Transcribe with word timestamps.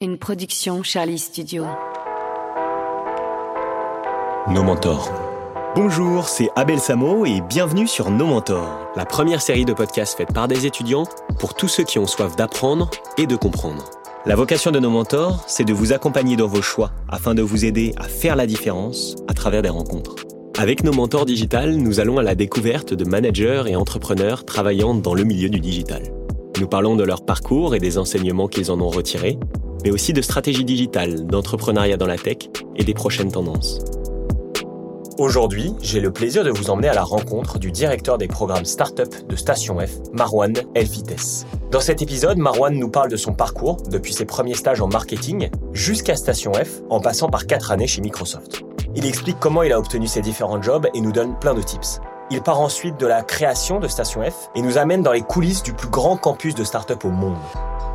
Une 0.00 0.16
production 0.16 0.84
Charlie 0.84 1.18
Studio. 1.18 1.64
Nos 4.48 4.62
mentors. 4.62 5.10
Bonjour, 5.74 6.28
c'est 6.28 6.50
Abel 6.54 6.78
Samo 6.78 7.26
et 7.26 7.40
bienvenue 7.40 7.88
sur 7.88 8.08
Nos 8.12 8.26
mentors, 8.26 8.92
la 8.94 9.04
première 9.04 9.42
série 9.42 9.64
de 9.64 9.72
podcasts 9.72 10.16
faite 10.16 10.32
par 10.32 10.46
des 10.46 10.66
étudiants 10.66 11.02
pour 11.40 11.54
tous 11.54 11.66
ceux 11.66 11.82
qui 11.82 11.98
ont 11.98 12.06
soif 12.06 12.36
d'apprendre 12.36 12.88
et 13.16 13.26
de 13.26 13.34
comprendre. 13.34 13.90
La 14.24 14.36
vocation 14.36 14.70
de 14.70 14.78
nos 14.78 14.88
mentors, 14.88 15.42
c'est 15.48 15.64
de 15.64 15.72
vous 15.72 15.92
accompagner 15.92 16.36
dans 16.36 16.46
vos 16.46 16.62
choix 16.62 16.92
afin 17.08 17.34
de 17.34 17.42
vous 17.42 17.64
aider 17.64 17.92
à 17.96 18.04
faire 18.04 18.36
la 18.36 18.46
différence 18.46 19.16
à 19.26 19.34
travers 19.34 19.62
des 19.62 19.68
rencontres. 19.68 20.14
Avec 20.56 20.84
nos 20.84 20.92
mentors 20.92 21.26
digital, 21.26 21.74
nous 21.74 21.98
allons 21.98 22.18
à 22.18 22.22
la 22.22 22.36
découverte 22.36 22.94
de 22.94 23.04
managers 23.04 23.64
et 23.66 23.74
entrepreneurs 23.74 24.44
travaillant 24.44 24.94
dans 24.94 25.14
le 25.14 25.24
milieu 25.24 25.48
du 25.48 25.58
digital. 25.58 26.04
Nous 26.60 26.68
parlons 26.68 26.94
de 26.94 27.02
leur 27.02 27.24
parcours 27.24 27.74
et 27.74 27.80
des 27.80 27.98
enseignements 27.98 28.46
qu'ils 28.46 28.70
en 28.70 28.80
ont 28.80 28.90
retirés, 28.90 29.40
mais 29.88 29.94
aussi 29.94 30.12
de 30.12 30.20
stratégie 30.20 30.66
digitale, 30.66 31.26
d'entrepreneuriat 31.26 31.96
dans 31.96 32.06
la 32.06 32.18
tech 32.18 32.50
et 32.76 32.84
des 32.84 32.92
prochaines 32.92 33.32
tendances. 33.32 33.78
Aujourd'hui, 35.16 35.72
j'ai 35.80 35.98
le 35.98 36.12
plaisir 36.12 36.44
de 36.44 36.50
vous 36.50 36.68
emmener 36.68 36.88
à 36.88 36.94
la 36.94 37.04
rencontre 37.04 37.58
du 37.58 37.72
directeur 37.72 38.18
des 38.18 38.28
programmes 38.28 38.66
Startup 38.66 39.08
de 39.26 39.34
Station 39.34 39.78
F, 39.78 39.92
Marwan 40.12 40.52
Elfites. 40.74 41.46
Dans 41.70 41.80
cet 41.80 42.02
épisode, 42.02 42.36
Marwan 42.36 42.78
nous 42.78 42.90
parle 42.90 43.10
de 43.10 43.16
son 43.16 43.32
parcours, 43.32 43.78
depuis 43.90 44.12
ses 44.12 44.26
premiers 44.26 44.52
stages 44.52 44.82
en 44.82 44.88
marketing 44.88 45.48
jusqu'à 45.72 46.16
Station 46.16 46.52
F, 46.52 46.82
en 46.90 47.00
passant 47.00 47.30
par 47.30 47.46
quatre 47.46 47.72
années 47.72 47.86
chez 47.86 48.02
Microsoft. 48.02 48.64
Il 48.94 49.06
explique 49.06 49.38
comment 49.40 49.62
il 49.62 49.72
a 49.72 49.78
obtenu 49.78 50.06
ses 50.06 50.20
différents 50.20 50.60
jobs 50.60 50.86
et 50.92 51.00
nous 51.00 51.12
donne 51.12 51.38
plein 51.38 51.54
de 51.54 51.62
tips. 51.62 51.98
Il 52.30 52.42
part 52.42 52.60
ensuite 52.60 53.00
de 53.00 53.06
la 53.06 53.22
création 53.22 53.80
de 53.80 53.88
Station 53.88 54.20
F 54.22 54.50
et 54.54 54.60
nous 54.60 54.76
amène 54.76 55.02
dans 55.02 55.12
les 55.12 55.22
coulisses 55.22 55.62
du 55.62 55.72
plus 55.72 55.88
grand 55.88 56.18
campus 56.18 56.54
de 56.54 56.62
start-up 56.62 57.06
au 57.06 57.08
monde. 57.08 57.38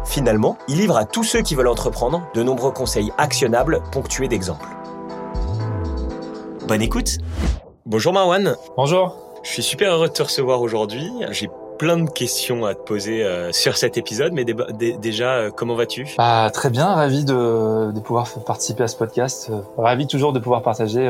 Finalement, 0.06 0.58
il 0.68 0.78
livre 0.78 0.98
à 0.98 1.06
tous 1.06 1.24
ceux 1.24 1.42
qui 1.42 1.54
veulent 1.54 1.68
entreprendre 1.68 2.24
de 2.34 2.42
nombreux 2.42 2.72
conseils 2.72 3.12
actionnables 3.20 3.84
ponctués 3.92 4.28
d'exemples. 4.28 4.68
Bonne 6.68 6.82
écoute 6.82 7.20
Bonjour 7.86 8.12
Marwan 8.12 8.56
Bonjour 8.76 9.16
Je 9.44 9.50
suis 9.52 9.62
super 9.62 9.94
heureux 9.94 10.08
de 10.08 10.14
te 10.14 10.24
recevoir 10.24 10.62
aujourd'hui. 10.62 11.12
J'ai 11.30 11.52
plein 11.78 11.98
de 11.98 12.10
questions 12.10 12.66
à 12.66 12.74
te 12.74 12.82
poser 12.82 13.24
euh, 13.24 13.52
sur 13.52 13.78
cet 13.78 13.98
épisode, 13.98 14.34
mais 14.34 14.46
déjà, 14.46 15.34
euh, 15.34 15.52
comment 15.52 15.76
vas-tu? 15.76 16.08
Bah, 16.18 16.50
Très 16.52 16.72
bien, 16.72 16.88
ravi 16.88 17.24
de, 17.24 17.92
de, 17.92 18.00
pouvoir 18.00 18.28
participer 18.48 18.84
à 18.84 18.88
ce 18.88 18.96
podcast. 18.96 19.50
Euh, 19.52 19.62
ravi 19.78 20.08
toujours 20.08 20.34
de 20.34 20.40
pouvoir 20.40 20.64
partager 20.64 21.08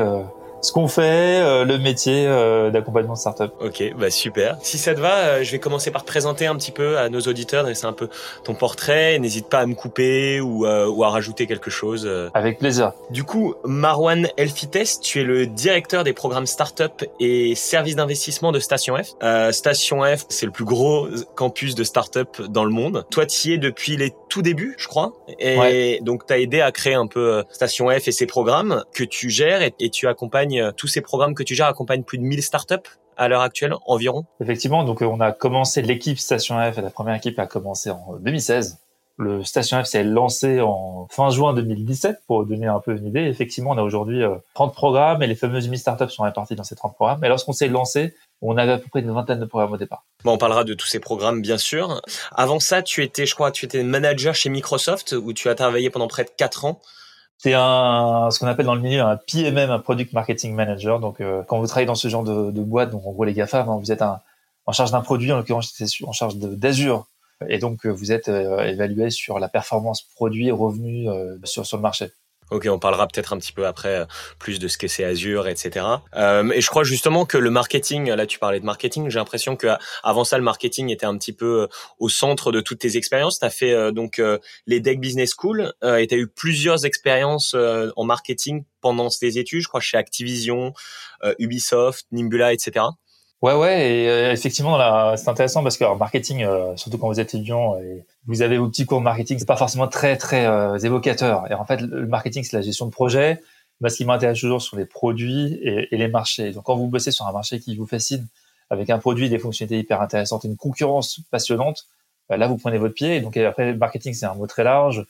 ce 0.64 0.72
qu'on 0.72 0.88
fait, 0.88 1.42
euh, 1.42 1.64
le 1.66 1.78
métier 1.78 2.26
euh, 2.26 2.70
d'accompagnement 2.70 3.16
startup. 3.16 3.52
Ok, 3.60 3.82
bah 3.98 4.10
super. 4.10 4.56
Si 4.62 4.78
ça 4.78 4.94
te 4.94 5.00
va, 5.00 5.16
euh, 5.16 5.44
je 5.44 5.52
vais 5.52 5.58
commencer 5.58 5.90
par 5.90 6.04
te 6.04 6.06
présenter 6.06 6.46
un 6.46 6.56
petit 6.56 6.70
peu 6.70 6.96
à 6.96 7.10
nos 7.10 7.20
auditeurs, 7.20 7.64
dresser 7.64 7.84
un 7.84 7.92
peu 7.92 8.08
ton 8.44 8.54
portrait. 8.54 9.18
N'hésite 9.18 9.48
pas 9.50 9.58
à 9.58 9.66
me 9.66 9.74
couper 9.74 10.40
ou, 10.40 10.66
ou 10.66 11.04
à 11.04 11.10
rajouter 11.10 11.46
quelque 11.46 11.70
chose. 11.70 12.10
Avec 12.32 12.58
plaisir. 12.58 12.92
Du 13.10 13.24
coup, 13.24 13.54
Marwan 13.64 14.28
Elfites, 14.38 15.00
tu 15.02 15.20
es 15.20 15.24
le 15.24 15.46
directeur 15.46 16.02
des 16.02 16.14
programmes 16.14 16.46
startup 16.46 17.04
et 17.20 17.54
services 17.54 17.96
d'investissement 17.96 18.50
de 18.50 18.58
Station 18.58 18.96
F. 18.96 19.14
Station 19.52 20.02
F, 20.02 20.24
c'est 20.30 20.46
le 20.46 20.52
plus 20.52 20.64
gros 20.64 21.08
campus 21.34 21.74
de 21.74 21.84
startup 21.84 22.40
dans 22.48 22.64
le 22.64 22.70
monde. 22.70 23.04
Toi, 23.10 23.26
tu 23.26 23.48
y 23.48 23.52
es 23.52 23.58
depuis 23.58 23.98
les 23.98 24.14
tout 24.30 24.40
débuts, 24.40 24.76
je 24.78 24.88
crois. 24.88 25.12
Et 25.38 25.98
donc, 26.00 26.26
tu 26.26 26.32
as 26.32 26.38
aidé 26.38 26.62
à 26.62 26.72
créer 26.72 26.94
un 26.94 27.06
peu 27.06 27.44
Station 27.50 27.90
F 27.90 28.08
et 28.08 28.12
ses 28.12 28.26
programmes 28.26 28.84
que 28.94 29.04
tu 29.04 29.28
gères 29.28 29.60
et, 29.60 29.74
et 29.78 29.90
tu 29.90 30.08
accompagnes 30.08 30.53
euh, 30.60 30.72
tous 30.72 30.86
ces 30.86 31.00
programmes 31.00 31.34
que 31.34 31.42
tu 31.42 31.54
gères 31.54 31.66
accompagnent 31.66 32.02
plus 32.02 32.18
de 32.18 32.24
1000 32.24 32.42
startups 32.42 32.76
à 33.16 33.28
l'heure 33.28 33.42
actuelle 33.42 33.74
environ? 33.86 34.24
Effectivement, 34.40 34.84
donc 34.84 35.02
euh, 35.02 35.06
on 35.06 35.20
a 35.20 35.32
commencé 35.32 35.82
l'équipe 35.82 36.18
Station 36.18 36.56
F, 36.72 36.76
la 36.76 36.90
première 36.90 37.14
équipe 37.14 37.38
a 37.38 37.46
commencé 37.46 37.90
en 37.90 38.16
2016. 38.20 38.78
Le 39.16 39.44
Station 39.44 39.82
F 39.82 39.86
s'est 39.86 40.02
lancé 40.02 40.60
en 40.60 41.06
fin 41.08 41.30
juin 41.30 41.54
2017 41.54 42.22
pour 42.26 42.44
donner 42.44 42.66
un 42.66 42.80
peu 42.80 42.96
une 42.96 43.06
idée. 43.06 43.20
Effectivement, 43.20 43.70
on 43.70 43.78
a 43.78 43.82
aujourd'hui 43.82 44.24
30 44.54 44.70
euh, 44.70 44.74
programmes 44.74 45.22
et 45.22 45.28
les 45.28 45.36
fameuses 45.36 45.68
1000 45.68 45.78
startups 45.78 46.10
sont 46.10 46.24
réparties 46.24 46.56
dans 46.56 46.64
ces 46.64 46.74
30 46.74 46.96
programmes. 46.96 47.24
Et 47.24 47.28
lorsqu'on 47.28 47.52
s'est 47.52 47.68
lancé, 47.68 48.14
on 48.42 48.56
avait 48.56 48.72
à 48.72 48.78
peu 48.78 48.88
près 48.90 49.00
une 49.00 49.12
vingtaine 49.12 49.38
de 49.38 49.44
programmes 49.44 49.72
au 49.72 49.76
départ. 49.76 50.04
Bon, 50.24 50.32
on 50.32 50.38
parlera 50.38 50.64
de 50.64 50.74
tous 50.74 50.88
ces 50.88 50.98
programmes, 50.98 51.42
bien 51.42 51.58
sûr. 51.58 52.02
Avant 52.34 52.58
ça, 52.58 52.82
tu 52.82 53.04
étais, 53.04 53.24
je 53.24 53.36
crois, 53.36 53.52
tu 53.52 53.66
étais 53.66 53.84
manager 53.84 54.34
chez 54.34 54.48
Microsoft 54.48 55.12
où 55.12 55.32
tu 55.32 55.48
as 55.48 55.54
travaillé 55.54 55.90
pendant 55.90 56.08
près 56.08 56.24
de 56.24 56.30
4 56.36 56.64
ans. 56.64 56.80
C'est 57.38 57.54
un, 57.54 58.28
ce 58.30 58.38
qu'on 58.38 58.46
appelle 58.46 58.66
dans 58.66 58.74
le 58.74 58.80
milieu 58.80 59.02
un 59.02 59.16
PMM, 59.16 59.70
un 59.70 59.78
Product 59.78 60.12
Marketing 60.12 60.54
Manager. 60.54 61.00
Donc, 61.00 61.20
euh, 61.20 61.42
quand 61.42 61.58
vous 61.58 61.66
travaillez 61.66 61.86
dans 61.86 61.94
ce 61.94 62.08
genre 62.08 62.24
de, 62.24 62.62
boîte, 62.62 62.90
donc 62.90 63.06
en 63.06 63.12
gros 63.12 63.24
les 63.24 63.34
GAFA, 63.34 63.62
hein, 63.62 63.78
vous 63.78 63.92
êtes 63.92 64.02
en 64.02 64.72
charge 64.72 64.92
d'un 64.92 65.02
produit, 65.02 65.30
en 65.32 65.36
l'occurrence 65.36 65.72
c'est 65.74 65.86
en 66.04 66.12
charge 66.12 66.36
d'Azure, 66.36 67.06
et 67.48 67.58
donc 67.58 67.84
euh, 67.84 67.90
vous 67.90 68.12
êtes 68.12 68.28
euh, 68.28 68.62
évalué 68.62 69.10
sur 69.10 69.38
la 69.38 69.48
performance 69.48 70.02
produit 70.14 70.50
revenu 70.50 71.08
sur, 71.44 71.66
sur 71.66 71.76
le 71.76 71.82
marché. 71.82 72.10
Ok, 72.50 72.68
on 72.70 72.78
parlera 72.78 73.08
peut-être 73.08 73.32
un 73.32 73.38
petit 73.38 73.52
peu 73.52 73.66
après 73.66 74.00
euh, 74.00 74.04
plus 74.38 74.58
de 74.58 74.68
ce 74.68 74.76
que 74.76 74.86
c'est 74.86 75.04
Azure, 75.04 75.48
etc. 75.48 75.86
Euh, 76.14 76.50
et 76.50 76.60
je 76.60 76.68
crois 76.68 76.84
justement 76.84 77.24
que 77.24 77.38
le 77.38 77.50
marketing, 77.50 78.10
là 78.10 78.26
tu 78.26 78.38
parlais 78.38 78.60
de 78.60 78.66
marketing, 78.66 79.08
j'ai 79.08 79.18
l'impression 79.18 79.56
que 79.56 79.68
avant 80.02 80.24
ça 80.24 80.36
le 80.36 80.44
marketing 80.44 80.90
était 80.90 81.06
un 81.06 81.16
petit 81.16 81.32
peu 81.32 81.62
euh, 81.62 81.66
au 81.98 82.08
centre 82.08 82.52
de 82.52 82.60
toutes 82.60 82.80
tes 82.80 82.96
expériences. 82.96 83.38
Tu 83.38 83.46
as 83.46 83.50
fait 83.50 83.72
euh, 83.72 83.92
donc 83.92 84.20
les 84.66 84.80
Deck 84.80 85.00
Business 85.00 85.34
School 85.36 85.72
et 85.82 86.06
tu 86.06 86.14
as 86.14 86.18
eu 86.18 86.26
plusieurs 86.26 86.84
expériences 86.84 87.54
en 87.54 88.04
marketing 88.04 88.64
pendant 88.80 89.08
tes 89.08 89.38
études, 89.38 89.62
je 89.62 89.68
crois 89.68 89.80
chez 89.80 89.96
Activision, 89.96 90.72
Ubisoft, 91.38 92.06
Nimbula, 92.12 92.52
etc. 92.52 92.84
Ouais, 93.44 93.52
ouais, 93.52 93.90
et 93.90 94.08
euh, 94.08 94.32
effectivement, 94.32 94.78
c'est 95.18 95.28
intéressant 95.28 95.62
parce 95.62 95.76
que 95.76 95.84
marketing, 95.98 96.44
euh, 96.44 96.74
surtout 96.78 96.96
quand 96.96 97.08
vous 97.08 97.20
êtes 97.20 97.34
étudiant 97.34 97.78
et 97.78 98.06
vous 98.24 98.40
avez 98.40 98.56
vos 98.56 98.70
petits 98.70 98.86
cours 98.86 99.00
de 99.00 99.04
marketing, 99.04 99.38
c'est 99.38 99.44
pas 99.44 99.58
forcément 99.58 99.86
très 99.86 100.16
très 100.16 100.46
euh, 100.46 100.78
évocateur. 100.78 101.44
Et 101.50 101.54
en 101.54 101.66
fait, 101.66 101.82
le 101.82 102.06
marketing, 102.06 102.42
c'est 102.42 102.56
la 102.56 102.62
gestion 102.62 102.86
de 102.86 102.90
projet. 102.90 103.42
Moi, 103.82 103.90
ce 103.90 103.98
qui 103.98 104.06
m'intéresse 104.06 104.40
toujours 104.40 104.62
sont 104.62 104.78
les 104.78 104.86
produits 104.86 105.58
et, 105.62 105.94
les 105.94 106.08
marchés. 106.08 106.52
Donc, 106.52 106.64
quand 106.64 106.74
vous 106.74 106.86
bossez 106.86 107.10
sur 107.10 107.26
un 107.26 107.32
marché 107.32 107.60
qui 107.60 107.76
vous 107.76 107.86
fascine, 107.86 108.26
avec 108.70 108.88
un 108.88 108.98
produit, 108.98 109.28
des 109.28 109.38
fonctionnalités 109.38 109.78
hyper 109.78 110.00
intéressantes, 110.00 110.44
une 110.44 110.56
concurrence 110.56 111.20
passionnante, 111.30 111.86
bah, 112.30 112.38
là, 112.38 112.46
vous 112.48 112.56
prenez 112.56 112.78
votre 112.78 112.94
pied. 112.94 113.16
Et 113.16 113.20
donc, 113.20 113.36
après, 113.36 113.72
le 113.72 113.76
marketing, 113.76 114.14
c'est 114.14 114.24
un 114.24 114.34
mot 114.34 114.46
très 114.46 114.64
large. 114.64 115.04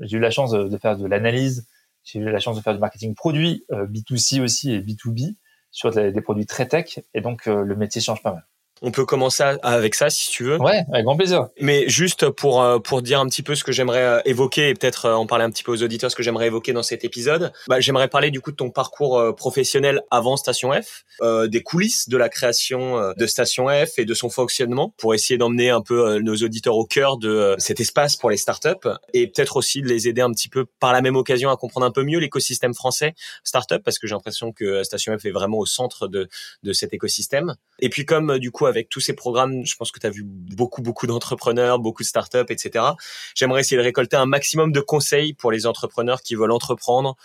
J'ai 0.00 0.18
eu 0.18 0.20
la 0.20 0.30
chance 0.30 0.50
de 0.50 0.76
faire 0.76 0.98
de 0.98 1.06
l'analyse. 1.06 1.66
J'ai 2.04 2.18
eu 2.18 2.30
la 2.30 2.38
chance 2.38 2.54
de 2.54 2.60
faire 2.60 2.74
du 2.74 2.80
marketing 2.80 3.14
produit, 3.14 3.64
B2C 3.70 4.42
aussi 4.42 4.74
et 4.74 4.80
B2B 4.80 5.36
sur 5.70 5.90
des, 5.90 6.20
produits 6.20 6.46
très 6.46 6.66
tech 6.66 7.00
et 7.14 7.20
donc 7.20 7.46
euh, 7.46 7.62
le 7.62 7.76
métier 7.76 8.00
change 8.00 8.22
pas 8.22 8.32
mal. 8.32 8.46
On 8.82 8.90
peut 8.90 9.04
commencer 9.04 9.42
avec 9.62 9.94
ça 9.94 10.10
si 10.10 10.30
tu 10.30 10.44
veux. 10.44 10.60
Ouais, 10.60 10.84
avec 10.92 11.04
grand 11.04 11.16
plaisir. 11.16 11.48
Mais 11.60 11.88
juste 11.88 12.28
pour 12.30 12.62
euh, 12.62 12.78
pour 12.78 13.02
dire 13.02 13.20
un 13.20 13.26
petit 13.26 13.42
peu 13.42 13.54
ce 13.54 13.64
que 13.64 13.72
j'aimerais 13.72 14.02
euh, 14.02 14.20
évoquer 14.24 14.68
et 14.68 14.74
peut-être 14.74 15.06
euh, 15.06 15.14
en 15.14 15.26
parler 15.26 15.44
un 15.44 15.50
petit 15.50 15.62
peu 15.62 15.72
aux 15.72 15.82
auditeurs 15.82 16.10
ce 16.10 16.16
que 16.16 16.22
j'aimerais 16.22 16.46
évoquer 16.46 16.72
dans 16.72 16.82
cet 16.82 17.04
épisode. 17.04 17.52
Bah, 17.68 17.80
j'aimerais 17.80 18.08
parler 18.08 18.30
du 18.30 18.40
coup 18.40 18.50
de 18.50 18.56
ton 18.56 18.70
parcours 18.70 19.34
professionnel 19.36 20.02
avant 20.10 20.36
Station 20.36 20.70
F, 20.72 21.04
des 21.48 21.62
coulisses 21.62 22.08
de 22.08 22.16
la 22.16 22.28
création 22.28 23.12
de 23.16 23.26
Station 23.26 23.68
F 23.68 23.98
et 23.98 24.04
de 24.04 24.14
son 24.14 24.30
fonctionnement 24.30 24.94
pour 24.96 25.14
essayer 25.14 25.38
d'emmener 25.38 25.70
un 25.70 25.80
peu 25.80 26.18
nos 26.18 26.36
auditeurs 26.36 26.76
au 26.76 26.84
cœur 26.84 27.16
de 27.18 27.54
cet 27.58 27.80
espace 27.80 28.16
pour 28.16 28.30
les 28.30 28.36
startups 28.36 28.88
et 29.14 29.26
peut-être 29.26 29.56
aussi 29.56 29.82
de 29.82 29.88
les 29.88 30.08
aider 30.08 30.20
un 30.20 30.30
petit 30.30 30.48
peu 30.48 30.66
par 30.80 30.92
la 30.92 31.00
même 31.00 31.16
occasion 31.16 31.50
à 31.50 31.56
comprendre 31.56 31.86
un 31.86 31.90
peu 31.90 32.02
mieux 32.02 32.18
l'écosystème 32.18 32.74
français 32.74 33.14
startup 33.44 33.82
parce 33.82 33.98
que 33.98 34.06
j'ai 34.06 34.14
l'impression 34.14 34.52
que 34.52 34.82
Station 34.82 35.16
F 35.18 35.24
est 35.24 35.30
vraiment 35.30 35.58
au 35.58 35.66
centre 35.66 36.08
de 36.08 36.28
de 36.62 36.72
cet 36.72 36.92
écosystème. 36.92 37.54
Et 37.80 37.88
puis 37.88 38.04
comme 38.04 38.38
du 38.38 38.50
coup 38.50 38.66
avec 38.68 38.88
tous 38.88 39.00
ces 39.00 39.14
programmes, 39.14 39.64
je 39.64 39.74
pense 39.76 39.90
que 39.90 39.98
tu 39.98 40.06
as 40.06 40.10
vu 40.10 40.22
beaucoup, 40.24 40.82
beaucoup 40.82 41.06
d'entrepreneurs, 41.06 41.78
beaucoup 41.78 42.02
de 42.02 42.08
startups, 42.08 42.46
etc. 42.48 42.84
J'aimerais 43.34 43.60
essayer 43.60 43.76
de 43.76 43.82
récolter 43.82 44.16
un 44.16 44.26
maximum 44.26 44.72
de 44.72 44.80
conseils 44.80 45.34
pour 45.34 45.50
les 45.50 45.66
entrepreneurs 45.66 46.22
qui 46.22 46.34
veulent 46.34 46.52
entreprendre 46.52 47.16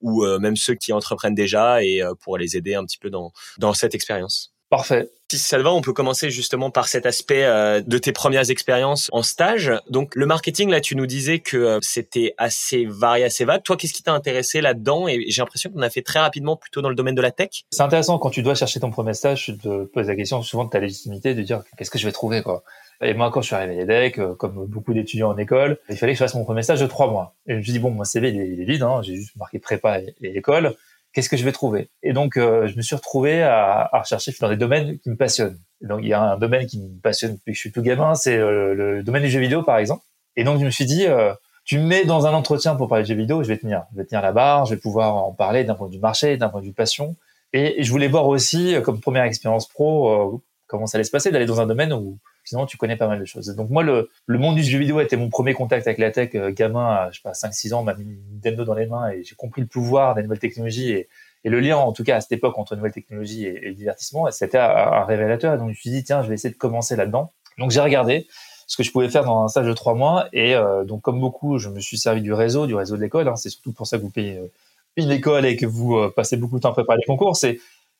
ou 0.00 0.24
euh, 0.24 0.38
même 0.38 0.56
ceux 0.56 0.74
qui 0.74 0.92
entreprennent 0.92 1.34
déjà 1.34 1.82
et 1.82 2.02
euh, 2.02 2.14
pour 2.14 2.38
les 2.38 2.56
aider 2.56 2.74
un 2.74 2.84
petit 2.84 2.98
peu 2.98 3.10
dans, 3.10 3.32
dans 3.58 3.74
cette 3.74 3.94
expérience. 3.94 4.54
Parfait. 4.70 5.10
Si 5.32 5.38
ça 5.38 5.58
te 5.58 5.62
va, 5.62 5.72
on 5.72 5.80
peut 5.80 5.92
commencer 5.92 6.30
justement 6.30 6.70
par 6.70 6.86
cet 6.86 7.04
aspect 7.04 7.44
euh, 7.44 7.80
de 7.84 7.98
tes 7.98 8.12
premières 8.12 8.50
expériences 8.50 9.08
en 9.12 9.24
stage. 9.24 9.72
Donc 9.88 10.14
le 10.14 10.26
marketing, 10.26 10.70
là, 10.70 10.80
tu 10.80 10.94
nous 10.94 11.06
disais 11.06 11.40
que 11.40 11.56
euh, 11.56 11.78
c'était 11.82 12.34
assez 12.38 12.86
varié, 12.86 13.24
assez 13.24 13.44
vague. 13.44 13.64
Toi, 13.64 13.76
qu'est-ce 13.76 13.92
qui 13.92 14.04
t'a 14.04 14.12
intéressé 14.12 14.60
là-dedans? 14.60 15.08
Et 15.08 15.24
j'ai 15.28 15.42
l'impression 15.42 15.70
qu'on 15.70 15.82
a 15.82 15.90
fait 15.90 16.02
très 16.02 16.20
rapidement 16.20 16.54
plutôt 16.54 16.82
dans 16.82 16.88
le 16.88 16.94
domaine 16.94 17.16
de 17.16 17.22
la 17.22 17.32
tech. 17.32 17.64
C'est 17.70 17.82
intéressant 17.82 18.18
quand 18.18 18.30
tu 18.30 18.42
dois 18.42 18.54
chercher 18.54 18.78
ton 18.78 18.90
premier 18.90 19.14
stage, 19.14 19.44
tu 19.44 19.58
te 19.58 19.84
poses 19.86 20.06
la 20.06 20.14
question 20.14 20.40
souvent 20.42 20.64
de 20.64 20.70
ta 20.70 20.78
légitimité, 20.78 21.34
de 21.34 21.42
dire 21.42 21.64
qu'est-ce 21.76 21.90
que 21.90 21.98
je 21.98 22.06
vais 22.06 22.12
trouver 22.12 22.42
quoi? 22.42 22.62
Et 23.02 23.14
moi, 23.14 23.30
quand 23.32 23.40
je 23.40 23.46
suis 23.46 23.56
arrivé 23.56 23.74
à 23.74 23.84
l'EDEC, 23.84 24.18
euh, 24.18 24.34
comme 24.34 24.66
beaucoup 24.66 24.94
d'étudiants 24.94 25.30
en 25.30 25.38
école, 25.38 25.78
il 25.88 25.96
fallait 25.96 26.12
que 26.12 26.18
je 26.18 26.24
fasse 26.24 26.34
mon 26.34 26.44
premier 26.44 26.62
stage 26.62 26.80
de 26.80 26.86
trois 26.86 27.10
mois. 27.10 27.34
Et 27.46 27.54
je 27.54 27.58
me 27.58 27.62
suis 27.62 27.72
dit, 27.72 27.78
bon, 27.80 27.90
mon 27.90 28.04
CV, 28.04 28.28
il 28.28 28.60
est, 28.60 28.64
vide, 28.64 28.82
hein, 28.82 29.00
j'ai 29.02 29.16
juste 29.16 29.34
marqué 29.36 29.58
prépa 29.58 30.00
et, 30.00 30.14
et 30.22 30.36
école 30.36 30.76
qu'est-ce 31.12 31.28
que 31.28 31.36
je 31.36 31.44
vais 31.44 31.52
trouver? 31.52 31.90
Et 32.02 32.12
donc, 32.12 32.36
euh, 32.36 32.66
je 32.66 32.76
me 32.76 32.82
suis 32.82 32.94
retrouvé 32.94 33.42
à, 33.42 33.88
à, 33.92 34.00
rechercher 34.00 34.32
dans 34.40 34.48
des 34.48 34.56
domaines 34.56 34.98
qui 34.98 35.10
me 35.10 35.16
passionnent. 35.16 35.58
donc, 35.82 36.00
il 36.02 36.08
y 36.08 36.12
a 36.12 36.22
un 36.22 36.38
domaine 36.38 36.66
qui 36.66 36.80
me 36.80 37.00
passionne 37.00 37.32
depuis 37.32 37.52
que 37.52 37.56
je 37.56 37.60
suis 37.60 37.72
tout 37.72 37.82
gamin, 37.82 38.14
c'est 38.14 38.36
euh, 38.36 38.74
le 38.74 39.02
domaine 39.02 39.22
du 39.22 39.30
jeu 39.30 39.40
vidéo, 39.40 39.62
par 39.62 39.78
exemple. 39.78 40.02
Et 40.36 40.44
donc, 40.44 40.60
je 40.60 40.64
me 40.64 40.70
suis 40.70 40.86
dit, 40.86 41.06
euh, 41.06 41.32
tu 41.64 41.78
me 41.78 41.84
mets 41.84 42.04
dans 42.04 42.26
un 42.26 42.32
entretien 42.32 42.76
pour 42.76 42.88
parler 42.88 43.04
de 43.04 43.08
jeux 43.08 43.14
vidéo, 43.14 43.42
je 43.42 43.48
vais 43.48 43.58
tenir. 43.58 43.84
Je 43.92 43.98
vais 43.98 44.04
tenir 44.04 44.22
la 44.22 44.32
barre, 44.32 44.66
je 44.66 44.74
vais 44.74 44.80
pouvoir 44.80 45.16
en 45.16 45.32
parler 45.32 45.64
d'un 45.64 45.74
point 45.74 45.88
de 45.88 45.94
vue 45.94 46.00
marché, 46.00 46.36
d'un 46.36 46.48
point 46.48 46.60
de 46.60 46.66
vue 46.66 46.72
passion. 46.72 47.16
Et 47.52 47.82
je 47.82 47.90
voulais 47.90 48.08
voir 48.08 48.28
aussi, 48.28 48.76
comme 48.84 49.00
première 49.00 49.24
expérience 49.24 49.68
pro, 49.68 50.40
comment 50.68 50.86
ça 50.86 50.96
allait 50.96 51.04
se 51.04 51.10
passer 51.10 51.32
d'aller 51.32 51.46
dans 51.46 51.60
un 51.60 51.66
domaine 51.66 51.92
où 51.92 52.18
Sinon, 52.50 52.66
tu 52.66 52.76
connais 52.76 52.96
pas 52.96 53.06
mal 53.06 53.20
de 53.20 53.24
choses. 53.24 53.46
Donc 53.54 53.70
moi, 53.70 53.84
le, 53.84 54.10
monde 54.26 54.56
du 54.56 54.64
jeu 54.64 54.76
vidéo 54.76 54.98
été 54.98 55.16
mon 55.16 55.28
premier 55.28 55.54
contact 55.54 55.86
avec 55.86 55.98
la 55.98 56.10
tech. 56.10 56.30
Euh, 56.34 56.50
gamin, 56.50 56.84
à, 56.84 57.10
je 57.12 57.18
sais 57.18 57.22
pas, 57.22 57.30
5-6 57.30 57.74
ans, 57.74 57.84
m'a 57.84 57.94
mis 57.94 58.18
Nintendo 58.32 58.64
dans 58.64 58.74
les 58.74 58.86
mains 58.86 59.08
et 59.10 59.22
j'ai 59.22 59.36
compris 59.36 59.60
le 59.60 59.68
pouvoir 59.68 60.16
des 60.16 60.24
nouvelles 60.24 60.40
technologies 60.40 60.90
et, 60.90 61.08
le 61.44 61.60
lien, 61.60 61.76
en 61.76 61.92
tout 61.92 62.02
cas 62.02 62.16
à 62.16 62.20
cette 62.20 62.32
époque, 62.32 62.58
entre 62.58 62.74
nouvelles 62.74 62.90
technologies 62.90 63.46
et, 63.46 63.70
divertissement. 63.70 64.28
C'était 64.32 64.58
un, 64.58 65.04
révélateur. 65.04 65.58
Donc 65.58 65.68
je 65.68 65.70
me 65.70 65.74
suis 65.74 65.90
dit, 65.90 66.02
tiens, 66.02 66.24
je 66.24 66.28
vais 66.28 66.34
essayer 66.34 66.52
de 66.52 66.58
commencer 66.58 66.96
là-dedans. 66.96 67.30
Donc 67.56 67.70
j'ai 67.70 67.80
regardé 67.80 68.26
ce 68.66 68.76
que 68.76 68.82
je 68.82 68.90
pouvais 68.90 69.08
faire 69.08 69.24
dans 69.24 69.44
un 69.44 69.48
stage 69.48 69.68
de 69.68 69.72
trois 69.72 69.94
mois. 69.94 70.28
Et 70.32 70.56
euh, 70.56 70.82
donc, 70.82 71.02
comme 71.02 71.20
beaucoup, 71.20 71.58
je 71.58 71.68
me 71.68 71.78
suis 71.78 71.98
servi 71.98 72.20
du 72.20 72.32
réseau, 72.32 72.66
du 72.66 72.74
réseau 72.74 72.96
de 72.96 73.00
l'école. 73.00 73.28
Hein. 73.28 73.36
C'est 73.36 73.50
surtout 73.50 73.72
pour 73.72 73.86
ça 73.86 73.96
que 73.96 74.02
vous 74.02 74.10
payez 74.10 74.38
euh, 74.38 74.50
une 74.96 75.12
école 75.12 75.46
et 75.46 75.54
que 75.54 75.66
vous 75.66 75.96
passez 76.16 76.36
beaucoup 76.36 76.56
de 76.56 76.62
temps 76.62 76.70
à 76.70 76.72
préparer 76.72 76.98
les 76.98 77.06
concours. 77.06 77.36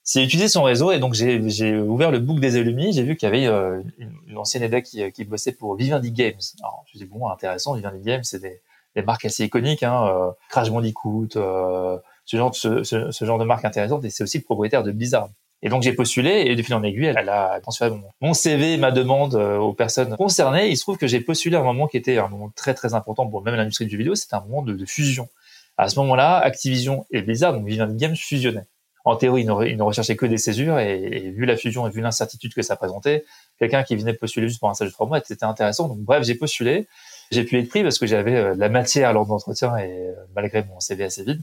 C'est 0.03 0.25
utiliser 0.25 0.49
son 0.49 0.63
réseau. 0.63 0.93
Et 0.93 0.99
donc, 0.99 1.15
j'ai 1.15 1.79
ouvert 1.79 2.11
le 2.11 2.19
book 2.19 2.41
des 2.41 2.57
alumni. 2.57 2.93
J'ai 2.93 3.03
vu 3.03 3.17
qu'il 3.17 3.29
y 3.29 3.33
avait 3.33 3.47
euh, 3.47 3.81
une, 3.99 4.13
une, 4.27 4.39
ancienne 4.39 4.63
EDA 4.63 4.81
qui, 4.81 5.11
qui 5.13 5.25
bossait 5.25 5.53
pour 5.53 5.77
Vivendi 5.77 6.11
Games. 6.11 6.41
Alors, 6.61 6.85
je 6.93 6.99
me 6.99 7.05
dit, 7.05 7.11
bon, 7.11 7.29
intéressant, 7.29 7.75
Vivendi 7.75 8.01
Games, 8.03 8.25
c'est 8.25 8.41
des, 8.41 8.61
des, 8.97 9.03
marques 9.03 9.25
assez 9.25 9.45
iconiques. 9.45 9.83
Hein, 9.83 10.35
Crash 10.49 10.71
Bandicoot, 10.71 11.29
ce, 11.33 12.37
genre, 12.37 12.55
ce, 12.55 12.83
ce, 12.83 13.11
ce, 13.11 13.25
genre 13.25 13.39
de 13.39 13.45
marque 13.45 13.65
intéressante. 13.65 14.05
Et 14.05 14.11
c'est 14.11 14.23
aussi 14.23 14.39
le 14.39 14.45
propriétaire 14.45 14.83
de 14.83 14.93
Blizzard. 14.93 15.29
Et 15.63 15.69
donc 15.69 15.83
j'ai 15.83 15.93
postulé 15.93 16.45
et 16.47 16.57
de 16.57 16.63
fil 16.63 16.75
en 16.75 16.83
aiguille, 16.83 17.05
elle 17.05 17.29
a 17.29 17.61
transféré 17.61 17.91
mon, 17.91 18.09
mon 18.23 18.33
CV, 18.33 18.79
ma 18.79 18.91
demande 18.93 19.35
aux 19.35 19.75
personnes 19.75 20.17
concernées. 20.17 20.71
Il 20.71 20.77
se 20.79 20.81
trouve 20.81 20.97
que 20.97 21.07
j'ai 21.07 21.21
postulé 21.21 21.55
à 21.57 21.61
un 21.61 21.65
moment 21.65 21.87
qui 21.87 21.99
était 21.99 22.17
un 22.17 22.29
moment 22.29 22.51
très 22.57 22.73
très 22.73 22.95
important 22.95 23.29
pour 23.29 23.43
même 23.43 23.57
l'industrie 23.57 23.85
du 23.85 23.91
jeu 23.91 23.99
vidéo. 23.99 24.15
C'était 24.15 24.37
un 24.37 24.41
moment 24.41 24.63
de, 24.63 24.73
de, 24.73 24.87
fusion. 24.87 25.29
À 25.77 25.91
ce 25.91 25.99
moment-là, 25.99 26.39
Activision 26.39 27.05
et 27.11 27.21
Blizzard, 27.21 27.53
donc 27.53 27.67
Vivendi 27.67 27.95
Games, 27.97 28.17
fusionnaient 28.17 28.65
en 29.05 29.17
théorie, 29.17 29.43
ils 29.43 29.77
ne, 29.77 29.83
recherchaient 29.83 30.17
que 30.17 30.27
des 30.27 30.39
césures 30.39 30.79
et, 30.79 31.01
et 31.03 31.31
vu 31.31 31.47
la 31.47 31.57
fusion 31.57 31.87
et 31.87 31.91
vu 31.91 32.01
l'incertitude 32.01 32.55
que 32.55 32.63
ça 32.63 32.77
présentait, 32.77 33.25
quelqu'un 33.59 33.83
qui 33.83 33.97
venait 33.97 34.13
postuler 34.13 34.49
juste 34.49 34.61
pour 34.61 34.69
un 34.69 34.75
stage 34.75 34.89
de 34.89 34.93
trois 34.93 35.07
mois, 35.07 35.21
c'était 35.25 35.45
intéressant. 35.45 35.89
Donc 35.89 35.99
bref, 35.99 36.23
j'ai 36.25 36.35
postulé. 36.35 36.87
J'ai 37.31 37.45
pu 37.45 37.59
être 37.59 37.69
pris 37.69 37.83
parce 37.83 37.99
que 37.99 38.07
j'avais 38.07 38.37
euh, 38.37 38.55
la 38.57 38.69
matière 38.69 39.13
lors 39.13 39.25
de 39.25 39.31
l'entretien 39.31 39.77
et 39.77 39.91
euh, 39.91 40.15
malgré 40.35 40.65
mon 40.65 40.81
CV 40.81 41.05
assez 41.05 41.23
vide. 41.23 41.43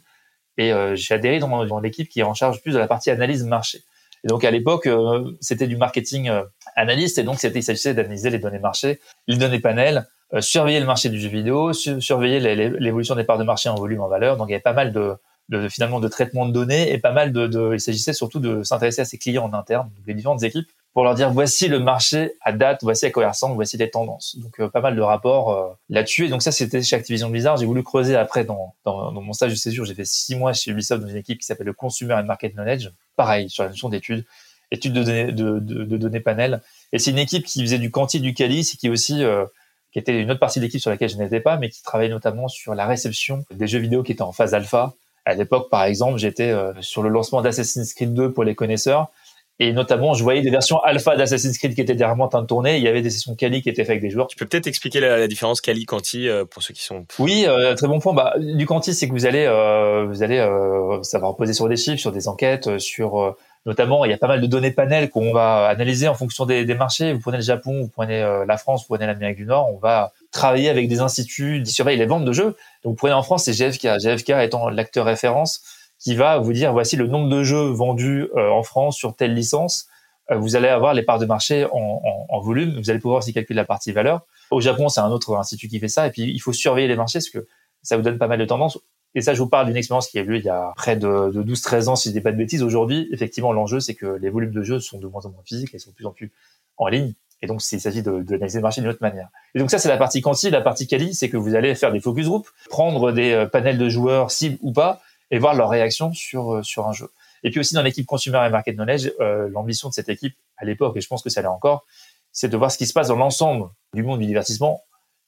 Et 0.58 0.74
euh, 0.74 0.96
j'ai 0.96 1.14
adhéré 1.14 1.40
dans, 1.40 1.66
dans 1.66 1.80
l'équipe 1.80 2.10
qui 2.10 2.20
est 2.20 2.24
en 2.24 2.34
charge 2.34 2.62
plus 2.62 2.74
de 2.74 2.80
la 2.80 2.88
partie 2.88 3.10
analyse 3.10 3.44
marché. 3.44 3.84
Et 4.24 4.28
donc 4.28 4.44
à 4.44 4.52
l'époque, 4.52 4.88
euh, 4.88 5.32
c'était 5.42 5.68
du 5.68 5.78
marketing 5.78 6.30
euh, 6.30 6.44
analyste 6.76 7.18
et 7.18 7.24
donc 7.24 7.42
il 7.44 7.64
s'agissait 7.64 7.94
d'analyser 7.94 8.30
les 8.30 8.40
données 8.40 8.60
marché, 8.60 9.00
les 9.28 9.38
données 9.38 9.60
panel, 9.60 10.08
euh, 10.34 10.42
surveiller 10.42 10.80
le 10.80 10.86
marché 10.86 11.10
du 11.10 11.20
jeu 11.20 11.30
vidéo, 11.30 11.74
su 11.74 12.02
surveiller 12.02 12.40
l'évolution 12.40 13.16
des 13.16 13.24
parts 13.24 13.38
de 13.38 13.44
marché 13.44 13.70
en 13.70 13.76
volume, 13.76 14.02
en 14.02 14.08
valeur. 14.08 14.38
Donc 14.38 14.48
il 14.50 14.52
y 14.52 14.56
avait 14.56 14.62
pas 14.62 14.74
mal 14.74 14.92
de, 14.92 15.16
de 15.50 15.70
finalement 15.70 16.00
de 16.00 16.08
traitement 16.08 16.46
de 16.46 16.52
données 16.52 16.92
et 16.92 16.98
pas 16.98 17.12
mal 17.12 17.32
de, 17.32 17.48
de 17.48 17.74
il 17.74 17.80
s'agissait 17.80 18.14
surtout 18.14 18.40
de 18.40 18.64
s'intéresser 18.64 19.02
à 19.02 19.06
ses 19.06 19.18
clients 19.18 19.46
en 19.46 19.54
interne, 19.54 19.90
les 20.06 20.14
différentes 20.14 20.44
équipes, 20.44 20.70
pour 20.94 21.04
leur 21.04 21.16
dire 21.16 21.32
voici 21.32 21.68
le 21.68 21.80
marché 21.80 22.34
à 22.42 22.52
date, 22.52 22.80
voici 22.82 23.06
il 23.06 23.26
ressemble, 23.26 23.56
voici 23.56 23.78
les 23.78 23.90
tendances. 23.90 24.36
Donc 24.40 24.60
euh, 24.60 24.68
pas 24.68 24.82
mal 24.82 24.96
de 24.96 25.02
rapports 25.02 25.52
euh, 25.52 25.70
là-dessus. 25.90 26.26
Et 26.26 26.30
donc 26.30 26.42
ça 26.42 26.52
c'était 26.52 26.82
chez 26.82 26.96
Activision 26.96 27.30
Blizzard. 27.30 27.58
J'ai 27.58 27.66
voulu 27.66 27.84
creuser 27.84 28.16
après 28.16 28.44
dans, 28.44 28.74
dans, 28.84 29.12
dans 29.12 29.22
mon 29.22 29.32
stage 29.34 29.52
de 29.52 29.56
césure. 29.58 29.86
J'ai 29.86 29.94
fait 29.94 30.08
six 30.08 30.36
mois 30.36 30.54
chez 30.54 30.72
Ubisoft 30.72 31.02
dans 31.02 31.08
une 31.08 31.18
équipe 31.18 31.40
qui 31.40 31.46
s'appelle 31.46 31.68
le 31.68 31.74
Consumer 31.74 32.16
and 32.16 32.24
Market 32.24 32.54
Knowledge. 32.54 32.90
Pareil 33.16 33.50
sur 33.50 33.64
la 33.64 33.70
notion 33.70 33.90
d'études, 33.90 34.26
études 34.72 34.94
de 34.94 35.04
données, 35.04 35.32
de, 35.32 35.60
de, 35.60 35.84
de 35.84 35.98
données 35.98 36.20
panel. 36.20 36.62
Et 36.92 37.00
c'est 37.00 37.12
une 37.12 37.20
équipe 37.20 37.46
qui 37.46 37.62
faisait 37.62 37.80
du 37.80 37.92
quanti, 37.92 38.20
du 38.20 38.34
quali, 38.34 38.62
et 38.62 38.78
qui 38.78 38.90
aussi 38.90 39.24
euh, 39.24 39.46
qui 39.94 40.00
était 40.00 40.20
une 40.20 40.30
autre 40.32 40.40
partie 40.40 40.60
de 40.60 40.66
l'équipe 40.66 40.82
sur 40.82 40.90
laquelle 40.90 41.10
je 41.10 41.18
n'étais 41.18 41.40
pas, 41.40 41.58
mais 41.58 41.70
qui 41.70 41.84
travaillait 41.84 42.12
notamment 42.12 42.48
sur 42.48 42.76
la 42.76 42.86
réception 42.86 43.46
des 43.52 43.68
jeux 43.68 43.80
vidéo 43.80 44.04
qui 44.04 44.12
étaient 44.12 44.22
en 44.24 44.32
phase 44.32 44.54
alpha 44.54 44.94
à 45.28 45.36
l'époque, 45.36 45.70
par 45.70 45.84
exemple, 45.84 46.18
j'étais 46.18 46.52
euh, 46.52 46.72
sur 46.80 47.04
le 47.04 47.10
lancement 47.10 47.42
d'Assassin's 47.42 47.94
Creed 47.94 48.14
2 48.14 48.32
pour 48.32 48.46
les 48.46 48.56
connaisseurs. 48.56 49.12
Et 49.60 49.74
notamment, 49.74 50.14
je 50.14 50.24
voyais 50.24 50.42
des 50.42 50.52
versions 50.52 50.80
alpha 50.82 51.18
d'Assassin's 51.18 51.58
Creed 51.58 51.74
qui 51.74 51.82
étaient 51.82 51.96
dernièrement 51.96 52.26
en 52.26 52.30
train 52.30 52.42
de 52.44 52.48
tourner. 52.48 52.78
Il 52.78 52.84
y 52.84 52.88
avait 52.88 53.02
des 53.02 53.10
sessions 53.10 53.36
quali 53.36 53.62
qui 53.62 53.70
étaient 53.70 53.84
faites 53.84 53.90
avec 53.90 54.02
des 54.02 54.12
joueurs. 54.12 54.28
Tu 54.28 54.38
peux 54.38 54.46
peut-être 54.46 54.68
expliquer 54.68 55.00
la, 55.00 55.18
la 55.18 55.28
différence 55.28 55.62
quali-quanti 55.62 56.30
euh, 56.30 56.46
pour 56.46 56.62
ceux 56.62 56.74
qui 56.74 56.84
sont. 56.84 57.06
Oui, 57.18 57.46
euh, 57.48 57.74
très 57.74 57.88
bon 57.88 58.00
point. 58.00 58.14
Bah, 58.14 58.36
du 58.38 58.66
quanti, 58.68 58.94
c'est 58.94 59.08
que 59.08 59.14
vous 59.14 59.26
allez, 59.26 59.46
euh, 59.46 60.06
vous 60.06 60.22
allez, 60.22 60.38
euh, 60.38 61.02
ça 61.02 61.18
va 61.18 61.28
reposer 61.28 61.54
sur 61.54 61.68
des 61.68 61.76
chiffres, 61.76 62.00
sur 62.00 62.12
des 62.12 62.28
enquêtes, 62.28 62.78
sur 62.78 63.36
notamment, 63.68 64.04
il 64.06 64.10
y 64.10 64.14
a 64.14 64.18
pas 64.18 64.28
mal 64.28 64.42
de 64.42 64.48
données 64.48 64.72
panel 64.72 65.12
qu'on 65.12 65.32
va 65.32 65.68
analyser 65.68 66.08
en 66.08 66.16
fonction 66.16 66.48
des, 66.48 66.66
marchés. 66.74 67.14
Vous 67.14 67.20
prenez 67.20 67.38
le 67.38 67.44
Japon, 67.44 67.82
vous 67.84 67.90
prenez 67.90 68.22
la 68.48 68.58
France, 68.58 68.82
vous 68.82 68.96
prenez 68.96 69.06
l'Amérique 69.06 69.38
du 69.38 69.46
Nord. 69.46 69.70
On 69.72 69.78
va 69.78 70.14
travailler 70.32 70.70
avec 70.70 70.88
des 70.88 71.02
instituts 71.02 71.62
qui 71.64 71.72
surveillent 71.72 72.00
les 72.00 72.06
ventes 72.06 72.26
de 72.26 72.32
jeux. 72.32 72.56
Donc, 72.84 72.94
vous 72.94 72.96
prenez 72.96 73.14
en 73.14 73.22
France, 73.22 73.44
c'est 73.44 73.54
GFK. 73.54 74.00
GFK 74.00 74.30
étant 74.42 74.70
l'acteur 74.70 75.06
référence 75.06 75.62
qui 76.00 76.16
va 76.16 76.38
vous 76.38 76.54
dire 76.54 76.74
voici 76.74 76.96
le 76.96 77.08
nombre 77.08 77.30
de 77.30 77.44
jeux 77.44 77.70
vendus 77.72 78.30
euh, 78.36 78.50
en 78.50 78.64
France 78.64 78.98
sur 78.98 79.16
telle 79.16 79.34
licence. 79.34 79.88
Euh, 80.32 80.38
vous 80.38 80.56
allez 80.56 80.68
avoir 80.68 80.94
les 80.94 81.04
parts 81.04 81.20
de 81.20 81.26
marché 81.26 81.66
en, 81.72 82.02
en, 82.30 82.40
volume. 82.40 82.80
Vous 82.80 82.90
allez 82.90 83.00
pouvoir 83.00 83.20
aussi 83.20 83.34
calculer 83.34 83.58
la 83.58 83.66
partie 83.66 83.92
valeur. 83.92 84.22
Au 84.52 84.62
Japon, 84.62 84.90
c'est 84.90 85.00
un 85.00 85.12
autre 85.12 85.36
institut 85.36 85.68
qui 85.68 85.80
fait 85.80 85.88
ça. 85.88 86.08
Et 86.08 86.12
puis, 86.12 86.24
il 86.24 86.40
faut 86.40 86.54
surveiller 86.54 86.88
les 86.88 86.96
marchés 86.96 87.20
parce 87.20 87.30
que 87.30 87.48
ça 87.82 87.98
vous 87.98 88.04
donne 88.04 88.18
pas 88.18 88.28
mal 88.28 88.40
de 88.40 88.46
tendances. 88.46 88.78
Et 89.16 89.22
ça, 89.22 89.34
je 89.34 89.40
vous 89.40 89.50
parle 89.50 89.68
d'une 89.68 89.78
expérience 89.78 90.08
qui 90.08 90.20
a 90.20 90.22
eu 90.22 90.26
lieu 90.26 90.38
il 90.38 90.44
y 90.44 90.50
a 90.50 90.74
près 90.76 90.96
de, 90.96 91.32
de 91.32 91.44
12-13 91.44 91.88
ans, 91.88 91.96
si 91.96 92.10
je 92.10 92.14
dis 92.14 92.22
pas 92.22 92.32
de 92.32 92.38
bêtises. 92.38 92.62
Aujourd'hui, 92.62 93.08
effectivement, 93.12 93.52
l'enjeu, 93.52 93.80
c'est 93.80 93.96
que 93.96 94.06
les 94.06 94.30
volumes 94.30 94.52
de 94.52 94.64
jeux 94.64 94.80
sont 94.80 95.00
de 95.00 95.08
moins 95.08 95.26
en 95.26 95.30
moins 95.30 95.44
physiques 95.44 95.74
et 95.74 95.80
sont 95.80 95.90
de 95.90 95.96
plus 95.96 96.06
en 96.06 96.12
plus 96.12 96.32
en 96.78 96.88
ligne. 96.88 97.14
Et 97.42 97.48
donc, 97.48 97.62
il 97.72 97.80
s'agit 97.80 98.02
d'analyser 98.02 98.60
le 98.60 98.64
marché 98.64 98.82
d'une 98.82 98.90
autre 98.90 99.02
manière. 99.02 99.30
Et 99.54 99.60
donc, 99.60 99.70
ça, 99.70 99.78
c'est 99.78 99.90
la 99.90 99.98
partie 99.98 100.22
quanti. 100.22 100.50
La 100.50 100.62
partie 100.62 100.88
quali, 100.88 101.14
c'est 101.14 101.30
que 101.30 101.38
vous 101.38 101.56
allez 101.56 101.76
faire 101.76 101.92
des 101.92 102.00
focus 102.00 102.28
group, 102.28 102.48
prendre 102.70 103.12
des 103.12 103.32
euh, 103.32 103.46
panels 103.46 103.78
de 103.78 103.90
joueurs 103.90 104.32
cibles 104.32 104.58
ou 104.62 104.72
pas, 104.72 105.02
et 105.30 105.38
voir 105.38 105.54
leur 105.54 105.70
réaction 105.70 106.14
sur 106.14 106.56
euh, 106.56 106.64
sur 106.64 106.88
un 106.88 106.94
jeu. 106.94 107.10
Et 107.44 107.52
puis 107.52 107.60
aussi 107.60 107.76
dans 107.76 107.84
l'équipe 107.84 108.06
consumer 108.06 108.44
et 108.48 108.50
market 108.50 108.76
knowledge, 108.76 109.12
euh, 109.20 109.50
l'ambition 109.50 109.90
de 109.90 109.94
cette 109.94 110.10
équipe 110.10 110.36
à 110.58 110.66
l'époque, 110.66 110.98
et 110.98 111.02
je 111.02 111.08
pense 111.08 111.22
que 111.22 111.30
ça 111.30 111.42
l'est 111.42 111.48
encore, 111.48 111.86
c'est 112.32 112.50
de 112.50 112.58
voir 112.58 112.72
ce 112.72 112.78
qui 112.78 112.88
se 112.88 112.94
passe 112.94 113.10
dans 113.10 113.16
l'ensemble 113.16 113.70
du 113.94 114.04
monde 114.04 114.20
du 114.20 114.26
divertissement 114.26 114.84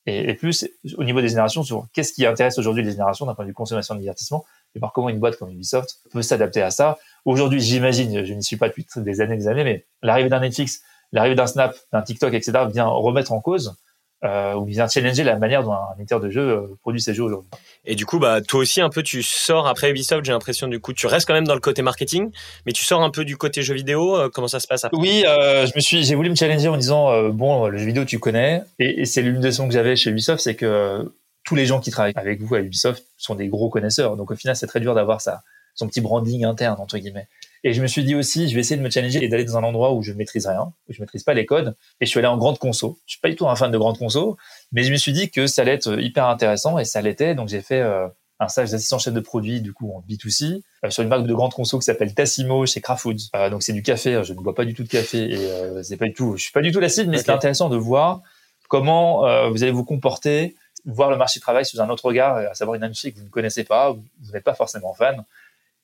et, 0.06 0.34
plus 0.34 0.68
au 0.98 1.04
niveau 1.04 1.22
des 1.22 1.30
générations 1.30 1.64
sur 1.64 1.88
qu'est-ce 1.94 2.14
qui 2.14 2.26
intéresse 2.26 2.58
aujourd'hui 2.58 2.84
les 2.84 2.92
générations 2.92 3.26
d'un 3.26 3.36
point 3.36 3.46
de 3.46 3.50
vue 3.50 3.54
consommation 3.54 3.96
de 3.96 4.00
divertissement 4.00 4.46
et 4.76 4.80
voir 4.80 4.94
comment 4.94 5.10
une 5.10 5.20
boîte 5.20 5.38
comme 5.38 5.52
Ubisoft 5.52 6.00
peut 6.12 6.22
s'adapter 6.22 6.62
à 6.62 6.72
ça. 6.72 6.98
Aujourd'hui, 7.26 7.60
j'imagine, 7.60 8.24
je 8.24 8.34
n'y 8.34 8.44
suis 8.44 8.58
pas 8.58 8.70
depuis 8.70 8.86
des 8.96 9.22
années 9.22 9.38
des 9.38 9.48
années, 9.48 9.64
mais 9.64 9.86
l'arrivée 10.02 10.30
d'un 10.30 10.40
Netflix, 10.40 10.82
l'arrivée 11.12 11.36
d'un 11.36 11.48
Snap, 11.48 11.76
d'un 11.92 12.02
TikTok, 12.02 12.34
etc. 12.34 12.66
vient 12.72 12.88
remettre 12.88 13.32
en 13.32 13.42
cause 13.42 13.76
euh, 14.24 14.54
ou 14.54 14.66
bien 14.66 14.88
challenger 14.88 15.24
la 15.24 15.38
manière 15.38 15.64
dont 15.64 15.72
un 15.72 15.96
éditeur 15.98 16.20
de 16.20 16.30
jeu 16.30 16.42
euh, 16.42 16.78
produit 16.82 17.02
ses 17.02 17.14
jeux 17.14 17.24
aujourd'hui. 17.24 17.50
Et 17.86 17.96
du 17.96 18.06
coup, 18.06 18.20
bah, 18.20 18.42
toi 18.42 18.60
aussi, 18.60 18.82
un 18.82 18.90
peu, 18.90 19.02
tu 19.02 19.24
sors 19.24 19.68
après 19.68 19.90
Ubisoft, 19.90 20.26
j'ai 20.26 20.32
l'impression, 20.32 20.68
du 20.68 20.80
coup, 20.80 20.94
tu 20.94 21.08
restes 21.08 21.26
quand 21.28 21.34
même 21.34 21.48
dans 21.48 21.54
le 21.54 21.62
côté 21.62 21.82
marketing, 21.82 22.30
mais 22.66 22.74
tu 22.74 22.84
sors 22.84 23.02
un 23.02 23.10
peu 23.10 23.24
du 23.24 23.38
côté 23.38 23.62
jeu 23.62 23.74
vidéo. 23.74 24.18
Euh, 24.18 24.30
comment 24.32 24.48
ça 24.48 24.60
se 24.60 24.68
passe 24.68 24.84
après? 24.86 24.98
Oui, 25.00 25.24
euh, 25.26 25.66
je 25.66 25.72
me 25.76 25.80
suis, 25.80 26.04
j'ai 26.04 26.16
voulu 26.16 26.30
me 26.30 26.36
challenger 26.36 26.68
en 26.68 26.78
disant, 26.78 27.12
euh, 27.12 27.30
bon, 27.30 27.68
le 27.68 27.78
jeu 27.78 27.86
vidéo, 27.86 28.06
tu 28.06 28.20
connais. 28.20 28.64
Et, 28.78 29.02
et 29.02 29.06
c'est 29.06 29.22
l'une 29.22 29.40
des 29.40 29.48
leçons 29.48 29.68
que 29.68 29.74
j'avais 29.74 29.96
chez 29.96 30.10
Ubisoft, 30.10 30.42
c'est 30.42 30.56
que 30.56 31.10
tous 31.46 31.56
les 31.56 31.66
gens 31.66 31.80
qui 31.80 31.90
travaillent 31.90 32.14
avec 32.16 32.42
vous 32.42 32.56
à 32.56 32.60
Ubisoft 32.60 33.06
sont 33.18 33.36
des 33.36 33.48
gros 33.48 33.70
connaisseurs. 33.70 34.18
Donc, 34.18 34.32
au 34.32 34.36
final, 34.36 34.56
c'est 34.56 34.68
très 34.68 34.82
dur 34.82 34.94
d'avoir 34.94 35.22
ça, 35.22 35.42
son 35.76 35.88
petit 35.88 36.02
branding 36.02 36.44
interne, 36.44 36.80
entre 36.80 36.98
guillemets. 36.98 37.28
Et 37.64 37.74
je 37.74 37.82
me 37.82 37.88
suis 37.88 38.04
dit 38.04 38.16
aussi, 38.16 38.48
je 38.48 38.56
vais 38.56 38.62
essayer 38.62 38.78
de 38.78 38.82
me 38.82 38.90
challenger 38.90 39.24
et 39.24 39.28
d'aller 39.28 39.44
dans 39.44 39.58
un 39.58 39.64
endroit 39.64 39.94
où 39.94 40.02
je 40.02 40.12
ne 40.12 40.18
maîtrise 40.18 40.48
rien, 40.48 40.72
où 40.88 40.94
je 40.94 41.02
maîtrise 41.02 41.24
pas 41.24 41.34
les 41.34 41.46
codes. 41.46 41.76
Et 42.00 42.06
je 42.06 42.10
suis 42.10 42.20
allé 42.20 42.28
en 42.28 42.38
grande 42.38 42.58
conso. 42.58 42.98
Je 43.06 43.14
suis 43.14 43.20
pas 43.20 43.30
du 43.30 43.36
tout 43.36 43.48
un 43.48 43.56
fan 43.56 43.72
de 43.72 43.78
grande 43.78 43.98
conso, 43.98 44.38
mais 44.72 44.84
je 44.84 44.92
me 44.92 44.98
suis 44.98 45.12
dit 45.12 45.30
que 45.30 45.48
ça 45.48 45.64
allait 45.64 45.74
être 45.74 46.00
hyper 46.00 46.28
intéressant 46.28 46.80
et 46.80 46.86
ça 46.86 47.02
l'était. 47.02 47.36
Donc 47.36 47.50
j'ai 47.50 47.62
fait 47.62 47.82
euh, 47.82 48.08
un 48.40 48.48
stage 48.48 48.72
d'assistant 48.72 48.98
chef 48.98 49.14
de 49.14 49.20
produit 49.20 49.60
du 49.60 49.74
coup 49.74 49.92
en 49.92 50.02
B2C 50.10 50.62
euh, 50.86 50.90
sur 50.90 51.04
une 51.04 51.10
marque 51.10 51.28
de 51.28 51.34
grande 51.34 51.54
conso 51.54 51.78
qui 51.80 51.86
s'appelle 51.86 52.14
Tassimo 52.14 52.66
chez 52.66 52.80
Kraft 52.80 53.02
Foods. 53.02 53.30
Euh, 53.36 53.50
donc 53.50 53.62
c'est 53.62 53.74
du 53.74 53.84
café. 53.84 54.22
Je 54.24 54.34
ne 54.34 54.40
bois 54.40 54.56
pas 54.56 54.64
du 54.64 54.74
tout 54.74 54.84
de 54.84 54.90
café 54.90 55.30
et 55.30 55.84
c'est 55.84 55.98
pas 55.98 56.06
du 56.06 56.14
tout. 56.14 56.38
Je 56.38 56.44
suis 56.44 56.54
pas 56.54 56.62
du 56.62 56.72
tout 56.72 56.80
la 56.80 56.90
cible, 56.90 57.10
mais 57.10 57.18
okay. 57.18 57.26
c'est 57.26 57.32
intéressant 57.32 57.68
de 57.68 57.78
voir 57.78 58.22
comment 58.70 59.22
vous 59.50 59.64
allez 59.64 59.72
vous 59.72 59.84
comporter, 59.84 60.56
voir 60.86 61.10
le 61.10 61.18
marché 61.18 61.40
du 61.40 61.42
travail 61.42 61.66
sous 61.66 61.82
un 61.82 61.90
autre 61.90 62.06
regard, 62.06 62.38
à 62.38 62.54
savoir 62.54 62.76
une 62.76 62.84
industrie 62.84 63.12
que 63.12 63.20
vous 63.20 63.26
ne 63.26 63.30
connaissez 63.30 63.64
pas, 63.64 63.92
vous 63.92 64.32
n'êtes 64.32 64.44
pas 64.44 64.54
forcément 64.54 64.94
fan. 64.94 65.26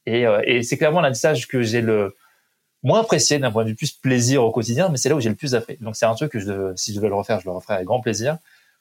Et, 0.06 0.26
euh, 0.28 0.42
et 0.46 0.64
c'est 0.64 0.78
clairement 0.78 1.02
l'apprentissage 1.02 1.48
que 1.48 1.62
j'ai 1.62 1.82
le 1.82 2.16
moins 2.84 3.02
apprécié 3.02 3.40
d'un 3.40 3.52
point 3.52 3.64
de 3.64 3.70
vue 3.70 3.76
plus 3.76 3.92
plaisir 3.92 4.44
au 4.44 4.52
quotidien, 4.52 4.90
mais 4.90 4.98
c'est 4.98 5.10
là 5.10 5.16
où 5.16 5.20
j'ai 5.20 5.30
le 5.30 5.36
plus 5.36 5.56
appris. 5.56 5.78
Donc 5.82 5.96
c'est 5.96 6.06
un 6.06 6.14
truc 6.14 6.32
que 6.32 6.40
je, 6.40 6.74
si 6.76 6.92
je 6.92 6.98
devais 6.98 7.10
le 7.10 7.16
refaire, 7.16 7.40
je 7.40 7.46
le 7.46 7.52
referais 7.52 7.76
avec 7.76 7.88
grand 7.88 8.00
plaisir. 8.00 8.38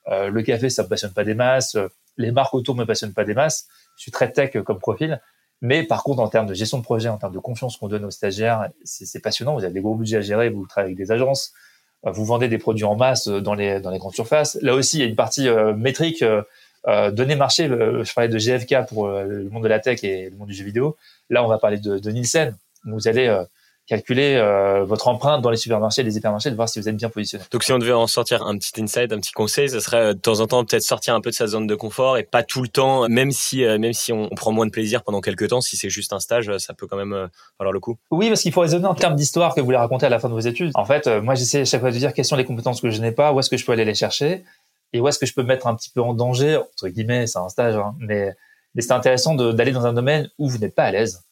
Euh, 0.09 0.29
le 0.29 0.43
café, 0.43 0.69
ça 0.69 0.83
me 0.83 0.89
passionne 0.89 1.13
pas 1.13 1.25
des 1.25 1.35
masses. 1.35 1.77
Les 2.19 2.31
marques 2.31 2.53
autour 2.55 2.75
me 2.75 2.85
passionnent 2.85 3.15
pas 3.15 3.25
des 3.25 3.35
masses. 3.35 3.67
Je 3.97 4.03
suis 4.03 4.13
très 4.13 4.31
tech 4.31 4.53
comme 4.65 4.79
profil. 4.79 5.21
Mais 5.63 5.83
par 5.83 6.03
contre, 6.03 6.21
en 6.21 6.29
termes 6.29 6.47
de 6.47 6.53
gestion 6.53 6.79
de 6.79 6.83
projet, 6.83 7.09
en 7.09 7.17
termes 7.17 7.33
de 7.33 7.39
confiance 7.39 7.79
qu'on 7.79 7.89
donne 7.89 8.05
aux 8.05 8.11
stagiaires, 8.11 8.69
c'est 8.85 9.21
passionnant. 9.21 9.55
Vous 9.55 9.65
avez 9.65 9.73
des 9.73 9.81
gros 9.81 9.95
budgets 9.95 10.19
à 10.19 10.21
gérer, 10.21 10.51
vous 10.51 10.67
travaillez 10.67 10.93
avec 10.93 10.99
des 10.99 11.11
agences, 11.11 11.55
vous 12.03 12.25
vendez 12.27 12.49
des 12.49 12.59
produits 12.59 12.85
en 12.85 12.97
masse 12.97 13.29
dans 13.29 13.55
les, 13.55 13.81
dans 13.81 13.91
les 13.91 13.99
grandes 13.99 14.15
surfaces. 14.15 14.59
Là 14.61 14.75
aussi, 14.75 14.99
il 14.99 15.01
y 15.01 15.05
a 15.05 15.07
une 15.07 15.17
partie 15.17 15.49
euh, 15.49 15.73
métrique, 15.75 16.23
euh, 16.23 16.43
données 16.87 17.37
marché. 17.37 17.67
je 17.67 18.15
parlais 18.15 18.29
de 18.29 18.39
GFK 18.39 18.87
pour 18.89 19.09
le 19.09 19.49
monde 19.51 19.63
de 19.63 19.69
la 19.69 19.79
tech 19.79 20.03
et 20.05 20.31
le 20.31 20.37
monde 20.37 20.49
du 20.49 20.55
jeu 20.55 20.65
vidéo. 20.65 20.97
Là, 21.31 21.45
on 21.45 21.49
va 21.49 21.59
parler 21.59 21.79
de, 21.79 21.99
de 21.99 22.11
Nielsen. 22.11 22.57
Vous 22.85 23.09
allez 23.09 23.45
calculer 23.87 24.37
euh, 24.37 24.85
votre 24.85 25.09
empreinte 25.09 25.43
dans 25.43 25.51
les 25.51 25.57
supermarchés, 25.57 26.03
les 26.03 26.17
hypermarchés, 26.17 26.51
de 26.51 26.57
voir 26.57 26.69
si 26.69 26.81
vous 26.81 26.89
êtes 26.89 26.97
bien 26.97 27.11
positionné. 27.11 27.45
Donc 27.51 27.65
si 27.65 27.73
on 27.73 27.79
devait 27.79 27.93
en 27.93 28.07
sortir 28.07 28.43
un 28.43 28.57
petit 28.57 28.81
insight, 28.81 29.13
un 29.13 29.21
petit 29.21 29.33
conseil, 29.33 29.69
ce 29.69 29.81
serait 29.81 29.97
euh, 29.99 30.15
de 30.15 30.19
temps 30.19 30.41
en 30.41 30.47
temps 30.47 30.65
peut-être 30.65 30.83
sortir 30.83 31.15
un 31.15 31.21
peu 31.21 31.31
de 31.31 31.35
sa 31.35 31.47
zone 31.47 31.67
de 31.67 31.75
confort 31.75 32.17
et 32.17 32.23
pas 32.23 32.43
tout 32.43 32.63
le 32.63 32.69
temps, 32.69 33.09
même 33.09 33.31
si 33.31 33.65
euh, 33.65 33.79
même 33.79 33.93
si 33.93 34.13
on, 34.13 34.29
prend 34.31 34.53
moins 34.53 34.67
de 34.67 34.71
plaisir 34.71 35.03
pendant 35.03 35.21
quelques 35.21 35.49
temps, 35.49 35.61
si 35.61 35.77
c'est 35.77 35.91
juste 35.91 36.13
un 36.13 36.21
stage, 36.21 36.51
ça 36.59 36.75
peut 36.75 36.87
quand 36.87 36.97
même 36.97 37.29
valoir 37.59 37.73
le 37.73 37.81
coup. 37.81 37.97
Oui, 38.11 38.29
parce 38.29 38.41
qu'il 38.41 38.53
faut 38.53 38.63
raisonner 38.63 38.87
en 38.87 38.95
termes 38.95 39.15
d'histoire 39.15 39.55
que 39.55 39.61
vous 39.61 39.67
voulez 39.67 39.77
raconter 39.77 40.07
à 40.07 40.09
la 40.09 40.19
fin 40.19 40.29
de 40.29 40.35
vos 40.35 40.41
études. 40.41 40.71
En 40.75 40.85
fait, 40.85 41.07
moi 41.07 41.35
j'essaie 41.35 41.65
chaque 41.65 41.81
fois 41.81 41.91
de 41.91 41.97
dire 41.97 42.13
quelles 42.15 42.25
sont 42.25 42.37
les 42.37 42.45
compétences 42.45 42.81
que 42.81 42.91
je 42.91 43.01
n'ai 43.01 43.13
pas, 43.13 43.33
où 43.33 43.41
est-ce 43.41 43.51
que 43.51 43.57
je 43.57 43.65
peux 43.65 43.73
aller 43.73 43.85
les 43.85 43.95
chercher 43.95 44.45
et 44.95 45.01
où 45.01 45.09
est-ce 45.09 45.19
que 45.19 45.27
je 45.27 45.35
peux 45.35 45.43
me 45.43 45.49
mettre 45.49 45.67
un 45.67 45.75
petit 45.75 45.91
peu 45.91 46.01
en 46.01 46.15
danger 46.15 46.57
entre 46.57 46.89
guillemets, 46.89 47.27
c'est 47.27 47.39
un 47.39 47.51
stage, 47.51 47.77
hein, 47.77 47.95
mais 47.99 48.35
c'est 48.79 48.93
intéressant 48.93 49.35
d'aller 49.35 49.73
dans 49.73 49.85
un 49.85 49.93
domaine 49.93 50.31
où 50.39 50.49
vous 50.49 50.59
n'êtes 50.59 50.75
pas 50.75 50.85
à 50.85 50.91
l'aise 50.91 51.23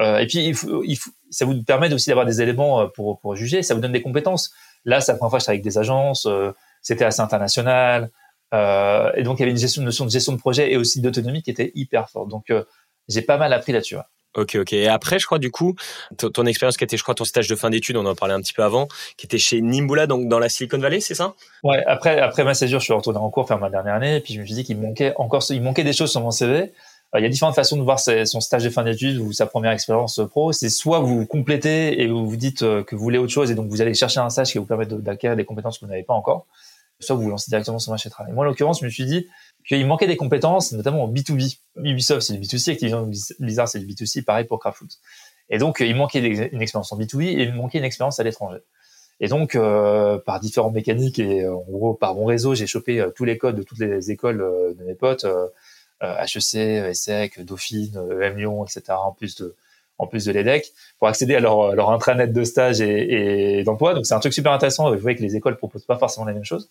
euh, 0.00 0.18
et 0.18 0.26
puis, 0.26 0.54
ça 1.30 1.44
vous 1.44 1.62
permet 1.62 1.92
aussi 1.92 2.08
d'avoir 2.08 2.26
des 2.26 2.40
éléments 2.40 2.80
euh, 2.80 2.86
pour, 2.86 3.36
juger. 3.36 3.62
Ça 3.62 3.74
vous 3.74 3.80
donne 3.80 3.92
des 3.92 4.02
compétences. 4.02 4.52
Là, 4.84 5.00
c'est 5.00 5.12
la 5.12 5.18
première 5.18 5.30
fois 5.30 5.38
travaille 5.40 5.58
avec 5.58 5.64
des 5.64 5.78
agences. 5.78 6.26
Euh, 6.26 6.52
c'était 6.82 7.04
assez 7.04 7.20
international. 7.20 8.10
Et 8.52 9.22
donc, 9.22 9.38
il 9.38 9.40
y 9.40 9.42
avait 9.42 9.52
une, 9.52 9.58
gestion, 9.58 9.82
une 9.82 9.86
notion 9.86 10.04
de 10.04 10.10
gestion 10.10 10.32
de 10.32 10.38
projet 10.38 10.72
et 10.72 10.76
aussi 10.76 11.00
d'autonomie 11.00 11.42
qui 11.42 11.50
était 11.50 11.70
hyper 11.74 12.08
forte. 12.08 12.28
Donc, 12.28 12.52
j'ai 13.08 13.22
pas 13.22 13.36
mal 13.36 13.52
appris 13.52 13.72
là-dessus. 13.72 13.96
Ok, 14.36 14.56
ok. 14.60 14.72
Et 14.74 14.86
après, 14.86 15.18
je 15.18 15.26
crois, 15.26 15.38
du 15.38 15.50
coup, 15.50 15.74
ton, 16.16 16.46
expérience 16.46 16.76
qui 16.76 16.84
était, 16.84 16.96
je 16.96 17.02
crois, 17.02 17.16
ton 17.16 17.24
stage 17.24 17.48
de 17.48 17.56
fin 17.56 17.68
d'études, 17.68 17.96
on 17.96 18.06
en 18.06 18.14
parlait 18.14 18.34
un 18.34 18.40
petit 18.40 18.52
peu 18.52 18.62
avant, 18.62 18.86
qui 19.16 19.26
était 19.26 19.38
chez 19.38 19.60
Nimbula, 19.60 20.06
donc 20.06 20.28
dans 20.28 20.38
la 20.38 20.48
Silicon 20.48 20.78
Valley, 20.78 21.00
c'est 21.00 21.16
ça? 21.16 21.34
Ouais. 21.64 21.82
Après, 21.86 22.20
après 22.20 22.44
ma 22.44 22.54
césure, 22.54 22.78
je 22.78 22.84
suis 22.84 22.92
retourné 22.92 23.18
en 23.18 23.28
cours 23.30 23.48
faire 23.48 23.58
ma 23.58 23.70
dernière 23.70 23.94
année, 23.94 24.20
puis 24.20 24.34
je 24.34 24.40
me 24.40 24.46
suis 24.46 24.54
dit 24.54 24.64
qu'il 24.64 24.78
manquait 24.78 25.14
encore, 25.16 25.42
il 25.50 25.62
manquait 25.62 25.82
des 25.82 25.92
choses 25.92 26.12
sur 26.12 26.20
mon 26.20 26.30
CV. 26.30 26.72
Euh, 27.14 27.18
il 27.18 27.22
y 27.22 27.26
a 27.26 27.28
différentes 27.28 27.56
façons 27.56 27.76
de 27.76 27.82
voir 27.82 27.98
son 27.98 28.40
stage 28.40 28.62
de 28.62 28.70
fin 28.70 28.84
d'études 28.84 29.18
ou 29.18 29.32
sa 29.32 29.46
première 29.46 29.72
expérience 29.72 30.20
pro. 30.30 30.52
C'est 30.52 30.68
soit 30.68 31.00
vous 31.00 31.26
complétez 31.26 32.00
et 32.00 32.06
vous 32.06 32.28
vous 32.28 32.36
dites 32.36 32.62
euh, 32.62 32.84
que 32.84 32.94
vous 32.94 33.02
voulez 33.02 33.18
autre 33.18 33.32
chose 33.32 33.50
et 33.50 33.54
donc 33.54 33.68
vous 33.68 33.80
allez 33.80 33.94
chercher 33.94 34.20
un 34.20 34.30
stage 34.30 34.52
qui 34.52 34.58
vous 34.58 34.64
permettre 34.64 34.94
d'acquérir 34.96 35.36
des 35.36 35.44
compétences 35.44 35.78
que 35.78 35.84
vous 35.84 35.90
n'avez 35.90 36.04
pas 36.04 36.14
encore, 36.14 36.46
soit 37.00 37.16
vous 37.16 37.22
vous 37.22 37.30
lancez 37.30 37.50
directement 37.50 37.80
sur 37.80 37.90
le 37.90 37.94
marché 37.94 38.10
travail. 38.10 38.32
Moi, 38.32 38.44
en 38.44 38.48
l'occurrence, 38.48 38.80
je 38.80 38.84
me 38.84 38.90
suis 38.90 39.06
dit 39.06 39.26
qu'il 39.66 39.86
manquait 39.86 40.06
des 40.06 40.16
compétences, 40.16 40.72
notamment 40.72 41.04
en 41.04 41.12
B2B. 41.12 41.58
Ubisoft, 41.76 42.22
c'est 42.22 42.34
du 42.34 42.40
B2C, 42.40 42.72
Activision 42.72 43.10
Blizzard, 43.38 43.68
c'est 43.68 43.78
du 43.78 43.86
B2C, 43.86 44.24
pareil 44.24 44.44
pour 44.44 44.58
Craftfoot. 44.58 44.90
Et 45.48 45.58
donc, 45.58 45.80
il 45.80 45.94
manquait 45.94 46.20
une 46.20 46.62
expérience 46.62 46.92
en 46.92 46.98
B2B 46.98 47.22
et 47.22 47.42
il 47.42 47.54
manquait 47.54 47.78
une 47.78 47.84
expérience 47.84 48.20
à 48.20 48.22
l'étranger. 48.22 48.60
Et 49.20 49.28
donc, 49.28 49.54
euh, 49.54 50.18
par 50.18 50.40
différentes 50.40 50.74
mécaniques 50.74 51.18
et 51.18 51.46
en 51.46 51.64
gros 51.68 51.94
par 51.94 52.14
mon 52.14 52.24
réseau, 52.24 52.54
j'ai 52.54 52.66
chopé 52.66 53.04
tous 53.14 53.24
les 53.24 53.36
codes 53.36 53.56
de 53.56 53.62
toutes 53.62 53.80
les 53.80 54.10
écoles 54.10 54.38
de 54.38 54.84
mes 54.84 54.94
potes 54.94 55.26
HEC, 56.00 56.54
ESSEC, 56.54 57.44
Dauphine, 57.44 58.00
EM 58.22 58.36
Lyon, 58.36 58.64
etc. 58.64 58.96
En 58.96 59.12
plus 59.12 59.36
de 59.36 59.54
en 60.00 60.08
l'EDEC, 60.12 60.72
pour 60.98 61.08
accéder 61.08 61.36
à 61.36 61.40
leur, 61.40 61.90
intranet 61.90 62.32
de 62.32 62.44
stage 62.44 62.80
et, 62.80 63.58
et 63.58 63.64
d'emploi. 63.64 63.94
Donc 63.94 64.06
c'est 64.06 64.14
un 64.14 64.20
truc 64.20 64.32
super 64.32 64.52
intéressant. 64.52 64.90
Vous 64.90 64.98
voyez 64.98 65.16
que 65.16 65.22
les 65.22 65.36
écoles 65.36 65.56
proposent 65.56 65.84
pas 65.84 65.98
forcément 65.98 66.26
les 66.26 66.32
mêmes 66.32 66.44
choses. 66.44 66.70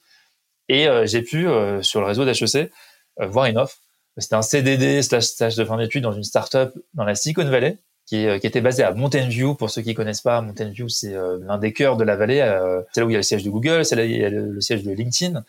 Et 0.70 0.88
euh, 0.88 1.06
j'ai 1.06 1.22
pu 1.22 1.48
euh, 1.48 1.82
sur 1.82 2.00
le 2.00 2.08
réseau 2.08 2.26
d'HEC 2.26 2.72
euh, 3.20 3.28
voir 3.28 3.46
une 3.46 3.58
offre. 3.58 3.78
C'était 4.18 4.36
un 4.36 4.42
CDD 4.42 5.02
slash 5.02 5.26
stage 5.26 5.56
de 5.56 5.66
fin 5.66 5.78
d'études 5.78 6.04
dans 6.04 6.14
une 6.14 6.24
startup 6.24 6.72
dans 6.94 7.04
la 7.04 7.16
Silicon 7.16 7.46
Valley 7.46 7.78
qui, 8.06 8.28
qui 8.40 8.48
était 8.48 8.62
basée 8.62 8.84
à 8.84 8.94
Mountain 8.94 9.28
View. 9.28 9.56
Pour 9.56 9.70
ceux 9.70 9.82
qui 9.82 9.94
connaissent 9.94 10.22
pas, 10.22 10.42
Mountain 10.42 10.70
View 10.70 10.90
c'est 10.90 11.14
l'un 11.14 11.58
des 11.58 11.72
cœurs 11.72 11.96
de 11.96 12.04
la 12.04 12.18
vallée. 12.18 12.40
c'est 12.92 13.00
là 13.00 13.06
où 13.06 13.10
il 13.10 13.14
y 13.14 13.16
a 13.16 13.20
le 13.20 13.24
siège 13.24 13.44
de 13.44 13.50
Google, 13.50 13.86
c'est 13.86 13.96
là 13.96 14.02
où 14.02 14.06
il 14.06 14.18
y 14.18 14.26
a 14.26 14.30
le 14.30 14.60
siège 14.60 14.84
de 14.84 14.92
LinkedIn. 14.92 15.42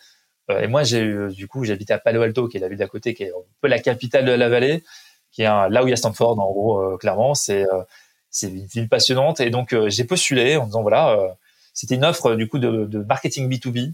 Euh, 0.51 0.61
et 0.61 0.67
moi, 0.67 0.83
j'ai 0.83 1.29
du 1.29 1.47
coup, 1.47 1.63
j'habitais 1.63 1.93
à 1.93 1.99
Palo 1.99 2.21
Alto, 2.21 2.47
qui 2.47 2.57
est 2.57 2.59
la 2.59 2.67
ville 2.67 2.77
d'à 2.77 2.87
côté, 2.87 3.13
qui 3.13 3.23
est 3.23 3.29
un 3.29 3.43
peu 3.61 3.67
la 3.67 3.79
capitale 3.79 4.25
de 4.25 4.31
la 4.31 4.49
vallée, 4.49 4.83
qui 5.31 5.43
est 5.43 5.45
là 5.45 5.83
où 5.83 5.87
il 5.87 5.91
y 5.91 5.93
a 5.93 5.97
Stanford, 5.97 6.39
en 6.39 6.51
gros, 6.51 6.79
euh, 6.79 6.97
clairement. 6.97 7.33
C'est 7.33 7.63
euh, 7.63 7.83
c'est 8.29 8.47
une 8.47 8.65
ville 8.65 8.89
passionnante. 8.89 9.41
Et 9.41 9.49
donc, 9.49 9.75
j'ai 9.87 10.05
postulé 10.05 10.55
en 10.55 10.65
disant, 10.65 10.81
voilà, 10.83 11.35
c'était 11.73 11.95
une 11.95 12.05
offre 12.05 12.35
du 12.35 12.47
coup 12.47 12.59
de, 12.59 12.85
de, 12.85 12.99
marketing 12.99 13.49
B2B, 13.49 13.93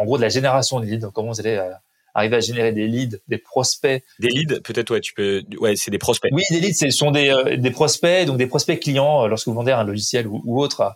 en 0.00 0.04
gros 0.04 0.16
de 0.16 0.22
la 0.22 0.28
génération 0.28 0.80
de 0.80 0.86
leads, 0.86 1.10
comment 1.12 1.32
vous 1.32 1.40
allez 1.40 1.60
arriver 2.14 2.36
à 2.36 2.40
générer 2.40 2.72
des 2.72 2.86
leads, 2.86 3.18
des 3.28 3.38
prospects? 3.38 4.02
Des 4.18 4.28
leads, 4.28 4.60
peut-être, 4.60 4.90
ouais, 4.90 5.00
tu 5.00 5.14
peux, 5.14 5.42
ouais, 5.58 5.76
c'est 5.76 5.90
des 5.90 5.98
prospects. 5.98 6.30
Oui, 6.32 6.44
des 6.50 6.60
leads, 6.60 6.78
ce 6.78 6.90
sont 6.90 7.10
des, 7.10 7.56
des 7.58 7.70
prospects, 7.70 8.26
donc 8.26 8.36
des 8.36 8.46
prospects 8.46 8.80
clients. 8.80 9.26
Lorsque 9.26 9.48
vous 9.48 9.54
vendez 9.54 9.72
un 9.72 9.84
logiciel 9.84 10.26
ou, 10.26 10.42
ou 10.44 10.60
autre 10.60 10.94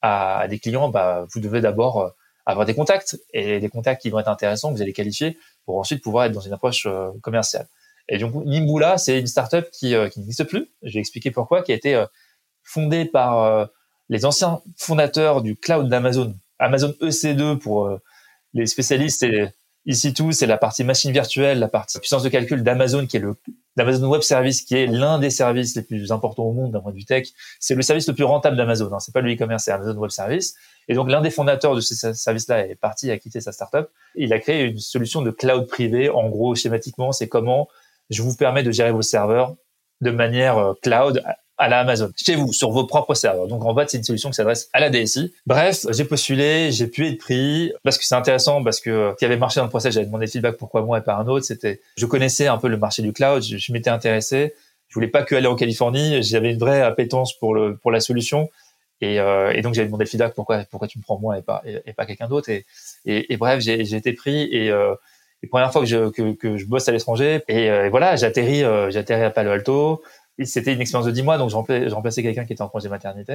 à, 0.00 0.40
à, 0.40 0.48
des 0.48 0.58
clients, 0.58 0.88
bah, 0.88 1.26
vous 1.32 1.40
devez 1.40 1.60
d'abord 1.60 2.14
avoir 2.46 2.66
des 2.66 2.74
contacts 2.74 3.18
et 3.32 3.60
des 3.60 3.68
contacts 3.68 4.02
qui 4.02 4.10
vont 4.10 4.18
être 4.18 4.28
intéressants, 4.28 4.70
que 4.70 4.76
vous 4.76 4.82
allez 4.82 4.92
qualifier 4.92 5.38
pour 5.64 5.78
ensuite 5.78 6.02
pouvoir 6.02 6.26
être 6.26 6.32
dans 6.32 6.40
une 6.40 6.52
approche 6.52 6.86
euh, 6.86 7.10
commerciale. 7.22 7.66
Et 8.08 8.18
donc 8.18 8.34
Nimbula, 8.44 8.98
c'est 8.98 9.18
une 9.18 9.26
startup 9.26 9.70
qui, 9.70 9.94
euh, 9.94 10.08
qui 10.08 10.20
n'existe 10.20 10.44
plus. 10.44 10.68
Je 10.82 10.94
vais 10.94 11.00
expliquer 11.00 11.30
pourquoi, 11.30 11.62
qui 11.62 11.72
a 11.72 11.74
été 11.74 11.94
euh, 11.94 12.06
fondée 12.62 13.04
par 13.04 13.68
les 14.08 14.24
anciens 14.24 14.62
fondateurs 14.78 15.42
du 15.42 15.54
cloud 15.54 15.88
d'Amazon, 15.88 16.34
Amazon 16.58 16.94
EC2 17.02 17.58
pour 17.58 17.98
les 18.54 18.66
spécialistes 18.66 19.24
Ici 19.86 20.14
tout, 20.14 20.32
c'est 20.32 20.46
la 20.46 20.56
partie 20.56 20.82
machine 20.82 21.12
virtuelle, 21.12 21.58
la 21.58 21.68
partie 21.68 21.98
puissance 21.98 22.22
de 22.22 22.30
calcul 22.30 22.62
d'Amazon, 22.62 23.06
qui 23.06 23.18
est 23.18 23.20
le 23.20 23.34
d'Amazon 23.76 24.08
Web 24.08 24.22
Service, 24.22 24.62
qui 24.62 24.76
est 24.76 24.86
l'un 24.86 25.18
des 25.18 25.28
services 25.28 25.76
les 25.76 25.82
plus 25.82 26.10
importants 26.10 26.44
au 26.44 26.52
monde 26.52 26.72
d'un 26.72 26.80
point 26.80 26.92
de 26.92 26.96
vue 26.96 27.04
tech. 27.04 27.28
C'est 27.60 27.74
le 27.74 27.82
service 27.82 28.08
le 28.08 28.14
plus 28.14 28.24
rentable 28.24 28.56
d'Amazon. 28.56 28.90
Hein. 28.94 29.00
C'est 29.00 29.12
pas 29.12 29.20
le 29.20 29.34
e-commerce, 29.34 29.64
c'est 29.64 29.72
Amazon 29.72 29.98
Web 29.98 30.10
Service. 30.10 30.54
Et 30.88 30.94
donc 30.94 31.10
l'un 31.10 31.20
des 31.20 31.30
fondateurs 31.30 31.74
de 31.74 31.80
ce 31.80 32.14
service-là 32.14 32.66
est 32.66 32.76
parti 32.76 33.10
à 33.10 33.18
quitter 33.18 33.42
sa 33.42 33.52
startup. 33.52 33.88
Il 34.14 34.32
a 34.32 34.38
créé 34.38 34.64
une 34.64 34.78
solution 34.78 35.20
de 35.20 35.30
cloud 35.30 35.66
privé. 35.66 36.08
En 36.08 36.30
gros, 36.30 36.54
schématiquement, 36.54 37.12
c'est 37.12 37.28
comment 37.28 37.68
je 38.08 38.22
vous 38.22 38.34
permets 38.34 38.62
de 38.62 38.70
gérer 38.70 38.92
vos 38.92 39.02
serveurs 39.02 39.54
de 40.00 40.10
manière 40.10 40.56
euh, 40.56 40.72
cloud 40.82 41.22
à 41.56 41.68
la 41.68 41.80
Amazon, 41.80 42.10
chez 42.16 42.34
vous, 42.34 42.52
sur 42.52 42.70
vos 42.70 42.84
propres 42.84 43.14
serveurs. 43.14 43.46
Donc 43.46 43.64
en 43.64 43.74
fait, 43.74 43.90
c'est 43.90 43.98
une 43.98 44.04
solution 44.04 44.30
qui 44.30 44.34
s'adresse 44.34 44.68
à 44.72 44.80
la 44.80 44.90
DSI. 44.90 45.32
Bref, 45.46 45.86
j'ai 45.90 46.04
postulé, 46.04 46.72
j'ai 46.72 46.86
pu 46.88 47.06
être 47.06 47.18
pris 47.18 47.72
parce 47.84 47.96
que 47.96 48.04
c'est 48.04 48.14
intéressant, 48.14 48.62
parce 48.64 48.80
que 48.80 49.14
qui 49.18 49.24
avait 49.24 49.36
marché 49.36 49.60
dans 49.60 49.64
le 49.64 49.70
procès, 49.70 49.92
j'avais 49.92 50.06
demandé 50.06 50.26
feedback 50.26 50.56
pourquoi 50.56 50.82
moi 50.82 50.98
et 50.98 51.02
pas 51.02 51.14
un 51.14 51.26
autre. 51.28 51.44
C'était, 51.44 51.80
je 51.96 52.06
connaissais 52.06 52.48
un 52.48 52.58
peu 52.58 52.68
le 52.68 52.76
marché 52.76 53.02
du 53.02 53.12
cloud, 53.12 53.42
je, 53.42 53.72
m'étais 53.72 53.90
intéressé. 53.90 54.54
Je 54.88 54.94
voulais 54.94 55.08
pas 55.08 55.22
que 55.22 55.34
aller 55.34 55.46
en 55.46 55.56
Californie, 55.56 56.22
j'avais 56.22 56.52
une 56.52 56.58
vraie 56.58 56.82
appétence 56.82 57.38
pour 57.38 57.54
le 57.54 57.76
pour 57.76 57.90
la 57.90 58.00
solution. 58.00 58.48
Et, 59.00 59.20
euh, 59.20 59.52
et 59.52 59.60
donc 59.60 59.74
j'avais 59.74 59.86
demandé 59.86 60.06
feedback 60.06 60.34
pourquoi 60.34 60.64
pourquoi 60.70 60.88
tu 60.88 60.98
me 60.98 61.02
prends 61.02 61.18
moi 61.18 61.38
et 61.38 61.42
pas 61.42 61.62
et, 61.64 61.92
pas 61.92 62.06
quelqu'un 62.06 62.28
d'autre. 62.28 62.48
Et, 62.48 62.64
et, 63.04 63.32
et, 63.32 63.36
bref, 63.36 63.60
j'ai 63.60 63.94
été 63.94 64.12
pris 64.12 64.48
et 64.52 64.70
euh, 64.70 64.94
les 65.44 65.48
premières 65.48 65.70
fois 65.72 65.82
que 65.82 65.86
je 65.86 66.08
que, 66.08 66.32
que 66.32 66.56
je 66.56 66.64
bosse 66.64 66.88
à 66.88 66.92
l'étranger 66.92 67.42
et, 67.48 67.70
euh, 67.70 67.90
voilà, 67.90 68.16
j'atterris 68.16 68.64
euh, 68.64 68.90
j'atterris 68.90 69.24
à 69.24 69.30
Palo 69.30 69.50
Alto 69.50 70.02
c'était 70.42 70.72
une 70.72 70.80
expérience 70.80 71.06
de 71.06 71.12
10 71.12 71.22
mois, 71.22 71.38
donc 71.38 71.50
je 71.50 71.94
remplaçais 71.94 72.22
quelqu'un 72.22 72.44
qui 72.44 72.52
était 72.52 72.62
en 72.62 72.68
congé 72.68 72.88
maternité. 72.88 73.34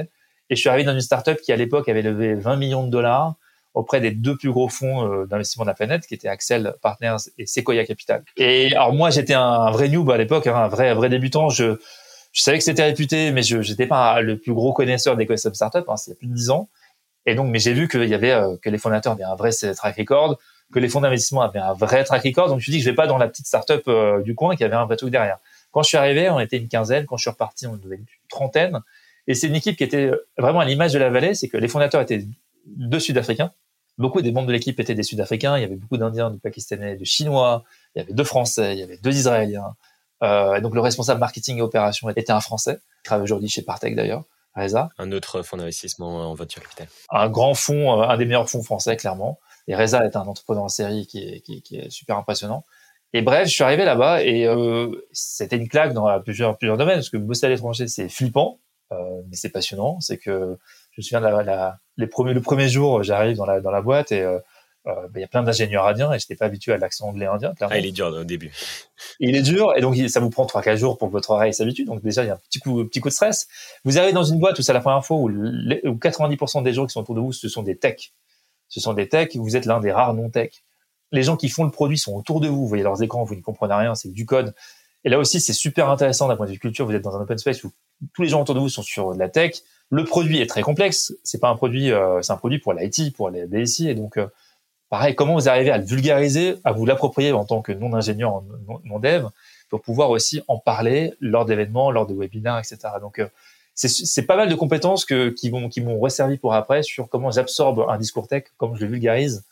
Et 0.50 0.56
je 0.56 0.60
suis 0.60 0.68
arrivé 0.68 0.84
dans 0.84 0.92
une 0.92 1.00
startup 1.00 1.40
qui, 1.40 1.52
à 1.52 1.56
l'époque, 1.56 1.88
avait 1.88 2.02
levé 2.02 2.34
20 2.34 2.56
millions 2.56 2.84
de 2.84 2.90
dollars 2.90 3.36
auprès 3.72 4.00
des 4.00 4.10
deux 4.10 4.36
plus 4.36 4.50
gros 4.50 4.68
fonds 4.68 5.06
euh, 5.06 5.26
d'investissement 5.26 5.64
de 5.64 5.68
la 5.70 5.74
planète, 5.74 6.06
qui 6.06 6.14
étaient 6.14 6.28
Axel 6.28 6.74
Partners 6.82 7.16
et 7.38 7.46
Sequoia 7.46 7.84
Capital. 7.84 8.24
Et 8.36 8.74
alors 8.74 8.92
moi, 8.92 9.10
j'étais 9.10 9.34
un 9.34 9.70
vrai 9.70 9.88
noob 9.88 10.10
à 10.10 10.18
l'époque, 10.18 10.48
hein, 10.48 10.56
un 10.56 10.68
vrai, 10.68 10.92
vrai 10.92 11.08
débutant. 11.08 11.48
Je, 11.50 11.76
je 12.32 12.42
savais 12.42 12.58
que 12.58 12.64
c'était 12.64 12.82
réputé, 12.82 13.30
mais 13.30 13.42
je 13.42 13.58
n'étais 13.58 13.86
pas 13.86 14.20
le 14.20 14.38
plus 14.38 14.52
gros 14.52 14.72
connaisseur 14.72 15.16
d'écosystème 15.16 15.54
startup. 15.54 15.84
Hein, 15.88 15.96
c'est 15.96 16.18
plus 16.18 16.26
de 16.26 16.34
10 16.34 16.50
ans. 16.50 16.68
Et 17.26 17.34
donc, 17.34 17.48
mais 17.50 17.58
j'ai 17.58 17.72
vu 17.72 17.86
qu'il 17.86 18.08
y 18.08 18.14
avait 18.14 18.32
euh, 18.32 18.56
que 18.60 18.70
les 18.70 18.78
fondateurs 18.78 19.12
avaient 19.12 19.24
un 19.24 19.36
vrai 19.36 19.50
track 19.52 19.96
record, 19.96 20.38
que 20.72 20.78
les 20.78 20.88
fonds 20.88 21.00
d'investissement 21.00 21.42
avaient 21.42 21.58
un 21.58 21.74
vrai 21.74 22.02
track 22.04 22.22
record. 22.24 22.48
Donc, 22.48 22.54
je 22.54 22.60
me 22.60 22.62
suis 22.62 22.72
dit 22.72 22.78
que 22.78 22.84
je 22.84 22.90
vais 22.90 22.96
pas 22.96 23.06
dans 23.06 23.18
la 23.18 23.28
petite 23.28 23.46
startup 23.46 23.82
euh, 23.88 24.20
du 24.22 24.34
coin 24.34 24.56
qui 24.56 24.64
avait 24.64 24.74
un 24.74 24.86
vrai 24.86 24.96
truc 24.96 25.10
derrière. 25.10 25.38
Quand 25.72 25.82
je 25.82 25.88
suis 25.88 25.96
arrivé, 25.96 26.30
on 26.30 26.40
était 26.40 26.56
une 26.56 26.68
quinzaine. 26.68 27.06
Quand 27.06 27.16
je 27.16 27.22
suis 27.22 27.30
reparti, 27.30 27.66
on 27.66 27.76
était 27.76 27.94
une 27.94 28.04
trentaine. 28.28 28.80
Et 29.26 29.34
c'est 29.34 29.46
une 29.46 29.54
équipe 29.54 29.76
qui 29.76 29.84
était 29.84 30.10
vraiment 30.38 30.60
à 30.60 30.64
l'image 30.64 30.92
de 30.92 30.98
la 30.98 31.10
vallée, 31.10 31.34
c'est 31.34 31.48
que 31.48 31.56
les 31.56 31.68
fondateurs 31.68 32.00
étaient 32.00 32.24
deux 32.66 33.00
Sud-Africains. 33.00 33.52
Beaucoup 33.98 34.22
des 34.22 34.32
membres 34.32 34.48
de 34.48 34.52
l'équipe 34.52 34.80
étaient 34.80 34.94
des 34.94 35.02
Sud-Africains. 35.02 35.58
Il 35.58 35.60
y 35.60 35.64
avait 35.64 35.76
beaucoup 35.76 35.98
d'Indiens, 35.98 36.30
de 36.30 36.38
Pakistanais, 36.38 36.96
de 36.96 37.04
Chinois. 37.04 37.64
Il 37.94 38.00
y 38.00 38.02
avait 38.02 38.12
deux 38.12 38.24
Français, 38.24 38.74
il 38.74 38.80
y 38.80 38.82
avait 38.82 38.96
deux 38.96 39.14
Israéliens. 39.14 39.76
Euh, 40.22 40.54
et 40.54 40.60
donc 40.60 40.74
le 40.74 40.80
responsable 40.80 41.20
marketing 41.20 41.58
et 41.58 41.62
opération 41.62 42.08
était 42.08 42.30
un 42.30 42.40
Français. 42.40 42.78
Il 43.00 43.04
travaille 43.04 43.24
aujourd'hui 43.24 43.48
chez 43.48 43.62
Partech 43.62 43.94
d'ailleurs, 43.94 44.24
Reza. 44.54 44.90
Un 44.98 45.12
autre 45.12 45.42
fonds 45.42 45.56
d'investissement 45.56 46.30
en 46.30 46.34
voiture 46.34 46.62
capitale. 46.62 46.88
Un 47.10 47.28
grand 47.28 47.54
fonds, 47.54 48.00
euh, 48.00 48.06
un 48.06 48.16
des 48.16 48.24
meilleurs 48.24 48.48
fonds 48.48 48.62
français 48.62 48.96
clairement. 48.96 49.38
Et 49.68 49.76
Reza 49.76 50.04
est 50.04 50.16
un 50.16 50.22
entrepreneur 50.22 50.64
en 50.64 50.68
série 50.68 51.06
qui 51.06 51.18
est, 51.22 51.40
qui, 51.40 51.62
qui 51.62 51.76
est 51.76 51.90
super 51.90 52.16
impressionnant. 52.16 52.64
Et 53.12 53.22
bref, 53.22 53.48
je 53.48 53.52
suis 53.52 53.64
arrivé 53.64 53.84
là-bas 53.84 54.22
et 54.22 54.46
euh, 54.46 54.88
c'était 55.12 55.56
une 55.56 55.68
claque 55.68 55.92
dans 55.92 56.20
plusieurs, 56.20 56.56
plusieurs 56.56 56.76
domaines 56.76 56.96
parce 56.96 57.10
que 57.10 57.16
bosser 57.16 57.46
à 57.46 57.48
l'étranger, 57.48 57.88
c'est 57.88 58.08
flippant, 58.08 58.60
euh, 58.92 58.96
mais 59.28 59.36
c'est 59.36 59.48
passionnant. 59.48 59.98
C'est 60.00 60.18
que 60.18 60.56
je 60.92 61.00
me 61.00 61.02
souviens 61.02 61.20
de 61.20 61.26
la, 61.26 61.42
la, 61.42 61.78
les 61.96 62.06
premiers, 62.06 62.34
le 62.34 62.40
premier 62.40 62.68
jour, 62.68 63.02
j'arrive 63.02 63.36
dans 63.36 63.46
la, 63.46 63.60
dans 63.60 63.72
la 63.72 63.82
boîte 63.82 64.12
et 64.12 64.22
euh, 64.22 64.38
euh 64.86 65.08
il 65.14 65.20
y 65.20 65.24
a 65.24 65.28
plein 65.28 65.42
d'ingénieurs 65.42 65.86
indiens 65.86 66.12
et 66.12 66.20
j'étais 66.20 66.36
pas 66.36 66.46
habitué 66.46 66.72
à 66.72 66.78
l'accent 66.78 67.08
anglais 67.08 67.26
indien. 67.26 67.52
Clairement. 67.54 67.74
Ah, 67.74 67.78
il 67.78 67.86
est 67.86 67.92
dur 67.92 68.06
au 68.06 68.24
début. 68.24 68.52
Il 69.18 69.34
est 69.34 69.42
dur 69.42 69.72
et 69.76 69.80
donc 69.80 69.96
ça 70.08 70.20
vous 70.20 70.30
prend 70.30 70.46
trois 70.46 70.62
quatre 70.62 70.78
jours 70.78 70.96
pour 70.96 71.08
que 71.08 71.12
votre 71.12 71.30
oreille 71.30 71.52
s'habitue. 71.52 71.84
Donc 71.84 72.02
déjà 72.02 72.22
il 72.22 72.28
y 72.28 72.30
a 72.30 72.34
un 72.34 72.40
petit 72.48 72.60
coup, 72.60 72.84
petit 72.84 73.00
coup 73.00 73.08
de 73.08 73.14
stress. 73.14 73.48
Vous 73.84 73.98
arrivez 73.98 74.12
dans 74.12 74.22
une 74.22 74.38
boîte 74.38 74.58
où 74.58 74.62
c'est 74.62 74.72
la 74.72 74.80
première 74.80 75.04
fois 75.04 75.16
où, 75.16 75.28
où 75.28 75.94
90% 75.96 76.62
des 76.62 76.72
gens 76.72 76.86
qui 76.86 76.92
sont 76.92 77.00
autour 77.00 77.16
de 77.16 77.20
vous 77.20 77.32
ce 77.32 77.48
sont 77.48 77.64
des 77.64 77.76
techs. 77.76 78.14
Ce 78.68 78.78
sont 78.78 78.94
des 78.94 79.08
techs. 79.08 79.34
Vous 79.34 79.56
êtes 79.56 79.66
l'un 79.66 79.80
des 79.80 79.90
rares 79.90 80.14
non 80.14 80.30
techs 80.30 80.62
les 81.12 81.22
gens 81.22 81.36
qui 81.36 81.48
font 81.48 81.64
le 81.64 81.70
produit 81.70 81.98
sont 81.98 82.14
autour 82.14 82.40
de 82.40 82.48
vous, 82.48 82.60
vous 82.60 82.68
voyez 82.68 82.82
leurs 82.82 83.02
écrans, 83.02 83.24
vous 83.24 83.34
ne 83.34 83.40
comprenez 83.40 83.74
rien, 83.74 83.94
c'est 83.94 84.12
du 84.12 84.26
code. 84.26 84.54
Et 85.04 85.08
là 85.08 85.18
aussi, 85.18 85.40
c'est 85.40 85.52
super 85.52 85.90
intéressant 85.90 86.28
d'un 86.28 86.36
point 86.36 86.46
de 86.46 86.52
vue 86.52 86.58
culture. 86.58 86.86
Vous 86.86 86.92
êtes 86.92 87.02
dans 87.02 87.16
un 87.16 87.22
open 87.22 87.38
space 87.38 87.64
où 87.64 87.72
tous 88.12 88.22
les 88.22 88.28
gens 88.28 88.42
autour 88.42 88.54
de 88.54 88.60
vous 88.60 88.68
sont 88.68 88.82
sur 88.82 89.14
de 89.14 89.18
la 89.18 89.28
tech. 89.28 89.62
Le 89.90 90.04
produit 90.04 90.40
est 90.40 90.46
très 90.46 90.62
complexe. 90.62 91.14
C'est 91.24 91.40
pas 91.40 91.48
un 91.48 91.56
produit, 91.56 91.90
euh, 91.90 92.20
c'est 92.22 92.32
un 92.32 92.36
produit 92.36 92.58
pour 92.58 92.74
l'IT, 92.74 93.14
pour 93.14 93.30
les 93.30 93.46
DSI. 93.46 93.88
Et 93.88 93.94
donc, 93.94 94.18
euh, 94.18 94.26
pareil, 94.90 95.14
comment 95.14 95.34
vous 95.34 95.48
arrivez 95.48 95.70
à 95.70 95.78
le 95.78 95.84
vulgariser, 95.84 96.56
à 96.64 96.72
vous 96.72 96.84
l'approprier 96.84 97.32
en 97.32 97.44
tant 97.44 97.62
que 97.62 97.72
non 97.72 97.94
ingénieur, 97.94 98.42
non, 98.84 98.98
dev, 98.98 99.26
pour 99.70 99.80
pouvoir 99.80 100.10
aussi 100.10 100.42
en 100.48 100.58
parler 100.58 101.14
lors 101.20 101.46
d'événements, 101.46 101.90
lors 101.90 102.06
de 102.06 102.14
webinaires, 102.14 102.58
etc. 102.58 102.78
Donc, 103.00 103.18
euh, 103.18 103.26
c'est 103.74 104.26
pas 104.26 104.36
mal 104.36 104.50
de 104.50 104.54
compétences 104.54 105.06
que, 105.06 105.30
qui 105.30 105.48
vont 105.48 105.70
qui 105.70 105.80
m'ont 105.80 105.98
resservi 105.98 106.36
pour 106.36 106.52
après 106.52 106.82
sur 106.82 107.08
comment 107.08 107.30
j'absorbe 107.30 107.86
un 107.88 107.96
discours 107.96 108.28
tech, 108.28 108.44
comment 108.58 108.74
je 108.74 108.84
le 108.84 108.90
vulgarise, 108.90 109.46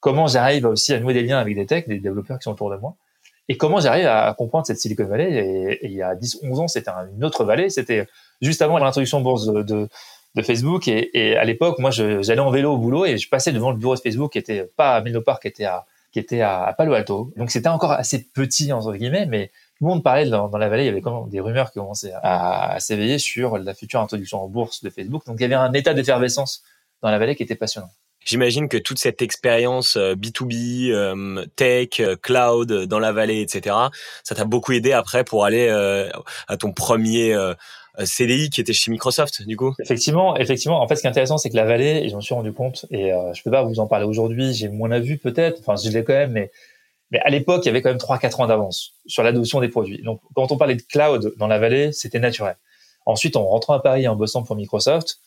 comment 0.00 0.26
j'arrive 0.26 0.66
aussi 0.66 0.92
à 0.94 1.00
nouer 1.00 1.14
des 1.14 1.22
liens 1.22 1.38
avec 1.38 1.54
des 1.54 1.66
techs, 1.66 1.88
des 1.88 1.98
développeurs 1.98 2.38
qui 2.38 2.44
sont 2.44 2.52
autour 2.52 2.70
de 2.70 2.76
moi 2.76 2.96
et 3.48 3.56
comment 3.56 3.80
j'arrive 3.80 4.06
à 4.06 4.34
comprendre 4.36 4.66
cette 4.66 4.78
Silicon 4.78 5.04
Valley. 5.04 5.78
Et, 5.82 5.86
il 5.86 5.92
y 5.92 6.02
a 6.02 6.14
10, 6.14 6.40
11 6.42 6.60
ans, 6.60 6.68
c'était 6.68 6.90
une 7.14 7.24
autre 7.24 7.44
vallée. 7.44 7.70
C'était 7.70 8.06
juste 8.42 8.62
avant 8.62 8.78
l'introduction 8.78 9.20
bourse 9.20 9.46
de, 9.46 9.62
de, 9.62 10.42
Facebook. 10.42 10.88
Et, 10.88 11.36
à 11.36 11.44
l'époque, 11.44 11.78
moi, 11.78 11.90
j'allais 11.90 12.40
en 12.40 12.50
vélo 12.50 12.74
au 12.74 12.78
boulot 12.78 13.06
et 13.06 13.18
je 13.18 13.28
passais 13.28 13.52
devant 13.52 13.70
le 13.70 13.78
bureau 13.78 13.94
de 13.94 14.00
Facebook 14.00 14.32
qui 14.32 14.38
était 14.38 14.64
pas 14.76 14.96
à 14.96 15.00
Menlo 15.00 15.22
Park, 15.22 15.42
qui 15.42 15.48
était 16.18 16.40
à, 16.40 16.74
Palo 16.76 16.94
Alto. 16.94 17.32
Donc 17.36 17.50
c'était 17.50 17.68
encore 17.68 17.92
assez 17.92 18.24
petit, 18.24 18.72
entre 18.72 18.92
guillemets, 18.94 19.26
mais 19.26 19.48
tout 19.78 19.84
le 19.84 19.90
monde 19.90 20.02
parlait 20.02 20.28
dans, 20.28 20.48
dans 20.48 20.58
la 20.58 20.68
vallée. 20.68 20.84
Il 20.84 20.86
y 20.86 20.90
avait 20.90 21.00
quand 21.00 21.22
même 21.22 21.30
des 21.30 21.40
rumeurs 21.40 21.70
qui 21.70 21.78
commençaient 21.78 22.12
à, 22.22 22.72
à 22.72 22.80
s'éveiller 22.80 23.18
sur 23.18 23.58
la 23.58 23.74
future 23.74 24.00
introduction 24.00 24.42
en 24.42 24.48
bourse 24.48 24.82
de 24.82 24.90
Facebook. 24.90 25.24
Donc 25.26 25.36
il 25.38 25.42
y 25.42 25.44
avait 25.44 25.54
un 25.54 25.72
état 25.72 25.94
d'effervescence 25.94 26.64
dans 27.02 27.10
la 27.10 27.18
vallée 27.18 27.36
qui 27.36 27.44
était 27.44 27.54
passionnant. 27.54 27.90
J'imagine 28.26 28.68
que 28.68 28.76
toute 28.76 28.98
cette 28.98 29.22
expérience 29.22 29.96
B2B, 29.96 30.90
euh, 30.90 31.14
euh, 31.16 31.46
tech, 31.54 32.00
euh, 32.00 32.16
cloud 32.16 32.70
dans 32.86 32.98
la 32.98 33.12
vallée, 33.12 33.40
etc., 33.40 33.76
ça 34.24 34.34
t'a 34.34 34.44
beaucoup 34.44 34.72
aidé 34.72 34.92
après 34.92 35.22
pour 35.22 35.44
aller 35.44 35.68
à 36.48 36.56
ton 36.56 36.72
premier 36.72 37.34
CDI 38.04 38.50
qui 38.50 38.60
était 38.60 38.72
chez 38.72 38.90
Microsoft, 38.90 39.42
du 39.46 39.56
coup? 39.56 39.74
Effectivement, 39.80 40.36
effectivement. 40.36 40.82
En 40.82 40.88
fait, 40.88 40.96
ce 40.96 41.02
qui 41.02 41.06
est 41.06 41.10
intéressant, 41.10 41.38
c'est 41.38 41.50
que 41.50 41.56
la 41.56 41.64
vallée, 41.64 42.02
et 42.04 42.08
j'en 42.08 42.20
suis 42.20 42.34
rendu 42.34 42.52
compte, 42.52 42.84
et 42.90 43.12
je 43.32 43.42
peux 43.42 43.50
pas 43.50 43.62
vous 43.62 43.78
en 43.78 43.86
parler 43.86 44.04
aujourd'hui, 44.04 44.52
j'ai 44.52 44.68
moins 44.68 44.88
la 44.88 45.00
vue 45.00 45.18
peut-être, 45.18 45.60
enfin, 45.60 45.76
je 45.76 45.88
l'ai 45.90 46.04
quand 46.04 46.12
même, 46.12 46.32
mais 46.32 46.50
mais 47.12 47.20
à 47.20 47.30
l'époque, 47.30 47.64
il 47.64 47.66
y 47.66 47.68
avait 47.68 47.82
quand 47.82 47.90
même 47.90 47.98
3-4 47.98 48.42
ans 48.42 48.46
d'avance 48.48 48.94
sur 49.06 49.22
l'adoption 49.22 49.60
des 49.60 49.68
produits. 49.68 50.02
Donc, 50.02 50.20
quand 50.34 50.50
on 50.50 50.56
parlait 50.56 50.74
de 50.74 50.82
cloud 50.82 51.34
dans 51.36 51.46
la 51.46 51.60
vallée, 51.60 51.92
c'était 51.92 52.18
naturel. 52.18 52.56
Ensuite, 53.04 53.36
en 53.36 53.46
rentrant 53.46 53.74
à 53.74 53.78
Paris 53.78 54.08
en 54.08 54.16
bossant 54.16 54.42
pour 54.42 54.56
Microsoft, 54.56 55.20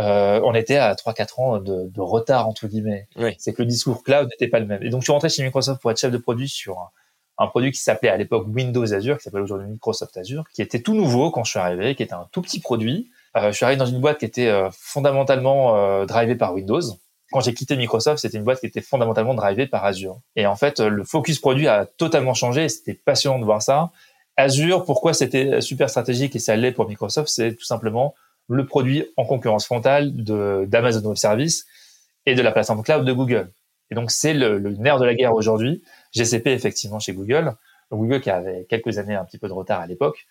euh, 0.00 0.40
on 0.44 0.54
était 0.54 0.76
à 0.76 0.94
3-4 0.94 1.40
ans 1.40 1.58
de, 1.58 1.88
de, 1.88 2.00
retard 2.00 2.48
entre 2.48 2.66
guillemets. 2.66 3.06
C'est 3.38 3.52
que 3.52 3.62
le 3.62 3.68
discours 3.68 4.02
cloud 4.02 4.28
n'était 4.28 4.48
pas 4.48 4.58
le 4.58 4.66
même. 4.66 4.82
Et 4.82 4.90
donc 4.90 5.02
je 5.02 5.04
suis 5.04 5.12
rentré 5.12 5.28
chez 5.28 5.44
Microsoft 5.44 5.80
pour 5.80 5.90
être 5.90 5.98
chef 5.98 6.10
de 6.10 6.18
produit 6.18 6.48
sur 6.48 6.90
un, 7.38 7.46
produit 7.46 7.70
qui 7.70 7.80
s'appelait 7.80 8.08
à 8.08 8.16
l'époque 8.16 8.46
Windows 8.48 8.92
Azure, 8.92 9.18
qui 9.18 9.24
s'appelle 9.24 9.42
aujourd'hui 9.42 9.68
Microsoft 9.68 10.16
Azure, 10.16 10.44
qui 10.52 10.62
était 10.62 10.80
tout 10.80 10.94
nouveau 10.94 11.30
quand 11.30 11.44
je 11.44 11.50
suis 11.50 11.58
arrivé, 11.60 11.94
qui 11.94 12.02
était 12.02 12.14
un 12.14 12.28
tout 12.32 12.42
petit 12.42 12.60
produit. 12.60 13.10
Euh, 13.36 13.52
je 13.52 13.56
suis 13.56 13.64
arrivé 13.64 13.78
dans 13.78 13.86
une 13.86 14.00
boîte 14.00 14.18
qui 14.18 14.24
était 14.24 14.48
euh, 14.48 14.68
fondamentalement 14.72 15.76
euh, 15.76 16.06
drivée 16.06 16.34
par 16.34 16.54
Windows. 16.54 16.82
Quand 17.30 17.40
j'ai 17.40 17.54
quitté 17.54 17.76
Microsoft, 17.76 18.18
c'était 18.18 18.38
une 18.38 18.44
boîte 18.44 18.60
qui 18.60 18.66
était 18.66 18.80
fondamentalement 18.80 19.34
drivée 19.34 19.66
par 19.66 19.84
Azure. 19.84 20.20
Et 20.36 20.46
en 20.46 20.56
fait, 20.56 20.80
le 20.80 21.04
focus 21.04 21.38
produit 21.38 21.66
a 21.68 21.86
totalement 21.86 22.34
changé. 22.34 22.68
C'était 22.68 22.94
passionnant 22.94 23.38
de 23.38 23.44
voir 23.44 23.62
ça. 23.62 23.90
Azure, 24.36 24.84
pourquoi 24.84 25.14
c'était 25.14 25.60
super 25.60 25.88
stratégique 25.88 26.34
et 26.34 26.38
ça 26.40 26.56
l'est 26.56 26.72
pour 26.72 26.88
Microsoft, 26.88 27.28
c'est 27.28 27.54
tout 27.54 27.64
simplement 27.64 28.14
le 28.48 28.66
produit 28.66 29.06
en 29.16 29.24
concurrence 29.24 29.66
frontale 29.66 30.12
d'Amazon 30.14 31.06
Web 31.08 31.16
Services 31.16 31.66
et 32.26 32.34
de 32.34 32.42
la 32.42 32.52
plateforme 32.52 32.82
cloud 32.82 33.04
de 33.04 33.12
Google. 33.12 33.50
Et 33.90 33.94
donc, 33.94 34.10
c'est 34.10 34.34
le, 34.34 34.58
nerf 34.58 34.98
de 34.98 35.04
la 35.04 35.14
guerre 35.14 35.34
aujourd'hui. 35.34 35.82
GCP, 36.12 36.48
effectivement, 36.48 36.98
chez 36.98 37.12
Google. 37.12 37.54
Google 37.90 38.20
qui 38.20 38.30
avait 38.30 38.66
quelques 38.68 38.98
années 38.98 39.14
un 39.14 39.24
petit 39.24 39.38
peu 39.38 39.48
de 39.48 39.52
retard 39.52 39.80
à 39.80 39.86
l'époque. 39.86 40.26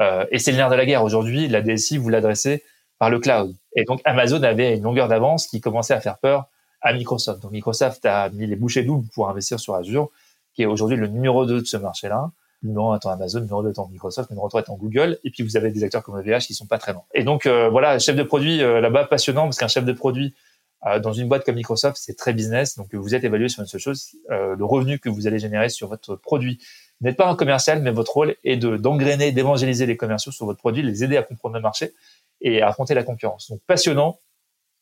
Euh, 0.00 0.24
et 0.30 0.38
c'est 0.38 0.52
le 0.52 0.58
nerf 0.58 0.70
de 0.70 0.76
la 0.76 0.86
guerre 0.86 1.02
aujourd'hui. 1.02 1.48
La 1.48 1.62
DSI, 1.62 1.98
vous 1.98 2.08
l'adressez 2.08 2.62
par 2.98 3.10
le 3.10 3.18
cloud. 3.18 3.54
Et 3.76 3.84
donc, 3.84 4.00
Amazon 4.04 4.42
avait 4.42 4.76
une 4.76 4.82
longueur 4.82 5.08
d'avance 5.08 5.46
qui 5.46 5.60
commençait 5.60 5.94
à 5.94 6.00
faire 6.00 6.18
peur 6.18 6.48
à 6.80 6.92
Microsoft. 6.92 7.42
Donc, 7.42 7.52
Microsoft 7.52 8.04
a 8.06 8.28
mis 8.30 8.46
les 8.46 8.56
bouchées 8.56 8.82
doubles 8.82 9.08
pour 9.14 9.28
investir 9.28 9.58
sur 9.58 9.74
Azure, 9.74 10.10
qui 10.54 10.62
est 10.62 10.66
aujourd'hui 10.66 10.96
le 10.96 11.06
numéro 11.06 11.46
2 11.46 11.60
de 11.60 11.64
ce 11.64 11.76
marché-là 11.76 12.30
numéro 12.62 12.92
1 12.92 12.96
étant 12.96 13.10
Amazon, 13.10 13.40
numéro 13.40 13.62
2 13.62 13.70
étant 13.70 13.88
Microsoft, 13.88 14.30
numéro 14.30 14.48
3 14.48 14.62
étant 14.62 14.76
Google, 14.76 15.18
et 15.24 15.30
puis 15.30 15.42
vous 15.42 15.56
avez 15.56 15.70
des 15.70 15.84
acteurs 15.84 16.02
comme 16.02 16.18
EVH 16.18 16.40
qui 16.40 16.54
sont 16.54 16.66
pas 16.66 16.78
très 16.78 16.92
loin. 16.92 17.04
Et 17.14 17.24
donc 17.24 17.46
euh, 17.46 17.68
voilà, 17.68 17.98
chef 17.98 18.16
de 18.16 18.22
produit 18.22 18.62
euh, 18.62 18.80
là-bas 18.80 19.04
passionnant 19.04 19.44
parce 19.44 19.58
qu'un 19.58 19.68
chef 19.68 19.84
de 19.84 19.92
produit 19.92 20.34
euh, 20.86 20.98
dans 20.98 21.12
une 21.12 21.28
boîte 21.28 21.44
comme 21.44 21.56
Microsoft, 21.56 21.96
c'est 22.00 22.16
très 22.16 22.32
business, 22.32 22.76
donc 22.76 22.94
vous 22.94 23.14
êtes 23.14 23.24
évalué 23.24 23.48
sur 23.48 23.62
une 23.62 23.68
seule 23.68 23.80
chose, 23.80 24.10
le 24.28 24.64
revenu 24.64 24.98
que 24.98 25.08
vous 25.08 25.26
allez 25.26 25.38
générer 25.38 25.68
sur 25.68 25.88
votre 25.88 26.16
produit. 26.16 26.58
Vous 27.00 27.06
n'êtes 27.06 27.16
pas 27.16 27.28
un 27.28 27.36
commercial, 27.36 27.80
mais 27.80 27.92
votre 27.92 28.12
rôle 28.12 28.34
est 28.42 28.56
de 28.56 28.76
d'engrainer, 28.76 29.30
d'évangéliser 29.30 29.86
les 29.86 29.96
commerciaux 29.96 30.32
sur 30.32 30.46
votre 30.46 30.58
produit, 30.58 30.82
les 30.82 31.04
aider 31.04 31.16
à 31.16 31.22
comprendre 31.22 31.54
le 31.54 31.60
marché 31.60 31.94
et 32.40 32.60
à 32.60 32.68
affronter 32.68 32.94
la 32.94 33.04
concurrence. 33.04 33.50
Donc 33.50 33.60
passionnant. 33.66 34.18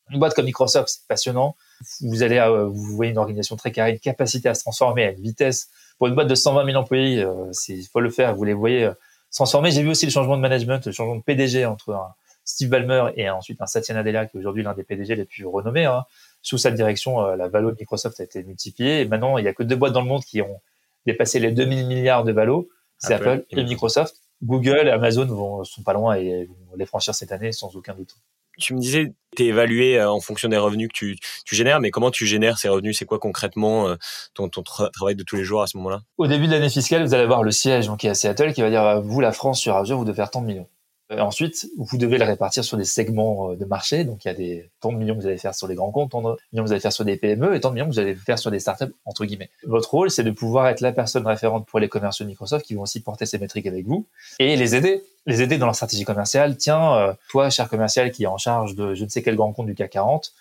Une 0.09 0.19
boîte 0.19 0.33
comme 0.35 0.45
Microsoft, 0.45 0.87
c'est 0.87 1.05
passionnant. 1.05 1.57
Vous 1.99 2.23
allez, 2.23 2.39
vous 2.69 2.95
voyez 2.95 3.11
une 3.11 3.17
organisation 3.17 3.57
très 3.57 3.73
carrée, 3.73 3.91
une 3.91 3.99
capacité 3.99 4.47
à 4.47 4.53
se 4.53 4.61
transformer 4.61 5.03
à 5.03 5.11
une 5.11 5.21
vitesse 5.21 5.69
pour 5.97 6.07
une 6.07 6.15
boîte 6.15 6.27
de 6.27 6.35
120 6.35 6.65
000 6.65 6.77
employés, 6.77 7.23
euh, 7.23 7.51
il 7.69 7.83
faut 7.85 7.99
le 7.99 8.09
faire. 8.09 8.35
Vous 8.35 8.43
les 8.43 8.53
voyez 8.53 8.85
euh, 8.85 8.93
transformer. 9.31 9.71
J'ai 9.71 9.83
vu 9.83 9.89
aussi 9.89 10.05
le 10.05 10.11
changement 10.11 10.37
de 10.37 10.41
management, 10.41 10.85
le 10.85 10.91
changement 10.91 11.15
de 11.15 11.23
PDG 11.23 11.65
entre 11.65 11.93
un 11.93 12.13
Steve 12.45 12.69
Ballmer 12.69 13.11
et 13.15 13.29
ensuite 13.29 13.61
un 13.61 13.65
Satya 13.65 13.95
Nadella, 13.95 14.25
qui 14.25 14.37
est 14.37 14.39
aujourd'hui 14.39 14.63
l'un 14.63 14.73
des 14.73 14.83
PDG 14.83 15.15
les 15.15 15.25
plus 15.25 15.45
renommés. 15.45 15.85
Hein. 15.85 16.05
Sous 16.41 16.57
sa 16.57 16.71
direction, 16.71 17.21
euh, 17.21 17.35
la 17.35 17.47
valo 17.47 17.71
de 17.71 17.77
Microsoft 17.79 18.19
a 18.19 18.23
été 18.23 18.43
multipliée. 18.43 19.01
Et 19.01 19.05
maintenant, 19.05 19.37
il 19.37 19.43
n'y 19.43 19.49
a 19.49 19.53
que 19.53 19.63
deux 19.63 19.75
boîtes 19.75 19.93
dans 19.93 20.01
le 20.01 20.07
monde 20.07 20.23
qui 20.23 20.41
ont 20.41 20.61
dépassé 21.05 21.39
les 21.39 21.51
2000 21.51 21.87
milliards 21.87 22.23
de 22.23 22.31
valo. 22.31 22.69
C'est 22.99 23.13
Apple, 23.13 23.45
et 23.51 23.63
Microsoft. 23.63 24.21
Google 24.43 24.87
et 24.87 24.91
Amazon 24.91 25.25
vont, 25.25 25.63
sont 25.63 25.83
pas 25.83 25.93
loin 25.93 26.15
et 26.15 26.45
vont 26.45 26.75
les 26.75 26.85
franchir 26.85 27.13
cette 27.15 27.31
année 27.31 27.51
sans 27.51 27.75
aucun 27.75 27.93
doute 27.93 28.15
tu 28.57 28.73
me 28.73 28.79
disais, 28.79 29.13
tu 29.35 29.43
es 29.43 29.47
évalué 29.47 29.99
euh, 29.99 30.09
en 30.09 30.19
fonction 30.19 30.49
des 30.49 30.57
revenus 30.57 30.89
que 30.89 30.93
tu, 30.93 31.17
tu, 31.45 31.55
génères, 31.55 31.79
mais 31.79 31.91
comment 31.91 32.11
tu 32.11 32.25
génères 32.25 32.57
ces 32.57 32.69
revenus? 32.69 32.97
C'est 32.97 33.05
quoi 33.05 33.19
concrètement 33.19 33.89
euh, 33.89 33.95
ton, 34.33 34.49
ton 34.49 34.63
travail 34.63 35.15
de 35.15 35.23
tous 35.23 35.35
les 35.35 35.43
jours 35.43 35.61
à 35.61 35.67
ce 35.67 35.77
moment-là? 35.77 36.01
Au 36.17 36.27
début 36.27 36.47
de 36.47 36.51
l'année 36.51 36.69
fiscale, 36.69 37.05
vous 37.05 37.13
allez 37.13 37.23
avoir 37.23 37.43
le 37.43 37.51
siège 37.51 37.89
qui 37.97 38.07
est 38.07 38.09
à 38.09 38.15
Seattle 38.15 38.53
qui 38.53 38.61
va 38.61 38.69
dire, 38.69 39.01
vous, 39.01 39.21
la 39.21 39.31
France, 39.31 39.59
sur 39.59 39.75
Azure, 39.75 39.97
vous 39.97 40.05
devez 40.05 40.15
faire 40.15 40.31
tant 40.31 40.41
de 40.41 40.47
millions. 40.47 40.67
Euh, 41.11 41.19
ensuite, 41.19 41.67
vous 41.77 41.97
devez 41.97 42.17
le 42.17 42.25
répartir 42.25 42.63
sur 42.63 42.75
des 42.75 42.83
segments 42.83 43.53
de 43.53 43.65
marché. 43.65 44.03
Donc, 44.03 44.25
il 44.25 44.27
y 44.27 44.31
a 44.31 44.33
des 44.33 44.69
tant 44.81 44.91
de 44.91 44.97
millions 44.97 45.15
que 45.15 45.21
vous 45.21 45.27
allez 45.27 45.37
faire 45.37 45.55
sur 45.55 45.67
les 45.67 45.75
grands 45.75 45.91
comptes, 45.91 46.11
tant 46.11 46.21
de 46.21 46.27
millions 46.51 46.63
que 46.63 46.67
vous 46.67 46.71
allez 46.71 46.81
faire 46.81 46.91
sur 46.91 47.05
des 47.05 47.15
PME 47.15 47.55
et 47.55 47.61
tant 47.61 47.69
de 47.69 47.75
millions 47.75 47.87
que 47.87 47.93
vous 47.93 47.99
allez 47.99 48.15
faire 48.15 48.37
sur 48.37 48.51
des 48.51 48.59
startups, 48.59 48.93
entre 49.05 49.25
guillemets. 49.25 49.49
Votre 49.63 49.89
rôle, 49.91 50.11
c'est 50.11 50.23
de 50.23 50.31
pouvoir 50.31 50.67
être 50.67 50.81
la 50.81 50.91
personne 50.91 51.25
référente 51.25 51.65
pour 51.65 51.79
les 51.79 51.87
commerciaux 51.87 52.25
de 52.25 52.29
Microsoft 52.29 52.65
qui 52.65 52.73
vont 52.73 52.81
aussi 52.81 53.01
porter 53.01 53.25
ces 53.25 53.37
métriques 53.37 53.67
avec 53.67 53.85
vous 53.85 54.05
et 54.39 54.55
les 54.57 54.75
aider. 54.75 55.03
Les 55.25 55.41
aider 55.41 55.57
dans 55.57 55.65
leur 55.65 55.75
stratégie 55.75 56.05
commerciale. 56.05 56.57
Tiens, 56.57 56.95
euh, 56.95 57.13
toi, 57.29 57.49
cher 57.49 57.69
commercial 57.69 58.11
qui 58.11 58.23
est 58.23 58.27
en 58.27 58.37
charge 58.37 58.75
de 58.75 58.93
je 58.93 59.03
ne 59.03 59.09
sais 59.09 59.21
quel 59.21 59.35
grand 59.35 59.53
compte 59.53 59.67
du 59.67 59.75
CAC 59.75 59.91
40, 59.91 60.33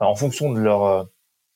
euh, 0.00 0.04
en 0.04 0.14
fonction 0.14 0.52
de 0.52 0.58
leur, 0.58 1.06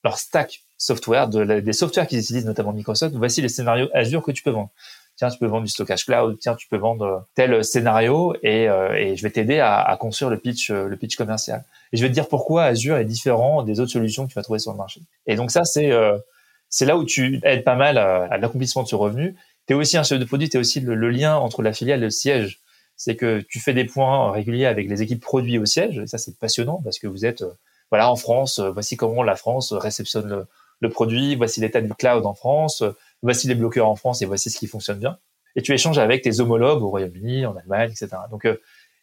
leur 0.04 0.18
stack 0.18 0.62
software, 0.78 1.28
de 1.28 1.61
des 1.61 1.72
softwares 1.72 2.07
qu'ils 2.07 2.20
utilisent, 2.20 2.46
notamment 2.46 2.72
Microsoft, 2.72 3.14
voici 3.16 3.42
les 3.42 3.48
scénarios 3.48 3.88
Azure 3.92 4.22
que 4.22 4.31
tu 4.31 4.42
peux 4.42 4.50
vendre 4.50 4.70
tiens, 5.18 5.28
tu 5.28 5.38
peux 5.38 5.46
vendre 5.46 5.64
du 5.64 5.70
stockage 5.70 6.07
cloud, 6.07 6.38
tiens, 6.40 6.54
tu 6.54 6.68
peux 6.68 6.76
vendre 6.76 7.26
tel 7.35 7.64
scénario 7.64 8.35
et, 8.42 8.68
euh, 8.68 8.94
et 8.94 9.16
je 9.16 9.22
vais 9.22 9.31
t'aider 9.31 9.59
à, 9.59 9.81
à, 9.81 9.96
construire 9.96 10.31
le 10.31 10.38
pitch, 10.38 10.70
euh, 10.70 10.87
le 10.87 10.96
pitch 10.96 11.16
commercial. 11.16 11.64
Et 11.92 11.96
je 11.96 12.02
vais 12.02 12.09
te 12.09 12.14
dire 12.14 12.28
pourquoi 12.28 12.64
Azure 12.64 12.96
est 12.96 13.04
différent 13.04 13.64
des 13.64 13.81
autres 13.81 13.90
solutions 13.90 14.24
que 14.24 14.33
tu 14.33 14.37
vas 14.37 14.42
trouver 14.42 14.61
sur 14.61 14.70
le 14.70 14.78
marché. 14.78 15.00
Et 15.26 15.35
donc 15.35 15.50
ça, 15.50 15.64
c'est 15.64 15.90
euh, 15.90 16.16
c'est 16.70 16.87
là 16.87 16.96
où 16.96 17.04
tu 17.04 17.40
aides 17.42 17.64
pas 17.64 17.74
mal 17.74 17.98
à, 17.98 18.38
l'accomplissement 18.38 18.85
de 18.85 18.88
ce 18.88 18.94
revenu. 18.94 19.35
Tu 19.66 19.72
es 19.72 19.76
aussi 19.76 19.96
un 19.96 20.02
chef 20.04 20.20
de 20.20 20.24
produit, 20.24 20.48
tu 20.48 20.57
es 20.57 20.61
aussi 20.61 20.81
le, 20.81 21.11
lien 21.11 21.37
entre 21.37 21.62
la 21.62 21.72
filiale 21.72 22.00
et 22.00 22.04
le 22.04 22.11
siège. 22.11 22.61
C'est 22.96 23.16
que 23.16 23.40
tu 23.48 23.59
fais 23.59 23.74
des 23.74 23.85
points 23.85 24.31
réguliers 24.31 24.66
avec 24.66 24.88
les 24.88 25.02
équipes 25.02 25.20
produits 25.20 25.59
au 25.59 25.66
siège. 25.66 25.98
Et 25.98 26.07
ça, 26.07 26.18
c'est 26.18 26.38
passionnant 26.38 26.81
parce 26.85 26.98
que 26.98 27.07
vous 27.07 27.26
êtes 27.26 27.44
voilà 27.90 28.11
en 28.11 28.16
France. 28.16 28.61
voici 28.61 28.96
comment 28.96 29.22
la 29.22 29.35
France 29.35 29.72
réceptionne 29.72 30.28
le, 30.28 30.46
le 30.81 30.90
produit. 30.90 31.35
Voici 31.35 31.61
l'état 31.61 31.81
du 31.81 31.92
cloud 31.94 32.24
en 32.26 32.35
France 32.35 32.85
voici 33.22 33.48
les 33.48 33.54
bloqueurs 33.54 33.88
en 33.88 33.96
France 33.96 34.22
et 34.22 34.26
voici 34.26 34.50
ce 34.50 34.59
qui 34.59 34.66
fonctionne 34.66 34.98
bien. 34.98 35.18
Et 35.57 35.62
tu 35.62 35.72
échanges 35.72 35.98
avec 35.98 36.22
tes 36.22 36.40
homologues 36.40 36.83
au 36.83 36.88
Royaume-Uni, 36.88 37.46
en 37.46 37.57
Allemagne, 37.57 37.90
etc. 37.90 38.09
Donc, 38.31 38.44
euh, 38.44 38.57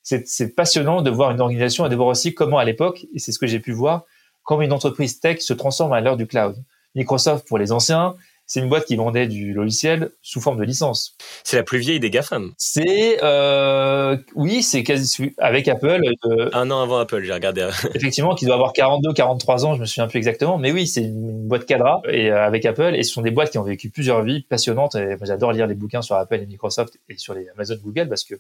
c'est 0.04 0.56
passionnant 0.56 1.02
de 1.02 1.10
voir 1.10 1.32
une 1.32 1.42
organisation 1.42 1.86
et 1.86 1.90
de 1.90 1.96
voir 1.96 2.10
aussi 2.10 2.34
comment, 2.36 2.60
à 2.60 2.64
l'époque, 2.64 3.08
et 3.14 3.20
c'est 3.20 3.32
ce 3.32 3.40
que 3.40 3.48
j'ai 3.48 3.60
pu 3.60 3.72
voir, 3.72 4.06
comment 4.44 4.62
une 4.62 4.72
entreprise 4.72 5.20
tech 5.20 5.40
se 5.40 5.54
transforme 5.54 5.94
à 5.94 6.02
l'heure 6.02 6.16
du 6.16 6.28
cloud. 6.28 6.56
Microsoft 6.94 7.48
pour 7.48 7.58
les 7.58 7.72
anciens, 7.72 8.16
c'est 8.48 8.60
une 8.60 8.70
boîte 8.70 8.86
qui 8.86 8.96
vendait 8.96 9.28
du 9.28 9.54
logiciel 9.54 10.12
sous 10.22 10.42
forme 10.42 10.58
de 10.58 10.64
licence. 10.64 11.16
C'est 11.44 11.58
la 11.58 11.64
plus 11.64 11.80
vieille 11.80 12.00
des 12.00 12.10
GAFAM. 12.10 12.54
C'est 12.58 13.24
euh, 13.24 14.18
oui, 14.36 14.62
c'est 14.62 14.84
quasi 14.84 15.34
avec 15.38 15.68
Apple. 15.68 16.02
Euh, 16.26 16.50
Un 16.54 16.70
an 16.72 16.82
avant 16.82 16.98
Apple, 16.98 17.24
j'ai 17.24 17.34
regardé. 17.34 17.68
effectivement, 17.96 18.36
qui 18.36 18.46
doit 18.46 18.56
avoir 18.56 18.74
42, 18.74 19.14
43 19.14 19.66
ans, 19.66 19.76
je 19.76 19.82
me 19.82 19.86
souviens 19.86 20.08
plus 20.08 20.18
exactement, 20.18 20.58
mais 20.58 20.72
oui, 20.72 20.88
c'est 20.88 21.02
une 21.02 21.48
boîte 21.48 21.66
cadra 21.66 22.02
et 22.08 22.32
euh, 22.32 22.46
avec 22.46 22.66
Apple 22.66 22.94
et 22.96 23.04
ce 23.04 23.14
sont 23.14 23.22
des 23.22 23.32
boîtes 23.32 23.52
qui 23.52 23.58
ont 23.58 23.64
vécu 23.64 23.90
plusieurs 23.90 24.24
vies 24.24 24.42
passionnantes. 24.42 24.96
Et 24.96 25.18
j'adore 25.22 25.52
lire 25.52 25.68
les 25.68 25.76
bouquins 25.76 26.02
sur 26.02 26.16
Apple 26.16 26.36
et 26.36 26.46
Microsoft 26.46 27.00
et 27.10 27.18
sur 27.18 27.34
les 27.34 27.48
Amazon, 27.50 27.76
Google 27.84 28.10
parce 28.10 28.24
que 28.24 28.36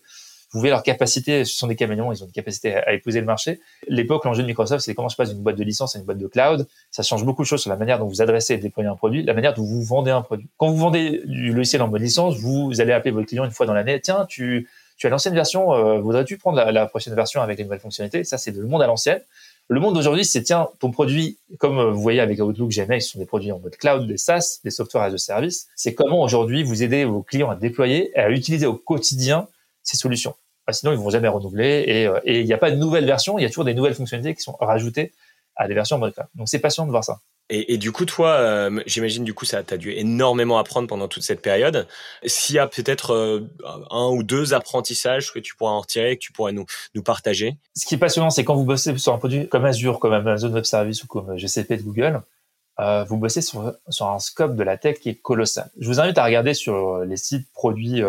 leur 0.63 0.83
capacité, 0.83 1.45
ce 1.45 1.55
sont 1.55 1.67
des 1.67 1.75
caméléons, 1.75 2.11
ils 2.11 2.23
ont 2.23 2.27
une 2.27 2.31
capacité 2.31 2.75
à, 2.75 2.93
épouser 2.93 3.19
le 3.19 3.25
marché. 3.25 3.59
L'époque, 3.87 4.25
l'enjeu 4.25 4.41
de 4.41 4.47
Microsoft, 4.47 4.83
c'est 4.83 4.95
comment 4.95 5.09
je 5.09 5.15
passe 5.15 5.29
d'une 5.29 5.41
boîte 5.41 5.57
de 5.57 5.63
licence 5.63 5.95
à 5.95 5.99
une 5.99 6.05
boîte 6.05 6.17
de 6.17 6.27
cloud. 6.27 6.67
Ça 6.91 7.03
change 7.03 7.23
beaucoup 7.25 7.43
de 7.43 7.47
choses 7.47 7.61
sur 7.61 7.69
la 7.69 7.77
manière 7.77 7.99
dont 7.99 8.07
vous 8.07 8.21
adressez 8.21 8.53
et 8.53 8.57
déployez 8.57 8.89
un 8.89 8.95
produit, 8.95 9.23
la 9.23 9.33
manière 9.33 9.53
dont 9.53 9.63
vous 9.63 9.83
vendez 9.83 10.11
un 10.11 10.21
produit. 10.21 10.47
Quand 10.57 10.69
vous 10.69 10.77
vendez 10.77 11.21
du 11.25 11.53
logiciel 11.53 11.81
en 11.81 11.87
mode 11.87 12.01
licence, 12.01 12.37
vous 12.37 12.79
allez 12.79 12.93
appeler 12.93 13.11
votre 13.11 13.27
client 13.27 13.45
une 13.45 13.51
fois 13.51 13.65
dans 13.65 13.73
l'année. 13.73 13.99
Tiens, 13.99 14.25
tu, 14.27 14.69
as 15.03 15.09
l'ancienne 15.09 15.33
version, 15.33 15.73
euh, 15.73 15.99
voudrais-tu 15.99 16.37
prendre 16.37 16.57
la, 16.57 16.85
prochaine 16.85 17.15
version 17.15 17.41
avec 17.41 17.57
les 17.57 17.63
nouvelles 17.63 17.79
fonctionnalités? 17.79 18.23
Ça, 18.23 18.37
c'est 18.37 18.51
le 18.51 18.65
monde 18.65 18.81
à 18.81 18.87
l'ancienne. 18.87 19.21
Le 19.67 19.79
monde 19.79 19.95
d'aujourd'hui, 19.95 20.25
c'est 20.25 20.43
tiens, 20.43 20.69
ton 20.79 20.91
produit, 20.91 21.39
comme 21.57 21.81
vous 21.89 22.01
voyez 22.01 22.19
avec 22.19 22.39
Outlook, 22.39 22.69
Gmail, 22.69 23.01
ce 23.01 23.13
sont 23.13 23.19
des 23.19 23.25
produits 23.25 23.51
en 23.51 23.57
mode 23.59 23.75
cloud, 23.77 24.05
des 24.05 24.17
SaaS, 24.17 24.59
des 24.63 24.69
software 24.69 25.03
as 25.03 25.13
a 25.13 25.17
service. 25.17 25.67
C'est 25.75 25.95
comment 25.95 26.21
aujourd'hui 26.21 26.63
vous 26.63 26.83
aider 26.83 27.03
vos 27.03 27.23
clients 27.23 27.49
à 27.49 27.55
déployer 27.55 28.11
et 28.11 28.19
à 28.19 28.29
utiliser 28.29 28.67
au 28.67 28.75
quotidien 28.75 29.47
ces 29.81 29.97
solutions? 29.97 30.35
Ah, 30.67 30.73
sinon, 30.73 30.91
ils 30.91 30.97
vont 30.97 31.09
jamais 31.09 31.27
renouveler 31.27 32.07
euh, 32.07 32.19
et 32.23 32.39
il 32.39 32.45
n'y 32.45 32.53
a 32.53 32.57
pas 32.57 32.71
de 32.71 32.75
nouvelles 32.75 33.05
versions, 33.05 33.37
il 33.37 33.43
y 33.43 33.45
a 33.45 33.49
toujours 33.49 33.65
des 33.65 33.75
nouvelles 33.75 33.93
fonctionnalités 33.93 34.35
qui 34.35 34.41
sont 34.41 34.57
rajoutées 34.59 35.13
à 35.55 35.67
des 35.67 35.73
versions 35.73 35.97
en 35.97 35.99
mode 35.99 36.13
cloud. 36.13 36.27
Donc 36.35 36.49
c'est 36.49 36.59
passionnant 36.59 36.87
de 36.87 36.91
voir 36.91 37.03
ça. 37.03 37.19
Et, 37.49 37.73
et, 37.73 37.77
du 37.77 37.91
coup, 37.91 38.05
toi, 38.05 38.29
euh, 38.29 38.81
j'imagine 38.87 39.23
du 39.23 39.35
coup, 39.35 39.45
ça 39.45 39.61
t'as 39.61 39.77
dû 39.77 39.91
énormément 39.91 40.57
apprendre 40.57 40.87
pendant 40.87 41.07
toute 41.07 41.21
cette 41.21 41.41
période. 41.41 41.87
S'il 42.25 42.55
y 42.55 42.59
a 42.59 42.65
peut-être 42.65 43.13
euh, 43.13 43.47
un 43.91 44.07
ou 44.07 44.23
deux 44.23 44.55
apprentissages 44.55 45.31
que 45.31 45.37
tu 45.37 45.55
pourras 45.55 45.71
en 45.71 45.81
retirer, 45.81 46.17
que 46.17 46.21
tu 46.21 46.31
pourrais 46.31 46.53
nous 46.53 46.65
nous 46.95 47.03
partager. 47.03 47.57
Ce 47.75 47.85
qui 47.85 47.93
est 47.93 47.99
passionnant, 47.99 48.31
c'est 48.31 48.43
quand 48.43 48.55
vous 48.55 48.63
bossez 48.63 48.97
sur 48.97 49.13
un 49.13 49.19
produit 49.19 49.47
comme 49.47 49.63
Azure, 49.63 49.99
comme 49.99 50.13
Amazon 50.13 50.51
Web 50.51 50.63
Service 50.63 51.03
ou 51.03 51.07
comme 51.07 51.37
GCP 51.37 51.77
de 51.77 51.83
Google, 51.83 52.21
euh, 52.79 53.03
vous 53.03 53.17
bossez 53.17 53.41
sur, 53.41 53.73
sur 53.89 54.07
un 54.07 54.17
scope 54.17 54.55
de 54.55 54.63
la 54.63 54.77
tech 54.77 54.97
qui 54.99 55.09
est 55.09 55.15
colossal. 55.15 55.69
Je 55.79 55.87
vous 55.87 55.99
invite 55.99 56.17
à 56.17 56.25
regarder 56.25 56.55
sur 56.55 57.01
les 57.05 57.17
sites 57.17 57.47
produits 57.53 58.01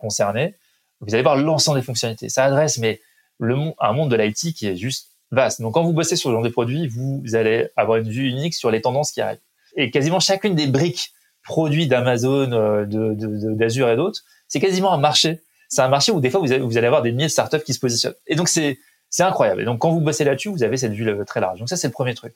concernés. 0.00 0.56
Vous 1.00 1.14
allez 1.14 1.22
voir 1.22 1.36
l'ensemble 1.36 1.78
des 1.78 1.84
fonctionnalités. 1.84 2.28
Ça 2.28 2.44
adresse 2.44 2.78
mais 2.78 3.00
le 3.38 3.56
un 3.78 3.92
monde 3.92 4.10
de 4.10 4.16
l'IT 4.16 4.54
qui 4.54 4.66
est 4.66 4.76
juste 4.76 5.10
vaste. 5.32 5.60
Donc, 5.60 5.74
quand 5.74 5.82
vous 5.82 5.92
bossez 5.92 6.16
sur 6.16 6.30
le 6.30 6.36
genre 6.36 6.44
de 6.44 6.48
produits, 6.50 6.88
vous 6.88 7.22
allez 7.34 7.68
avoir 7.76 7.98
une 7.98 8.08
vue 8.08 8.28
unique 8.28 8.54
sur 8.54 8.70
les 8.70 8.82
tendances 8.82 9.12
qui 9.12 9.20
arrivent. 9.20 9.40
Et 9.76 9.90
quasiment 9.90 10.20
chacune 10.20 10.54
des 10.54 10.66
briques 10.66 11.12
produits 11.42 11.86
d'Amazon, 11.86 12.52
euh, 12.52 12.84
d'Azure 12.86 13.88
et 13.88 13.96
d'autres, 13.96 14.20
c'est 14.48 14.60
quasiment 14.60 14.92
un 14.92 14.98
marché. 14.98 15.40
C'est 15.68 15.82
un 15.82 15.88
marché 15.88 16.12
où 16.12 16.20
des 16.20 16.30
fois 16.30 16.40
vous 16.40 16.46
vous 16.66 16.78
allez 16.78 16.86
avoir 16.86 17.02
des 17.02 17.12
milliers 17.12 17.26
de 17.26 17.32
startups 17.32 17.62
qui 17.64 17.72
se 17.72 17.78
positionnent. 17.78 18.14
Et 18.26 18.34
donc 18.34 18.48
c'est 18.48 18.78
c'est 19.08 19.22
incroyable. 19.22 19.62
Et 19.62 19.64
donc 19.64 19.80
quand 19.80 19.90
vous 19.90 20.00
bossez 20.00 20.24
là-dessus, 20.24 20.48
vous 20.48 20.62
avez 20.62 20.76
cette 20.76 20.92
vue 20.92 21.08
euh, 21.08 21.24
très 21.24 21.40
large. 21.40 21.60
Donc 21.60 21.68
ça 21.68 21.76
c'est 21.76 21.86
le 21.86 21.92
premier 21.92 22.14
truc. 22.14 22.34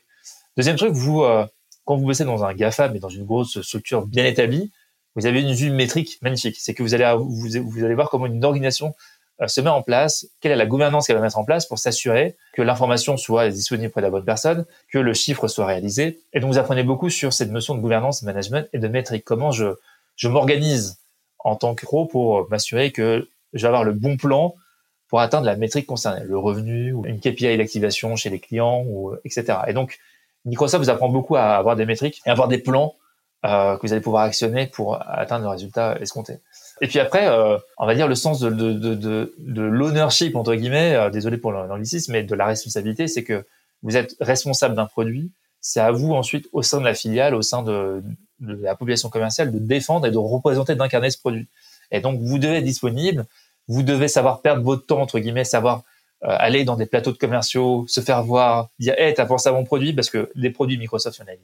Deuxième 0.56 0.76
truc, 0.76 0.92
vous 0.92 1.22
euh, 1.22 1.44
quand 1.84 1.96
vous 1.96 2.06
bossez 2.06 2.24
dans 2.24 2.44
un 2.44 2.54
GAFA 2.54 2.88
mais 2.88 3.00
dans 3.00 3.08
une 3.08 3.24
grosse 3.24 3.60
structure 3.62 4.06
bien 4.06 4.24
établie, 4.24 4.70
vous 5.14 5.26
avez 5.26 5.42
une 5.42 5.52
vue 5.52 5.70
métrique 5.70 6.18
magnifique. 6.22 6.56
C'est 6.58 6.74
que 6.74 6.82
vous 6.82 6.94
allez 6.94 7.12
vous, 7.16 7.84
allez 7.84 7.94
voir 7.94 8.10
comment 8.10 8.26
une 8.26 8.44
organisation 8.44 8.94
euh, 9.40 9.48
se 9.48 9.60
met 9.60 9.70
en 9.70 9.82
place, 9.82 10.26
quelle 10.40 10.52
est 10.52 10.56
la 10.56 10.66
gouvernance 10.66 11.06
qu'elle 11.06 11.16
va 11.16 11.22
mettre 11.22 11.38
en 11.38 11.44
place 11.44 11.66
pour 11.66 11.78
s'assurer 11.78 12.36
que 12.52 12.62
l'information 12.62 13.16
soit 13.16 13.48
disponible 13.48 13.92
pour 13.92 14.00
la 14.00 14.10
bonne 14.10 14.24
personne, 14.24 14.64
que 14.90 14.98
le 14.98 15.12
chiffre 15.14 15.48
soit 15.48 15.66
réalisé. 15.66 16.20
Et 16.32 16.40
donc 16.40 16.52
vous 16.52 16.58
apprenez 16.58 16.82
beaucoup 16.82 17.10
sur 17.10 17.32
cette 17.32 17.50
notion 17.50 17.74
de 17.74 17.80
gouvernance, 17.80 18.22
de 18.22 18.26
management 18.26 18.68
et 18.72 18.78
de 18.78 18.88
métrique. 18.88 19.24
Comment 19.24 19.50
je, 19.50 19.66
je 20.16 20.28
m'organise 20.28 20.98
en 21.38 21.56
tant 21.56 21.74
que 21.74 21.84
pro 21.84 22.06
pour 22.06 22.48
m'assurer 22.48 22.92
que 22.92 23.28
je 23.52 23.62
vais 23.62 23.68
avoir 23.68 23.84
le 23.84 23.92
bon 23.92 24.16
plan 24.16 24.54
pour 25.08 25.20
atteindre 25.20 25.46
la 25.46 25.56
métrique 25.56 25.86
concernée, 25.86 26.24
le 26.24 26.38
revenu 26.38 26.92
ou 26.92 27.06
une 27.06 27.20
KPI 27.20 27.56
d'activation 27.56 28.16
chez 28.16 28.30
les 28.30 28.40
clients, 28.40 28.84
ou, 28.88 29.14
etc. 29.24 29.58
Et 29.68 29.72
donc, 29.72 29.98
Microsoft 30.44 30.82
vous 30.82 30.90
apprend 30.90 31.08
beaucoup 31.08 31.36
à 31.36 31.56
avoir 31.56 31.76
des 31.76 31.86
métriques 31.86 32.20
et 32.26 32.30
avoir 32.30 32.48
des 32.48 32.58
plans 32.58 32.94
euh, 33.44 33.76
que 33.76 33.86
vous 33.86 33.92
allez 33.92 34.02
pouvoir 34.02 34.24
actionner 34.24 34.66
pour 34.66 35.00
atteindre 35.06 35.44
le 35.44 35.50
résultat 35.50 35.98
escompté. 36.00 36.38
Et 36.80 36.88
puis 36.88 36.98
après, 36.98 37.28
euh, 37.28 37.58
on 37.78 37.86
va 37.86 37.94
dire 37.94 38.08
le 38.08 38.14
sens 38.14 38.40
de, 38.40 38.50
de, 38.50 38.72
de, 38.72 39.34
de 39.38 39.62
l'ownership, 39.62 40.34
entre 40.34 40.54
guillemets, 40.54 40.94
euh, 40.94 41.10
désolé 41.10 41.36
pour 41.36 41.52
l'anglicisme, 41.52 42.12
mais 42.12 42.22
de 42.22 42.34
la 42.34 42.46
responsabilité, 42.46 43.06
c'est 43.06 43.22
que 43.22 43.44
vous 43.82 43.96
êtes 43.96 44.16
responsable 44.20 44.74
d'un 44.74 44.86
produit, 44.86 45.30
c'est 45.60 45.80
à 45.80 45.90
vous 45.90 46.12
ensuite, 46.12 46.48
au 46.52 46.62
sein 46.62 46.78
de 46.80 46.84
la 46.84 46.94
filiale, 46.94 47.34
au 47.34 47.42
sein 47.42 47.62
de, 47.62 48.02
de 48.40 48.54
la 48.62 48.74
population 48.74 49.08
commerciale, 49.08 49.52
de 49.52 49.58
défendre 49.58 50.06
et 50.06 50.10
de 50.10 50.18
représenter, 50.18 50.74
d'incarner 50.74 51.10
ce 51.10 51.18
produit. 51.18 51.48
Et 51.90 52.00
donc, 52.00 52.20
vous 52.20 52.38
devez 52.38 52.56
être 52.56 52.64
disponible, 52.64 53.26
vous 53.68 53.82
devez 53.82 54.08
savoir 54.08 54.40
perdre 54.40 54.62
votre 54.62 54.86
temps, 54.86 55.00
entre 55.00 55.18
guillemets, 55.18 55.44
savoir 55.44 55.82
euh, 56.24 56.36
aller 56.38 56.64
dans 56.64 56.76
des 56.76 56.86
plateaux 56.86 57.12
de 57.12 57.18
commerciaux, 57.18 57.84
se 57.88 58.00
faire 58.00 58.22
voir, 58.22 58.68
dire, 58.78 58.94
hey, 58.98 59.14
t'as 59.14 59.26
pensé 59.26 59.48
à 59.48 59.52
mon 59.52 59.64
produit, 59.64 59.92
parce 59.92 60.10
que 60.10 60.30
les 60.34 60.50
produits 60.50 60.78
Microsoft, 60.78 61.18
il 61.18 61.22
y 61.22 61.24
en 61.24 61.28
a 61.28 61.34
une, 61.34 61.40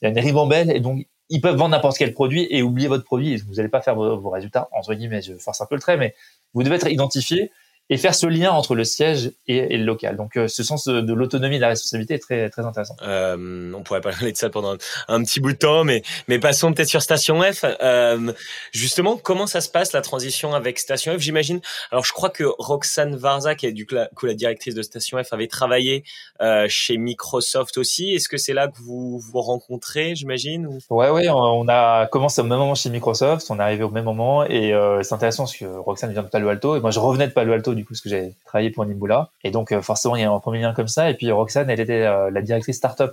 il 0.00 0.04
y 0.04 0.06
a 0.06 0.10
une 0.10 0.18
ribambelle, 0.18 0.70
et 0.70 0.80
donc 0.80 1.06
ils 1.28 1.40
peuvent 1.40 1.56
vendre 1.56 1.70
n'importe 1.70 1.98
quel 1.98 2.12
produit 2.12 2.46
et 2.50 2.62
oublier 2.62 2.88
votre 2.88 3.04
produit. 3.04 3.36
Vous 3.36 3.54
n'allez 3.54 3.68
pas 3.68 3.80
faire 3.80 3.94
vos, 3.94 4.30
résultats, 4.30 4.68
entre 4.72 4.94
guillemets, 4.94 5.22
je 5.22 5.34
force 5.34 5.60
un 5.60 5.66
peu 5.66 5.74
le 5.74 5.80
trait, 5.80 5.96
mais 5.96 6.14
vous 6.54 6.62
devez 6.62 6.76
être 6.76 6.90
identifié 6.90 7.50
et 7.90 7.96
faire 7.98 8.14
ce 8.14 8.26
lien 8.26 8.50
entre 8.52 8.74
le 8.74 8.84
siège 8.84 9.32
et, 9.46 9.76
le 9.76 9.84
local. 9.84 10.16
Donc, 10.16 10.36
euh, 10.36 10.48
ce 10.48 10.62
sens 10.62 10.86
de, 10.86 11.12
l'autonomie 11.12 11.56
et 11.56 11.58
de 11.58 11.62
la 11.62 11.68
responsabilité 11.68 12.14
est 12.14 12.18
très 12.18 12.48
très 12.50 12.64
intéressant. 12.64 12.96
Euh, 13.02 13.72
on 13.74 13.82
pourrait 13.82 14.00
parler 14.00 14.32
de 14.32 14.36
ça 14.36 14.50
pendant 14.50 14.76
un, 15.08 15.22
petit 15.22 15.40
bout 15.40 15.52
de 15.52 15.58
temps, 15.58 15.84
mais 15.84 16.02
mais 16.28 16.38
passons 16.38 16.72
peut-être 16.72 16.88
sur 16.88 17.02
Station 17.02 17.40
F. 17.42 17.64
Euh, 17.64 18.32
justement, 18.72 19.16
comment 19.16 19.46
ça 19.46 19.60
se 19.60 19.68
passe 19.68 19.92
la 19.92 20.00
transition 20.00 20.54
avec 20.54 20.78
Station 20.78 21.16
F 21.16 21.20
J'imagine? 21.20 21.60
Alors, 21.90 22.04
je 22.04 22.12
crois 22.12 22.30
que 22.30 22.44
Roxane 22.58 23.16
Varza, 23.16 23.54
qui 23.54 23.66
est 23.66 23.72
du 23.72 23.86
coup 23.86 23.94
la, 23.94 24.34
directrice 24.34 24.74
de 24.74 24.82
Station 24.82 25.22
F, 25.22 25.32
avait 25.32 25.48
travaillé 25.48 26.04
euh, 26.40 26.66
chez 26.68 26.96
Microsoft 26.96 27.78
aussi. 27.78 28.14
Est-ce 28.14 28.28
que 28.28 28.36
c'est 28.36 28.54
là 28.54 28.68
que 28.68 28.78
vous 28.78 29.18
vous 29.18 29.40
rencontrez, 29.40 30.14
j'imagine 30.14 30.66
ou... 30.66 30.78
Ouais, 30.90 31.10
ouais. 31.10 31.28
On 31.28 31.68
a 31.68 32.06
commencé 32.06 32.40
au 32.40 32.44
même 32.44 32.58
moment 32.58 32.74
chez 32.74 32.90
Microsoft. 32.90 33.46
On 33.50 33.58
est 33.58 33.62
arrivé 33.62 33.84
au 33.84 33.90
même 33.90 34.04
moment 34.04 34.44
et 34.44 34.72
euh, 34.72 35.02
c'est 35.02 35.14
intéressant 35.14 35.44
parce 35.44 35.56
que 35.56 35.64
Roxane 35.64 36.12
vient 36.12 36.22
de 36.22 36.28
Palo 36.28 36.48
Alto 36.48 36.76
et 36.76 36.80
moi 36.80 36.90
je 36.90 36.98
revenais 36.98 37.28
de 37.28 37.32
Palo 37.32 37.52
Alto 37.52 37.71
du 37.74 37.84
coup, 37.84 37.92
parce 37.92 38.00
que 38.00 38.08
j'avais 38.08 38.34
travaillé 38.44 38.70
pour 38.70 38.84
Nimbula. 38.84 39.30
Et 39.44 39.50
donc, 39.50 39.72
euh, 39.72 39.82
forcément, 39.82 40.16
il 40.16 40.22
y 40.22 40.24
a 40.24 40.30
un 40.30 40.40
premier 40.40 40.60
lien 40.60 40.72
comme 40.72 40.88
ça. 40.88 41.10
Et 41.10 41.14
puis, 41.14 41.30
Roxane, 41.30 41.70
elle 41.70 41.80
était 41.80 42.06
euh, 42.06 42.30
la 42.30 42.42
directrice 42.42 42.76
startup 42.76 43.12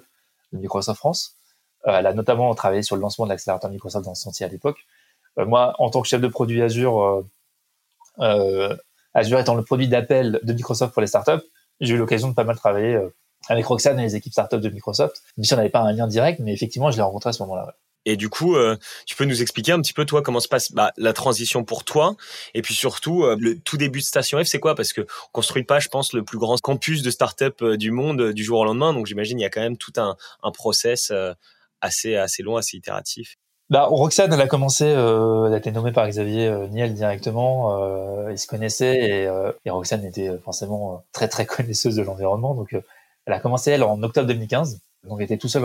de 0.53 0.57
Microsoft 0.57 0.97
France. 0.97 1.35
Euh, 1.87 1.97
elle 1.99 2.07
a 2.07 2.13
notamment 2.13 2.53
travaillé 2.55 2.81
sur 2.83 2.95
le 2.95 3.01
lancement 3.01 3.25
de 3.25 3.31
l'accélérateur 3.31 3.69
Microsoft 3.71 4.05
dans 4.05 4.15
ce 4.15 4.23
sentier 4.23 4.45
à 4.45 4.49
l'époque. 4.49 4.85
moi, 5.37 5.75
en 5.79 5.89
tant 5.89 6.01
que 6.01 6.07
chef 6.07 6.21
de 6.21 6.27
produit 6.27 6.61
Azure, 6.61 7.23
Azure 9.13 9.39
étant 9.39 9.55
le 9.55 9.63
produit 9.63 9.87
d'appel 9.87 10.39
de 10.43 10.53
Microsoft 10.53 10.93
pour 10.93 11.01
les 11.01 11.07
startups, 11.07 11.45
j'ai 11.79 11.95
eu 11.95 11.97
l'occasion 11.97 12.27
de 12.29 12.33
pas 12.33 12.43
mal 12.43 12.57
travailler 12.57 12.99
avec 13.47 13.65
Roxane 13.65 13.97
et 13.99 14.03
les 14.03 14.15
équipes 14.17 14.33
startups 14.33 14.59
de 14.59 14.69
Microsoft. 14.69 15.23
Même 15.37 15.45
si 15.45 15.53
on 15.53 15.57
n'avait 15.57 15.69
pas 15.69 15.79
un 15.79 15.93
lien 15.93 16.07
direct, 16.07 16.39
mais 16.39 16.53
effectivement, 16.53 16.91
je 16.91 16.97
l'ai 16.97 17.03
rencontré 17.03 17.29
à 17.29 17.33
ce 17.33 17.41
moment-là. 17.43 17.73
Et 18.05 18.15
du 18.15 18.29
coup, 18.29 18.55
euh, 18.55 18.77
tu 19.05 19.15
peux 19.15 19.25
nous 19.25 19.41
expliquer 19.41 19.73
un 19.73 19.81
petit 19.81 19.93
peu 19.93 20.05
toi 20.05 20.21
comment 20.21 20.39
se 20.39 20.47
passe 20.47 20.71
bah, 20.71 20.91
la 20.97 21.13
transition 21.13 21.63
pour 21.63 21.83
toi, 21.83 22.15
et 22.53 22.61
puis 22.61 22.73
surtout 22.73 23.23
euh, 23.23 23.35
le 23.39 23.59
tout 23.59 23.77
début 23.77 23.99
de 23.99 24.05
Station 24.05 24.43
F, 24.43 24.47
c'est 24.47 24.59
quoi? 24.59 24.75
Parce 24.75 24.93
que 24.93 25.01
on 25.01 25.31
construit 25.31 25.63
pas, 25.63 25.79
je 25.79 25.89
pense, 25.89 26.13
le 26.13 26.23
plus 26.23 26.37
grand 26.37 26.59
campus 26.61 27.01
de 27.01 27.09
start-up 27.09 27.61
euh, 27.61 27.77
du 27.77 27.91
monde 27.91 28.31
du 28.31 28.43
jour 28.43 28.59
au 28.59 28.65
lendemain. 28.65 28.93
Donc 28.93 29.05
j'imagine 29.05 29.39
il 29.39 29.43
y 29.43 29.45
a 29.45 29.49
quand 29.49 29.61
même 29.61 29.77
tout 29.77 29.93
un, 29.97 30.15
un 30.43 30.51
process 30.51 31.11
assez 31.81 32.15
assez 32.15 32.43
long, 32.43 32.57
assez 32.57 32.77
itératif. 32.77 33.35
Bah, 33.69 33.85
Roxane, 33.85 34.33
elle 34.33 34.41
a 34.41 34.47
commencé, 34.47 34.85
elle 34.85 35.53
a 35.53 35.57
été 35.57 35.71
nommée 35.71 35.91
par 35.91 36.07
Xavier 36.07 36.67
Niel 36.71 36.93
directement. 36.93 38.27
ils 38.29 38.39
se 38.39 38.47
connaissaient 38.47 38.97
et, 38.97 39.29
et, 39.65 39.69
Roxane 39.69 40.05
était 40.05 40.31
forcément 40.43 41.03
très 41.11 41.27
très 41.27 41.45
connaisseuse 41.45 41.95
de 41.95 42.01
l'environnement. 42.01 42.55
Donc 42.55 42.75
elle 43.25 43.33
a 43.33 43.39
commencé 43.39 43.71
elle 43.71 43.83
en 43.83 44.01
octobre 44.01 44.27
2015. 44.27 44.79
Donc, 45.07 45.19
elle 45.19 45.25
était 45.25 45.37
tout 45.37 45.47
seul 45.47 45.63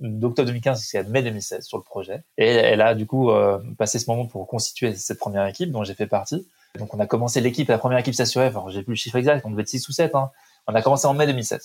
d'octobre 0.00 0.46
2015 0.46 0.80
jusqu'à 0.80 1.02
mai 1.04 1.22
2016 1.22 1.64
sur 1.64 1.78
le 1.78 1.82
projet. 1.82 2.22
Et 2.36 2.46
elle 2.46 2.82
a 2.82 2.94
du 2.94 3.06
coup 3.06 3.30
euh, 3.30 3.58
passé 3.78 3.98
ce 3.98 4.10
moment 4.10 4.26
pour 4.26 4.46
constituer 4.46 4.94
cette 4.94 5.18
première 5.18 5.46
équipe 5.46 5.70
dont 5.70 5.82
j'ai 5.82 5.94
fait 5.94 6.06
partie. 6.06 6.46
Donc, 6.78 6.92
on 6.94 7.00
a 7.00 7.06
commencé 7.06 7.40
l'équipe, 7.40 7.68
la 7.68 7.78
première 7.78 7.98
équipe 7.98 8.14
s'assurait, 8.14 8.48
enfin, 8.48 8.64
j'ai 8.68 8.82
plus 8.82 8.92
le 8.92 8.96
chiffre 8.96 9.16
exact, 9.16 9.46
on 9.46 9.50
devait 9.50 9.62
être 9.62 9.68
6 9.68 9.88
ou 9.88 9.92
7. 9.92 10.14
Hein. 10.14 10.30
On 10.66 10.74
a 10.74 10.82
commencé 10.82 11.06
en 11.06 11.14
mai 11.14 11.26
2016. 11.26 11.62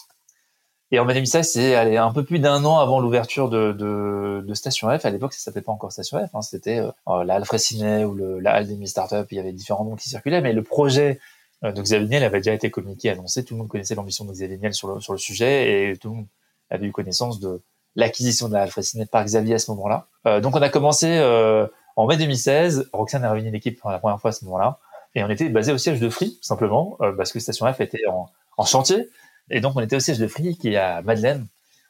Et 0.93 0.99
en 0.99 1.05
mai 1.05 1.13
2016, 1.13 1.51
c'est 1.51 1.97
un 1.97 2.11
peu 2.11 2.23
plus 2.23 2.39
d'un 2.39 2.63
an 2.65 2.79
avant 2.79 2.99
l'ouverture 2.99 3.49
de, 3.49 4.51
Station 4.53 4.87
F. 4.97 5.05
À 5.05 5.09
l'époque, 5.09 5.33
ça 5.33 5.39
s'appelait 5.39 5.61
pas 5.61 5.71
encore 5.71 5.91
Station 5.91 6.25
F. 6.25 6.33
Hein. 6.33 6.41
C'était 6.41 6.79
euh, 6.79 7.23
la 7.23 7.35
Halle 7.35 8.05
ou 8.05 8.39
la 8.39 8.53
Halle 8.53 8.67
des 8.67 8.85
Startup. 8.85 9.25
Il 9.31 9.35
y 9.35 9.39
avait 9.39 9.53
différents 9.53 9.85
noms 9.85 9.95
qui 9.95 10.09
circulaient, 10.09 10.41
mais 10.41 10.53
le 10.53 10.63
projet 10.63 11.19
euh, 11.63 11.71
de 11.71 11.81
Xavier 11.81 12.07
Niel 12.07 12.23
avait 12.23 12.39
déjà 12.39 12.53
été 12.53 12.69
communiqué, 12.71 13.09
annoncé. 13.09 13.45
Tout 13.45 13.53
le 13.53 13.59
monde 13.59 13.69
connaissait 13.69 13.95
l'ambition 13.95 14.25
de 14.25 14.31
Xavier 14.33 14.57
Niel 14.57 14.73
sur 14.73 14.93
le, 14.93 14.99
sur 14.99 15.13
le 15.13 15.19
sujet 15.19 15.91
et 15.91 15.97
tout 15.97 16.09
le 16.09 16.15
monde 16.15 16.27
avait 16.71 16.87
eu 16.87 16.91
connaissance 16.91 17.39
de 17.39 17.61
l'acquisition 17.95 18.47
de 18.47 18.53
la 18.53 18.63
Alfred 18.63 18.85
par 19.11 19.23
Xavier 19.23 19.55
à 19.55 19.59
ce 19.59 19.69
moment-là. 19.71 20.07
Euh, 20.25 20.39
donc 20.39 20.55
on 20.55 20.61
a 20.61 20.69
commencé 20.69 21.07
euh, 21.09 21.67
en 21.95 22.07
mai 22.07 22.17
2016. 22.17 22.89
Roxane 22.93 23.23
a 23.23 23.31
réuni 23.31 23.51
l'équipe 23.51 23.79
pour 23.79 23.91
la 23.91 23.99
première 23.99 24.19
fois 24.19 24.29
à 24.29 24.31
ce 24.31 24.45
moment-là. 24.45 24.79
Et 25.13 25.23
on 25.23 25.29
était 25.29 25.49
basé 25.49 25.73
au 25.73 25.77
siège 25.77 25.99
de 25.99 26.09
Free, 26.09 26.39
simplement, 26.41 26.95
euh, 27.01 27.11
parce 27.11 27.33
que 27.33 27.39
Station 27.39 27.71
F 27.71 27.81
était 27.81 28.05
en, 28.07 28.29
chantier. 28.65 29.09
Et 29.49 29.59
donc 29.59 29.73
on 29.75 29.81
était 29.81 29.95
au 29.95 29.99
siège 29.99 30.19
de 30.19 30.27
Free, 30.27 30.57
qui 30.57 30.69
est 30.69 30.77
à 30.77 31.01
Madeleine. 31.01 31.47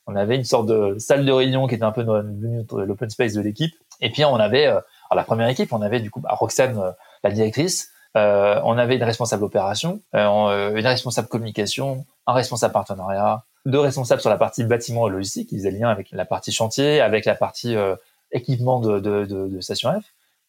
On 0.07 0.15
avait 0.15 0.35
une 0.35 0.45
sorte 0.45 0.67
de 0.67 0.95
salle 0.97 1.25
de 1.25 1.31
réunion 1.31 1.67
qui 1.67 1.75
était 1.75 1.83
un 1.83 1.91
peu 1.91 2.01
l'open 2.01 3.09
space 3.09 3.33
de 3.33 3.41
l'équipe. 3.41 3.75
Et 3.99 4.09
puis 4.09 4.25
on 4.25 4.35
avait, 4.35 4.65
alors 4.65 4.83
la 5.15 5.23
première 5.23 5.49
équipe, 5.49 5.71
on 5.73 5.81
avait 5.81 5.99
du 5.99 6.09
coup 6.09 6.21
bah, 6.21 6.29
Roxane, 6.31 6.93
la 7.23 7.31
directrice, 7.31 7.91
on 8.15 8.77
avait 8.77 8.95
une 8.95 9.03
responsable 9.03 9.43
opération, 9.43 9.99
une 10.13 10.87
responsable 10.87 11.27
communication, 11.27 12.05
un 12.25 12.33
responsable 12.33 12.73
partenariat, 12.73 13.43
deux 13.65 13.79
responsables 13.79 14.21
sur 14.21 14.29
la 14.29 14.37
partie 14.37 14.63
bâtiment 14.63 15.07
et 15.07 15.11
logistique, 15.11 15.49
qui 15.49 15.57
faisaient 15.57 15.71
lien 15.71 15.89
avec 15.89 16.09
la 16.11 16.25
partie 16.25 16.51
chantier, 16.51 17.01
avec 17.01 17.25
la 17.25 17.35
partie 17.35 17.75
euh, 17.75 17.95
équipement 18.31 18.79
de, 18.79 18.99
de, 18.99 19.25
de, 19.25 19.47
de, 19.47 19.61
Station 19.61 19.91
F. 19.99 20.05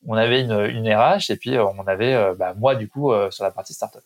On 0.07 0.14
avait 0.14 0.40
une, 0.40 0.53
une 0.53 0.92
RH 0.92 1.31
et 1.31 1.37
puis 1.37 1.57
euh, 1.57 1.64
on 1.64 1.87
avait 1.87 2.14
euh, 2.14 2.35
bah, 2.35 2.55
moi 2.57 2.75
du 2.75 2.88
coup 2.88 3.12
sur 3.31 3.44
la 3.44 3.51
partie 3.51 3.75
startup. 3.75 4.03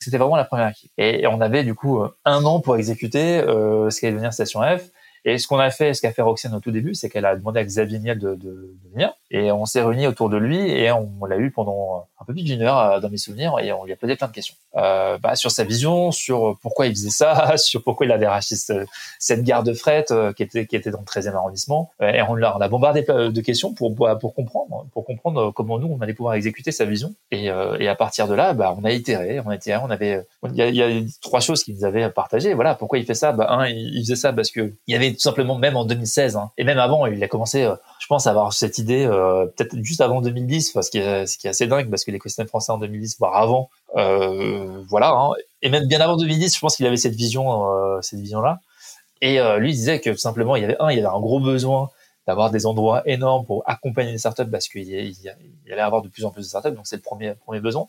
C'était 0.00 0.16
vraiment 0.16 0.36
la 0.36 0.44
première 0.44 0.68
équipe. 0.68 0.90
Et, 0.96 1.26
on 1.26 1.40
avait 1.40 1.62
du 1.62 1.74
coup 1.74 2.02
un 2.24 2.44
an 2.44 2.60
pour 2.60 2.76
exécuter 2.76 3.38
euh, 3.38 3.90
ce 3.90 4.00
qui 4.00 4.06
allait 4.06 4.14
devenir 4.14 4.32
Station 4.32 4.62
F. 4.62 4.90
Et 5.26 5.36
ce 5.36 5.46
qu'on 5.46 5.58
a 5.58 5.70
fait, 5.70 5.92
ce 5.92 6.00
qu'a 6.00 6.12
fait 6.12 6.22
Roxane 6.22 6.54
au 6.54 6.60
tout 6.60 6.70
début, 6.70 6.94
c'est 6.94 7.10
qu'elle 7.10 7.26
a 7.26 7.36
demandé 7.36 7.60
à 7.60 7.64
Xavier 7.64 7.98
Niel 7.98 8.18
de, 8.18 8.34
de, 8.34 8.74
de 8.82 8.90
venir. 8.90 9.12
Et 9.30 9.52
on 9.52 9.64
s'est 9.64 9.82
réunis 9.82 10.06
autour 10.06 10.28
de 10.28 10.36
lui 10.36 10.58
et 10.58 10.90
on, 10.90 11.24
l'a 11.24 11.36
eu 11.36 11.50
pendant 11.52 12.08
un 12.20 12.24
peu 12.24 12.32
plus 12.32 12.42
d'une 12.42 12.62
heure 12.62 12.78
euh, 12.78 13.00
dans 13.00 13.10
mes 13.10 13.16
souvenirs 13.16 13.54
et 13.60 13.72
on 13.72 13.84
lui 13.84 13.92
a 13.92 13.96
posé 13.96 14.16
plein 14.16 14.26
de 14.26 14.32
questions. 14.32 14.56
Euh, 14.76 15.18
bah, 15.18 15.34
sur 15.34 15.50
sa 15.50 15.64
vision, 15.64 16.12
sur 16.12 16.56
pourquoi 16.62 16.86
il 16.86 16.92
faisait 16.92 17.10
ça, 17.10 17.56
sur 17.56 17.82
pourquoi 17.82 18.06
il 18.06 18.12
avait 18.12 18.28
racheté 18.28 18.54
cette 19.18 19.42
gare 19.42 19.64
de 19.64 19.72
fret 19.72 20.04
euh, 20.10 20.32
qui 20.32 20.44
était 20.44 20.66
qui 20.66 20.76
était 20.76 20.90
dans 20.90 21.00
le 21.00 21.04
13e 21.04 21.34
arrondissement. 21.34 21.90
Euh, 22.02 22.12
et 22.12 22.22
on 22.22 22.34
l'a 22.34 22.56
on 22.56 22.60
a 22.60 22.68
bombardé 22.68 23.02
de 23.02 23.40
questions 23.40 23.74
pour 23.74 23.94
pour 24.20 24.34
comprendre 24.34 24.86
pour 24.92 25.04
comprendre 25.04 25.52
comment 25.52 25.78
nous 25.78 25.88
on 25.88 26.00
allait 26.00 26.14
pouvoir 26.14 26.34
exécuter 26.34 26.70
sa 26.70 26.84
vision. 26.84 27.14
Et, 27.32 27.46
et 27.46 27.88
à 27.88 27.94
partir 27.94 28.28
de 28.28 28.34
là, 28.34 28.52
bah, 28.52 28.74
on 28.78 28.84
a 28.84 28.92
itéré, 28.92 29.40
on 29.40 29.48
a 29.48 29.56
itéré, 29.56 29.80
on 29.84 29.90
avait 29.90 30.24
il 30.52 30.54
y 30.54 30.62
a, 30.62 30.68
y 30.68 30.82
a 30.82 31.02
trois 31.20 31.40
choses 31.40 31.64
qu'il 31.64 31.74
nous 31.74 31.84
avait 31.84 32.10
partagées. 32.10 32.54
Voilà, 32.54 32.74
pourquoi 32.74 32.98
il 32.98 33.04
fait 33.04 33.14
ça? 33.14 33.32
Bah 33.32 33.46
un, 33.50 33.66
il, 33.66 34.02
faisait 34.02 34.16
ça 34.16 34.32
parce 34.32 34.50
que 34.50 34.72
il 34.86 34.92
y 34.92 34.96
avait 34.96 35.12
tout 35.12 35.20
simplement 35.20 35.56
même 35.56 35.76
en 35.76 35.84
2016 35.84 36.36
hein, 36.36 36.50
et 36.58 36.64
même 36.64 36.78
avant, 36.78 37.06
il 37.06 37.22
a 37.22 37.28
commencé, 37.28 37.62
je 37.62 37.74
pense, 38.10 38.26
avoir 38.26 38.52
cette 38.52 38.78
idée 38.78 39.06
peut-être 39.06 39.76
juste 39.82 40.00
avant 40.00 40.20
2010, 40.20 40.76
ce 40.82 40.90
qui 40.90 40.98
est 40.98 41.26
ce 41.26 41.38
qui 41.38 41.46
est 41.46 41.50
assez 41.50 41.68
dingue 41.68 41.88
parce 41.88 42.04
que 42.04 42.10
l'écosystème 42.10 42.48
français 42.48 42.72
en 42.72 42.78
2010, 42.78 43.18
voire 43.18 43.36
avant, 43.36 43.70
euh, 43.96 44.82
voilà, 44.88 45.12
hein. 45.12 45.30
et 45.62 45.70
même 45.70 45.86
bien 45.86 46.00
avant 46.00 46.16
2010, 46.16 46.54
je 46.54 46.60
pense 46.60 46.76
qu'il 46.76 46.86
avait 46.86 46.96
cette 46.96 47.14
vision, 47.14 47.72
euh, 47.72 48.00
cette 48.02 48.18
vision-là. 48.18 48.60
Et 49.20 49.40
euh, 49.40 49.58
lui 49.58 49.72
disait 49.72 50.00
que 50.00 50.14
simplement, 50.16 50.56
il 50.56 50.62
y 50.62 50.64
avait 50.64 50.76
un, 50.80 50.90
il 50.90 50.96
y 50.96 50.98
avait 50.98 51.14
un 51.14 51.20
gros 51.20 51.40
besoin 51.40 51.90
d'avoir 52.26 52.50
des 52.50 52.66
endroits 52.66 53.02
énormes 53.06 53.46
pour 53.46 53.62
accompagner 53.66 54.12
les 54.12 54.18
startups 54.18 54.50
parce 54.50 54.68
qu'il 54.68 54.88
y, 54.88 54.92
y 54.92 55.72
allait 55.72 55.80
avoir 55.80 56.02
de 56.02 56.08
plus 56.08 56.24
en 56.24 56.30
plus 56.30 56.42
de 56.42 56.48
startups, 56.48 56.72
donc 56.72 56.86
c'est 56.86 56.96
le 56.96 57.02
premier 57.02 57.34
premier 57.34 57.60
besoin. 57.60 57.86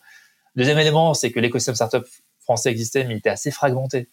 Deuxième 0.56 0.78
élément, 0.78 1.16
c'est 1.16 1.32
que 1.32 1.40
l'écosystème 1.40 1.76
startup 1.76 2.06
français 2.42 2.70
existait, 2.70 3.06
mais 3.06 3.16
il 3.16 3.18
était 3.18 3.30
assez 3.30 3.52
fragmenté. 3.52 4.08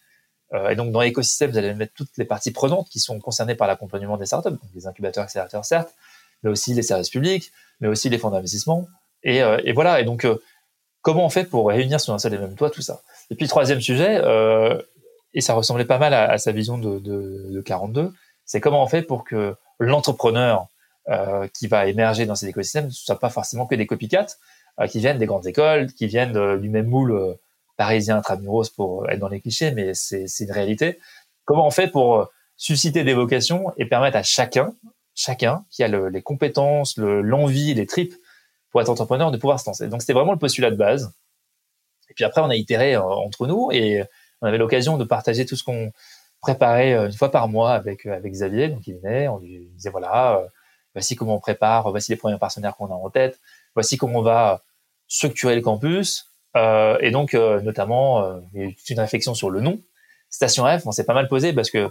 Euh, 0.55 0.71
et 0.71 0.77
donc 0.77 0.93
dans 0.93 1.01
l'écosystème, 1.01 1.51
vous 1.51 1.59
allez 1.59 1.75
mettre 1.75 1.93
toutes 1.95 2.17
les 2.17 2.25
parties 2.25 2.51
prenantes 2.51 2.89
qui 2.89 3.01
sont 3.01 3.19
concernées 3.21 3.55
par 3.55 3.69
l'accompagnement 3.69 4.17
des 4.17 4.27
startups, 4.27 4.51
donc 4.51 4.61
les 4.75 4.87
incubateurs, 4.87 5.25
accélérateurs, 5.25 5.65
certes, 5.65 5.95
mais 6.43 6.51
aussi 6.51 6.75
les 6.75 6.83
services 6.83 7.11
publics, 7.11 7.53
mais 7.81 7.89
aussi 7.89 8.09
les 8.09 8.19
fonds 8.19 8.31
d'investissement. 8.31 8.89
Et, 9.23 9.43
euh, 9.43 9.61
voilà. 9.75 10.01
Et 10.01 10.05
donc, 10.05 10.25
euh, 10.25 10.41
comment 11.03 11.27
on 11.27 11.31
fait 11.31 11.45
pour 11.45 11.69
réunir 11.69 12.01
sur 12.01 12.15
un 12.15 12.19
seul 12.19 12.35
et 12.35 12.39
même 12.39 12.55
toit 12.55 12.71
tout 12.71 12.83
ça? 12.83 13.03
Et 13.31 13.35
puis, 13.35 13.47
troisième 13.47 13.81
sujet, 13.81 14.23
et 15.35 15.41
ça 15.43 15.53
ressemblait 15.53 15.85
pas 15.85 15.99
mal 15.99 16.15
à, 16.15 16.39
sa 16.39 16.53
vision 16.53 16.79
de, 16.79 16.99
de, 16.99 17.49
de 17.51 17.61
42, 17.61 18.13
c'est 18.47 18.61
comment 18.61 18.83
on 18.83 18.87
fait 18.87 19.03
pour 19.03 19.25
que 19.25 19.55
l'entrepreneur 19.79 20.69
qui 21.53 21.67
va 21.67 21.87
émerger 21.87 22.25
dans 22.25 22.35
ces 22.35 22.49
écosystèmes 22.49 22.87
ne 22.87 22.91
soit 22.91 23.19
pas 23.19 23.29
forcément 23.29 23.67
que 23.67 23.75
des 23.75 23.87
copycats, 23.87 24.27
euh, 24.81 24.87
qui 24.87 25.01
viennent 25.01 25.19
des 25.19 25.27
grandes 25.27 25.47
écoles, 25.47 25.93
qui 25.93 26.07
viennent 26.07 26.59
du 26.59 26.69
même 26.69 26.87
moule 26.87 27.37
parisien 27.79 28.19
intramuros 28.19 28.69
pour 28.69 29.09
être 29.09 29.21
dans 29.21 29.29
les 29.29 29.41
clichés, 29.41 29.71
mais 29.71 29.95
c'est 29.95 30.27
une 30.41 30.53
réalité. 30.53 30.99
Comment 31.45 31.67
on 31.67 31.71
fait 31.71 31.89
pour 31.89 32.29
susciter 32.57 33.05
des 33.05 33.15
vocations 33.15 33.73
et 33.77 33.87
permettre 33.87 34.17
à 34.19 34.25
chacun, 34.25 34.75
chacun 35.15 35.65
qui 35.71 35.85
a 35.85 35.89
le, 35.89 36.09
les 36.09 36.21
compétences, 36.21 36.99
l'envie, 36.99 37.73
les 37.73 37.87
tripes 37.87 38.15
pour 38.71 38.83
être 38.83 38.91
entrepreneur 38.91 39.31
de 39.31 39.39
pouvoir 39.39 39.61
se 39.61 39.67
lancer? 39.67 39.87
Donc 39.87 40.03
c'était 40.03 40.13
vraiment 40.13 40.33
le 40.33 40.39
postulat 40.39 40.73
de 40.73 40.77
base. 40.77 41.15
Et 42.11 42.15
puis 42.15 42.25
après, 42.25 42.41
on 42.41 42.51
a 42.51 42.57
itéré 42.57 42.97
euh, 42.97 43.03
entre 43.03 43.47
nous 43.47 43.71
et 43.71 44.03
on 44.43 44.49
avait 44.49 44.59
l'occasion 44.59 44.99
de 44.99 45.05
partager 45.05 45.47
tout 45.47 45.55
ce 45.55 45.63
qu'on 45.63 45.93
préparait 46.41 46.95
euh, 46.95 47.07
une 47.07 47.13
fois 47.13 47.31
par 47.31 47.49
mois 47.49 47.75
avec 47.75 48.07
euh, 48.07 48.17
avec 48.17 48.33
Xavier. 48.33 48.69
Donc 48.69 48.85
il 48.89 48.97
venait, 48.97 49.29
on 49.29 49.39
lui 49.39 49.69
disait 49.77 49.91
voilà, 49.91 50.43
voici 50.95 51.15
comment 51.15 51.37
on 51.37 51.41
prépare, 51.41 51.89
voici 51.93 52.11
les 52.11 52.17
premiers 52.17 52.39
partenaires 52.39 52.75
qu'on 52.77 52.91
a 52.91 52.95
en 52.95 53.09
tête, 53.09 53.39
voici 53.75 53.97
comment 53.97 54.19
on 54.19 54.23
va 54.23 54.65
structurer 55.07 55.55
le 55.55 55.63
campus. 55.63 56.28
Euh, 56.57 56.97
et 57.01 57.11
donc 57.11 57.35
notamment, 57.35 58.41
il 58.53 58.61
y 58.61 58.65
a 58.65 58.69
eu 58.69 58.75
toute 58.75 58.91
une 58.91 59.01
réflexion 59.01 59.35
sur 59.35 59.51
le 59.51 59.61
nom. 59.61 59.81
Station 60.31 60.65
F, 60.67 60.87
on 60.87 60.93
s'est 60.93 61.05
pas 61.05 61.15
mal 61.15 61.29
posé 61.29 61.53
parce 61.53 61.71
que 61.71 61.91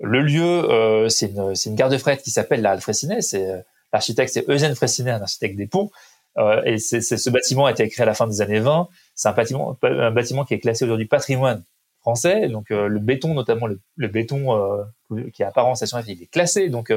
le 0.00 0.20
lieu, 0.20 1.06
c'est 1.08 1.32
une, 1.32 1.74
gare 1.74 1.88
de 1.88 1.98
fret 1.98 2.18
qui 2.18 2.30
s'appelle 2.30 2.62
la 2.62 2.72
Halle 2.72 2.80
C'est 2.82 3.64
l'architecte, 3.92 4.32
c'est 4.32 4.48
Eugène 4.48 4.74
Fressinet, 4.74 5.10
un 5.10 5.22
architecte 5.22 5.56
des 5.56 5.66
ponts. 5.66 5.90
Euh, 6.38 6.62
et 6.64 6.78
ce 6.78 7.30
bâtiment 7.30 7.66
a 7.66 7.70
été 7.70 7.88
créé 7.88 8.02
à 8.02 8.06
la 8.06 8.14
fin 8.14 8.26
des 8.26 8.40
années 8.40 8.60
20. 8.60 8.88
C'est 9.14 9.28
un 9.28 9.32
bâtiment, 9.32 9.78
un 9.82 10.10
bâtiment 10.10 10.44
qui 10.44 10.54
est 10.54 10.58
classé 10.58 10.84
aujourd'hui 10.84 11.06
patrimoine 11.06 11.62
français. 12.00 12.48
Donc 12.48 12.70
euh, 12.70 12.88
le 12.88 13.00
béton, 13.00 13.34
notamment 13.34 13.66
le, 13.66 14.08
béton 14.08 14.54
euh, 14.54 15.30
qui 15.32 15.42
est 15.42 15.46
apparent 15.46 15.70
en 15.70 15.74
station 15.74 16.00
F, 16.00 16.04
il 16.08 16.22
est 16.22 16.30
classé. 16.30 16.68
Donc 16.68 16.92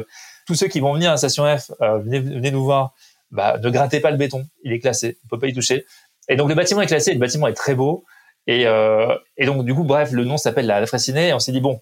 tous 0.46 0.56
ceux 0.56 0.68
qui 0.68 0.80
vont 0.80 0.94
venir 0.94 1.12
à 1.12 1.18
station 1.18 1.46
F, 1.58 1.72
venez, 1.80 2.20
venez, 2.20 2.52
nous 2.52 2.64
voir. 2.64 2.94
Bah, 3.32 3.60
ne 3.62 3.70
grattez 3.70 4.00
pas 4.00 4.10
le 4.10 4.18
béton, 4.18 4.48
il 4.64 4.74
est 4.74 4.80
classé, 4.80 5.20
on 5.24 5.28
peut 5.28 5.38
pas 5.38 5.48
y 5.48 5.54
toucher. 5.54 5.86
Et 6.30 6.36
donc 6.36 6.48
le 6.48 6.56
bâtiment 6.56 6.82
est 6.82 6.88
classé, 6.88 7.14
le 7.14 7.20
bâtiment 7.20 7.48
est 7.48 7.54
très 7.54 7.76
beau. 7.76 8.06
Et, 8.48 8.64
et 9.38 9.46
donc 9.46 9.66
du 9.66 9.76
coup, 9.76 9.84
bref, 9.84 10.12
le 10.12 10.24
nom 10.24 10.38
s'appelle 10.38 10.66
la 10.66 10.84
Fraissinet. 10.86 11.30
Et 11.30 11.34
on 11.34 11.40
s'est 11.40 11.52
dit 11.52 11.62
bon, 11.62 11.82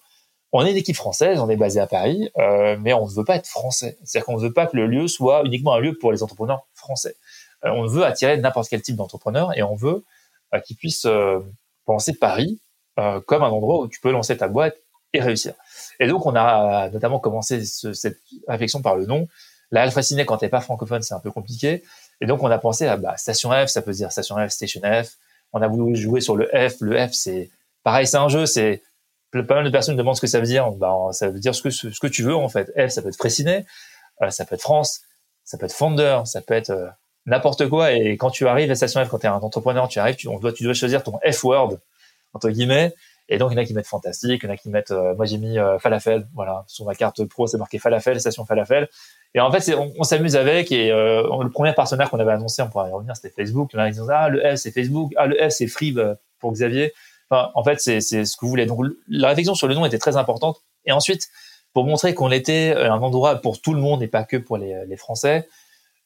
on 0.51 0.65
est 0.65 0.71
une 0.71 0.77
équipe 0.77 0.95
française, 0.95 1.39
on 1.39 1.49
est 1.49 1.57
basé 1.57 1.79
à 1.79 1.88
Paris, 1.88 2.29
euh, 2.38 2.77
mais 2.79 2.93
on 2.93 3.05
ne 3.05 3.12
veut 3.12 3.25
pas 3.25 3.36
être 3.36 3.47
français. 3.47 3.97
C'est-à-dire 4.03 4.25
qu'on 4.25 4.38
ne 4.38 4.41
veut 4.41 4.53
pas 4.53 4.65
que 4.65 4.77
le 4.77 4.88
lieu 4.88 5.07
soit 5.07 5.43
uniquement 5.45 5.73
un 5.73 5.79
lieu 5.79 5.97
pour 5.97 6.12
les 6.12 6.23
entrepreneurs 6.23 6.65
français. 6.73 7.15
Euh, 7.65 7.69
on 7.71 7.86
veut 7.86 8.05
attirer 8.05 8.38
n'importe 8.38 8.69
quel 8.69 8.81
type 8.81 8.95
d'entrepreneur 8.95 9.57
et 9.57 9.63
on 9.63 9.75
veut 9.75 10.05
euh, 10.53 10.60
qu'ils 10.60 10.77
puissent 10.77 11.05
euh, 11.05 11.39
penser 11.86 12.13
Paris 12.13 12.62
comme 13.27 13.43
un 13.43 13.49
endroit 13.49 13.81
où 13.81 13.88
tu 13.88 13.99
peux 13.99 14.10
lancer 14.10 14.36
ta 14.36 14.47
boîte 14.47 14.75
et 15.13 15.21
réussir. 15.21 15.53
Et 15.99 16.07
donc, 16.07 16.25
on 16.25 16.36
a 16.36 16.89
notamment 16.89 17.19
commencé 17.19 17.63
cette 17.63 18.17
réflexion 18.47 18.81
par 18.81 18.95
le 18.95 19.05
nom. 19.05 19.27
La 19.69 19.83
Alpha 19.83 20.01
Ciné, 20.01 20.25
quand 20.25 20.38
t'es 20.38 20.49
pas 20.49 20.62
francophone, 20.62 21.03
c'est 21.03 21.13
un 21.13 21.19
peu 21.19 21.29
compliqué. 21.29 21.83
Et 22.21 22.25
donc, 22.25 22.43
on 22.43 22.51
a 22.51 22.58
pensé 22.58 22.88
à 22.88 22.97
bah, 22.97 23.15
Station 23.17 23.51
F, 23.51 23.67
ça 23.67 23.82
peut 23.82 23.91
dire 23.91 24.12
Station 24.12 24.36
F, 24.36 24.49
Station 24.51 24.82
F. 24.82 25.17
On 25.53 25.62
a 25.62 25.67
voulu 25.67 25.95
jouer 25.95 26.21
sur 26.21 26.36
le 26.36 26.47
F. 26.47 26.82
Le 26.82 27.08
F, 27.08 27.13
c'est 27.13 27.49
pareil, 27.84 28.08
c'est 28.08 28.17
un 28.17 28.30
jeu. 28.30 28.45
C'est 28.45 28.82
pas 29.32 29.56
mal 29.56 29.65
de 29.65 29.69
personnes 29.69 29.95
demandent 29.95 30.15
ce 30.15 30.21
que 30.21 30.27
ça 30.27 30.39
veut 30.39 30.45
dire. 30.45 30.71
Bah, 30.71 30.93
ça 31.12 31.30
veut 31.30 31.39
dire 31.39 31.53
ce 31.53 31.62
que 31.62 31.69
ce 31.69 31.99
que 31.99 32.08
tu 32.08 32.23
veux 32.23 32.36
en 32.36 32.49
fait. 32.49 32.71
F, 32.77 32.89
ça 32.89 33.01
peut 33.01 33.10
être 33.10 33.17
Fraissinet, 33.17 33.65
ça 34.30 34.45
peut 34.45 34.56
être 34.56 34.62
France, 34.62 35.01
ça 35.43 35.58
peut 35.58 35.65
être 35.65 35.73
Founder, 35.73 36.21
ça 36.25 36.41
peut 36.41 36.53
être 36.53 36.91
n'importe 37.25 37.69
quoi. 37.69 37.91
Et 37.91 38.17
quand 38.17 38.32
tu 38.32 38.47
arrives 38.47 38.71
à 38.71 38.75
Station 38.75 39.03
F, 39.06 39.10
quand 39.10 39.19
tu 39.19 39.27
es 39.27 39.30
un 39.30 39.36
entrepreneur, 39.36 39.88
tu 39.88 39.99
arrives, 39.99 40.15
tu, 40.15 40.27
doit, 40.27 40.53
tu 40.53 40.63
dois 40.63 40.73
choisir 40.73 41.03
ton 41.03 41.19
F-word, 41.30 41.77
entre 42.34 42.49
guillemets. 42.49 42.93
Et 43.29 43.37
donc, 43.37 43.51
il 43.51 43.55
y 43.55 43.59
en 43.59 43.61
a 43.61 43.65
qui 43.65 43.73
mettent 43.73 43.87
fantastique, 43.87 44.41
il 44.43 44.47
y 44.47 44.49
en 44.49 44.53
a 44.53 44.57
qui 44.57 44.69
mettent, 44.69 44.91
euh, 44.91 45.13
moi 45.15 45.25
j'ai 45.25 45.37
mis 45.37 45.59
euh, 45.59 45.79
falafel, 45.79 46.27
voilà, 46.33 46.63
sur 46.67 46.85
ma 46.85 46.95
carte 46.95 47.25
pro, 47.25 47.45
c'est 47.45 47.57
marqué 47.57 47.77
falafel, 47.77 48.19
station 48.19 48.45
falafel. 48.45 48.87
Et 49.33 49.41
en 49.41 49.51
fait, 49.51 49.75
on, 49.75 50.03
s'amuse 50.03 50.37
avec, 50.37 50.71
et 50.71 50.91
euh, 50.91 51.23
le 51.43 51.49
premier 51.49 51.73
partenaire 51.73 52.09
qu'on 52.09 52.19
avait 52.19 52.31
annoncé, 52.31 52.61
on 52.61 52.69
pourrait 52.69 52.89
y 52.89 52.93
revenir, 52.93 53.15
c'était 53.15 53.29
Facebook. 53.29 53.71
Il 53.73 53.77
y 53.77 53.79
a 53.81 53.87
qui 53.87 53.99
disaient, 53.99 54.13
ah, 54.13 54.29
le 54.29 54.39
F, 54.39 54.55
c'est 54.55 54.71
Facebook, 54.71 55.11
ah, 55.17 55.27
le 55.27 55.35
F, 55.35 55.49
c'est 55.49 55.67
Free 55.67 55.93
pour 56.39 56.53
Xavier. 56.53 56.93
En 57.29 57.61
fait, 57.63 57.81
c'est 57.81 57.99
ce 57.99 58.37
que 58.37 58.45
vous 58.45 58.49
voulez. 58.49 58.65
Donc, 58.65 58.85
la 59.09 59.27
réflexion 59.27 59.53
sur 59.53 59.67
le 59.67 59.75
nom 59.75 59.85
était 59.85 59.97
très 59.97 60.15
importante. 60.15 60.63
Et 60.85 60.93
ensuite, 60.93 61.27
pour 61.73 61.83
montrer 61.83 62.13
qu'on 62.13 62.31
était 62.31 62.73
un 62.73 63.01
endroit 63.01 63.35
pour 63.35 63.61
tout 63.61 63.73
le 63.73 63.81
monde 63.81 64.01
et 64.01 64.07
pas 64.07 64.23
que 64.23 64.37
pour 64.37 64.57
les, 64.57 64.95
Français, 64.95 65.49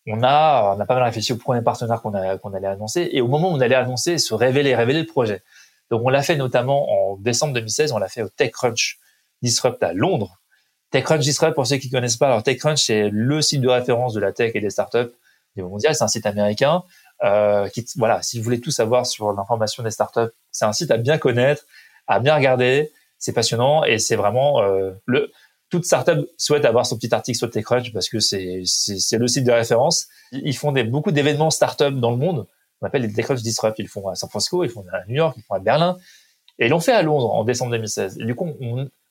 on 0.08 0.24
a, 0.24 0.76
on 0.76 0.80
a 0.80 0.86
pas 0.88 0.96
mal 0.96 1.04
réfléchi 1.04 1.34
au 1.34 1.38
premier 1.38 1.62
partenaire 1.62 2.02
qu'on 2.02 2.14
allait 2.54 2.68
annoncer 2.68 3.08
et 3.12 3.22
au 3.22 3.28
moment 3.28 3.52
où 3.52 3.56
on 3.56 3.62
allait 3.62 3.76
annoncer, 3.76 4.18
se 4.18 4.34
révéler, 4.34 4.76
révéler 4.76 5.02
le 5.02 5.06
projet. 5.06 5.44
Donc 5.92 6.02
on 6.04 6.10
l'a 6.10 6.24
fait 6.24 6.36
notamment 6.36 7.12
en 7.12 7.18
décembre 7.18 7.54
2016, 7.54 7.92
on 7.92 8.00
l'a 8.00 8.08
fait 8.08 8.24
au 8.24 8.30
TechCrunch 8.30 8.98
Disrupt 9.44 9.84
à 9.84 9.94
Londres. 9.94 10.42
TechCrunch 10.90 11.22
Disrupt, 11.22 11.54
pour 11.54 11.68
ceux 11.68 11.78
qui 11.78 11.90
connaissent 11.90 12.18
pas, 12.18 12.28
alors 12.28 12.42
TechCrunch 12.42 12.84
c'est 12.84 13.10
le 13.12 13.42
site 13.42 13.62
de 13.62 13.70
référence 13.70 14.14
de 14.14 14.20
la 14.20 14.32
tech 14.32 14.52
et 14.56 14.62
des 14.62 14.70
startups 14.70 15.12
niveau 15.56 15.70
mondial, 15.70 15.96
c'est 15.96 16.04
un 16.04 16.08
site 16.08 16.26
américain. 16.26 16.84
Euh, 17.24 17.68
qui, 17.70 17.86
voilà, 17.98 18.22
si 18.22 18.38
vous 18.38 18.44
voulez 18.44 18.62
tout 18.62 18.72
savoir 18.72 19.06
sur 19.06 19.32
l'information 19.34 19.84
des 19.84 19.92
startups, 19.92 20.34
c'est 20.52 20.66
un 20.66 20.74
site 20.74 20.92
à 20.92 20.98
bien 20.98 21.18
connaître, 21.18 21.66
à 22.08 22.20
bien 22.20 22.36
regarder. 22.36 22.92
C'est 23.20 23.34
passionnant 23.34 23.84
et 23.84 24.00
c'est 24.00 24.16
vraiment 24.16 24.64
euh, 24.64 24.92
le 25.06 25.32
toute 25.70 25.86
startup 25.86 26.28
souhaite 26.38 26.66
avoir 26.66 26.86
son 26.88 26.98
petit 26.98 27.14
article 27.14 27.38
sur 27.38 27.50
TechCrunch 27.50 27.94
parce 27.94 28.10
que 28.10 28.20
c'est 28.20 28.64
c'est 28.66 29.18
le 29.18 29.28
site 29.28 29.44
de 29.44 29.52
référence. 29.52 30.08
Ils 30.32 30.58
font 30.58 30.72
des, 30.72 30.84
beaucoup 30.84 31.12
d'événements 31.12 31.52
startup 31.52 31.94
dans 32.00 32.12
le 32.12 32.18
monde. 32.18 32.48
On 32.82 32.88
appelle 32.88 33.04
les 33.04 33.14
TechCrunch 33.14 33.42
Disrupt. 33.42 33.80
Ils 33.80 33.88
font 33.88 34.08
à 34.08 34.16
San 34.16 34.30
Francisco, 34.30 34.64
ils 34.64 34.70
font 34.70 34.86
à 34.92 35.06
New 35.08 35.16
York, 35.16 35.36
ils 35.38 35.44
font 35.44 35.54
à 35.54 35.60
Berlin. 35.60 35.98
Et 36.60 36.66
ils 36.66 36.70
l'ont 36.70 36.80
fait 36.80 36.94
à 36.94 37.02
Londres 37.02 37.34
en 37.34 37.44
décembre 37.44 37.72
2016. 37.72 38.20
Et 38.20 38.26
du 38.26 38.36
coup, 38.36 38.54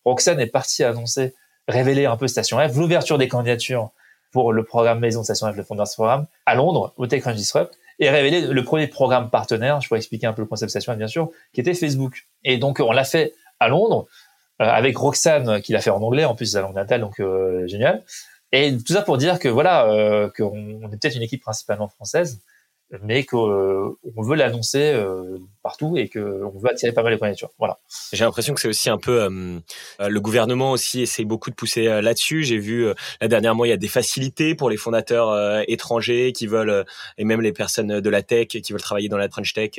Roxane 0.05 0.41
est 0.41 0.47
partie 0.47 0.85
annoncer, 0.85 1.35
révéler 1.69 2.07
un 2.07 2.17
peu 2.17 2.29
Station 2.29 2.59
F, 2.59 2.77
l'ouverture 2.77 3.19
des 3.19 3.29
candidatures 3.29 3.91
pour 4.33 4.53
le 4.53 4.65
programme 4.65 5.01
Maison 5.01 5.25
Station 5.25 5.53
F, 5.53 5.57
le 5.57 5.63
Founders 5.65 5.87
Programme, 5.95 6.27
à 6.47 6.55
Londres, 6.55 6.95
au 6.97 7.07
TechCrunch 7.07 7.37
Disrupt, 7.37 7.73
et 7.99 8.09
révéler 8.09 8.43
le 8.43 8.65
premier 8.65 8.87
programme 8.87 9.31
partenaire, 9.31 9.81
je 9.81 9.89
pourrais 9.89 9.99
expliquer 9.99 10.27
un 10.27 10.33
peu 10.33 10.43
le 10.43 10.49
concept 10.49 10.71
Station 10.71 10.93
F, 10.95 10.97
bien 10.97 11.09
sûr, 11.09 11.31
qui 11.53 11.61
était 11.61 11.75
Facebook. 11.75 12.27
Et 12.45 12.59
donc, 12.59 12.81
on 12.81 12.93
l'a 12.93 13.05
fait 13.05 13.35
à 13.59 13.69
Londres. 13.69 14.07
Euh, 14.61 14.65
avec 14.65 14.97
Roxane 14.99 15.63
qui 15.63 15.73
l'a 15.73 15.81
fait 15.81 15.91
en 15.91 16.03
anglais, 16.03 16.27
en 16.27 16.35
plus 16.35 16.45
c'est 16.45 16.53
sa 16.53 16.61
langue 16.61 16.75
natale, 16.75 17.01
donc 17.01 17.19
euh, 17.19 17.67
génial. 17.67 18.03
Et 18.53 18.77
tout 18.77 18.93
ça 18.93 19.01
pour 19.01 19.17
dire 19.17 19.39
que 19.39 19.49
voilà, 19.49 19.87
euh, 19.87 20.29
qu'on 20.37 20.83
est 20.93 20.99
peut-être 21.01 21.17
une 21.17 21.23
équipe 21.23 21.43
principalement 21.43 21.89
française, 21.89 22.41
mais 23.03 23.24
qu'on 23.24 23.96
veut 24.16 24.37
l'annoncer 24.37 25.00
partout 25.62 25.96
et 25.96 26.09
qu'on 26.09 26.53
veut 26.59 26.70
attirer 26.70 26.92
pas 26.92 27.03
mal 27.03 27.12
de 27.12 27.18
candidatures. 27.18 27.50
Voilà. 27.59 27.79
J'ai 28.12 28.24
l'impression 28.24 28.55
que 28.55 28.61
c'est 28.61 28.68
aussi 28.68 28.90
un 28.90 28.98
peu 28.98 29.22
euh, 29.22 29.61
le 30.00 30.20
gouvernement 30.20 30.72
aussi 30.72 31.03
essaye 31.03 31.24
beaucoup 31.24 31.50
de 31.50 31.55
pousser 31.55 31.85
là-dessus. 31.85 32.42
J'ai 32.42 32.59
vu 32.59 32.87
là 33.20 33.29
dernièrement 33.29 33.64
il 33.64 33.68
y 33.68 33.72
a 33.72 33.76
des 33.76 33.88
facilités 33.88 34.55
pour 34.55 34.70
les 34.70 34.76
fondateurs 34.76 35.62
étrangers 35.68 36.33
qui 36.33 36.46
veulent 36.46 36.85
et 37.18 37.24
même 37.24 37.40
les 37.40 37.53
personnes 37.53 38.00
de 38.00 38.11
la 38.11 38.22
tech 38.22 38.48
qui 38.48 38.72
veulent 38.72 38.83
travailler 38.83 39.09
dans 39.09 39.18
la 39.18 39.29
French 39.29 39.53
Tech 39.53 39.79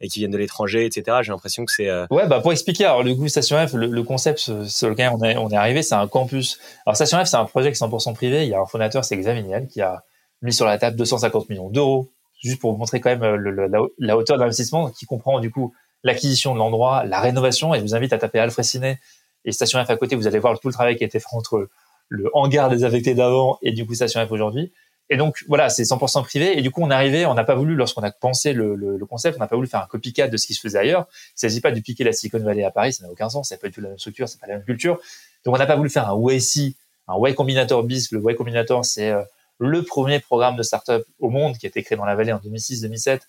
et 0.00 0.08
qui 0.08 0.20
viennent 0.20 0.30
de 0.30 0.38
l'étranger, 0.38 0.86
etc. 0.86 1.18
J'ai 1.22 1.32
l'impression 1.32 1.64
que 1.64 1.72
c'est 1.72 1.90
ouais 2.10 2.26
bah 2.26 2.40
pour 2.40 2.52
expliquer 2.52 2.84
alors 2.86 3.02
le 3.02 3.14
coup 3.14 3.28
Station 3.28 3.64
F 3.66 3.74
le, 3.74 4.02
concept 4.02 4.38
sur 4.66 4.88
lequel 4.88 5.10
on 5.12 5.22
est 5.22 5.36
on 5.36 5.50
est 5.50 5.56
arrivé 5.56 5.82
c'est 5.82 5.94
un 5.94 6.06
campus. 6.06 6.58
Alors 6.86 6.96
Station 6.96 7.22
F 7.22 7.28
c'est 7.28 7.36
un 7.36 7.44
projet 7.44 7.72
qui 7.72 7.82
est 7.82 7.86
100% 7.86 8.14
privé. 8.14 8.44
Il 8.44 8.48
y 8.48 8.54
a 8.54 8.60
un 8.60 8.66
fondateur 8.66 9.04
c'est 9.04 9.16
Xavier 9.16 9.66
qui 9.68 9.80
a 9.80 10.04
mis 10.42 10.52
sur 10.52 10.66
la 10.66 10.78
table 10.78 10.96
250 10.96 11.48
millions 11.48 11.70
d'euros 11.70 12.12
juste 12.46 12.60
pour 12.60 12.72
vous 12.72 12.78
montrer 12.78 13.00
quand 13.00 13.10
même 13.10 13.22
euh, 13.22 13.88
la, 13.98 14.16
hauteur 14.16 14.38
d'investissement 14.38 14.90
qui 14.90 15.06
comprend 15.06 15.40
du 15.40 15.50
coup 15.50 15.74
l'acquisition 16.02 16.54
de 16.54 16.58
l'endroit, 16.58 17.04
la 17.04 17.20
rénovation. 17.20 17.74
Et 17.74 17.78
je 17.78 17.82
vous 17.82 17.94
invite 17.94 18.12
à 18.12 18.18
taper 18.18 18.38
Alfred 18.38 18.64
Ciné 18.64 18.98
et 19.44 19.52
Station 19.52 19.84
F 19.84 19.90
à 19.90 19.96
côté. 19.96 20.16
Vous 20.16 20.26
allez 20.26 20.38
voir 20.38 20.58
tout 20.58 20.68
le 20.68 20.74
travail 20.74 20.96
qui 20.96 21.04
a 21.04 21.06
été 21.06 21.18
fait 21.18 21.26
entre 21.32 21.68
le 22.08 22.30
hangar 22.34 22.68
désaffecté 22.68 23.14
d'avant 23.14 23.58
et 23.62 23.72
du 23.72 23.86
coup 23.86 23.94
Station 23.94 24.24
F 24.26 24.30
aujourd'hui. 24.30 24.72
Et 25.08 25.16
donc 25.16 25.44
voilà, 25.46 25.68
c'est 25.68 25.84
100% 25.84 26.24
privé. 26.24 26.58
Et 26.58 26.62
du 26.62 26.70
coup, 26.70 26.82
on 26.82 26.90
arrivé, 26.90 27.26
on 27.26 27.34
n'a 27.34 27.44
pas 27.44 27.54
voulu, 27.54 27.74
lorsqu'on 27.74 28.02
a 28.02 28.10
pensé 28.10 28.52
le, 28.52 28.74
le, 28.74 29.06
concept, 29.06 29.36
on 29.36 29.40
n'a 29.40 29.46
pas 29.46 29.56
voulu 29.56 29.68
faire 29.68 29.80
un 29.80 29.86
copycat 29.86 30.28
de 30.28 30.36
ce 30.36 30.46
qui 30.46 30.54
se 30.54 30.60
faisait 30.60 30.78
ailleurs. 30.78 31.06
Il 31.36 31.40
s'agit 31.40 31.60
pas 31.60 31.70
de 31.70 31.80
piquer 31.80 32.02
la 32.02 32.12
Silicon 32.12 32.40
Valley 32.40 32.64
à 32.64 32.70
Paris, 32.70 32.92
ça 32.92 33.04
n'a 33.04 33.10
aucun 33.10 33.28
sens, 33.28 33.48
c'est 33.48 33.60
pas 33.60 33.68
du 33.68 33.74
tout 33.74 33.80
la 33.80 33.90
même 33.90 33.98
structure, 33.98 34.28
c'est 34.28 34.40
pas 34.40 34.48
la 34.48 34.54
même 34.54 34.64
culture. 34.64 34.98
Donc 35.44 35.54
on 35.54 35.58
n'a 35.58 35.66
pas 35.66 35.76
voulu 35.76 35.90
faire 35.90 36.10
un 36.10 36.20
YC, 36.20 36.74
un 37.06 37.16
Y 37.18 37.34
Combinator 37.34 37.84
bis. 37.84 38.10
Le 38.10 38.20
Y 38.20 38.34
Combinator, 38.34 38.84
c'est 38.84 39.10
euh, 39.10 39.22
le 39.58 39.82
premier 39.82 40.20
programme 40.20 40.56
de 40.56 40.62
start-up 40.62 41.04
au 41.18 41.30
monde 41.30 41.56
qui 41.58 41.66
a 41.66 41.68
été 41.68 41.82
créé 41.82 41.96
dans 41.96 42.04
la 42.04 42.14
vallée 42.14 42.32
en 42.32 42.38
2006-2007, 42.38 43.20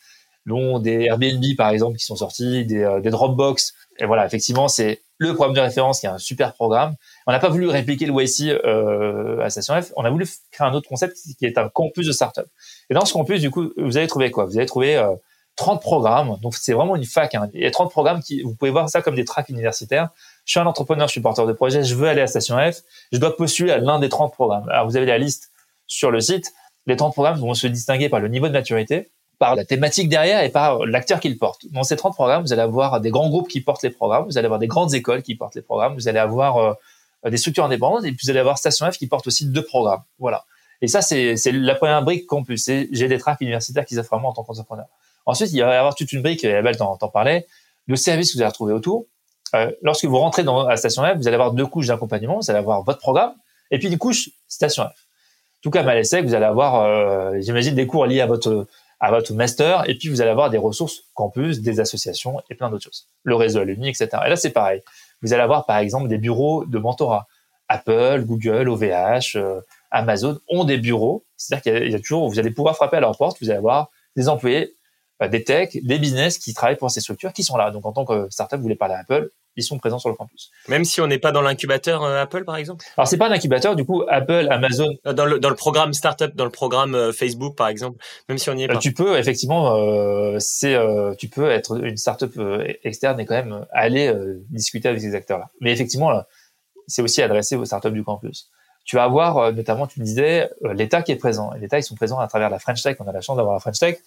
dont 0.46 0.80
des 0.80 1.06
Airbnb 1.06 1.44
par 1.58 1.70
exemple 1.70 1.98
qui 1.98 2.06
sont 2.06 2.16
sortis, 2.16 2.66
des, 2.66 2.84
euh, 2.84 3.00
des 3.00 3.10
Dropbox. 3.10 3.74
Et 4.00 4.06
voilà, 4.06 4.26
effectivement, 4.26 4.68
c'est 4.68 5.02
le 5.18 5.34
programme 5.34 5.56
de 5.56 5.62
référence 5.62 6.00
qui 6.00 6.06
est 6.06 6.10
un 6.10 6.18
super 6.18 6.54
programme. 6.54 6.96
On 7.26 7.32
n'a 7.32 7.40
pas 7.40 7.50
voulu 7.50 7.68
répliquer 7.68 8.06
le 8.06 8.14
YC 8.14 8.50
euh, 8.50 9.42
à 9.42 9.50
Station 9.50 9.80
F, 9.82 9.92
on 9.96 10.06
a 10.06 10.10
voulu 10.10 10.26
créer 10.52 10.68
un 10.68 10.74
autre 10.74 10.88
concept 10.88 11.18
qui 11.38 11.46
est 11.46 11.58
un 11.58 11.70
campus 11.70 12.08
de 12.08 12.12
start-up. 12.12 12.48
Et 12.90 12.94
dans 12.94 13.06
ce 13.06 13.14
campus, 13.14 13.42
du 13.42 13.52
coup, 13.52 13.72
vous 13.78 13.98
allez 13.98 14.08
trouver 14.08 14.32
quoi? 14.32 14.46
Vous 14.46 14.58
allez 14.58 14.68
trouver 14.68 14.96
euh, 14.96 15.16
30 15.58 15.82
programmes. 15.82 16.38
Donc 16.42 16.56
c'est 16.56 16.74
vraiment 16.74 16.96
une 16.96 17.04
fac. 17.04 17.36
Hein. 17.36 17.50
Il 17.54 17.62
y 17.62 17.66
a 17.66 17.72
30 17.72 17.92
programmes 17.92 18.22
qui, 18.22 18.42
vous 18.44 18.56
pouvez 18.56 18.72
voir 18.72 18.90
ça 18.90 19.02
comme 19.02 19.16
des 19.16 19.26
tracks 19.26 19.50
universitaires. 19.50 20.10
Je 20.46 20.52
suis 20.52 20.60
un 20.60 20.66
entrepreneur, 20.66 21.08
je 21.08 21.12
suis 21.12 21.22
porteur 21.22 21.46
de 21.46 21.54
projet, 21.54 21.84
je 21.84 21.96
veux 21.96 22.08
aller 22.08 22.22
à 22.22 22.28
Station 22.28 22.58
F, 22.58 22.84
je 23.12 23.18
dois 23.18 23.36
postuler 23.36 23.72
à 23.72 23.80
l'un 23.80 24.00
des 24.00 24.08
30 24.08 24.32
programmes. 24.32 24.70
Alors 24.70 24.88
vous 24.88 24.96
avez 24.96 25.06
la 25.06 25.18
liste 25.18 25.52
sur 25.88 26.12
le 26.12 26.20
site, 26.20 26.54
les 26.86 26.96
30 26.96 27.14
programmes 27.14 27.40
vont 27.40 27.54
se 27.54 27.68
distinguer 27.68 28.10
par 28.10 28.20
le 28.20 28.28
niveau 28.28 28.48
de 28.48 28.54
maturité, 28.54 29.10
par 29.40 29.56
la 29.56 29.66
thématique 29.66 30.10
derrière 30.10 30.44
et 30.44 30.50
par 30.50 30.86
l'acteur 30.86 31.20
qu'ils 31.20 31.38
portent. 31.38 31.66
Dans 31.72 31.84
ces 31.84 31.96
30 31.96 32.14
programmes, 32.14 32.44
vous 32.44 32.54
allez 32.54 32.62
avoir 32.62 33.00
des 33.02 33.12
grands 33.12 33.30
groupes 33.30 33.48
qui 33.48 33.62
portent 33.62 33.84
les 33.84 33.90
programmes, 33.90 34.26
vous 34.26 34.38
allez 34.38 34.46
avoir 34.46 34.60
des 34.60 34.68
grandes 34.68 34.94
écoles 34.94 35.22
qui 35.22 35.36
portent 35.36 35.56
les 35.56 35.62
programmes, 35.62 35.94
vous 35.94 36.08
allez 36.08 36.20
avoir 36.20 36.58
euh, 36.58 36.74
des 37.30 37.38
structures 37.38 37.66
indépendantes 37.66 38.06
et 38.06 38.12
puis 38.12 38.20
vous 38.24 38.30
allez 38.30 38.40
avoir 38.40 38.58
Station 38.58 38.90
F 38.90 38.98
qui 38.98 39.08
porte 39.08 39.28
aussi 39.28 39.46
deux 39.46 39.64
programmes. 39.64 40.02
Voilà. 40.20 40.46
Et 40.82 40.88
ça, 40.88 41.02
c'est 41.02 41.36
la 41.52 41.76
première 41.76 42.04
brique 42.04 42.28
campus. 42.28 42.66
J'ai 42.66 43.08
des 43.08 43.18
tracks 43.18 43.42
universitaires 43.42 43.86
qui 43.86 43.96
s'offrent 43.96 44.14
à 44.14 44.20
moi 44.20 44.30
en 44.30 44.34
tant 44.34 44.44
qu'entrepreneur. 44.44 44.86
Ensuite, 45.26 45.52
il 45.52 45.62
va 45.62 45.74
y 45.74 45.78
avoir 45.78 45.96
toute 45.96 46.12
une 46.14 46.22
brique, 46.22 46.44
et 46.44 46.56
Abel 46.56 46.78
t'en 46.78 46.96
parlait, 47.10 47.48
le 47.88 47.96
service 47.96 48.32
que 48.32 48.38
vous 48.38 48.42
allez 48.42 48.50
retrouver 48.50 48.74
autour. 48.74 49.06
Euh, 49.56 49.72
lorsque 49.82 50.06
vous 50.06 50.18
rentrez 50.18 50.44
dans 50.44 50.68
la 50.68 50.78
Station 50.78 51.04
F, 51.04 51.18
vous 51.18 51.28
allez 51.28 51.36
avoir 51.36 51.52
deux 51.52 51.66
couches 51.66 51.88
d'accompagnement. 51.88 52.40
Vous 52.40 52.50
allez 52.50 52.60
avoir 52.60 52.84
votre 52.84 53.00
programme 53.00 53.34
et 53.72 53.80
puis 53.80 53.88
une 53.88 53.98
couche 53.98 54.30
Station 54.48 54.84
F 54.84 55.07
tout 55.62 55.70
cas, 55.70 55.84
à 55.84 55.96
l'ESSEC, 55.96 56.26
vous 56.26 56.34
allez 56.34 56.46
avoir, 56.46 56.82
euh, 56.82 57.34
j'imagine, 57.40 57.76
des 57.76 57.88
cours 57.88 58.06
liés 58.06 58.22
à 58.22 58.28
votre 58.28 58.68
à 59.00 59.12
votre 59.12 59.34
master, 59.34 59.88
et 59.88 59.96
puis 59.96 60.10
vous 60.10 60.22
allez 60.22 60.32
avoir 60.32 60.50
des 60.50 60.58
ressources 60.58 61.04
campus, 61.14 61.62
des 61.62 61.80
associations 61.80 62.42
et 62.50 62.56
plein 62.56 62.70
d'autres 62.70 62.86
choses. 62.86 63.08
Le 63.24 63.36
réseau 63.36 63.60
alumni, 63.60 63.90
etc. 63.90 64.10
Et 64.26 64.30
là, 64.30 64.36
c'est 64.36 64.50
pareil. 64.50 64.82
Vous 65.22 65.34
allez 65.34 65.44
avoir, 65.44 65.66
par 65.66 65.78
exemple, 65.78 66.08
des 66.08 66.18
bureaux 66.18 66.66
de 66.66 66.80
mentorat. 66.80 67.28
Apple, 67.70 68.24
Google, 68.26 68.70
OVH, 68.70 69.36
euh, 69.36 69.62
Amazon 69.92 70.40
ont 70.48 70.64
des 70.64 70.78
bureaux. 70.78 71.26
C'est-à-dire 71.36 71.80
qu'il 71.80 71.92
y, 71.92 71.96
a 71.96 72.00
toujours, 72.00 72.30
vous 72.30 72.40
allez 72.40 72.52
pouvoir 72.52 72.76
frapper 72.76 72.98
à 72.98 73.00
leur 73.02 73.16
porte, 73.18 73.38
vous 73.42 73.50
allez 73.50 73.60
avoir 73.60 73.92
des 74.16 74.30
employés, 74.30 74.76
euh, 75.22 75.28
des 75.28 75.44
techs, 75.44 75.86
des 75.86 76.00
business 76.00 76.38
qui 76.38 76.54
travaillent 76.54 76.78
pour 76.78 76.90
ces 76.90 77.02
structures 77.02 77.34
qui 77.34 77.44
sont 77.44 77.58
là. 77.58 77.70
Donc, 77.72 77.86
en 77.86 77.92
tant 77.92 78.06
que 78.06 78.30
startup, 78.30 78.58
vous 78.58 78.64
voulez 78.64 78.76
parler 78.76 78.96
à 78.96 79.00
Apple, 79.00 79.30
ils 79.58 79.64
sont 79.64 79.78
présents 79.80 80.00
sur 80.00 80.10
le 80.10 80.16
campus. 80.16 80.52
Même 80.70 80.86
si 80.86 81.02
on 81.02 81.08
n'est 81.08 81.18
pas 81.18 81.32
dans 81.32 81.42
l'incubateur 81.42 82.04
euh, 82.04 82.22
Apple, 82.22 82.46
par 82.46 82.56
exemple? 82.56 82.86
Alors, 82.96 83.08
c'est 83.08 83.18
pas 83.18 83.28
un 83.28 83.32
incubateur, 83.32 83.76
du 83.76 83.84
coup, 83.84 84.04
Apple, 84.08 84.48
Amazon... 84.52 84.96
Euh, 85.06 85.14
dans 85.14 85.26
le, 85.26 85.40
dans 85.40 85.50
le 85.50 85.56
programme 85.56 85.94
Startup, 85.94 86.34
dans 86.36 86.46
le 86.46 86.52
programme 86.52 86.94
euh, 86.94 87.12
Facebook, 87.12 87.56
par 87.56 87.68
exemple, 87.68 87.98
même 88.30 88.38
si 88.38 88.50
on 88.50 88.54
n'y 88.54 88.64
est 88.64 88.68
pas. 88.68 88.78
Tu 88.78 88.94
peux, 88.94 89.18
effectivement, 89.18 89.76
c'est, 90.40 90.78
tu 91.18 91.28
peux 91.28 91.50
être 91.50 91.84
une 91.84 91.98
startup 91.98 92.40
externe 92.84 93.20
et 93.20 93.26
quand 93.26 93.36
même 93.36 93.66
aller 93.72 94.14
discuter 94.50 94.88
avec 94.88 95.02
ces 95.02 95.16
acteurs-là. 95.16 95.50
Mais 95.60 95.72
effectivement, 95.72 96.22
c'est 96.88 97.02
aussi 97.02 97.22
adressé 97.22 97.56
aux 97.56 97.66
startups 97.66 97.92
du 97.92 98.04
campus. 98.04 98.50
Tu 98.86 98.96
vas 98.96 99.04
avoir, 99.04 99.52
notamment, 99.52 99.88
tu 99.88 100.00
me 100.00 100.06
disais, 100.06 100.50
l'État 100.74 101.02
qui 101.02 101.12
est 101.12 101.18
présent. 101.18 101.52
L'État, 101.60 101.80
ils 101.80 101.84
sont 101.84 101.96
présents 101.96 102.20
à 102.20 102.28
travers 102.28 102.50
la 102.50 102.60
French 102.60 102.82
Tech. 102.84 102.98
On 103.00 103.08
a 103.08 103.12
la 103.12 103.22
chance 103.22 103.38
d'avoir 103.38 103.56
la 103.56 103.60
French 103.60 103.80
Tech. 103.80 103.98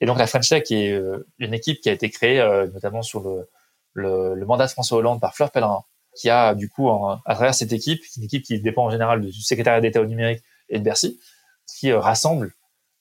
Et 0.00 0.06
donc, 0.06 0.18
la 0.18 0.26
French 0.26 0.48
Tech 0.48 0.70
est 0.70 1.00
une 1.38 1.54
équipe 1.54 1.80
qui 1.80 1.88
a 1.88 1.92
été 1.92 2.10
créée, 2.10 2.42
notamment 2.72 3.02
sur 3.02 3.20
le 3.20 3.48
le, 3.96 4.44
mandat 4.44 4.66
de 4.66 4.70
François 4.70 4.98
Hollande 4.98 5.20
par 5.20 5.34
Fleur 5.34 5.50
Pellerin, 5.50 5.84
qui 6.14 6.30
a 6.30 6.54
du 6.54 6.68
coup, 6.68 6.88
à 6.90 7.34
travers 7.34 7.54
cette 7.54 7.72
équipe, 7.72 8.02
une 8.16 8.24
équipe 8.24 8.44
qui 8.44 8.60
dépend 8.60 8.84
en 8.84 8.90
général 8.90 9.20
du 9.20 9.42
secrétariat 9.42 9.80
d'État 9.80 10.00
au 10.00 10.06
numérique 10.06 10.42
et 10.68 10.78
de 10.78 10.84
Bercy, 10.84 11.18
qui 11.66 11.90
euh, 11.90 11.98
rassemble 11.98 12.52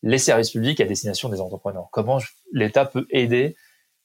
les 0.03 0.17
services 0.17 0.51
publics 0.51 0.79
à 0.81 0.85
destination 0.85 1.29
des 1.29 1.39
entrepreneurs. 1.39 1.87
Comment 1.91 2.19
l'État 2.51 2.85
peut 2.85 3.07
aider 3.09 3.55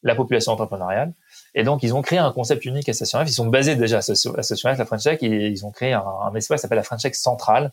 la 0.02 0.14
population 0.14 0.52
entrepreneuriale. 0.52 1.12
Et 1.54 1.62
donc, 1.62 1.82
ils 1.82 1.94
ont 1.94 2.00
créé 2.00 2.18
un 2.18 2.32
concept 2.32 2.64
unique 2.64 2.88
à 2.88 2.94
Station 2.94 3.22
F. 3.22 3.28
Ils 3.28 3.34
sont 3.34 3.46
basés 3.46 3.76
déjà 3.76 3.98
à 3.98 4.02
Station 4.02 4.32
F, 4.32 4.78
la 4.78 4.86
French 4.86 5.02
Tech, 5.02 5.22
et 5.22 5.48
ils 5.48 5.66
ont 5.66 5.70
créé 5.70 5.92
un, 5.92 6.00
un 6.00 6.34
espace 6.34 6.60
qui 6.60 6.62
s'appelle 6.62 6.76
la 6.76 6.84
French 6.84 7.02
Tech 7.02 7.14
Centrale. 7.14 7.72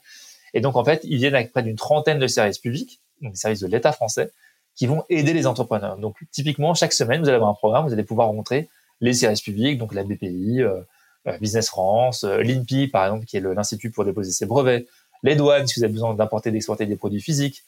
Et 0.53 0.59
donc, 0.59 0.75
en 0.75 0.83
fait, 0.83 1.01
ils 1.03 1.17
viennent 1.17 1.35
avec 1.35 1.51
près 1.51 1.63
d'une 1.63 1.77
trentaine 1.77 2.19
de 2.19 2.27
services 2.27 2.59
publics, 2.59 2.99
donc 3.21 3.33
des 3.33 3.37
services 3.37 3.61
de 3.61 3.67
l'État 3.67 3.93
français, 3.93 4.31
qui 4.75 4.87
vont 4.87 5.03
aider 5.09 5.33
les 5.33 5.47
entrepreneurs. 5.47 5.97
Donc, 5.97 6.17
typiquement, 6.31 6.73
chaque 6.73 6.93
semaine, 6.93 7.21
vous 7.21 7.27
allez 7.27 7.35
avoir 7.35 7.49
un 7.49 7.55
programme, 7.55 7.87
vous 7.87 7.93
allez 7.93 8.03
pouvoir 8.03 8.27
rencontrer 8.27 8.67
les 9.01 9.13
services 9.13 9.41
publics, 9.41 9.77
donc 9.77 9.93
la 9.93 10.03
BPI, 10.03 10.61
euh, 10.61 10.79
euh, 11.27 11.37
Business 11.39 11.67
France, 11.67 12.23
euh, 12.23 12.41
l'INPI 12.41 12.87
par 12.87 13.05
exemple, 13.05 13.25
qui 13.25 13.37
est 13.37 13.41
l'institut 13.41 13.91
pour 13.91 14.05
déposer 14.05 14.31
ses 14.31 14.45
brevets, 14.45 14.87
les 15.23 15.35
douanes 15.35 15.67
si 15.67 15.79
vous 15.79 15.83
avez 15.83 15.93
besoin 15.93 16.13
d'importer, 16.13 16.51
d'exporter 16.51 16.85
des 16.85 16.95
produits 16.95 17.21
physiques, 17.21 17.63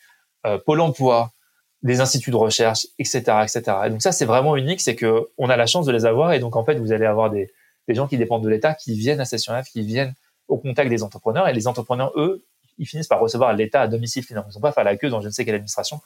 Pôle 0.66 0.80
Emploi, 0.80 1.34
des 1.84 2.00
instituts 2.00 2.32
de 2.32 2.38
recherche, 2.38 2.88
etc., 2.98 3.20
etc. 3.44 3.62
Et 3.86 3.90
donc 3.90 4.02
ça, 4.02 4.14
c'est 4.14 4.26
vraiment 4.26 4.56
unique, 4.56 4.80
c'est 4.80 4.96
que 4.96 5.28
on 5.38 5.50
a 5.50 5.58
la 5.58 5.66
chance 5.66 5.86
de 5.86 5.92
les 5.92 6.06
avoir, 6.06 6.32
et 6.32 6.40
donc 6.40 6.56
en 6.56 6.64
fait, 6.64 6.76
vous 6.76 6.94
allez 6.94 7.06
avoir 7.06 7.30
des, 7.30 7.52
des 7.90 7.96
gens 7.96 8.08
qui 8.08 8.18
dépendent 8.18 8.44
de 8.44 8.50
l'État, 8.50 8.74
qui 8.74 8.94
viennent 8.98 9.20
à 9.20 9.26
Session 9.26 9.54
F, 9.62 9.70
qui 9.70 9.82
viennent 9.82 10.14
au 10.48 10.58
contact 10.58 10.90
des 10.90 11.04
entrepreneurs, 11.04 11.48
et 11.50 11.54
les 11.54 11.68
entrepreneurs, 11.68 12.14
eux, 12.16 12.46
ils 12.78 12.86
finissent 12.86 13.08
par 13.08 13.20
recevoir 13.20 13.54
l'État 13.54 13.82
à 13.82 13.88
domicile 13.88 14.24
finalement. 14.24 14.48
Ils 14.48 14.52
ne 14.52 14.54
sont 14.54 14.62
pas 14.62 14.72
faire 14.72 14.86
la 14.86 14.96
queue 14.96 15.10
dans 15.10 15.20
je 15.20 15.28
ne 15.28 15.34
sais 15.34 15.44
quelle 15.44 15.56
administration 15.56 16.00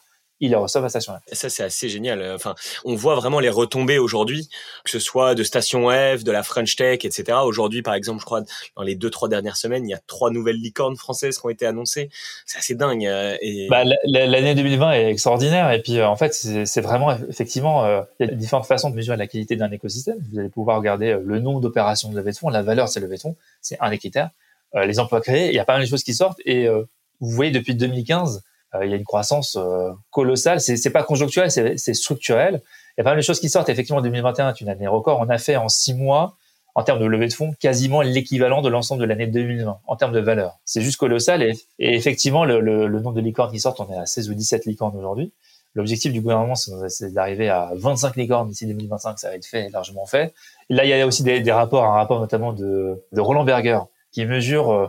il 0.43 0.49
les 0.49 0.55
reçoivent 0.55 0.85
à 0.85 0.89
Station 0.89 1.13
F. 1.13 1.33
Ça, 1.33 1.49
c'est 1.49 1.63
assez 1.63 1.89
génial. 1.89 2.21
Enfin, 2.33 2.53
on 2.85 2.95
voit 2.95 3.15
vraiment 3.15 3.39
les 3.39 3.49
retombées 3.49 3.97
aujourd'hui, 3.97 4.49
que 4.83 4.91
ce 4.91 4.99
soit 4.99 5.35
de 5.35 5.43
Station 5.43 5.89
F, 5.89 6.23
de 6.23 6.31
la 6.31 6.43
French 6.43 6.75
Tech, 6.75 6.99
etc. 7.03 7.37
Aujourd'hui, 7.43 7.81
par 7.81 7.93
exemple, 7.93 8.19
je 8.19 8.25
crois, 8.25 8.41
dans 8.75 8.83
les 8.83 8.95
deux, 8.95 9.09
trois 9.09 9.29
dernières 9.29 9.57
semaines, 9.57 9.87
il 9.87 9.91
y 9.91 9.93
a 9.93 10.01
trois 10.05 10.31
nouvelles 10.31 10.57
licornes 10.57 10.97
françaises 10.97 11.39
qui 11.39 11.45
ont 11.45 11.49
été 11.49 11.65
annoncées. 11.65 12.09
C'est 12.45 12.57
assez 12.57 12.75
dingue. 12.75 13.05
Euh, 13.05 13.37
et... 13.41 13.67
Bah, 13.69 13.83
l'année 14.05 14.53
2020 14.53 14.91
est 14.91 15.09
extraordinaire. 15.11 15.71
Et 15.71 15.81
puis, 15.81 15.99
euh, 15.99 16.07
en 16.07 16.15
fait, 16.15 16.33
c'est 16.33 16.81
vraiment, 16.81 17.15
effectivement, 17.29 17.85
euh, 17.85 18.01
il 18.19 18.27
y 18.27 18.29
a 18.29 18.33
différentes 18.33 18.65
façons 18.65 18.89
de 18.89 18.95
mesurer 18.95 19.17
la 19.17 19.27
qualité 19.27 19.55
d'un 19.55 19.71
écosystème. 19.71 20.17
Vous 20.31 20.39
allez 20.39 20.49
pouvoir 20.49 20.77
regarder 20.77 21.17
le 21.23 21.39
nombre 21.39 21.61
d'opérations 21.61 22.09
de 22.09 22.17
levée 22.17 22.31
de 22.31 22.37
fonds, 22.37 22.49
la 22.49 22.61
valeur 22.61 22.87
de 22.87 22.91
ces 22.91 22.99
levées 22.99 23.15
de 23.15 23.21
fonds. 23.21 23.35
C'est 23.61 23.77
un 23.79 23.89
des 23.89 23.97
critères. 23.97 24.29
les 24.75 24.99
emplois 24.99 25.21
créés, 25.21 25.47
il 25.47 25.55
y 25.55 25.59
a 25.59 25.65
pas 25.65 25.73
mal 25.73 25.83
de 25.83 25.89
choses 25.89 26.03
qui 26.03 26.13
sortent. 26.13 26.39
Et 26.45 26.67
vous 26.67 27.29
voyez, 27.29 27.51
depuis 27.51 27.75
2015, 27.75 28.37
euh, 28.37 28.39
il 28.81 28.89
y 28.89 28.93
a 28.93 28.97
une 28.97 29.03
croissance 29.03 29.55
euh, 29.55 29.91
colossale. 30.11 30.59
C'est, 30.59 30.77
c'est 30.77 30.89
pas 30.89 31.03
conjoncturel, 31.03 31.51
c'est, 31.51 31.77
c'est 31.77 31.93
structurel. 31.93 32.61
Il 32.97 32.99
y 32.99 33.01
a 33.01 33.03
pas 33.03 33.11
mal 33.11 33.17
de 33.17 33.23
choses 33.23 33.39
qui 33.39 33.49
sortent. 33.49 33.69
Effectivement, 33.69 34.01
2021 34.01 34.49
est 34.49 34.61
une 34.61 34.69
année 34.69 34.87
record. 34.87 35.19
On 35.19 35.29
a 35.29 35.37
fait 35.37 35.55
en 35.55 35.69
six 35.69 35.93
mois, 35.93 36.35
en 36.75 36.83
termes 36.83 36.99
de 36.99 37.05
levée 37.05 37.27
de 37.27 37.33
fonds, 37.33 37.53
quasiment 37.59 38.01
l'équivalent 38.01 38.61
de 38.61 38.69
l'ensemble 38.69 39.01
de 39.01 39.05
l'année 39.05 39.27
2020 39.27 39.79
en 39.85 39.95
termes 39.95 40.13
de 40.13 40.19
valeur. 40.19 40.59
C'est 40.65 40.81
juste 40.81 40.97
colossal. 40.97 41.43
Et, 41.43 41.53
et 41.79 41.95
effectivement, 41.95 42.45
le, 42.45 42.59
le, 42.59 42.87
le, 42.87 42.99
nombre 42.99 43.15
de 43.15 43.21
licornes 43.21 43.51
qui 43.51 43.59
sortent, 43.59 43.79
on 43.79 43.91
est 43.91 43.97
à 43.97 44.05
16 44.05 44.29
ou 44.29 44.33
17 44.33 44.65
licornes 44.65 44.97
aujourd'hui. 44.97 45.31
L'objectif 45.75 46.13
du 46.13 46.21
gouvernement, 46.21 46.53
c'est 46.55 47.11
d'arriver 47.13 47.49
à 47.49 47.71
25 47.75 48.15
licornes 48.15 48.47
d'ici 48.47 48.67
2025. 48.67 49.17
Ça 49.17 49.29
va 49.29 49.35
être 49.35 49.45
fait, 49.45 49.69
largement 49.69 50.05
fait. 50.05 50.33
Et 50.69 50.75
là, 50.75 50.85
il 50.85 50.89
y 50.89 50.93
a 50.93 51.07
aussi 51.07 51.23
des, 51.23 51.41
des 51.41 51.51
rapports, 51.51 51.83
un 51.85 51.93
rapport 51.93 52.19
notamment 52.19 52.53
de, 52.53 53.03
de 53.11 53.21
Roland 53.21 53.43
Berger, 53.43 53.79
qui 54.11 54.23
mesure 54.25 54.71
euh, 54.71 54.87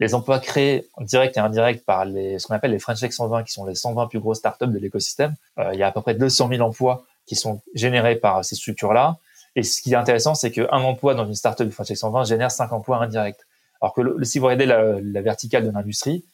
les 0.00 0.14
emplois 0.14 0.40
créés 0.40 0.88
direct 1.00 1.36
et 1.36 1.40
indirect 1.40 1.84
par 1.84 2.04
les, 2.04 2.38
ce 2.38 2.46
qu'on 2.46 2.54
appelle 2.54 2.72
les 2.72 2.78
French 2.78 3.00
Tech 3.00 3.12
120, 3.12 3.44
qui 3.44 3.52
sont 3.52 3.64
les 3.64 3.74
120 3.74 4.08
plus 4.08 4.20
grosses 4.20 4.38
startups 4.38 4.66
de 4.66 4.78
l'écosystème. 4.78 5.34
Euh, 5.58 5.70
il 5.72 5.78
y 5.78 5.82
a 5.82 5.88
à 5.88 5.92
peu 5.92 6.00
près 6.00 6.14
200 6.14 6.48
000 6.48 6.62
emplois 6.62 7.04
qui 7.26 7.36
sont 7.36 7.62
générés 7.74 8.16
par 8.16 8.44
ces 8.44 8.54
structures-là. 8.56 9.18
Et 9.56 9.62
ce 9.62 9.80
qui 9.80 9.92
est 9.92 9.96
intéressant, 9.96 10.34
c'est 10.34 10.50
qu'un 10.50 10.66
emploi 10.68 11.14
dans 11.14 11.26
une 11.26 11.34
startup 11.34 11.66
de 11.66 11.70
French 11.70 11.88
Tech 11.88 11.98
120 11.98 12.24
génère 12.24 12.50
5 12.50 12.72
emplois 12.72 13.02
indirects. 13.02 13.40
Alors 13.80 13.94
que 13.94 14.00
le, 14.00 14.24
si 14.24 14.38
vous 14.38 14.46
regardez 14.46 14.66
la, 14.66 15.00
la 15.00 15.22
verticale 15.22 15.64
de 15.64 15.70
l'industrie, 15.70 16.24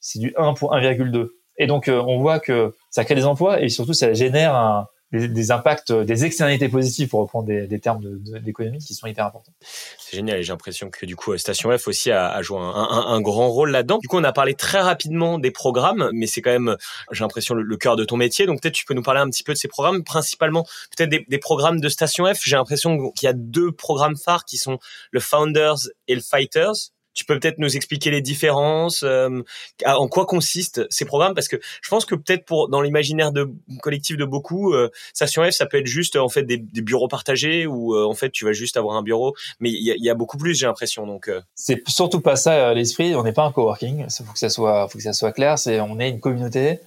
c'est 0.00 0.18
du 0.18 0.32
1 0.36 0.54
pour 0.54 0.74
1,2. 0.74 1.28
Et 1.58 1.66
donc, 1.66 1.88
euh, 1.88 2.00
on 2.00 2.18
voit 2.20 2.40
que 2.40 2.74
ça 2.88 3.04
crée 3.04 3.14
des 3.14 3.26
emplois 3.26 3.60
et 3.60 3.68
surtout, 3.68 3.92
ça 3.92 4.12
génère 4.14 4.54
un, 4.54 4.88
des, 5.12 5.50
impacts, 5.50 5.92
des 5.92 6.24
externalités 6.24 6.68
positives 6.68 7.08
pour 7.08 7.20
reprendre 7.20 7.46
des, 7.46 7.80
termes 7.80 8.00
d'économie 8.40 8.78
qui 8.78 8.94
sont 8.94 9.06
hyper 9.06 9.26
importants. 9.26 9.52
C'est 9.60 10.16
génial 10.16 10.38
et 10.38 10.42
j'ai 10.42 10.52
l'impression 10.52 10.90
que 10.90 11.04
du 11.04 11.16
coup 11.16 11.36
Station 11.36 11.76
F 11.76 11.88
aussi 11.88 12.10
a, 12.12 12.40
joué 12.42 12.58
un, 12.60 13.20
grand 13.20 13.48
rôle 13.48 13.70
là-dedans. 13.70 13.98
Du 13.98 14.08
coup, 14.08 14.18
on 14.18 14.24
a 14.24 14.32
parlé 14.32 14.54
très 14.54 14.80
rapidement 14.80 15.38
des 15.38 15.50
programmes, 15.50 16.10
mais 16.12 16.26
c'est 16.26 16.42
quand 16.42 16.52
même, 16.52 16.76
j'ai 17.10 17.24
l'impression, 17.24 17.54
le, 17.54 17.76
cœur 17.76 17.96
de 17.96 18.04
ton 18.04 18.16
métier. 18.16 18.46
Donc 18.46 18.62
peut-être 18.62 18.74
tu 18.74 18.84
peux 18.84 18.94
nous 18.94 19.02
parler 19.02 19.20
un 19.20 19.28
petit 19.28 19.42
peu 19.42 19.52
de 19.52 19.58
ces 19.58 19.68
programmes, 19.68 20.04
principalement 20.04 20.64
peut-être 20.96 21.10
des, 21.10 21.24
des 21.28 21.38
programmes 21.38 21.80
de 21.80 21.88
Station 21.88 22.26
F. 22.32 22.40
J'ai 22.44 22.56
l'impression 22.56 23.10
qu'il 23.10 23.26
y 23.26 23.30
a 23.30 23.32
deux 23.34 23.72
programmes 23.72 24.16
phares 24.16 24.44
qui 24.44 24.58
sont 24.58 24.78
le 25.10 25.20
Founders 25.20 25.88
et 26.08 26.14
le 26.14 26.20
Fighters. 26.20 26.92
Tu 27.14 27.24
peux 27.24 27.38
peut-être 27.38 27.58
nous 27.58 27.76
expliquer 27.76 28.10
les 28.10 28.20
différences, 28.20 29.02
euh, 29.02 29.42
en 29.84 30.08
quoi 30.08 30.26
consistent 30.26 30.82
ces 30.90 31.04
programmes? 31.04 31.34
Parce 31.34 31.48
que 31.48 31.56
je 31.82 31.88
pense 31.88 32.04
que 32.04 32.14
peut-être 32.14 32.44
pour 32.44 32.68
dans 32.68 32.80
l'imaginaire 32.80 33.32
de 33.32 33.50
collectif 33.82 34.16
de 34.16 34.24
beaucoup, 34.24 34.72
euh, 34.74 34.90
Station 35.12 35.42
F, 35.44 35.50
ça 35.50 35.66
peut 35.66 35.78
être 35.78 35.86
juste 35.86 36.16
en 36.16 36.28
fait 36.28 36.42
des, 36.42 36.58
bureaux 36.58 37.08
partagés 37.08 37.66
ou 37.66 37.94
euh, 37.94 38.04
en 38.04 38.14
fait 38.14 38.30
tu 38.30 38.44
vas 38.44 38.52
juste 38.52 38.76
avoir 38.76 38.96
un 38.96 39.02
bureau. 39.02 39.34
Mais 39.58 39.70
il 39.70 39.82
y 39.82 40.10
a, 40.10 40.14
beaucoup 40.14 40.38
plus, 40.38 40.54
j'ai 40.54 40.66
l'impression. 40.66 41.06
Donc 41.06 41.28
euh. 41.28 41.40
c'est 41.54 41.86
surtout 41.88 42.20
pas 42.20 42.36
ça 42.36 42.74
l'esprit. 42.74 43.14
On 43.14 43.22
n'est 43.22 43.32
pas 43.32 43.44
un 43.44 43.52
coworking. 43.52 44.06
Il 44.06 44.24
faut 44.24 44.32
que 44.32 44.38
ça 44.38 44.48
soit, 44.48 44.88
faut 44.88 44.98
que 44.98 45.04
ça 45.04 45.12
soit 45.12 45.32
clair. 45.32 45.58
C'est 45.58 45.80
on 45.80 45.98
est 45.98 46.08
une 46.08 46.20
communauté 46.20 46.78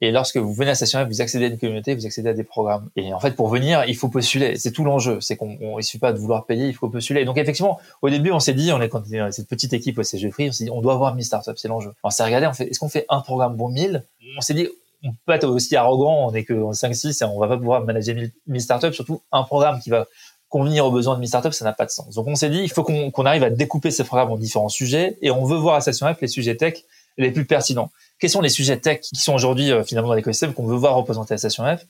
et 0.00 0.12
lorsque 0.12 0.36
vous 0.36 0.52
venez 0.52 0.70
à 0.70 0.74
Station 0.76 1.04
F, 1.04 1.08
vous 1.08 1.20
accédez 1.20 1.46
à 1.46 1.48
une 1.48 1.58
communauté, 1.58 1.94
vous 1.94 2.06
accédez 2.06 2.28
à 2.28 2.32
des 2.32 2.44
programmes. 2.44 2.88
Et 2.94 3.12
en 3.12 3.18
fait, 3.18 3.32
pour 3.32 3.48
venir, 3.48 3.84
il 3.88 3.96
faut 3.96 4.08
postuler. 4.08 4.56
C'est 4.56 4.70
tout 4.70 4.84
l'enjeu. 4.84 5.20
C'est 5.20 5.36
qu'on, 5.36 5.78
il 5.78 5.82
suffit 5.82 5.98
pas 5.98 6.12
de 6.12 6.18
vouloir 6.18 6.46
payer, 6.46 6.68
il 6.68 6.74
faut 6.74 6.88
postuler. 6.88 7.24
Donc 7.24 7.36
effectivement, 7.36 7.80
au 8.02 8.08
début, 8.08 8.30
on 8.30 8.38
s'est 8.38 8.54
dit, 8.54 8.72
on 8.72 8.80
est 8.80 8.88
quand 8.88 9.02
cette 9.32 9.48
petite 9.48 9.72
équipe 9.72 9.98
au 9.98 10.04
CG 10.04 10.30
Free, 10.30 10.50
on 10.50 10.52
s'est 10.52 10.64
dit, 10.64 10.70
on 10.70 10.80
doit 10.80 10.94
avoir 10.94 11.16
1000 11.16 11.24
startups, 11.24 11.50
c'est 11.56 11.68
l'enjeu. 11.68 11.92
On 12.04 12.10
s'est 12.10 12.24
regardé, 12.24 12.46
on 12.46 12.52
fait, 12.52 12.68
est-ce 12.68 12.78
qu'on 12.78 12.88
fait 12.88 13.06
un 13.08 13.20
programme 13.20 13.56
pour 13.56 13.70
1000 13.70 14.04
On 14.36 14.40
s'est 14.40 14.54
dit, 14.54 14.68
on 15.02 15.10
peut 15.10 15.16
pas 15.26 15.36
être 15.36 15.48
aussi 15.48 15.74
arrogant, 15.74 16.28
on 16.28 16.34
est 16.34 16.44
que 16.44 16.54
5-6 16.54 17.22
et 17.22 17.26
on 17.26 17.38
va 17.40 17.48
pas 17.48 17.56
pouvoir 17.56 17.84
manager 17.84 18.14
1000, 18.46 18.60
startups, 18.60 18.92
surtout 18.92 19.20
un 19.32 19.42
programme 19.42 19.80
qui 19.80 19.90
va 19.90 20.06
convenir 20.48 20.86
aux 20.86 20.92
besoins 20.92 21.14
de 21.14 21.20
1000 21.20 21.28
startups, 21.28 21.52
ça 21.52 21.64
n'a 21.64 21.72
pas 21.72 21.86
de 21.86 21.90
sens. 21.90 22.14
Donc 22.14 22.28
on 22.28 22.36
s'est 22.36 22.50
dit, 22.50 22.60
il 22.60 22.70
faut 22.70 22.84
qu'on 22.84 23.26
arrive 23.26 23.42
à 23.42 23.50
découper 23.50 23.90
ces 23.90 24.04
programmes 24.04 24.30
en 24.30 24.36
différents 24.36 24.68
sujets 24.68 25.18
et 25.22 25.32
on 25.32 25.44
veut 25.44 25.56
voir 25.56 25.74
à 25.74 25.80
Station 25.80 26.12
F 26.12 26.20
les 26.20 26.28
sujets 26.28 26.56
tech 26.56 26.84
les 27.16 27.32
plus 27.32 27.44
pertinents 27.44 27.90
quels 28.18 28.30
sont 28.30 28.40
les 28.40 28.48
sujets 28.48 28.78
tech 28.78 29.00
qui 29.00 29.16
sont 29.16 29.34
aujourd'hui 29.34 29.70
euh, 29.70 29.84
finalement 29.84 30.08
dans 30.08 30.14
l'écosystème 30.14 30.54
qu'on 30.54 30.66
veut 30.66 30.76
voir 30.76 30.94
représenter 30.94 31.34
à 31.34 31.38
Station 31.38 31.64
F 31.64 31.84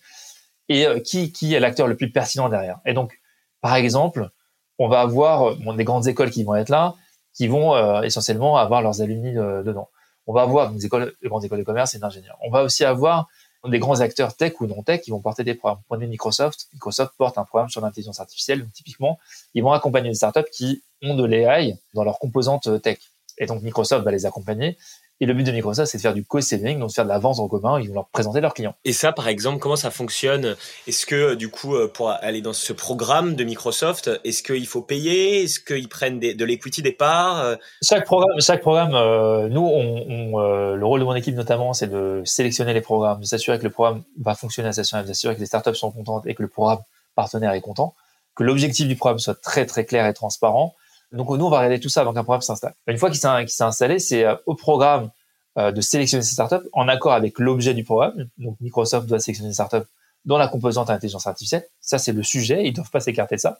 et 0.68 0.86
euh, 0.86 1.00
qui, 1.00 1.54
est 1.54 1.60
l'acteur 1.60 1.86
le 1.86 1.96
plus 1.96 2.10
pertinent 2.10 2.48
derrière. 2.48 2.78
Et 2.84 2.92
donc, 2.92 3.18
par 3.60 3.74
exemple, 3.74 4.30
on 4.78 4.88
va 4.88 5.00
avoir 5.00 5.56
bon, 5.56 5.74
des 5.74 5.84
grandes 5.84 6.06
écoles 6.06 6.30
qui 6.30 6.44
vont 6.44 6.54
être 6.54 6.68
là, 6.68 6.94
qui 7.34 7.48
vont 7.48 7.74
euh, 7.74 8.02
essentiellement 8.02 8.56
avoir 8.56 8.82
leurs 8.82 9.00
alumni 9.00 9.32
dedans. 9.32 9.88
On 10.26 10.34
va 10.34 10.42
avoir 10.42 10.70
des 10.70 10.84
écoles, 10.84 11.14
des 11.22 11.28
grandes 11.28 11.44
écoles 11.44 11.58
de 11.58 11.64
commerce 11.64 11.94
et 11.94 11.98
d'ingénieurs. 11.98 12.36
On 12.42 12.50
va 12.50 12.62
aussi 12.62 12.84
avoir 12.84 13.28
des 13.66 13.78
grands 13.78 14.00
acteurs 14.00 14.36
tech 14.36 14.60
ou 14.60 14.66
non 14.66 14.82
tech 14.82 15.00
qui 15.00 15.10
vont 15.10 15.20
porter 15.20 15.42
des 15.42 15.54
programmes. 15.54 15.80
Prenez 15.88 16.06
Microsoft. 16.06 16.68
Microsoft 16.74 17.14
porte 17.16 17.38
un 17.38 17.44
programme 17.44 17.70
sur 17.70 17.80
l'intelligence 17.80 18.20
artificielle. 18.20 18.66
typiquement, 18.72 19.18
ils 19.54 19.62
vont 19.62 19.72
accompagner 19.72 20.10
des 20.10 20.16
startups 20.16 20.50
qui 20.52 20.82
ont 21.02 21.16
de 21.16 21.24
l'AI 21.24 21.76
dans 21.94 22.04
leurs 22.04 22.18
composantes 22.18 22.68
tech. 22.82 22.98
Et 23.38 23.46
donc 23.46 23.62
Microsoft 23.62 24.04
va 24.04 24.10
les 24.10 24.26
accompagner 24.26 24.76
et 25.20 25.26
le 25.26 25.34
but 25.34 25.42
de 25.42 25.50
Microsoft, 25.50 25.90
c'est 25.90 25.98
de 25.98 26.02
faire 26.02 26.14
du 26.14 26.24
co-selling, 26.24 26.78
donc 26.78 26.90
de 26.90 26.94
faire 26.94 27.04
de 27.04 27.08
la 27.08 27.18
vente 27.18 27.40
en 27.40 27.48
commun. 27.48 27.80
Ils 27.80 27.88
vont 27.88 27.94
leur 27.94 28.08
présenter 28.08 28.40
leurs 28.40 28.54
clients. 28.54 28.74
Et 28.84 28.92
ça, 28.92 29.12
par 29.12 29.26
exemple, 29.26 29.58
comment 29.58 29.76
ça 29.76 29.90
fonctionne? 29.90 30.56
Est-ce 30.86 31.06
que, 31.06 31.34
du 31.34 31.50
coup, 31.50 31.74
euh, 31.74 31.88
pour 31.88 32.10
aller 32.10 32.40
dans 32.40 32.52
ce 32.52 32.72
programme 32.72 33.34
de 33.34 33.42
Microsoft, 33.42 34.10
est-ce 34.24 34.44
qu'il 34.44 34.66
faut 34.66 34.82
payer? 34.82 35.42
Est-ce 35.42 35.58
qu'ils 35.58 35.88
prennent 35.88 36.20
de 36.20 36.44
l'equity 36.44 36.82
des 36.82 36.92
parts 36.92 37.40
euh? 37.40 37.56
Chaque 37.82 38.04
programme, 38.04 38.40
chaque 38.40 38.60
programme 38.60 38.94
euh, 38.94 39.48
nous, 39.48 39.66
on, 39.66 40.38
le 40.38 40.86
rôle 40.86 41.00
de 41.00 41.04
mon 41.04 41.14
équipe 41.14 41.34
notamment, 41.34 41.72
c'est 41.72 41.88
de 41.88 42.22
sélectionner 42.24 42.72
les 42.72 42.80
programmes, 42.80 43.20
de 43.20 43.26
s'assurer 43.26 43.58
que 43.58 43.64
le 43.64 43.70
programme 43.70 44.02
va 44.20 44.34
fonctionner 44.34 44.68
à 44.68 44.72
sa 44.72 45.02
de 45.02 45.08
s'assurer 45.08 45.34
que 45.34 45.40
les 45.40 45.46
startups 45.46 45.74
sont 45.74 45.90
contentes 45.90 46.26
et 46.26 46.34
que 46.34 46.42
le 46.42 46.48
programme 46.48 46.78
partenaire 47.14 47.52
est 47.52 47.60
content, 47.60 47.94
que 48.36 48.44
l'objectif 48.44 48.86
du 48.86 48.94
programme 48.94 49.18
soit 49.18 49.40
très 49.40 49.66
très 49.66 49.84
clair 49.84 50.06
et 50.06 50.14
transparent 50.14 50.74
donc 51.12 51.30
nous, 51.30 51.44
on 51.44 51.50
va 51.50 51.58
regarder 51.58 51.80
tout 51.80 51.88
ça 51.88 52.02
avant 52.02 52.12
qu'un 52.12 52.22
programme 52.22 52.42
s'installe. 52.42 52.74
Une 52.86 52.98
fois 52.98 53.10
qu'il 53.10 53.18
s'est 53.18 53.64
installé, 53.64 53.98
c'est 53.98 54.24
euh, 54.24 54.34
au 54.46 54.54
programme 54.54 55.10
euh, 55.56 55.72
de 55.72 55.80
sélectionner 55.80 56.22
ces 56.22 56.32
startups 56.32 56.68
en 56.72 56.88
accord 56.88 57.12
avec 57.12 57.38
l'objet 57.38 57.74
du 57.74 57.84
programme. 57.84 58.28
Donc 58.36 58.56
Microsoft 58.60 59.06
doit 59.06 59.18
sélectionner 59.18 59.50
des 59.50 59.54
startups 59.54 59.86
dans 60.24 60.36
la 60.36 60.48
composante 60.48 60.90
intelligence 60.90 61.26
artificielle. 61.26 61.66
Ça, 61.80 61.98
c'est 61.98 62.12
le 62.12 62.22
sujet. 62.22 62.64
Ils 62.64 62.72
doivent 62.72 62.90
pas 62.90 63.00
s'écarter 63.00 63.36
de 63.36 63.40
ça. 63.40 63.58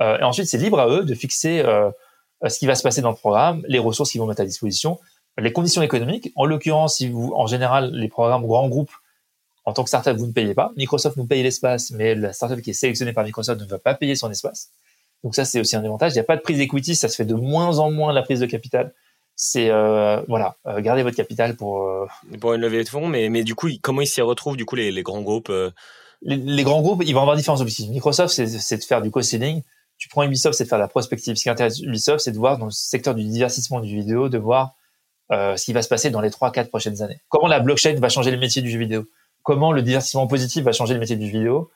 Euh, 0.00 0.18
et 0.18 0.22
ensuite, 0.24 0.48
c'est 0.48 0.58
libre 0.58 0.80
à 0.80 0.88
eux 0.88 1.04
de 1.04 1.14
fixer 1.14 1.62
ce 2.46 2.58
qui 2.58 2.66
va 2.66 2.76
se 2.76 2.82
passer 2.82 3.00
dans 3.00 3.10
le 3.10 3.16
programme, 3.16 3.64
les 3.66 3.80
ressources 3.80 4.12
qu'ils 4.12 4.20
vont 4.20 4.26
mettre 4.28 4.42
à 4.42 4.44
disposition, 4.44 5.00
les 5.36 5.52
conditions 5.52 5.82
économiques. 5.82 6.32
En 6.36 6.44
l'occurrence, 6.44 6.96
si 6.96 7.08
vous, 7.08 7.32
en 7.34 7.46
général, 7.46 7.92
les 7.92 8.08
programmes 8.08 8.46
grands 8.46 8.68
groupes, 8.68 8.92
en 9.64 9.72
tant 9.72 9.82
que 9.82 9.88
startup, 9.88 10.16
vous 10.16 10.26
ne 10.26 10.32
payez 10.32 10.54
pas. 10.54 10.72
Microsoft 10.76 11.16
nous 11.16 11.26
paye 11.26 11.42
l'espace, 11.42 11.90
mais 11.90 12.14
la 12.14 12.32
startup 12.32 12.62
qui 12.62 12.70
est 12.70 12.74
sélectionnée 12.74 13.12
par 13.12 13.24
Microsoft 13.24 13.60
ne 13.60 13.66
va 13.66 13.78
pas 13.78 13.94
payer 13.94 14.14
son 14.14 14.30
espace. 14.30 14.70
Donc 15.24 15.34
ça, 15.34 15.44
c'est 15.44 15.60
aussi 15.60 15.76
un 15.76 15.84
avantage. 15.84 16.12
Il 16.12 16.14
n'y 16.14 16.20
a 16.20 16.24
pas 16.24 16.36
de 16.36 16.42
prise 16.42 16.58
d'equity, 16.58 16.94
ça 16.94 17.08
se 17.08 17.16
fait 17.16 17.24
de 17.24 17.34
moins 17.34 17.78
en 17.78 17.90
moins 17.90 18.12
la 18.12 18.22
prise 18.22 18.40
de 18.40 18.46
capital. 18.46 18.94
C'est 19.36 19.70
euh, 19.70 20.20
voilà, 20.28 20.56
euh, 20.66 20.80
gardez 20.80 21.02
votre 21.02 21.16
capital 21.16 21.54
pour 21.54 21.84
euh, 21.84 22.06
pour 22.40 22.54
une 22.54 22.60
levée 22.60 22.82
de 22.82 22.88
fonds. 22.88 23.06
Mais 23.06 23.28
mais 23.28 23.44
du 23.44 23.54
coup, 23.54 23.68
comment 23.82 24.00
ils 24.00 24.06
s'y 24.06 24.20
retrouvent 24.20 24.56
du 24.56 24.64
coup 24.64 24.76
les, 24.76 24.90
les 24.90 25.02
grands 25.02 25.22
groupes 25.22 25.52
les, 26.22 26.64
grands 26.64 26.82
groupes, 26.82 27.04
ils 27.06 27.14
vont 27.14 27.20
avoir 27.20 27.36
différents 27.36 27.60
objectifs. 27.60 27.88
Microsoft, 27.88 28.34
c'est 28.34 28.76
de 28.76 28.82
faire 28.82 29.00
du 29.00 29.12
co-selling. 29.12 29.62
Tu 29.98 30.08
prends 30.08 30.24
Ubisoft, 30.24 30.58
c'est 30.58 30.64
de 30.64 30.68
faire 30.68 30.78
de 30.78 30.82
la 30.82 30.88
prospective. 30.88 31.36
Ce 31.36 31.44
qui 31.44 31.48
intéresse 31.48 31.78
Ubisoft, 31.78 32.18
c'est 32.24 32.32
de 32.32 32.36
voir 32.38 32.58
dans 32.58 32.64
le 32.64 32.72
secteur 32.72 33.14
du 33.14 33.22
divertissement 33.22 33.78
du 33.78 33.94
vidéo, 33.94 34.28
de 34.28 34.38
voir 34.38 34.74
ce 35.30 35.64
qui 35.64 35.72
va 35.72 35.80
se 35.80 35.88
passer 35.88 36.10
dans 36.10 36.20
les 36.20 36.30
3-4 36.30 36.70
prochaines 36.70 37.02
années. 37.02 37.20
Comment 37.28 37.46
la 37.46 37.60
blockchain 37.60 37.94
va 38.00 38.08
changer 38.08 38.32
le 38.32 38.36
métier 38.36 38.62
du 38.62 38.70
jeu 38.70 38.80
vidéo? 38.80 39.04
Comment 39.44 39.70
le 39.70 39.82
divertissement 39.82 40.26
positif 40.26 40.64
va 40.64 40.72
changer 40.72 40.94
le 40.94 41.00
métier 41.00 41.14
du 41.14 41.30
vidéo? 41.30 41.70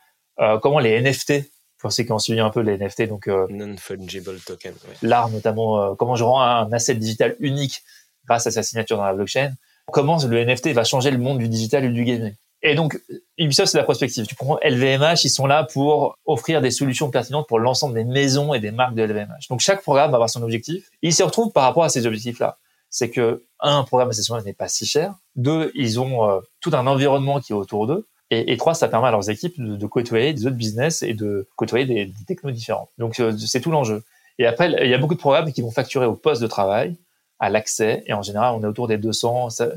Comment 0.61 0.81
les 0.81 1.01
NFT 1.01 1.45
pour 1.83 1.93
ceux 1.93 2.05
qui 2.05 2.13
ont 2.13 2.21
suivi 2.21 2.39
un 2.39 2.51
peu 2.51 2.61
les 2.61 2.79
NFT, 2.79 3.09
donc 3.09 3.27
euh, 3.27 3.47
non-fungible 3.51 4.39
token, 4.47 4.73
l'art 5.03 5.29
notamment, 5.31 5.83
euh, 5.83 5.95
comment 5.97 6.15
je 6.15 6.23
rends 6.23 6.41
un 6.41 6.73
asset 6.73 6.95
digital 6.95 7.35
unique 7.41 7.83
grâce 8.25 8.47
à 8.47 8.53
sa 8.53 8.63
signature 8.63 8.97
dans 8.97 9.05
la 9.05 9.13
blockchain. 9.13 9.53
Comment 9.91 10.17
le 10.25 10.45
NFT 10.45 10.69
va 10.69 10.85
changer 10.85 11.11
le 11.11 11.19
monde 11.19 11.39
du 11.39 11.49
digital 11.49 11.85
et 11.85 11.89
du 11.89 12.05
gaming. 12.05 12.35
Et 12.63 12.77
donc, 12.77 13.01
Ubisoft, 13.37 13.73
c'est 13.73 13.79
la 13.79 13.83
prospective. 13.83 14.25
Tu 14.29 14.37
prends 14.37 14.59
LVMH, 14.63 15.25
ils 15.25 15.31
sont 15.31 15.47
là 15.47 15.65
pour 15.65 16.17
offrir 16.25 16.61
des 16.61 16.71
solutions 16.71 17.11
pertinentes 17.11 17.49
pour 17.49 17.59
l'ensemble 17.59 17.95
des 17.95 18.05
maisons 18.05 18.55
et 18.55 18.61
des 18.61 18.71
marques 18.71 18.95
de 18.95 19.03
LVMH. 19.03 19.49
Donc, 19.51 19.59
chaque 19.59 19.83
programme 19.83 20.13
va 20.13 20.19
avoir 20.19 20.31
son 20.31 20.43
objectif. 20.45 20.89
Et 21.03 21.09
ils 21.09 21.13
se 21.13 21.25
retrouvent 21.25 21.51
par 21.51 21.65
rapport 21.65 21.83
à 21.83 21.89
ces 21.89 22.07
objectifs-là. 22.07 22.59
C'est 22.91 23.11
que, 23.11 23.45
un, 23.59 23.83
programme 23.83 24.11
à 24.11 24.43
n'est 24.43 24.53
pas 24.53 24.69
si 24.69 24.87
cher. 24.87 25.17
Deux, 25.35 25.73
ils 25.75 25.99
ont 25.99 26.31
euh, 26.31 26.41
tout 26.61 26.71
un 26.75 26.87
environnement 26.87 27.41
qui 27.41 27.53
est 27.53 27.57
autour 27.57 27.89
d'eux. 27.89 28.07
Et, 28.35 28.57
trois, 28.57 28.73
ça 28.73 28.89
permet 28.89 29.09
à 29.09 29.11
leurs 29.11 29.29
équipes 29.29 29.57
de, 29.59 29.87
côtoyer 29.87 30.33
des 30.33 30.47
autres 30.47 30.57
business 30.57 31.03
et 31.03 31.13
de 31.13 31.47
côtoyer 31.55 31.85
des, 31.85 32.11
technos 32.27 32.51
différents. 32.51 32.89
Donc 32.97 33.21
euh, 33.21 33.37
c'est 33.37 33.61
tout 33.61 33.71
l'enjeu. 33.71 34.05
Et 34.39 34.47
après, 34.47 34.73
il 34.83 34.89
y 34.89 34.95
a 34.95 34.99
beaucoup 34.99 35.15
de 35.15 35.21
programmes 35.21 35.53
qui 35.53 35.61
vont 35.61 35.71
facturer 35.71 36.07
au 36.07 36.15
poste 36.15 36.41
de 36.41 36.47
travail, 36.47 36.97
à 37.41 37.51
l'accès, 37.51 38.03
et 38.07 38.15
en 38.15 38.23
général, 38.23 38.55
on 38.55 38.63
est 38.63 38.67
autour 38.67 38.89
des 38.89 38.97
200. 38.97 39.51
Ça, 39.51 39.69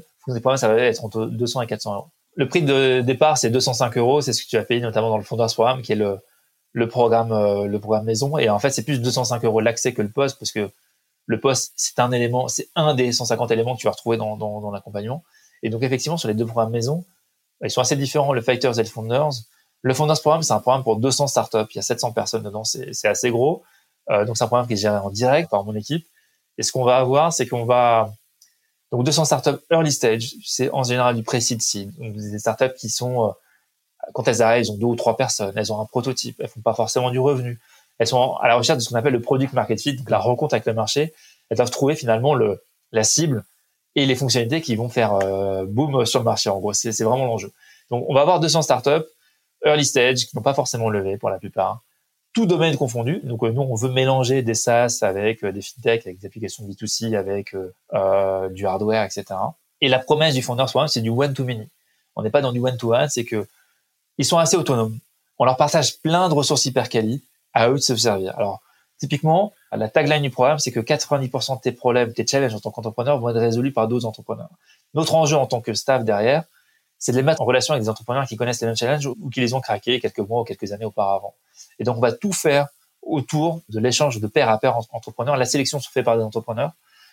ça 0.56 0.68
va 0.70 0.76
être 0.78 1.03
entre 1.03 1.26
200 1.26 1.64
et 1.64 1.68
400 1.68 1.95
euros. 1.95 2.08
Le 2.36 2.47
prix 2.47 2.62
de 2.62 3.01
départ, 3.01 3.38
c'est 3.38 3.49
205 3.49 3.97
euros. 3.97 4.22
C'est 4.22 4.32
ce 4.32 4.41
que 4.41 4.47
tu 4.47 4.56
as 4.56 4.64
payé 4.64 4.80
notamment 4.80 5.10
dans 5.10 5.18
le 5.18 5.26
Founders 5.26 5.53
Programme, 5.53 5.82
qui 5.82 5.91
est 5.91 5.95
le, 5.95 6.88
programme, 6.88 7.34
euh, 7.34 7.66
le 7.66 7.80
programme 7.80 8.06
maison. 8.06 8.38
Et 8.38 8.49
en 8.49 8.60
fait, 8.60 8.70
c'est 8.70 8.84
plus 8.84 9.01
205 9.01 9.43
euros 9.43 9.60
l'accès 9.60 9.93
que 9.93 10.01
le 10.01 10.10
poste, 10.10 10.39
parce 10.39 10.53
que 10.53 10.70
le 11.26 11.39
poste, 11.41 11.74
c'est 11.76 11.99
un 11.99 12.12
élément, 12.14 12.47
c'est 12.47 12.70
un 12.76 12.95
des 12.95 13.12
150 13.12 13.51
éléments 13.51 13.76
que 13.76 13.82
tu 13.82 13.88
vas 13.88 13.91
retrouver 13.91 14.16
dans 14.16 14.72
l'accompagnement. 14.72 15.26
Et 15.62 15.70
donc, 15.70 15.84
effectivement, 15.84 16.16
sur 16.16 16.30
les 16.30 16.36
deux 16.36 16.45
programmes 16.45 16.72
maison, 16.72 17.03
ils 17.64 17.72
sont 17.72 17.82
assez 17.82 17.95
différents, 17.95 18.34
le 18.34 18.41
Fighters 18.41 18.80
et 18.80 18.84
le 18.84 18.89
Founders. 18.89 19.32
Le 19.82 19.93
Founders 19.93 20.20
Programme, 20.20 20.43
c'est 20.43 20.53
un 20.53 20.60
programme 20.60 20.84
pour 20.84 20.97
200 20.97 21.28
startups. 21.28 21.72
Il 21.72 21.76
y 21.76 21.80
a 21.80 21.84
700 21.84 22.12
personnes 22.12 22.43
dedans. 22.43 22.64
C'est 22.64 23.08
assez 23.08 23.30
gros. 23.30 23.64
Euh, 24.10 24.26
donc, 24.26 24.38
c'est 24.38 24.43
un 24.43 24.47
programme 24.47 24.68
qui 24.68 24.74
est 24.74 24.78
géré 24.78 24.97
en 24.97 25.10
direct 25.10 25.49
par 25.49 25.64
mon 25.64 25.76
équipe. 25.76 26.06
Et 26.58 26.64
ce 26.64 26.72
qu'on 26.72 26.84
va 26.84 26.97
avoir, 26.97 27.34
c'est 27.34 27.47
qu'on 27.47 27.66
va, 27.66 28.14
donc 28.91 29.03
200 29.03 29.26
startups 29.26 29.62
early 29.72 29.91
stage, 29.91 30.36
c'est 30.45 30.70
en 30.72 30.84
général 30.84 31.16
du 31.16 31.24
pré-seed 31.24 31.62
seed. 31.62 31.95
Donc, 31.97 32.14
des 32.14 32.39
startups 32.39 32.74
qui 32.78 32.89
sont, 32.89 33.26
euh, 33.26 33.32
quand 34.14 34.28
elles 34.28 34.41
arrivent, 34.41 34.66
elles 34.66 34.72
ont 34.72 34.78
deux 34.78 34.88
ou 34.88 34.95
trois 34.95 35.18
personnes. 35.18 35.53
Elles 35.56 35.72
ont 35.72 35.80
un 35.80 35.86
prototype. 35.86 36.38
Elles 36.39 36.47
font 36.47 36.62
pas 36.62 36.74
forcément 36.74 37.12
du 37.12 37.20
revenu. 37.20 37.60
Elles 37.97 38.08
sont 38.08 38.36
à 38.36 38.47
la 38.47 38.56
recherche 38.56 38.80
de 38.80 38.84
ce 38.84 38.89
qu'on 38.89 38.95
appelle 38.95 39.14
le 39.14 39.22
product 39.22 39.53
market 39.53 39.80
fit, 39.80 39.95
donc 39.95 40.10
la 40.10 40.20
rencontre 40.20 40.53
avec 40.53 40.66
le 40.66 40.74
marché. 40.74 41.14
Elles 41.49 41.58
doivent 41.58 41.70
trouver 41.70 41.95
finalement 41.95 42.34
le, 42.34 42.62
la 42.91 43.03
cible 43.03 43.45
et 43.96 44.06
les 44.06 44.16
fonctionnalités 44.16 44.62
qui 44.62 44.76
vont 44.76 44.89
faire 44.89 45.14
euh, 45.14 45.66
boom 45.66 46.06
sur 46.06 46.20
le 46.20 46.26
marché. 46.26 46.50
En 46.50 46.60
gros, 46.60 46.74
c'est 46.74 46.91
vraiment 47.04 47.26
l'enjeu. 47.26 47.52
Donc, 47.89 48.06
on 48.10 48.14
va 48.14 48.22
avoir 48.22 48.39
200 48.39 48.62
startups 48.62 49.06
early 49.64 49.86
stage 49.86 50.26
qui 50.28 50.36
n'ont 50.36 50.41
pas 50.41 50.54
forcément 50.54 50.89
levé 50.89 51.18
pour 51.18 51.30
la 51.30 51.39
plupart, 51.39 51.82
tout 52.34 52.46
domaine 52.46 52.76
confondu. 52.78 53.22
Donc, 53.24 53.43
euh, 53.43 53.52
nous, 53.52 53.62
on 53.62 53.76
veut 53.76 53.89
mélanger 53.89 54.41
des 54.41 54.54
SaaS 54.54 55.00
avec 55.02 55.43
euh, 55.43 55.52
des 55.52 55.62
fintech, 55.62 56.06
avec 56.06 56.20
des 56.20 56.28
applications 56.28 56.66
B2C, 56.68 57.16
avec 57.16 57.56
euh, 57.56 58.50
du 58.50 58.66
hardware, 58.66 59.04
etc. 59.04 59.26
Et 59.82 59.89
la 59.89 60.00
promesse 60.00 60.36
du 60.36 60.41
fondeur, 60.41 60.70
c'est 60.89 61.02
du 61.02 61.10
one 61.10 61.34
to 61.34 61.43
many. 61.43 61.68
On 62.16 62.24
n'est 62.24 62.30
pas 62.30 62.41
dans 62.41 62.52
du 62.52 62.60
one 62.60 62.78
to 62.78 62.93
one, 62.93 63.10
c'est 63.10 63.26
que 63.26 63.48
ils 64.18 64.26
sont 64.26 64.38
assez 64.38 64.56
autonomes. 64.56 64.98
On 65.38 65.46
leur 65.46 65.58
partage 65.58 65.98
plein 66.00 66.30
de 66.30 66.34
ressources 66.34 66.66
hyper 66.66 66.88
quali, 66.88 67.24
à 67.54 67.70
eux 67.70 67.76
de 67.76 67.80
se 67.80 67.96
servir. 67.96 68.34
Alors, 68.38 68.62
Typiquement, 68.98 69.52
la 69.76 69.89
tagline 69.89 70.21
du 70.21 70.30
programme, 70.30 70.59
c'est 70.59 70.71
que 70.71 70.80
90% 70.80 71.57
de 71.57 71.61
tes 71.61 71.71
problèmes, 71.71 72.13
tes 72.13 72.26
challenges 72.26 72.53
en 72.53 72.59
tant 72.59 72.71
qu'entrepreneur 72.71 73.19
vont 73.19 73.30
être 73.30 73.39
résolus 73.39 73.71
par 73.71 73.88
d'autres 73.88 74.05
entrepreneurs. 74.05 74.49
Notre 74.93 75.15
enjeu 75.15 75.38
en 75.38 75.45
tant 75.45 75.61
que 75.61 75.73
staff 75.73 76.03
derrière, 76.03 76.43
c'est 76.97 77.11
de 77.11 77.17
les 77.17 77.23
mettre 77.23 77.41
en 77.41 77.45
relation 77.45 77.73
avec 77.73 77.84
des 77.84 77.89
entrepreneurs 77.89 78.26
qui 78.26 78.36
connaissent 78.36 78.61
les 78.61 78.67
mêmes 78.67 78.76
challenges 78.76 79.07
ou 79.07 79.30
qui 79.30 79.39
les 79.41 79.53
ont 79.53 79.61
craqués 79.61 79.99
quelques 79.99 80.19
mois 80.19 80.41
ou 80.41 80.43
quelques 80.43 80.71
années 80.71 80.86
auparavant. 80.86 81.36
Et 81.80 81.84
donc, 81.84 81.97
on 81.97 82.01
va 82.01 82.11
tout 82.11 82.32
faire 82.32 82.67
autour 83.01 83.61
de 83.69 83.80
l'échange 83.80 84.19
de 84.19 84.28
pair 84.28 84.49
à 84.49 84.57
pair 84.59 84.76
entre 84.78 84.93
entrepreneurs. 84.93 85.38
La 85.38 85.45
sélection 85.45 85.80
se 85.80 85.89
fait 85.89 86.03
par 86.03 86.17
des 86.17 86.23
entrepreneurs. 86.23 86.71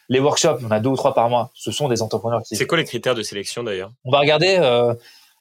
Les 0.09 0.21
workshops, 0.21 0.61
on 0.65 0.71
a 0.71 0.81
deux 0.81 0.91
ou 0.91 0.97
trois 0.97 1.15
par 1.15 1.29
mois. 1.29 1.51
Ce 1.55 1.71
sont 1.71 1.89
des 1.89 2.03
entrepreneurs 2.03 2.43
qui. 2.43 2.57
C'est 2.57 2.67
quoi 2.67 2.79
les 2.79 2.85
critères 2.85 3.15
de 3.15 3.23
sélection 3.23 3.63
d'ailleurs? 3.63 3.93
On 4.05 4.11
va 4.11 4.19
regarder. 4.19 4.57
Euh, 4.59 4.95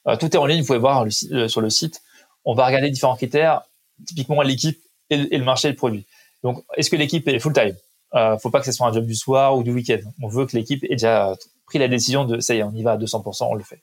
euh, 0.06 0.16
tout 0.16 0.26
est 0.26 0.36
en 0.36 0.46
ligne. 0.46 0.60
Vous 0.60 0.66
pouvez 0.66 0.78
voir 0.78 1.04
le, 1.04 1.48
sur 1.48 1.60
le 1.60 1.70
site. 1.70 2.02
On 2.44 2.54
va 2.54 2.66
regarder 2.66 2.90
différents 2.90 3.16
critères. 3.16 3.62
Typiquement 4.06 4.42
l'équipe 4.42 4.78
et, 5.10 5.16
le 5.16 5.44
marché 5.44 5.68
et 5.68 5.70
le 5.70 5.76
produit. 5.76 6.06
Donc, 6.42 6.64
est-ce 6.76 6.90
que 6.90 6.96
l'équipe 6.96 7.26
est 7.28 7.38
full 7.38 7.52
time 7.52 7.74
euh, 8.14 8.38
Faut 8.38 8.50
pas 8.50 8.60
que 8.60 8.66
ce 8.66 8.72
soit 8.72 8.86
un 8.86 8.92
job 8.92 9.06
du 9.06 9.14
soir 9.14 9.56
ou 9.56 9.62
du 9.62 9.72
week-end. 9.72 10.00
On 10.22 10.28
veut 10.28 10.46
que 10.46 10.56
l'équipe 10.56 10.84
ait 10.84 10.88
déjà 10.88 11.34
pris 11.66 11.78
la 11.78 11.88
décision 11.88 12.24
de 12.24 12.40
ça 12.40 12.54
y 12.54 12.58
est, 12.58 12.62
on 12.62 12.72
y 12.72 12.82
va 12.82 12.92
à 12.92 12.98
200%, 12.98 13.46
on 13.48 13.54
le 13.54 13.62
fait. 13.62 13.82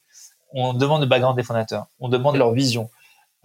On 0.54 0.74
demande 0.74 1.02
le 1.02 1.08
background 1.08 1.36
des 1.36 1.44
fondateurs. 1.44 1.88
On 2.00 2.10
demande 2.10 2.36
leur 2.36 2.52
vision. 2.52 2.90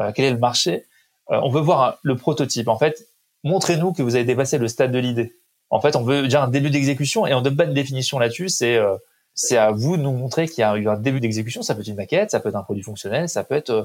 Euh, 0.01 0.13
quel 0.15 0.25
est 0.25 0.31
le 0.31 0.39
marché? 0.39 0.87
Euh, 1.31 1.41
On 1.43 1.51
veut 1.51 1.61
voir 1.61 1.99
le 2.03 2.17
prototype. 2.17 2.69
En 2.69 2.79
fait, 2.79 3.07
montrez-nous 3.43 3.93
que 3.93 4.03
vous 4.03 4.15
avez 4.15 4.25
dépassé 4.25 4.59
le 4.59 4.69
stade 4.69 4.93
de 4.93 4.99
l'idée. 4.99 5.35
En 5.71 5.81
fait, 5.81 5.97
on 5.97 6.03
veut 6.03 6.23
déjà 6.23 6.45
un 6.45 6.49
début 6.49 6.71
d'exécution 6.71 7.27
et 7.27 7.35
on 7.35 7.41
donne 7.41 7.57
pas 7.57 7.67
de 7.67 7.73
définition 7.73 8.19
là-dessus. 8.19 8.49
C'est 8.49 8.77
euh, 8.77 8.97
c'est 9.35 9.57
à 9.57 9.73
vous 9.73 9.97
de 9.97 10.03
nous 10.03 10.13
montrer 10.13 10.47
qu'il 10.47 10.61
y 10.61 10.65
a 10.65 10.77
eu 10.77 10.89
un 10.89 10.97
début 10.97 11.21
d'exécution. 11.21 11.63
Ça 11.63 11.75
peut 11.75 11.81
être 11.81 11.89
une 11.89 11.97
maquette, 11.97 12.31
ça 12.31 12.41
peut 12.41 12.49
être 12.49 12.57
un 12.57 12.63
produit 12.63 12.85
fonctionnel, 12.85 13.29
ça 13.29 13.43
peut 13.45 13.55
être 13.55 13.71
euh, 13.71 13.85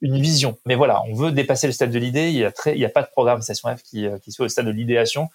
une 0.00 0.20
vision. 0.20 0.58
Mais 0.66 0.74
voilà, 0.74 1.02
on 1.08 1.14
veut 1.14 1.32
dépasser 1.32 1.66
le 1.66 1.72
stade 1.72 1.90
de 1.90 1.98
l'idée. 1.98 2.30
Il 2.30 2.36
y 2.36 2.44
a 2.44 2.86
a 2.86 2.88
pas 2.90 3.02
de 3.02 3.08
programme 3.08 3.42
Station 3.42 3.74
F 3.74 3.82
qui, 3.82 4.06
qui 4.22 4.32
soit 4.32 4.46
au 4.46 4.48
stade 4.48 4.66
de 4.66 4.70
l'idéation. 4.70 5.28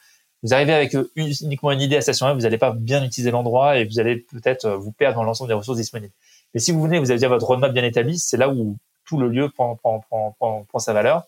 Vous 0.44 0.54
arrivez 0.54 0.74
avec 0.74 0.96
uniquement 1.16 1.72
une 1.72 1.82
idée 1.82 1.96
à 1.96 2.02
Station 2.02 2.28
F, 2.28 2.34
vous 2.34 2.42
n'allez 2.42 2.58
pas 2.58 2.72
bien 2.72 3.04
utiliser 3.04 3.32
l'endroit 3.32 3.78
et 3.78 3.86
vous 3.86 4.00
allez 4.00 4.18
peut-être 4.18 4.70
vous 4.70 4.92
perdre 4.92 5.18
dans 5.18 5.24
l'ensemble 5.24 5.48
des 5.48 5.56
ressources 5.56 5.78
disponibles. 5.78 6.14
Mais 6.54 6.60
si 6.60 6.72
vous 6.72 6.82
venez, 6.82 7.00
vous 7.00 7.10
avez 7.10 7.20
déjà 7.20 7.30
votre 7.30 7.46
roadmap 7.46 7.74
bien 7.74 7.84
établi, 7.84 8.20
c'est 8.20 8.38
là 8.38 8.50
où 8.50 8.78
tout 9.06 9.18
le 9.18 9.28
lieu 9.28 9.50
prend, 9.50 9.76
prend, 9.76 10.02
prend, 10.02 10.66
prend, 10.70 10.80
sa 10.80 10.94
valeur. 10.94 11.24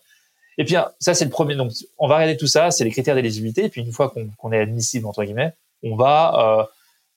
Et 0.56 0.64
puis 0.64 0.76
ça 0.98 1.14
c'est 1.14 1.24
le 1.24 1.30
premier. 1.30 1.54
Donc 1.54 1.72
on 1.98 2.08
va 2.08 2.16
regarder 2.16 2.36
tout 2.36 2.46
ça, 2.46 2.70
c'est 2.70 2.84
les 2.84 2.90
critères 2.90 3.14
d'éligibilité. 3.14 3.64
Et 3.64 3.68
puis 3.68 3.80
une 3.80 3.92
fois 3.92 4.14
qu'on 4.38 4.52
est 4.52 4.58
admissible 4.58 5.06
entre 5.06 5.24
guillemets, 5.24 5.52
on 5.82 5.96
va 5.96 6.60
euh, 6.60 6.64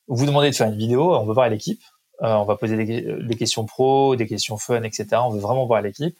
vous 0.08 0.26
demander 0.26 0.50
de 0.50 0.54
faire 0.54 0.68
une 0.68 0.78
vidéo. 0.78 1.14
On 1.14 1.24
veut 1.24 1.34
voir 1.34 1.48
l'équipe. 1.48 1.82
Euh, 2.22 2.34
on 2.34 2.44
va 2.44 2.56
poser 2.56 2.76
des, 2.76 3.36
questions 3.36 3.64
pro, 3.64 4.14
des 4.14 4.26
questions 4.26 4.56
fun, 4.56 4.82
etc. 4.84 5.06
On 5.24 5.30
veut 5.30 5.40
vraiment 5.40 5.66
voir 5.66 5.82
l'équipe. 5.82 6.16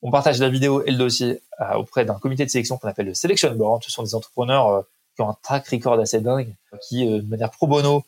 On 0.00 0.10
partage 0.10 0.38
la 0.38 0.48
vidéo 0.48 0.84
et 0.84 0.90
le 0.90 0.98
dossier 0.98 1.40
euh, 1.60 1.74
auprès 1.74 2.04
d'un 2.04 2.14
comité 2.14 2.44
de 2.44 2.50
sélection 2.50 2.76
qu'on 2.76 2.88
appelle 2.88 3.06
le 3.06 3.14
Selection 3.14 3.52
Board. 3.54 3.82
Ce 3.82 3.90
sont 3.90 4.02
des 4.02 4.14
entrepreneurs 4.14 4.68
euh, 4.68 4.82
qui 5.16 5.22
ont 5.22 5.30
un 5.30 5.36
track 5.42 5.66
record 5.68 5.98
assez 5.98 6.20
dingue, 6.20 6.54
qui 6.88 7.04
de 7.06 7.28
manière 7.28 7.50
pro 7.50 7.66
bono 7.66 8.04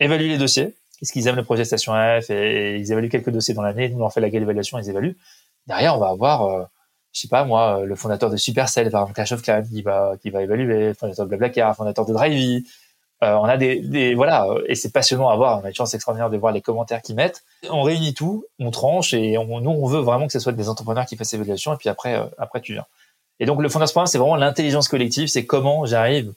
évaluent 0.00 0.28
les 0.28 0.38
dossiers. 0.38 0.74
Qu'est-ce 0.98 1.12
qu'ils 1.12 1.26
aiment 1.26 1.36
le 1.36 1.44
projet 1.44 1.64
Station 1.64 1.92
F? 1.92 2.30
Et, 2.30 2.78
ils 2.78 2.92
évaluent 2.92 3.10
quelques 3.10 3.30
dossiers 3.30 3.52
dans 3.52 3.62
l'année. 3.62 3.88
Nous 3.88 3.96
on 3.96 4.00
leur 4.00 4.12
fait 4.12 4.20
la 4.20 4.28
évaluation, 4.28 4.78
ils 4.78 4.88
évaluent. 4.88 5.16
Derrière, 5.66 5.96
on 5.96 5.98
va 5.98 6.08
avoir 6.08 6.68
je 7.12 7.22
sais 7.22 7.28
pas 7.28 7.44
moi, 7.44 7.82
le 7.84 7.94
fondateur 7.96 8.30
de 8.30 8.36
Supercell, 8.36 8.90
par 8.90 9.02
exemple, 9.02 9.14
Clash 9.14 9.32
of 9.32 9.42
Clans, 9.42 9.62
qui 9.62 9.82
va 9.82 10.16
qui 10.20 10.30
va 10.30 10.42
évaluer, 10.42 10.88
le 10.88 10.94
fondateur 10.94 11.24
de 11.24 11.28
Blablacar, 11.30 11.74
fondateur 11.74 12.06
de 12.06 12.12
Drivey. 12.12 12.62
Euh, 13.22 13.32
on 13.34 13.44
a 13.44 13.56
des, 13.56 13.80
des 13.80 14.14
voilà, 14.14 14.46
et 14.66 14.74
c'est 14.74 14.92
passionnant 14.92 15.28
à 15.28 15.36
voir. 15.36 15.60
On 15.60 15.64
a 15.64 15.68
une 15.68 15.74
chance 15.74 15.94
extraordinaire 15.94 16.28
de 16.28 16.36
voir 16.36 16.52
les 16.52 16.60
commentaires 16.60 17.00
qu'ils 17.00 17.14
mettent. 17.14 17.44
On 17.70 17.82
réunit 17.82 18.12
tout, 18.12 18.44
on 18.58 18.70
tranche 18.70 19.14
et 19.14 19.38
on, 19.38 19.60
nous 19.60 19.70
on 19.70 19.86
veut 19.86 20.00
vraiment 20.00 20.26
que 20.26 20.32
ce 20.32 20.38
soit 20.38 20.52
des 20.52 20.68
entrepreneurs 20.68 21.06
qui 21.06 21.16
fassent 21.16 21.32
l'évaluation 21.32 21.72
et 21.72 21.76
puis 21.76 21.88
après 21.88 22.14
euh, 22.14 22.26
après 22.36 22.60
tu 22.60 22.74
viens. 22.74 22.84
Et 23.40 23.46
donc 23.46 23.62
le 23.62 23.68
Founders 23.70 23.88
Programme, 23.88 24.06
c'est 24.06 24.18
vraiment 24.18 24.36
l'intelligence 24.36 24.88
collective. 24.88 25.28
C'est 25.28 25.46
comment 25.46 25.86
j'arrive, 25.86 26.34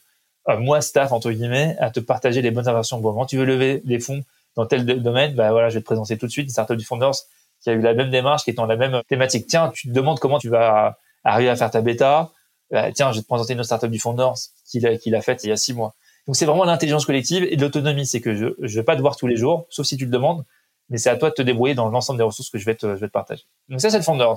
euh, 0.47 0.57
moi 0.57 0.79
staff 0.79 1.11
entre 1.11 1.31
guillemets, 1.31 1.75
à 1.79 1.91
te 1.91 1.99
partager 1.99 2.41
les 2.41 2.51
bonnes 2.51 2.69
inversions 2.69 2.99
bon 2.99 3.11
moment. 3.11 3.25
Tu 3.25 3.37
veux 3.37 3.45
lever 3.45 3.81
des 3.83 3.99
fonds 3.99 4.23
dans 4.55 4.65
tel 4.65 4.85
domaine, 4.85 5.35
bah 5.35 5.51
voilà, 5.51 5.69
je 5.69 5.75
vais 5.75 5.81
te 5.81 5.85
présenter 5.85 6.17
tout 6.17 6.27
de 6.27 6.31
suite 6.31 6.45
une 6.45 6.51
startup 6.51 6.77
du 6.77 6.85
Founders 6.85 7.15
qui 7.61 7.69
a 7.69 7.73
eu 7.73 7.81
la 7.81 7.93
même 7.93 8.09
démarche, 8.09 8.43
qui 8.43 8.51
est 8.51 8.53
dans 8.53 8.65
la 8.65 8.77
même 8.77 9.01
thématique. 9.09 9.47
Tiens, 9.47 9.69
tu 9.73 9.89
te 9.89 9.93
demandes 9.93 10.19
comment 10.19 10.39
tu 10.39 10.47
vas 10.47 10.97
arriver 11.25 11.49
à 11.49 11.57
faire 11.57 11.69
ta 11.71 11.81
bêta. 11.81 12.31
Bah, 12.71 12.91
tiens, 12.93 13.11
je 13.11 13.17
vais 13.17 13.21
te 13.23 13.27
présenter 13.27 13.53
une 13.53 13.63
startup 13.63 13.89
du 13.89 13.99
fondeur 13.99 14.35
qu'il 14.65 14.85
a, 14.87 14.97
qu'il 14.97 15.13
a 15.15 15.21
faite 15.21 15.43
il 15.43 15.49
y 15.49 15.51
a 15.51 15.57
six 15.57 15.73
mois. 15.73 15.93
Donc 16.27 16.35
c'est 16.35 16.45
vraiment 16.45 16.65
l'intelligence 16.65 17.05
collective 17.05 17.43
et 17.43 17.55
l'autonomie. 17.55 18.05
C'est 18.05 18.21
que 18.21 18.35
je 18.35 18.45
ne 18.45 18.67
vais 18.67 18.83
pas 18.83 18.95
te 18.95 19.01
voir 19.01 19.15
tous 19.15 19.27
les 19.27 19.35
jours, 19.35 19.65
sauf 19.69 19.85
si 19.85 19.97
tu 19.97 20.05
le 20.05 20.11
demandes, 20.11 20.45
mais 20.89 20.97
c'est 20.97 21.09
à 21.09 21.17
toi 21.17 21.29
de 21.29 21.35
te 21.35 21.41
débrouiller 21.41 21.75
dans 21.75 21.89
l'ensemble 21.89 22.17
des 22.17 22.23
ressources 22.23 22.49
que 22.49 22.57
je 22.57 22.65
vais 22.65 22.75
te, 22.75 22.87
je 22.95 22.99
vais 22.99 23.07
te 23.07 23.11
partager. 23.11 23.43
Donc 23.69 23.81
ça, 23.81 23.89
c'est 23.89 23.97
le 23.97 24.03
Founders. 24.03 24.35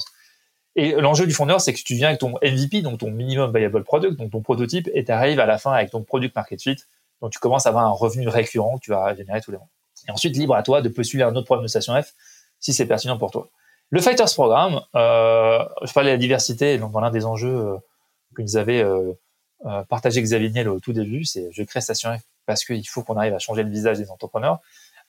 Et 0.75 0.93
l'enjeu 0.93 1.27
du 1.27 1.35
fondeur, 1.35 1.61
c'est 1.61 1.75
que 1.75 1.81
tu 1.83 1.95
viens 1.95 2.09
avec 2.09 2.21
ton 2.21 2.35
MVP, 2.43 2.81
donc 2.81 2.99
ton 2.99 3.11
minimum 3.11 3.55
viable 3.55 3.85
product, 3.85 4.17
donc 4.17 4.31
ton 4.31 4.41
prototype, 4.41 4.89
et 4.95 5.05
tu 5.05 5.13
arrives 5.13 5.39
à 5.39 5.47
la 5.47 5.59
fin 5.59 5.73
avec 5.73 5.91
ton 5.91 6.03
product 6.03 6.35
market 6.35 6.63
fit. 6.63 6.77
Donc 7.21 7.31
tu 7.31 7.39
commences 7.39 7.67
à 7.67 7.69
avoir 7.69 7.85
un 7.85 7.91
revenu 7.91 8.29
récurrent 8.29 8.79
que 8.79 8.85
tu 8.85 8.91
vas 8.91 9.15
générer 9.15 9.41
tous 9.41 9.51
les 9.51 9.59
mois. 9.59 9.69
Et 10.09 10.11
ensuite, 10.11 10.37
libre 10.37 10.55
à 10.55 10.63
toi 10.63 10.81
de 10.81 10.89
postuler 10.89 11.23
un 11.23 11.35
autre 11.37 11.45
programme 11.45 11.65
de 11.65 11.69
station 11.69 12.01
F 12.01 12.15
si 12.59 12.73
c'est 12.73 12.87
pertinent 12.87 13.19
pour 13.19 13.31
toi. 13.31 13.51
Le 13.91 14.01
Fighters 14.01 14.33
Programme, 14.33 14.81
euh, 14.95 15.63
je 15.83 15.93
parlais 15.93 16.11
de 16.11 16.15
la 16.15 16.19
diversité, 16.19 16.79
donc 16.79 16.99
l'un 16.99 17.11
des 17.11 17.27
enjeux 17.27 17.55
euh, 17.55 17.77
que 18.35 18.41
nous 18.41 18.57
avait 18.57 18.83
euh, 18.83 19.13
euh, 19.67 19.83
partagé 19.85 20.21
Xavier 20.23 20.51
Niel 20.51 20.69
au 20.69 20.81
tout 20.81 20.93
début, 20.93 21.25
c'est 21.25 21.51
je 21.53 21.63
crée 21.63 21.81
Station 21.81 22.17
F 22.17 22.23
parce 22.47 22.65
qu'il 22.65 22.87
faut 22.89 23.03
qu'on 23.03 23.17
arrive 23.17 23.35
à 23.35 23.39
changer 23.39 23.63
le 23.63 23.71
visage 23.71 23.99
des 23.99 24.11
entrepreneurs. 24.11 24.59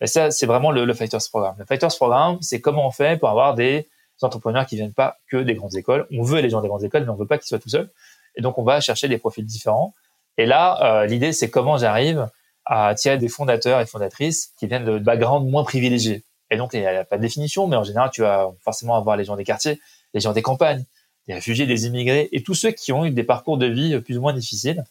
Et 0.01 0.07
ça, 0.07 0.31
c'est 0.31 0.45
vraiment 0.45 0.71
le, 0.71 0.85
le 0.85 0.93
Fighters 0.93 1.21
Programme. 1.29 1.55
Le 1.57 1.65
Fighters 1.65 1.95
Programme, 1.95 2.37
c'est 2.41 2.61
comment 2.61 2.87
on 2.87 2.91
fait 2.91 3.19
pour 3.19 3.29
avoir 3.29 3.55
des 3.55 3.87
entrepreneurs 4.21 4.65
qui 4.65 4.75
viennent 4.75 4.93
pas 4.93 5.17
que 5.27 5.37
des 5.37 5.55
grandes 5.55 5.75
écoles. 5.75 6.07
On 6.11 6.23
veut 6.23 6.41
les 6.41 6.49
gens 6.49 6.61
des 6.61 6.67
grandes 6.67 6.83
écoles, 6.83 7.03
mais 7.03 7.09
on 7.09 7.15
veut 7.15 7.25
pas 7.25 7.37
qu'ils 7.37 7.47
soient 7.47 7.59
tout 7.59 7.69
seuls. 7.69 7.89
Et 8.35 8.41
donc, 8.41 8.57
on 8.57 8.63
va 8.63 8.79
chercher 8.81 9.07
des 9.07 9.17
profils 9.17 9.45
différents. 9.45 9.93
Et 10.37 10.45
là, 10.45 11.01
euh, 11.01 11.05
l'idée, 11.05 11.33
c'est 11.33 11.49
comment 11.49 11.77
j'arrive 11.77 12.27
à 12.65 12.87
attirer 12.87 13.17
des 13.17 13.27
fondateurs 13.27 13.79
et 13.81 13.85
fondatrices 13.85 14.53
qui 14.57 14.67
viennent 14.67 14.85
de 14.85 14.97
backgrounds 14.97 15.49
moins 15.49 15.63
privilégiés. 15.63 16.23
Et 16.49 16.57
donc, 16.57 16.73
il 16.73 16.81
n'y 16.81 16.87
a 16.87 17.03
pas 17.03 17.17
de 17.17 17.21
définition, 17.21 17.67
mais 17.67 17.75
en 17.75 17.83
général, 17.83 18.09
tu 18.11 18.21
vas 18.21 18.51
forcément 18.63 18.95
avoir 18.95 19.17
les 19.17 19.25
gens 19.25 19.35
des 19.35 19.43
quartiers, 19.43 19.81
les 20.13 20.19
gens 20.19 20.33
des 20.33 20.41
campagnes, 20.41 20.83
des 21.27 21.33
réfugiés, 21.33 21.65
des 21.65 21.85
immigrés, 21.85 22.29
et 22.31 22.43
tous 22.43 22.53
ceux 22.53 22.71
qui 22.71 22.91
ont 22.91 23.05
eu 23.05 23.11
des 23.11 23.23
parcours 23.23 23.57
de 23.57 23.65
vie 23.65 23.99
plus 24.01 24.17
ou 24.17 24.21
moins 24.21 24.33
difficiles. 24.33 24.83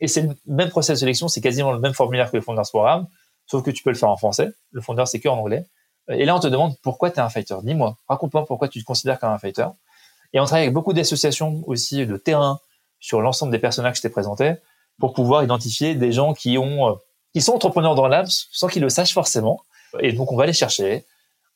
Et 0.00 0.08
c'est 0.08 0.22
le 0.22 0.36
même 0.46 0.70
processus 0.70 0.94
de 0.94 1.00
sélection, 1.00 1.28
c'est 1.28 1.40
quasiment 1.40 1.72
le 1.72 1.80
même 1.80 1.92
formulaire 1.92 2.30
que 2.30 2.36
le 2.36 2.42
Founders 2.42 2.68
Programme, 2.68 3.06
sauf 3.46 3.62
que 3.62 3.70
tu 3.70 3.82
peux 3.82 3.90
le 3.90 3.96
faire 3.96 4.08
en 4.08 4.16
français. 4.16 4.50
Le 4.72 4.80
Founder, 4.80 5.04
c'est 5.06 5.20
que 5.20 5.28
en 5.28 5.38
anglais. 5.38 5.66
Et 6.08 6.24
là, 6.24 6.34
on 6.36 6.40
te 6.40 6.46
demande 6.46 6.76
pourquoi 6.82 7.10
tu 7.10 7.16
es 7.16 7.20
un 7.20 7.28
fighter? 7.28 7.56
Dis-moi, 7.62 7.96
raconte-moi 8.08 8.46
pourquoi 8.46 8.68
tu 8.68 8.80
te 8.80 8.84
considères 8.84 9.18
comme 9.18 9.30
un 9.30 9.38
fighter. 9.38 9.66
Et 10.32 10.40
on 10.40 10.44
travaille 10.44 10.64
avec 10.64 10.74
beaucoup 10.74 10.92
d'associations 10.92 11.62
aussi 11.66 12.06
de 12.06 12.16
terrain 12.16 12.60
sur 13.00 13.20
l'ensemble 13.20 13.52
des 13.52 13.58
personnages 13.58 13.92
que 13.92 13.98
je 13.98 14.02
t'ai 14.02 14.08
présentés 14.08 14.54
pour 14.98 15.12
pouvoir 15.12 15.42
identifier 15.42 15.94
des 15.94 16.12
gens 16.12 16.34
qui 16.34 16.58
ont, 16.58 16.90
euh, 16.90 16.94
qui 17.32 17.40
sont 17.40 17.52
entrepreneurs 17.52 17.94
dans 17.94 18.06
l'âme 18.06 18.26
sans 18.28 18.68
qu'ils 18.68 18.82
le 18.82 18.90
sachent 18.90 19.14
forcément. 19.14 19.62
Et 20.00 20.12
donc, 20.12 20.30
on 20.32 20.36
va 20.36 20.46
les 20.46 20.52
chercher, 20.52 21.04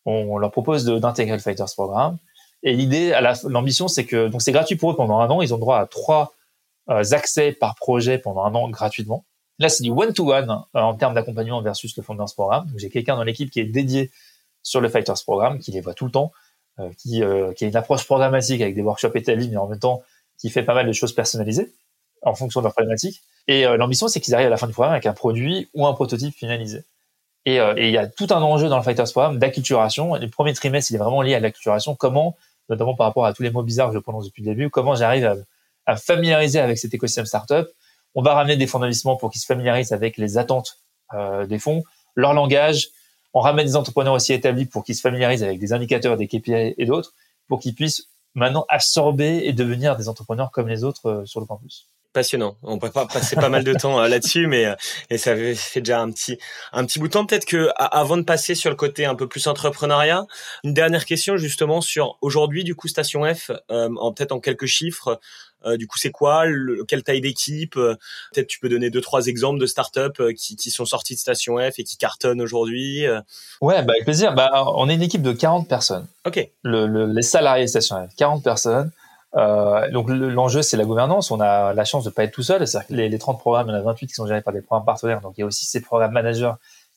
on 0.04 0.38
leur 0.38 0.50
propose 0.50 0.84
d'intégrer 0.84 1.36
le 1.36 1.42
Fighters 1.42 1.72
Programme. 1.74 2.18
Et 2.64 2.72
l'idée, 2.72 3.16
l'ambition, 3.44 3.88
c'est 3.88 4.06
que 4.06 4.28
donc 4.28 4.42
c'est 4.42 4.50
gratuit 4.50 4.76
pour 4.76 4.90
eux 4.90 4.96
pendant 4.96 5.20
un 5.20 5.28
an. 5.28 5.42
Ils 5.42 5.54
ont 5.54 5.58
droit 5.58 5.78
à 5.78 5.86
trois 5.86 6.34
euh, 6.90 7.02
accès 7.12 7.52
par 7.52 7.74
projet 7.76 8.18
pendant 8.18 8.42
un 8.44 8.54
an 8.54 8.68
gratuitement. 8.70 9.24
Là, 9.58 9.68
c'est 9.68 9.82
du 9.82 9.90
one-to-one 9.90 10.50
euh, 10.50 10.80
en 10.80 10.94
termes 10.94 11.14
d'accompagnement 11.14 11.62
versus 11.62 11.96
le 11.96 12.02
Founders 12.02 12.32
Programme. 12.34 12.70
J'ai 12.76 12.90
quelqu'un 12.90 13.16
dans 13.16 13.22
l'équipe 13.22 13.50
qui 13.50 13.60
est 13.60 13.64
dédié 13.64 14.10
sur 14.62 14.80
le 14.80 14.88
Fighters 14.88 15.22
Programme, 15.24 15.58
qui 15.58 15.72
les 15.72 15.82
voit 15.82 15.94
tout 15.94 16.06
le 16.06 16.10
temps, 16.10 16.32
euh, 16.78 16.90
qui, 16.98 17.22
qui 17.56 17.64
a 17.64 17.68
une 17.68 17.76
approche 17.76 18.04
programmatique 18.04 18.60
avec 18.62 18.74
des 18.74 18.82
workshops 18.82 19.14
établis, 19.14 19.50
mais 19.50 19.58
en 19.58 19.66
même 19.66 19.78
temps 19.78 20.02
qui 20.38 20.50
fait 20.50 20.62
pas 20.62 20.74
mal 20.74 20.86
de 20.86 20.92
choses 20.92 21.14
personnalisées 21.14 21.72
en 22.22 22.34
fonction 22.34 22.60
de 22.60 22.64
leurs 22.64 22.72
problématiques. 22.72 23.22
Et 23.46 23.64
l'ambition, 23.64 24.08
c'est 24.08 24.20
qu'ils 24.20 24.34
arrivent 24.34 24.46
à 24.46 24.50
la 24.50 24.56
fin 24.56 24.66
du 24.66 24.72
programme 24.72 24.94
avec 24.94 25.04
un 25.04 25.12
produit 25.12 25.68
ou 25.74 25.86
un 25.86 25.92
prototype 25.92 26.34
finalisé. 26.34 26.84
Et 27.44 27.56
il 27.56 27.90
y 27.90 27.98
a 27.98 28.06
tout 28.06 28.26
un 28.30 28.40
enjeu 28.40 28.68
dans 28.68 28.78
le 28.78 28.82
Fighters 28.82 29.10
Programme 29.10 29.38
d'acculturation. 29.38 30.14
Le 30.16 30.28
premier 30.28 30.54
trimestre, 30.54 30.90
il 30.90 30.94
est 30.94 30.98
vraiment 30.98 31.20
lié 31.22 31.34
à 31.34 31.40
l'acculturation. 31.40 31.94
Comment, 31.94 32.36
notamment 32.68 32.94
par 32.94 33.06
rapport 33.06 33.26
à 33.26 33.32
tous 33.32 33.42
les 33.42 33.50
mots 33.50 33.62
bizarres 33.62 33.88
que 33.88 33.94
je 33.94 34.00
prononce 34.00 34.26
depuis 34.26 34.42
le 34.42 34.50
début, 34.50 34.70
comment 34.70 34.94
j'arrive 34.94 35.26
à, 35.26 35.36
à, 35.86 35.96
familiariser 35.96 36.60
avec 36.60 36.78
cet 36.78 36.94
écosystème 36.94 37.26
startup. 37.26 37.68
On 38.14 38.22
va 38.22 38.34
ramener 38.34 38.56
des 38.56 38.66
fonds 38.66 38.78
d'investissement 38.78 39.16
pour 39.16 39.30
qu'ils 39.30 39.40
se 39.40 39.46
familiarisent 39.46 39.92
avec 39.92 40.16
les 40.16 40.38
attentes 40.38 40.78
euh, 41.14 41.46
des 41.46 41.58
fonds, 41.58 41.82
leur 42.14 42.32
langage. 42.32 42.88
On 43.34 43.40
ramène 43.40 43.66
des 43.66 43.76
entrepreneurs 43.76 44.14
aussi 44.14 44.32
établis 44.32 44.66
pour 44.66 44.84
qu'ils 44.84 44.94
se 44.94 45.00
familiarisent 45.00 45.42
avec 45.42 45.58
des 45.58 45.72
indicateurs, 45.72 46.16
des 46.16 46.28
KPI 46.28 46.74
et 46.78 46.86
d'autres, 46.86 47.14
pour 47.48 47.60
qu'ils 47.60 47.74
puissent 47.74 48.08
maintenant 48.34 48.64
absorber 48.68 49.42
et 49.44 49.52
devenir 49.52 49.96
des 49.96 50.08
entrepreneurs 50.08 50.50
comme 50.50 50.68
les 50.68 50.84
autres 50.84 51.06
euh, 51.06 51.26
sur 51.26 51.40
le 51.40 51.46
campus 51.46 51.88
passionnant. 52.14 52.56
On 52.62 52.78
peut 52.78 52.90
pas 52.90 53.04
passer 53.04 53.36
pas 53.36 53.50
mal 53.50 53.64
de 53.64 53.74
temps 53.74 54.00
euh, 54.00 54.08
là-dessus, 54.08 54.46
mais 54.46 54.64
euh, 54.64 54.74
et 55.10 55.18
ça 55.18 55.34
fait 55.36 55.80
déjà 55.80 56.00
un 56.00 56.10
petit 56.10 56.38
un 56.72 56.86
petit 56.86 56.98
bout 56.98 57.08
de 57.08 57.12
temps. 57.12 57.26
Peut-être 57.26 57.44
que 57.44 57.68
avant 57.76 58.16
de 58.16 58.22
passer 58.22 58.54
sur 58.54 58.70
le 58.70 58.76
côté 58.76 59.04
un 59.04 59.14
peu 59.14 59.28
plus 59.28 59.46
entrepreneuriat, 59.46 60.24
une 60.62 60.72
dernière 60.72 61.04
question 61.04 61.36
justement 61.36 61.82
sur 61.82 62.16
aujourd'hui 62.22 62.64
du 62.64 62.74
coup 62.74 62.88
Station 62.88 63.22
F, 63.34 63.50
euh, 63.70 63.90
en 63.98 64.12
peut-être 64.14 64.32
en 64.32 64.40
quelques 64.40 64.66
chiffres. 64.66 65.20
du 65.76 65.86
coup, 65.86 65.96
c'est 65.98 66.10
quoi 66.10 66.44
Quelle 66.88 67.02
taille 67.02 67.22
d'équipe 67.22 67.74
Peut-être 67.74 68.46
tu 68.46 68.60
peux 68.60 68.68
donner 68.68 68.90
deux 68.90 69.00
trois 69.00 69.26
exemples 69.26 69.58
de 69.58 69.66
startups 69.66 70.34
qui, 70.36 70.56
qui 70.56 70.70
sont 70.70 70.84
sorties 70.84 71.14
de 71.14 71.18
Station 71.18 71.56
F 71.58 71.78
et 71.78 71.84
qui 71.84 71.96
cartonnent 71.96 72.42
aujourd'hui. 72.42 73.06
Ouais, 73.62 73.82
bah 73.82 73.94
avec 73.94 74.04
plaisir. 74.04 74.34
Bah, 74.34 74.50
on 74.76 74.90
est 74.90 74.94
une 74.94 75.02
équipe 75.02 75.22
de 75.22 75.32
40 75.32 75.66
personnes. 75.66 76.06
Ok. 76.26 76.48
Le, 76.62 76.86
le, 76.86 77.06
les 77.06 77.22
salariés 77.22 77.64
de 77.64 77.70
Station 77.70 78.06
F, 78.06 78.14
40 78.16 78.44
personnes. 78.44 78.90
Euh, 79.36 79.90
donc 79.90 80.08
l'enjeu 80.08 80.62
c'est 80.62 80.76
la 80.76 80.84
gouvernance. 80.84 81.30
On 81.30 81.40
a 81.40 81.72
la 81.72 81.84
chance 81.84 82.04
de 82.04 82.10
pas 82.10 82.24
être 82.24 82.32
tout 82.32 82.42
seul. 82.42 82.64
Les, 82.88 83.08
les 83.08 83.18
30 83.18 83.38
programmes, 83.38 83.68
il 83.68 83.72
y 83.72 83.74
en 83.74 83.78
a 83.78 83.82
28 83.82 84.06
qui 84.06 84.14
sont 84.14 84.26
gérés 84.26 84.42
par 84.42 84.54
des 84.54 84.60
programmes 84.60 84.86
partenaires. 84.86 85.20
Donc 85.20 85.34
il 85.36 85.40
y 85.40 85.44
a 85.44 85.46
aussi 85.46 85.66
ces 85.66 85.80
programmes 85.80 86.12
managers 86.12 86.52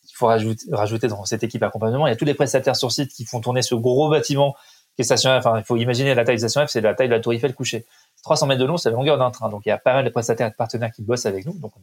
qu'il 0.08 0.16
faut 0.16 0.28
rajouter, 0.28 1.08
dans 1.08 1.26
cette 1.26 1.44
équipe 1.44 1.64
accompagnement. 1.64 2.08
Il 2.08 2.12
y 2.12 2.14
a 2.14 2.16
tous 2.16 2.26
les 2.26 2.34
prestataires 2.34 2.76
sur 2.76 2.92
site 2.92 3.12
qui 3.12 3.26
font 3.26 3.42
tourner 3.42 3.62
ce 3.62 3.76
gros 3.76 4.10
bâtiment 4.10 4.56
qui 4.96 5.02
est 5.02 5.04
Station 5.04 5.30
F. 5.40 5.46
Enfin, 5.46 5.58
il 5.58 5.64
faut 5.64 5.78
imaginer 5.78 6.16
la 6.16 6.26
taille 6.26 6.36
de 6.36 6.40
Station 6.40 6.66
F, 6.66 6.70
c'est 6.70 6.82
la 6.82 6.94
taille 6.94 7.08
de 7.08 7.14
la 7.14 7.20
Tour 7.20 7.34
Eiffel 7.34 7.54
couchée. 7.54 7.86
300 8.24 8.48
mètres 8.48 8.62
de 8.62 8.66
long, 8.66 8.78
c'est 8.78 8.90
la 8.90 8.96
longueur 8.96 9.18
d'un 9.18 9.32
train. 9.32 9.50
Donc, 9.50 9.62
il 9.66 9.70
y 9.70 9.72
a 9.72 9.78
pas 9.78 9.94
mal 9.94 10.06
de 10.06 10.10
prestataires 10.10 10.48
et 10.48 10.52
de 10.52 10.56
partenaires 10.56 10.92
qui 10.92 11.04
bossent 11.04 11.26
avec 11.26 11.46
nous. 11.46 11.54
Donc, 11.54 11.72
on 11.76 11.82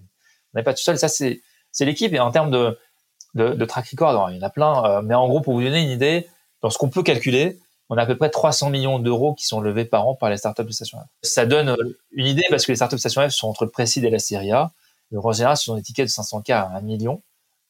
n'est 0.54 0.64
pas 0.64 0.74
tout 0.74 0.82
seul. 0.82 0.98
Ça, 0.98 1.08
c'est, 1.08 1.42
c'est 1.70 1.84
l'équipe. 1.84 2.12
Et 2.12 2.18
en 2.18 2.32
termes 2.32 2.50
de 2.50 3.64
track 3.66 3.88
record, 3.90 4.30
il 4.30 4.36
y 4.36 4.40
en 4.40 4.42
a 4.42 4.50
plein. 4.50 4.84
Euh, 4.84 5.02
mais 5.02 5.14
en 5.14 5.28
gros, 5.28 5.40
pour 5.40 5.54
vous 5.54 5.62
donner 5.62 5.82
une 5.82 5.90
idée, 5.90 6.28
dans 6.60 6.70
ce 6.70 6.78
qu'on 6.78 6.88
peut 6.88 7.02
calculer, 7.02 7.58
on 7.90 7.96
a 7.96 8.02
à 8.02 8.06
peu 8.06 8.16
près 8.16 8.30
300 8.30 8.70
millions 8.70 8.98
d'euros 8.98 9.34
qui 9.34 9.46
sont 9.46 9.60
levés 9.60 9.84
par 9.84 10.08
an 10.08 10.14
par 10.14 10.30
les 10.30 10.36
startups 10.36 10.64
de 10.64 10.72
Station 10.72 10.98
F. 10.98 11.02
Ça 11.22 11.46
donne 11.46 11.70
euh, 11.70 11.98
une 12.12 12.26
idée 12.26 12.44
parce 12.50 12.64
que 12.64 12.72
les 12.72 12.76
startups 12.76 12.96
de 12.96 13.00
Station 13.00 13.28
F 13.28 13.32
sont 13.32 13.48
entre 13.48 13.64
le 13.64 13.70
Précide 13.70 14.04
et 14.04 14.10
la 14.10 14.18
Série 14.18 14.52
A. 14.52 14.72
Donc, 15.12 15.24
en 15.24 15.32
général, 15.32 15.56
ce 15.56 15.64
sont 15.64 15.76
des 15.76 15.82
tickets 15.82 16.06
de 16.06 16.10
500K 16.10 16.52
à 16.52 16.76
1 16.76 16.80
million. 16.80 17.22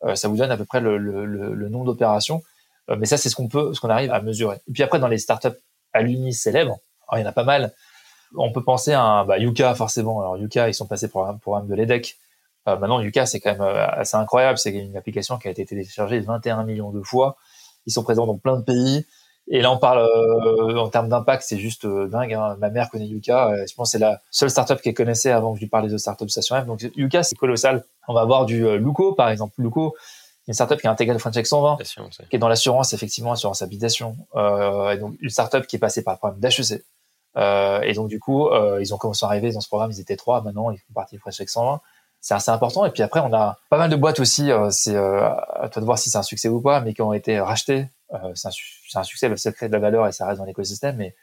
Euh, 0.04 0.14
ça 0.14 0.28
vous 0.28 0.36
donne 0.36 0.50
à 0.50 0.56
peu 0.56 0.64
près 0.64 0.80
le, 0.80 1.68
nombre 1.68 1.86
d'opérations. 1.86 2.42
mais 2.88 3.06
ça, 3.06 3.16
c'est 3.16 3.28
ce 3.28 3.36
qu'on 3.36 3.48
peut, 3.48 3.74
ce 3.74 3.80
qu'on 3.80 3.90
arrive 3.90 4.12
à 4.12 4.20
mesurer. 4.20 4.56
Et 4.68 4.72
puis 4.72 4.82
après, 4.82 4.98
dans 4.98 5.08
les 5.08 5.18
startups 5.18 5.58
alumni 5.92 6.32
célèbres, 6.32 6.78
il 7.12 7.20
y 7.20 7.22
en 7.22 7.26
a 7.26 7.32
pas 7.32 7.44
mal. 7.44 7.72
On 8.36 8.52
peut 8.52 8.64
penser 8.64 8.92
à 8.92 9.24
bah, 9.26 9.38
Yuka 9.38 9.74
forcément. 9.74 10.20
Alors 10.20 10.36
Yuka, 10.36 10.68
ils 10.68 10.74
sont 10.74 10.86
passés 10.86 11.08
pour 11.08 11.26
un 11.26 11.34
programme 11.36 11.68
de 11.68 11.74
l'EDEC. 11.74 12.16
Euh, 12.68 12.76
maintenant, 12.76 13.00
Yuka, 13.00 13.26
c'est 13.26 13.40
quand 13.40 13.52
même 13.52 13.62
euh, 13.62 13.86
assez 13.86 14.16
incroyable. 14.16 14.58
C'est 14.58 14.70
une 14.70 14.96
application 14.96 15.38
qui 15.38 15.48
a 15.48 15.50
été 15.50 15.64
téléchargée 15.64 16.20
21 16.20 16.64
millions 16.64 16.90
de 16.90 17.02
fois. 17.02 17.36
Ils 17.86 17.92
sont 17.92 18.02
présents 18.02 18.26
dans 18.26 18.36
plein 18.36 18.56
de 18.56 18.62
pays. 18.62 19.06
Et 19.48 19.60
là, 19.60 19.70
on 19.70 19.78
parle 19.78 19.98
euh, 19.98 20.76
en 20.78 20.88
termes 20.88 21.08
d'impact, 21.08 21.42
c'est 21.46 21.58
juste 21.58 21.86
dingue. 21.86 22.32
Hein. 22.32 22.56
Ma 22.60 22.70
mère 22.70 22.88
connaît 22.88 23.06
Yuka. 23.06 23.66
je 23.68 23.74
pense 23.74 23.92
c'est 23.92 23.98
la 23.98 24.20
seule 24.30 24.50
startup 24.50 24.80
qu'elle 24.80 24.94
connaissait 24.94 25.30
avant 25.30 25.52
que 25.52 25.58
je 25.58 25.64
lui 25.64 25.68
parle 25.68 25.86
des 25.86 25.92
autres 25.92 26.00
startups 26.00 26.28
Station 26.28 26.60
F. 26.60 26.66
Donc 26.66 26.82
Yuka, 26.96 27.22
c'est 27.22 27.36
colossal. 27.36 27.84
On 28.08 28.14
va 28.14 28.22
avoir 28.22 28.46
du 28.46 28.78
Luco, 28.78 29.12
par 29.12 29.28
exemple. 29.28 29.54
Luco, 29.58 29.94
une 30.48 30.54
startup 30.54 30.80
qui 30.80 30.86
a 30.86 30.90
intégré 30.90 31.12
le 31.12 31.18
French 31.18 31.42
120, 31.42 31.78
qui 32.30 32.36
est 32.36 32.38
dans 32.38 32.48
l'assurance, 32.48 32.92
effectivement, 32.94 33.32
assurance 33.32 33.60
habitation. 33.60 34.16
et 34.34 34.96
donc 34.98 35.14
une 35.20 35.30
startup 35.30 35.66
qui 35.66 35.76
est 35.76 35.78
passée 35.78 36.02
par 36.02 36.14
le 36.14 36.18
programme 36.18 36.40
d'HEC. 36.40 36.82
Euh, 37.36 37.80
et 37.82 37.94
donc 37.94 38.08
du 38.08 38.20
coup, 38.20 38.48
euh, 38.48 38.78
ils 38.80 38.94
ont 38.94 38.98
commencé 38.98 39.24
à 39.24 39.28
arriver 39.28 39.52
dans 39.52 39.60
ce 39.60 39.68
programme, 39.68 39.90
ils 39.90 40.00
étaient 40.00 40.16
trois, 40.16 40.40
maintenant 40.42 40.70
ils 40.70 40.78
font 40.78 40.92
partie 40.94 41.16
du 41.16 41.20
Fresh 41.20 41.42
120. 41.44 41.80
C'est 42.20 42.34
assez 42.34 42.50
important. 42.50 42.86
Et 42.86 42.90
puis 42.90 43.02
après, 43.02 43.20
on 43.20 43.32
a 43.34 43.58
pas 43.68 43.76
mal 43.76 43.90
de 43.90 43.96
boîtes 43.96 44.18
aussi. 44.18 44.50
Euh, 44.50 44.70
c'est 44.70 44.96
à 44.96 45.68
toi 45.70 45.80
de 45.80 45.84
voir 45.84 45.98
si 45.98 46.08
c'est 46.10 46.16
un 46.18 46.22
succès 46.22 46.48
ou 46.48 46.60
pas, 46.60 46.80
mais 46.80 46.94
qui 46.94 47.02
ont 47.02 47.12
été 47.12 47.38
rachetées. 47.38 47.88
C'est 48.34 48.48
un, 48.98 49.02
succès, 49.02 49.28
le 49.28 49.36
secret 49.36 49.68
de 49.68 49.72
la 49.72 49.78
valeur, 49.78 50.06
et 50.06 50.12
ça 50.12 50.26
reste 50.26 50.38
dans 50.38 50.44
l'écosystème. 50.44 50.96
Mais 50.96 51.14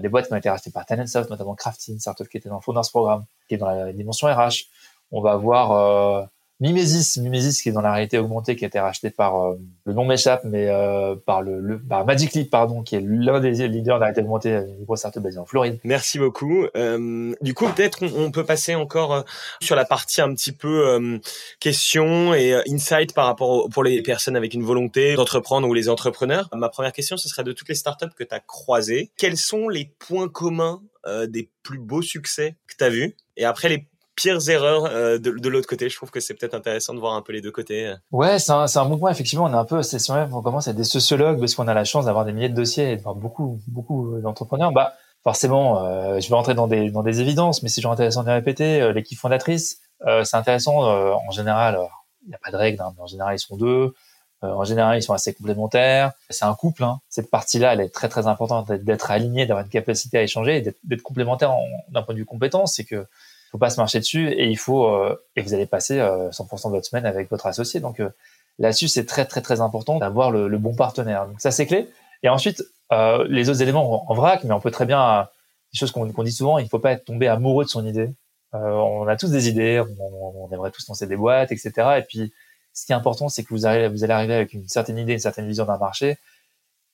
des 0.00 0.08
boîtes 0.08 0.26
qui 0.26 0.32
ont 0.34 0.36
été 0.36 0.50
rachetées 0.50 0.70
par 0.70 0.84
Talentsoft, 0.86 1.30
notamment 1.30 1.54
Crafting, 1.54 1.98
startup 1.98 2.28
qui 2.28 2.36
était 2.36 2.48
dans 2.48 2.56
le 2.56 2.60
fond 2.60 2.80
ce 2.82 2.90
programme, 2.90 3.24
qui 3.48 3.54
est 3.54 3.58
dans 3.58 3.66
la 3.66 3.92
dimension 3.92 4.28
RH. 4.28 4.66
On 5.10 5.22
va 5.22 5.32
avoir 5.32 6.28
Mimesis, 6.60 7.20
Mimesis 7.20 7.62
qui 7.62 7.68
est 7.68 7.72
dans 7.72 7.80
la 7.80 7.92
réalité 7.92 8.18
augmentée, 8.18 8.56
qui 8.56 8.64
a 8.64 8.68
été 8.68 8.80
racheté 8.80 9.10
par 9.10 9.40
euh, 9.40 9.54
le 9.84 9.92
nom 9.92 10.04
m'échappe, 10.04 10.42
mais 10.44 10.68
euh, 10.68 11.14
par 11.14 11.40
le, 11.40 11.60
le 11.60 11.80
par 11.80 12.04
Magic 12.04 12.32
Leap, 12.32 12.50
pardon, 12.50 12.82
qui 12.82 12.96
est 12.96 13.00
l'un 13.00 13.38
des 13.38 13.68
leaders 13.68 13.96
de 13.96 14.00
la 14.00 14.06
réalité 14.06 14.22
augmentée, 14.22 14.50
une 14.50 14.84
grosse 14.84 14.98
startup 15.00 15.22
basée 15.22 15.38
en 15.38 15.44
Floride. 15.44 15.78
Merci 15.84 16.18
beaucoup. 16.18 16.66
Euh, 16.76 17.32
du 17.40 17.54
coup, 17.54 17.68
peut-être 17.68 18.04
on, 18.04 18.32
peut 18.32 18.44
passer 18.44 18.74
encore 18.74 19.14
euh, 19.14 19.22
sur 19.60 19.76
la 19.76 19.84
partie 19.84 20.20
un 20.20 20.34
petit 20.34 20.50
peu 20.50 20.88
euh, 20.88 21.18
question 21.60 22.34
et 22.34 22.60
insight 22.68 23.14
par 23.14 23.26
rapport 23.26 23.68
pour 23.68 23.84
les 23.84 24.02
personnes 24.02 24.36
avec 24.36 24.52
une 24.52 24.64
volonté 24.64 25.14
d'entreprendre 25.14 25.68
ou 25.68 25.74
les 25.74 25.88
entrepreneurs. 25.88 26.48
Ma 26.52 26.68
première 26.68 26.92
question, 26.92 27.16
ce 27.16 27.28
serait 27.28 27.44
de 27.44 27.52
toutes 27.52 27.68
les 27.68 27.76
startups 27.76 28.14
que 28.16 28.24
tu 28.24 28.34
as 28.34 28.40
croisées, 28.40 29.12
quels 29.16 29.36
sont 29.36 29.68
les 29.68 29.92
points 29.98 30.28
communs 30.28 30.82
des 31.28 31.48
plus 31.62 31.78
beaux 31.78 32.02
succès 32.02 32.56
que 32.66 32.74
tu 32.76 32.84
as 32.84 32.90
vus? 32.90 33.16
Et 33.36 33.44
après 33.46 33.68
les 33.68 33.86
pires 34.18 34.50
erreurs 34.50 34.86
euh, 34.86 35.18
de, 35.18 35.48
l'autre 35.48 35.68
côté. 35.68 35.88
Je 35.88 35.94
trouve 35.94 36.10
que 36.10 36.18
c'est 36.18 36.34
peut-être 36.34 36.54
intéressant 36.54 36.92
de 36.92 36.98
voir 36.98 37.14
un 37.14 37.22
peu 37.22 37.32
les 37.32 37.40
deux 37.40 37.52
côtés. 37.52 37.94
Ouais, 38.10 38.40
c'est 38.40 38.50
un, 38.50 38.66
un, 38.74 38.84
bon 38.84 38.98
point. 38.98 39.12
Effectivement, 39.12 39.44
on 39.44 39.52
est 39.52 39.56
un 39.56 39.64
peu 39.64 39.82
session 39.82 40.14
F, 40.14 40.32
on 40.32 40.42
commence 40.42 40.66
à 40.66 40.72
être 40.72 40.76
des 40.76 40.84
sociologues 40.84 41.38
parce 41.38 41.54
qu'on 41.54 41.68
a 41.68 41.74
la 41.74 41.84
chance 41.84 42.06
d'avoir 42.06 42.24
des 42.24 42.32
milliers 42.32 42.48
de 42.48 42.54
dossiers 42.54 42.92
et 42.92 42.96
de 42.96 43.02
voir 43.02 43.14
beaucoup, 43.14 43.60
beaucoup 43.68 44.18
d'entrepreneurs. 44.20 44.72
Bah, 44.72 44.94
forcément, 45.22 45.84
euh, 45.84 46.18
je 46.18 46.28
vais 46.28 46.34
rentrer 46.34 46.54
dans 46.54 46.66
des, 46.66 46.90
dans 46.90 47.04
des 47.04 47.20
évidences, 47.20 47.62
mais 47.62 47.68
c'est 47.68 47.76
toujours 47.80 47.92
intéressant 47.92 48.22
de 48.22 48.28
les 48.28 48.34
répéter. 48.34 48.82
Euh, 48.82 48.92
l'équipe 48.92 49.18
fondatrice, 49.18 49.80
c'est 50.24 50.36
intéressant. 50.36 50.82
en 50.82 51.30
général, 51.30 51.78
il 52.24 52.28
n'y 52.28 52.34
a 52.34 52.38
pas 52.38 52.50
de 52.50 52.56
règle, 52.56 52.82
hein, 52.82 52.92
mais 52.96 53.02
en 53.02 53.06
général, 53.06 53.36
ils 53.36 53.40
sont 53.40 53.56
deux. 53.56 53.94
en 54.42 54.64
général, 54.64 54.98
ils 54.98 55.02
sont 55.02 55.14
assez 55.14 55.32
complémentaires. 55.32 56.12
C'est 56.30 56.44
un 56.44 56.54
couple. 56.54 56.82
Hein. 56.84 57.00
Cette 57.08 57.30
partie-là, 57.30 57.72
elle 57.72 57.80
est 57.80 57.88
très 57.88 58.08
très 58.08 58.26
importante 58.26 58.70
d'être 58.70 59.10
aligné, 59.10 59.46
d'avoir 59.46 59.64
une 59.64 59.70
capacité 59.70 60.18
à 60.18 60.22
échanger, 60.22 60.60
d'être 60.84 61.02
complémentaire 61.02 61.52
d'un 61.90 62.02
point 62.02 62.14
de 62.14 62.20
vue 62.20 62.26
compétence. 62.26 62.74
C'est 62.74 62.84
que 62.84 63.06
faut 63.50 63.58
pas 63.58 63.70
se 63.70 63.80
marcher 63.80 63.98
dessus 63.98 64.28
et 64.28 64.46
il 64.46 64.58
faut 64.58 64.86
euh, 64.86 65.16
et 65.36 65.42
vous 65.42 65.54
allez 65.54 65.66
passer 65.66 65.96
100% 65.98 66.00
euh, 66.00 66.68
de 66.68 66.74
votre 66.74 66.86
semaine 66.86 67.06
avec 67.06 67.30
votre 67.30 67.46
associé. 67.46 67.80
Donc 67.80 68.00
euh, 68.00 68.10
là-dessus, 68.58 68.88
c'est 68.88 69.06
très 69.06 69.24
très 69.24 69.40
très 69.40 69.60
important 69.60 69.98
d'avoir 69.98 70.30
le, 70.30 70.48
le, 70.48 70.58
bon 70.58 70.74
partenaire. 70.74 71.26
Donc 71.26 71.40
ça 71.40 71.50
c'est 71.50 71.66
clé. 71.66 71.88
Et 72.22 72.28
ensuite, 72.28 72.62
les 72.90 73.48
autres 73.48 73.62
éléments 73.62 74.10
en, 74.10 74.14
vrac, 74.14 74.42
mais 74.44 74.52
on 74.52 74.60
peut 74.60 74.70
très 74.70 74.86
bien 74.86 75.28
des 75.72 75.78
choses 75.78 75.92
qu'on 75.92 76.06
dit 76.06 76.32
souvent. 76.32 76.58
Il 76.58 76.68
faut 76.68 76.80
pas 76.80 76.92
être 76.92 77.04
tombé 77.04 77.28
amoureux 77.28 77.64
de 77.64 77.70
son 77.70 77.86
idée. 77.86 78.10
on 78.52 79.06
a 79.06 79.16
tous 79.16 79.30
des 79.30 79.48
idées, 79.48 79.80
on, 80.00 80.44
on, 80.46 80.50
aimerait 80.50 80.72
tous 80.72 80.88
lancer 80.88 81.06
des 81.06 81.14
boîtes, 81.14 81.52
etc. 81.52 81.72
Et 81.98 82.02
puis, 82.02 82.32
ce 82.72 82.86
qui 82.86 82.92
est 82.92 82.96
important, 82.96 83.28
c'est 83.28 83.44
que 83.44 83.50
vous, 83.50 83.66
arrivez, 83.66 83.86
vous 83.88 84.02
allez 84.02 84.14
arriver 84.14 84.34
avec 84.34 84.52
une 84.52 84.66
certaine 84.66 84.98
idée, 84.98 85.12
une 85.12 85.20
certaine 85.20 85.46
vision 85.46 85.64
d'un 85.64 85.78
marché. 85.78 86.18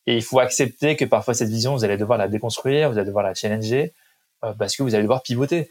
Et 0.07 0.15
il 0.17 0.23
faut 0.23 0.41
accepter 0.41 0.95
que 0.97 1.07
parfois 1.07 1.33
cette 1.33 1.49
vision, 1.49 1.75
vous 1.75 1.85
allez 1.85 1.97
devoir 1.97 2.19
la 2.19 2.29
déconstruire, 2.29 2.91
vous 2.91 2.99
allez 2.99 3.07
devoir 3.07 3.25
la 3.25 3.33
challenger, 3.33 3.95
parce 4.59 4.77
que 4.77 4.83
vous 4.83 4.95
allez 4.95 5.05
devoir 5.05 5.23
pivoter. 5.23 5.71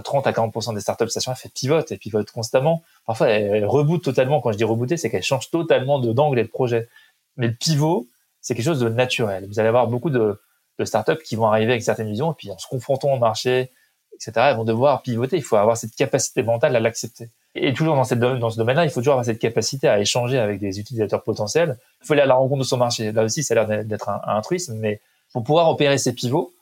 30 0.00 0.26
à 0.26 0.32
40% 0.32 0.74
des 0.74 0.80
startups 0.80 1.08
station 1.08 1.34
fait 1.34 1.48
pivotent 1.48 1.92
et 1.92 1.96
pivotent 1.96 2.30
constamment. 2.30 2.82
Parfois, 3.06 3.28
elles 3.28 3.66
rebootent 3.66 4.04
totalement. 4.04 4.40
Quand 4.40 4.52
je 4.52 4.56
dis 4.56 4.64
rebooter, 4.64 4.96
c'est 4.96 5.10
qu'elles 5.10 5.22
changent 5.22 5.50
totalement 5.50 5.98
d'angle 5.98 6.38
et 6.38 6.44
de 6.44 6.48
projet. 6.48 6.88
Mais 7.36 7.48
le 7.48 7.54
pivot, 7.54 8.06
c'est 8.40 8.54
quelque 8.54 8.64
chose 8.64 8.80
de 8.80 8.88
naturel. 8.88 9.46
Vous 9.46 9.58
allez 9.58 9.68
avoir 9.68 9.86
beaucoup 9.86 10.10
de, 10.10 10.40
startups 10.84 11.22
qui 11.24 11.36
vont 11.36 11.46
arriver 11.46 11.72
avec 11.72 11.84
certaines 11.84 12.08
visions 12.08 12.32
et 12.32 12.34
puis 12.36 12.50
en 12.50 12.58
se 12.58 12.66
confrontant 12.66 13.12
au 13.12 13.18
marché, 13.18 13.70
etc., 14.14 14.32
elles 14.36 14.56
vont 14.56 14.64
devoir 14.64 15.02
pivoter. 15.02 15.36
Il 15.36 15.42
faut 15.42 15.54
avoir 15.56 15.76
cette 15.76 15.94
capacité 15.94 16.42
mentale 16.42 16.74
à 16.74 16.80
l'accepter. 16.80 17.30
Et 17.54 17.72
toujours 17.72 17.94
dans, 17.94 18.02
ce 18.04 18.14
domaine-là, 18.14 18.84
il 18.84 18.90
faut 18.90 19.00
toujours 19.00 19.12
avoir 19.12 19.24
cette 19.26 19.38
capacité 19.38 19.86
à 19.86 20.00
échanger 20.00 20.38
avec 20.38 20.58
des 20.58 20.80
utilisateurs 20.80 21.22
potentiels. 21.22 21.78
Il 22.00 22.06
faut 22.06 22.14
aller 22.14 22.22
à 22.22 22.26
la 22.26 22.34
rencontre 22.34 22.60
de 22.60 22.66
son 22.66 22.78
marché. 22.78 23.12
Là 23.12 23.22
aussi, 23.22 23.44
ça 23.44 23.54
a 23.54 23.64
l'air 23.64 23.84
d'être 23.84 24.08
un, 24.08 24.20
un 24.26 24.40
truisme, 24.40 24.74
mais 24.74 25.00
pour 25.32 25.44
pouvoir 25.44 25.68
opérer 25.68 25.98
ces 25.98 26.12
pivots, 26.14 26.52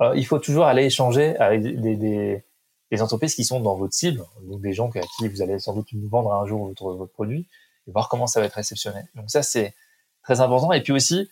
euh, 0.00 0.12
il 0.16 0.24
faut 0.24 0.38
toujours 0.38 0.64
aller 0.64 0.84
échanger 0.84 1.36
avec 1.36 1.62
des, 1.62 2.42
les 2.90 3.02
entreprises 3.02 3.34
qui 3.34 3.44
sont 3.44 3.60
dans 3.60 3.76
votre 3.76 3.94
cible, 3.94 4.24
donc 4.42 4.60
des 4.60 4.72
gens 4.72 4.90
à 4.90 5.00
qui 5.18 5.28
vous 5.28 5.42
allez 5.42 5.58
sans 5.58 5.74
doute 5.74 5.88
vendre 5.92 6.32
un 6.32 6.46
jour 6.46 6.72
votre, 6.78 7.12
produit, 7.12 7.46
et 7.86 7.92
voir 7.92 8.08
comment 8.08 8.26
ça 8.26 8.40
va 8.40 8.46
être 8.46 8.54
réceptionné. 8.54 9.00
Donc 9.14 9.30
ça, 9.30 9.42
c'est 9.42 9.74
très 10.22 10.40
important. 10.40 10.72
Et 10.72 10.82
puis 10.82 10.92
aussi, 10.92 11.28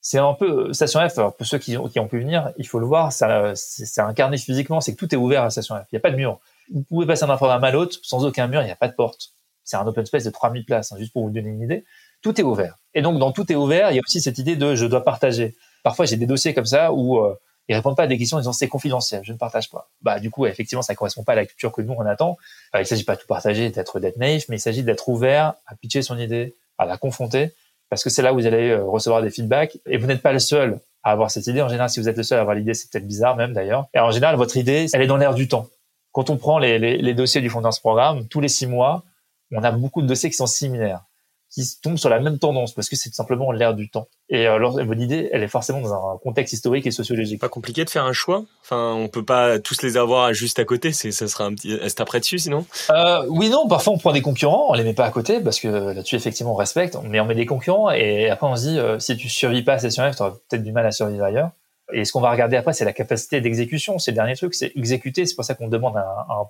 c'est 0.00 0.18
un 0.18 0.34
peu 0.34 0.72
Station 0.72 1.06
F. 1.08 1.14
pour 1.14 1.46
ceux 1.46 1.58
qui, 1.58 1.76
qui 1.90 2.00
ont 2.00 2.08
pu 2.08 2.20
venir, 2.20 2.52
il 2.58 2.66
faut 2.66 2.78
le 2.78 2.86
voir, 2.86 3.12
ça, 3.12 3.54
c'est 3.54 4.00
incarné 4.00 4.36
physiquement, 4.36 4.80
c'est 4.80 4.94
que 4.94 4.98
tout 4.98 5.14
est 5.14 5.18
ouvert 5.18 5.42
à 5.42 5.50
Station 5.50 5.76
F. 5.76 5.84
Il 5.90 5.94
n'y 5.94 5.98
a 5.98 6.00
pas 6.00 6.10
de 6.10 6.16
mur. 6.16 6.38
Vous 6.72 6.82
pouvez 6.82 7.06
passer 7.06 7.26
d'un 7.26 7.36
programme 7.36 7.64
à 7.64 7.70
l'autre 7.70 7.98
sans 8.02 8.24
aucun 8.24 8.46
mur, 8.46 8.62
il 8.62 8.66
n'y 8.66 8.70
a 8.70 8.76
pas 8.76 8.88
de 8.88 8.94
porte. 8.94 9.32
C'est 9.64 9.76
un 9.76 9.86
open 9.86 10.04
space 10.04 10.24
de 10.24 10.30
3000 10.30 10.64
places, 10.64 10.92
hein, 10.92 10.96
juste 10.98 11.12
pour 11.12 11.22
vous 11.22 11.30
donner 11.30 11.48
une 11.48 11.62
idée. 11.62 11.84
Tout 12.22 12.38
est 12.40 12.44
ouvert. 12.44 12.78
Et 12.94 13.02
donc, 13.02 13.18
dans 13.18 13.32
tout 13.32 13.50
est 13.50 13.54
ouvert, 13.54 13.90
il 13.90 13.96
y 13.96 13.98
a 13.98 14.02
aussi 14.04 14.20
cette 14.20 14.38
idée 14.38 14.56
de 14.56 14.74
je 14.74 14.86
dois 14.86 15.04
partager. 15.04 15.54
Parfois, 15.82 16.06
j'ai 16.06 16.16
des 16.16 16.26
dossiers 16.26 16.54
comme 16.54 16.66
ça 16.66 16.92
où 16.92 17.18
euh, 17.18 17.34
ils 17.70 17.74
répondent 17.74 17.96
pas 17.96 18.02
à 18.02 18.06
des 18.08 18.18
questions 18.18 18.36
en 18.36 18.40
disant 18.40 18.52
c'est 18.52 18.66
confidentiel, 18.66 19.22
je 19.22 19.32
ne 19.32 19.38
partage 19.38 19.70
pas. 19.70 19.88
Bah 20.02 20.18
du 20.18 20.28
coup 20.28 20.44
effectivement 20.44 20.82
ça 20.82 20.96
correspond 20.96 21.22
pas 21.22 21.32
à 21.32 21.36
la 21.36 21.46
culture 21.46 21.70
que 21.70 21.80
nous 21.82 21.94
on 21.96 22.04
attend. 22.04 22.36
Euh, 22.74 22.80
il 22.80 22.86
s'agit 22.86 23.04
pas 23.04 23.14
de 23.14 23.20
tout 23.20 23.28
partager, 23.28 23.70
d'être 23.70 24.00
d'être 24.00 24.16
naïf, 24.16 24.46
mais 24.48 24.56
il 24.56 24.60
s'agit 24.60 24.82
d'être 24.82 25.08
ouvert 25.08 25.54
à 25.66 25.76
pitcher 25.76 26.02
son 26.02 26.18
idée, 26.18 26.56
à 26.78 26.84
la 26.84 26.96
confronter, 26.96 27.54
parce 27.88 28.02
que 28.02 28.10
c'est 28.10 28.22
là 28.22 28.32
où 28.32 28.38
vous 28.38 28.46
allez 28.46 28.70
euh, 28.70 28.82
recevoir 28.82 29.22
des 29.22 29.30
feedbacks 29.30 29.78
et 29.86 29.98
vous 29.98 30.08
n'êtes 30.08 30.20
pas 30.20 30.32
le 30.32 30.40
seul 30.40 30.80
à 31.04 31.12
avoir 31.12 31.30
cette 31.30 31.46
idée. 31.46 31.62
En 31.62 31.68
général, 31.68 31.88
si 31.88 32.00
vous 32.00 32.08
êtes 32.08 32.16
le 32.16 32.24
seul 32.24 32.38
à 32.38 32.40
avoir 32.40 32.56
l'idée, 32.56 32.74
c'est 32.74 32.90
peut-être 32.90 33.06
bizarre 33.06 33.36
même 33.36 33.52
d'ailleurs. 33.52 33.86
Et 33.94 34.00
en 34.00 34.10
général, 34.10 34.34
votre 34.34 34.56
idée, 34.56 34.86
elle 34.92 35.02
est 35.02 35.06
dans 35.06 35.16
l'air 35.16 35.34
du 35.34 35.46
temps. 35.46 35.68
Quand 36.10 36.28
on 36.28 36.36
prend 36.36 36.58
les, 36.58 36.80
les, 36.80 36.96
les 36.98 37.14
dossiers 37.14 37.40
du 37.40 37.48
ce 37.48 37.80
programme, 37.80 38.26
tous 38.26 38.40
les 38.40 38.48
six 38.48 38.66
mois, 38.66 39.04
on 39.52 39.62
a 39.62 39.70
beaucoup 39.70 40.02
de 40.02 40.08
dossiers 40.08 40.28
qui 40.28 40.36
sont 40.36 40.48
similaires 40.48 41.04
qui 41.50 41.64
tombent 41.82 41.98
sur 41.98 42.08
la 42.08 42.20
même 42.20 42.38
tendance 42.38 42.72
parce 42.72 42.88
que 42.88 42.94
c'est 42.94 43.10
tout 43.10 43.16
simplement 43.16 43.50
l'air 43.50 43.74
du 43.74 43.90
temps. 43.90 44.06
Et 44.28 44.46
alors, 44.46 44.82
votre 44.84 45.00
idée, 45.00 45.28
elle 45.32 45.42
est 45.42 45.48
forcément 45.48 45.80
dans 45.80 45.92
un 45.92 46.18
contexte 46.18 46.52
historique 46.52 46.86
et 46.86 46.92
sociologique. 46.92 47.40
Pas 47.40 47.48
compliqué 47.48 47.84
de 47.84 47.90
faire 47.90 48.04
un 48.04 48.12
choix? 48.12 48.44
Enfin, 48.62 48.94
on 48.94 49.08
peut 49.08 49.24
pas 49.24 49.58
tous 49.58 49.82
les 49.82 49.96
avoir 49.96 50.32
juste 50.32 50.60
à 50.60 50.64
côté. 50.64 50.92
C'est, 50.92 51.10
ça 51.10 51.26
sera 51.26 51.44
un 51.44 51.54
petit, 51.54 51.72
est 51.72 52.00
après 52.00 52.20
dessus 52.20 52.38
sinon? 52.38 52.64
Euh, 52.90 53.26
Oui, 53.28 53.50
non. 53.50 53.66
Parfois, 53.66 53.92
on 53.92 53.98
prend 53.98 54.12
des 54.12 54.22
concurrents, 54.22 54.66
on 54.68 54.74
les 54.74 54.84
met 54.84 54.94
pas 54.94 55.04
à 55.06 55.10
côté 55.10 55.40
parce 55.40 55.58
que 55.58 55.66
là-dessus, 55.66 56.14
effectivement, 56.14 56.52
on 56.52 56.56
respecte. 56.56 56.96
Mais 57.02 57.18
on 57.18 57.24
met 57.26 57.34
des 57.34 57.46
concurrents 57.46 57.90
et 57.90 58.30
après, 58.30 58.46
on 58.46 58.54
se 58.54 58.62
dit, 58.68 58.78
euh, 58.78 59.00
si 59.00 59.16
tu 59.16 59.28
survis 59.28 59.62
pas 59.62 59.74
à 59.74 59.78
Session 59.80 60.10
F, 60.10 60.16
tu 60.16 60.22
auras 60.22 60.32
peut-être 60.48 60.62
du 60.62 60.70
mal 60.70 60.86
à 60.86 60.92
survivre 60.92 61.24
ailleurs. 61.24 61.50
Et 61.92 62.04
ce 62.04 62.12
qu'on 62.12 62.20
va 62.20 62.30
regarder 62.30 62.56
après, 62.56 62.72
c'est 62.74 62.84
la 62.84 62.92
capacité 62.92 63.40
d'exécution. 63.40 63.98
C'est 63.98 64.12
le 64.12 64.16
dernier 64.16 64.36
truc, 64.36 64.54
c'est 64.54 64.70
exécuter. 64.76 65.26
C'est 65.26 65.34
pour 65.34 65.44
ça 65.44 65.54
qu'on 65.56 65.66
demande 65.66 65.96
un, 65.96 66.00
un, 66.00 66.46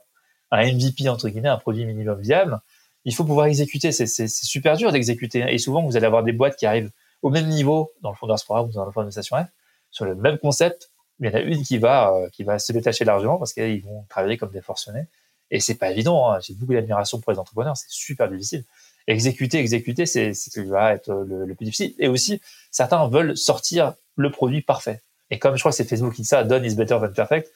un 0.58 0.72
MVP 0.72 1.08
entre 1.08 1.30
guillemets, 1.30 1.48
un 1.48 1.56
produit 1.56 1.86
minimum 1.86 2.20
viable 2.20 2.60
il 3.04 3.14
faut 3.14 3.24
pouvoir 3.24 3.46
exécuter. 3.46 3.92
C'est 3.92 4.28
super 4.28 4.76
dur 4.76 4.92
d'exécuter. 4.92 5.44
Et 5.48 5.58
souvent, 5.58 5.82
vous 5.82 5.96
allez 5.96 6.06
avoir 6.06 6.22
des 6.22 6.32
boîtes 6.32 6.56
qui 6.56 6.66
arrivent 6.66 6.90
au 7.22 7.30
même 7.30 7.48
niveau 7.48 7.92
dans 8.02 8.10
le 8.10 8.16
fond 8.16 8.26
programme 8.44 8.68
ou 8.68 8.72
dans 8.72 8.84
le 8.84 8.92
fond 8.92 9.04
de 9.04 9.10
station 9.10 9.36
F, 9.36 9.46
sur 9.90 10.04
le 10.04 10.14
même 10.14 10.38
concept. 10.38 10.90
Il 11.20 11.26
y 11.26 11.30
en 11.30 11.34
a 11.34 11.40
une 11.40 11.62
qui 11.62 11.76
va, 11.76 12.14
euh, 12.14 12.28
qui 12.30 12.44
va 12.44 12.58
se 12.58 12.72
détacher 12.72 13.04
largement 13.04 13.36
parce 13.36 13.52
qu'ils 13.52 13.82
vont 13.82 14.06
travailler 14.08 14.38
comme 14.38 14.50
des 14.50 14.62
forcenés. 14.62 15.06
Et 15.50 15.60
c'est 15.60 15.74
pas 15.74 15.90
évident. 15.90 16.30
Hein. 16.30 16.38
J'ai 16.40 16.54
beaucoup 16.54 16.72
d'admiration 16.72 17.20
pour 17.20 17.32
les 17.32 17.38
entrepreneurs. 17.38 17.76
C'est 17.76 17.90
super 17.90 18.28
difficile. 18.28 18.64
exécuter, 19.06 19.58
exécuter, 19.58 20.06
c'est 20.06 20.32
ce 20.32 20.48
qui 20.50 20.64
va 20.64 20.94
être 20.94 21.12
le, 21.12 21.54
plus 21.54 21.64
difficile. 21.64 21.94
Et 21.98 22.08
aussi, 22.08 22.40
certains 22.70 23.06
veulent 23.08 23.36
sortir 23.36 23.94
le 24.16 24.30
produit 24.30 24.62
parfait. 24.62 25.02
Et 25.30 25.38
comme 25.38 25.56
je 25.56 25.60
crois 25.60 25.72
que 25.72 25.76
c'est 25.76 25.84
Facebook 25.84 26.14
qui 26.14 26.22
dit 26.22 26.28
ça, 26.28 26.44
done 26.44 26.64
is 26.64 26.74
better 26.74 26.98
than 27.00 27.12
perfect, 27.12 27.50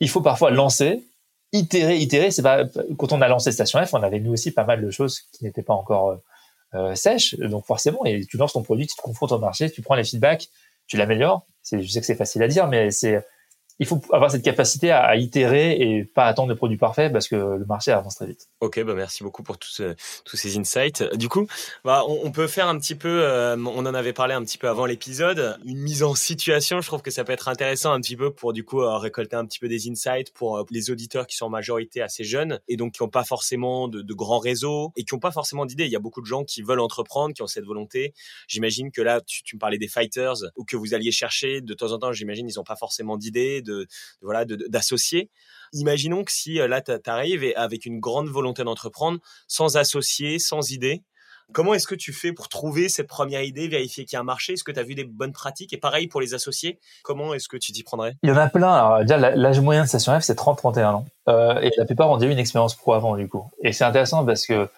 il 0.00 0.08
faut 0.08 0.20
parfois 0.20 0.50
lancer, 0.50 1.02
itérer, 1.52 1.98
itérer. 1.98 2.30
C'est 2.30 2.42
pas 2.42 2.64
quand 2.98 3.12
on 3.12 3.20
a 3.20 3.28
lancé 3.28 3.52
Station 3.52 3.84
F, 3.84 3.94
on 3.94 4.02
avait 4.02 4.20
nous 4.20 4.32
aussi 4.32 4.50
pas 4.50 4.64
mal 4.64 4.82
de 4.84 4.90
choses 4.90 5.20
qui 5.32 5.44
n'étaient 5.44 5.62
pas 5.62 5.74
encore 5.74 6.10
euh, 6.10 6.16
euh 6.74 6.94
sèches. 6.94 7.36
Donc 7.38 7.66
forcément, 7.66 8.04
et 8.04 8.24
tu 8.26 8.36
lances 8.36 8.52
ton 8.52 8.62
produit, 8.62 8.86
tu 8.86 8.96
te 8.96 9.02
confrontes 9.02 9.32
au 9.32 9.38
marché, 9.38 9.70
tu 9.70 9.82
prends 9.82 9.94
les 9.94 10.04
feedbacks, 10.04 10.48
tu 10.86 10.96
l'améliores. 10.96 11.46
Je 11.70 11.82
sais 11.86 12.00
que 12.00 12.06
c'est 12.06 12.14
facile 12.14 12.42
à 12.42 12.48
dire, 12.48 12.68
mais 12.68 12.90
c'est 12.90 13.24
il 13.78 13.86
faut 13.86 14.00
avoir 14.12 14.30
cette 14.30 14.42
capacité 14.42 14.90
à, 14.90 15.16
itérer 15.16 15.72
et 15.72 16.04
pas 16.04 16.26
attendre 16.26 16.48
le 16.48 16.56
produit 16.56 16.76
parfait 16.76 17.10
parce 17.10 17.28
que 17.28 17.36
le 17.36 17.64
marché 17.66 17.90
avance 17.90 18.16
très 18.16 18.26
vite. 18.26 18.48
Ok, 18.60 18.82
bah 18.82 18.94
merci 18.94 19.22
beaucoup 19.22 19.42
pour 19.42 19.58
tous 19.58 19.82
tous 20.24 20.36
ces 20.36 20.58
insights. 20.58 21.02
Du 21.14 21.28
coup, 21.28 21.46
bah, 21.84 22.02
on, 22.06 22.30
peut 22.30 22.46
faire 22.46 22.68
un 22.68 22.78
petit 22.78 22.94
peu, 22.94 23.22
euh, 23.22 23.56
on 23.56 23.84
en 23.86 23.94
avait 23.94 24.12
parlé 24.12 24.34
un 24.34 24.42
petit 24.42 24.58
peu 24.58 24.68
avant 24.68 24.86
l'épisode, 24.86 25.58
une 25.64 25.78
mise 25.78 26.02
en 26.02 26.14
situation. 26.14 26.80
Je 26.80 26.86
trouve 26.86 27.02
que 27.02 27.10
ça 27.10 27.24
peut 27.24 27.32
être 27.32 27.48
intéressant 27.48 27.92
un 27.92 28.00
petit 28.00 28.16
peu 28.16 28.32
pour 28.32 28.52
du 28.52 28.64
coup 28.64 28.80
euh, 28.80 28.96
récolter 28.98 29.36
un 29.36 29.44
petit 29.44 29.58
peu 29.58 29.68
des 29.68 29.88
insights 29.88 30.32
pour 30.32 30.58
euh, 30.58 30.64
les 30.70 30.90
auditeurs 30.90 31.26
qui 31.26 31.36
sont 31.36 31.46
en 31.46 31.50
majorité 31.50 32.02
assez 32.02 32.24
jeunes 32.24 32.60
et 32.68 32.76
donc 32.76 32.94
qui 32.94 33.02
n'ont 33.02 33.08
pas 33.08 33.24
forcément 33.24 33.88
de, 33.88 34.02
de, 34.02 34.14
grands 34.14 34.38
réseaux 34.38 34.92
et 34.96 35.04
qui 35.04 35.14
n'ont 35.14 35.20
pas 35.20 35.30
forcément 35.32 35.66
d'idées. 35.66 35.84
Il 35.84 35.92
y 35.92 35.96
a 35.96 36.00
beaucoup 36.00 36.20
de 36.20 36.26
gens 36.26 36.44
qui 36.44 36.62
veulent 36.62 36.80
entreprendre, 36.80 37.34
qui 37.34 37.42
ont 37.42 37.46
cette 37.46 37.64
volonté. 37.64 38.14
J'imagine 38.48 38.90
que 38.90 39.02
là, 39.02 39.20
tu, 39.20 39.42
tu 39.42 39.56
me 39.56 39.60
parlais 39.60 39.78
des 39.78 39.88
fighters 39.88 40.36
ou 40.56 40.64
que 40.64 40.76
vous 40.76 40.94
alliez 40.94 41.12
chercher 41.12 41.60
de 41.60 41.74
temps 41.74 41.92
en 41.92 41.98
temps. 41.98 42.12
J'imagine 42.12 42.48
ils 42.48 42.56
n'ont 42.56 42.64
pas 42.64 42.76
forcément 42.76 43.16
d'idées 43.16 43.62
voilà 44.20 44.44
d'associer. 44.44 45.30
Imaginons 45.72 46.24
que 46.24 46.32
si 46.32 46.60
euh, 46.60 46.68
là 46.68 46.80
tu 46.80 46.92
arrives 47.06 47.52
avec 47.56 47.86
une 47.86 48.00
grande 48.00 48.28
volonté 48.28 48.64
d'entreprendre, 48.64 49.18
sans 49.48 49.76
associer, 49.76 50.38
sans 50.38 50.70
idée, 50.70 51.02
Comment 51.52 51.74
est-ce 51.74 51.86
que 51.86 51.94
tu 51.94 52.12
fais 52.12 52.32
pour 52.32 52.48
trouver 52.48 52.88
cette 52.88 53.06
première 53.06 53.42
idée, 53.42 53.68
vérifier 53.68 54.04
qu'il 54.04 54.14
y 54.14 54.16
a 54.16 54.20
un 54.20 54.24
marché? 54.24 54.54
Est-ce 54.54 54.64
que 54.64 54.72
tu 54.72 54.80
as 54.80 54.82
vu 54.82 54.96
des 54.96 55.04
bonnes 55.04 55.32
pratiques? 55.32 55.72
Et 55.72 55.76
pareil 55.76 56.08
pour 56.08 56.20
les 56.20 56.34
associés, 56.34 56.80
comment 57.04 57.34
est-ce 57.34 57.48
que 57.48 57.56
tu 57.56 57.70
t'y 57.70 57.84
prendrais? 57.84 58.16
Il 58.24 58.30
y 58.30 58.32
en 58.32 58.36
a 58.36 58.48
plein. 58.48 59.04
L'âge 59.04 59.60
moyen 59.60 59.84
de 59.84 59.88
Station 59.88 60.18
F, 60.18 60.24
c'est 60.24 60.36
30-31 60.36 60.86
ans. 60.86 61.04
Euh, 61.28 61.60
et 61.60 61.70
la 61.76 61.84
plupart 61.84 62.10
ont 62.10 62.16
déjà 62.16 62.30
eu 62.30 62.32
une 62.32 62.40
expérience 62.40 62.74
pro 62.74 62.94
avant, 62.94 63.16
du 63.16 63.28
coup. 63.28 63.48
Et 63.62 63.72
c'est 63.72 63.84
intéressant 63.84 64.26
parce 64.26 64.44
que, 64.44 64.68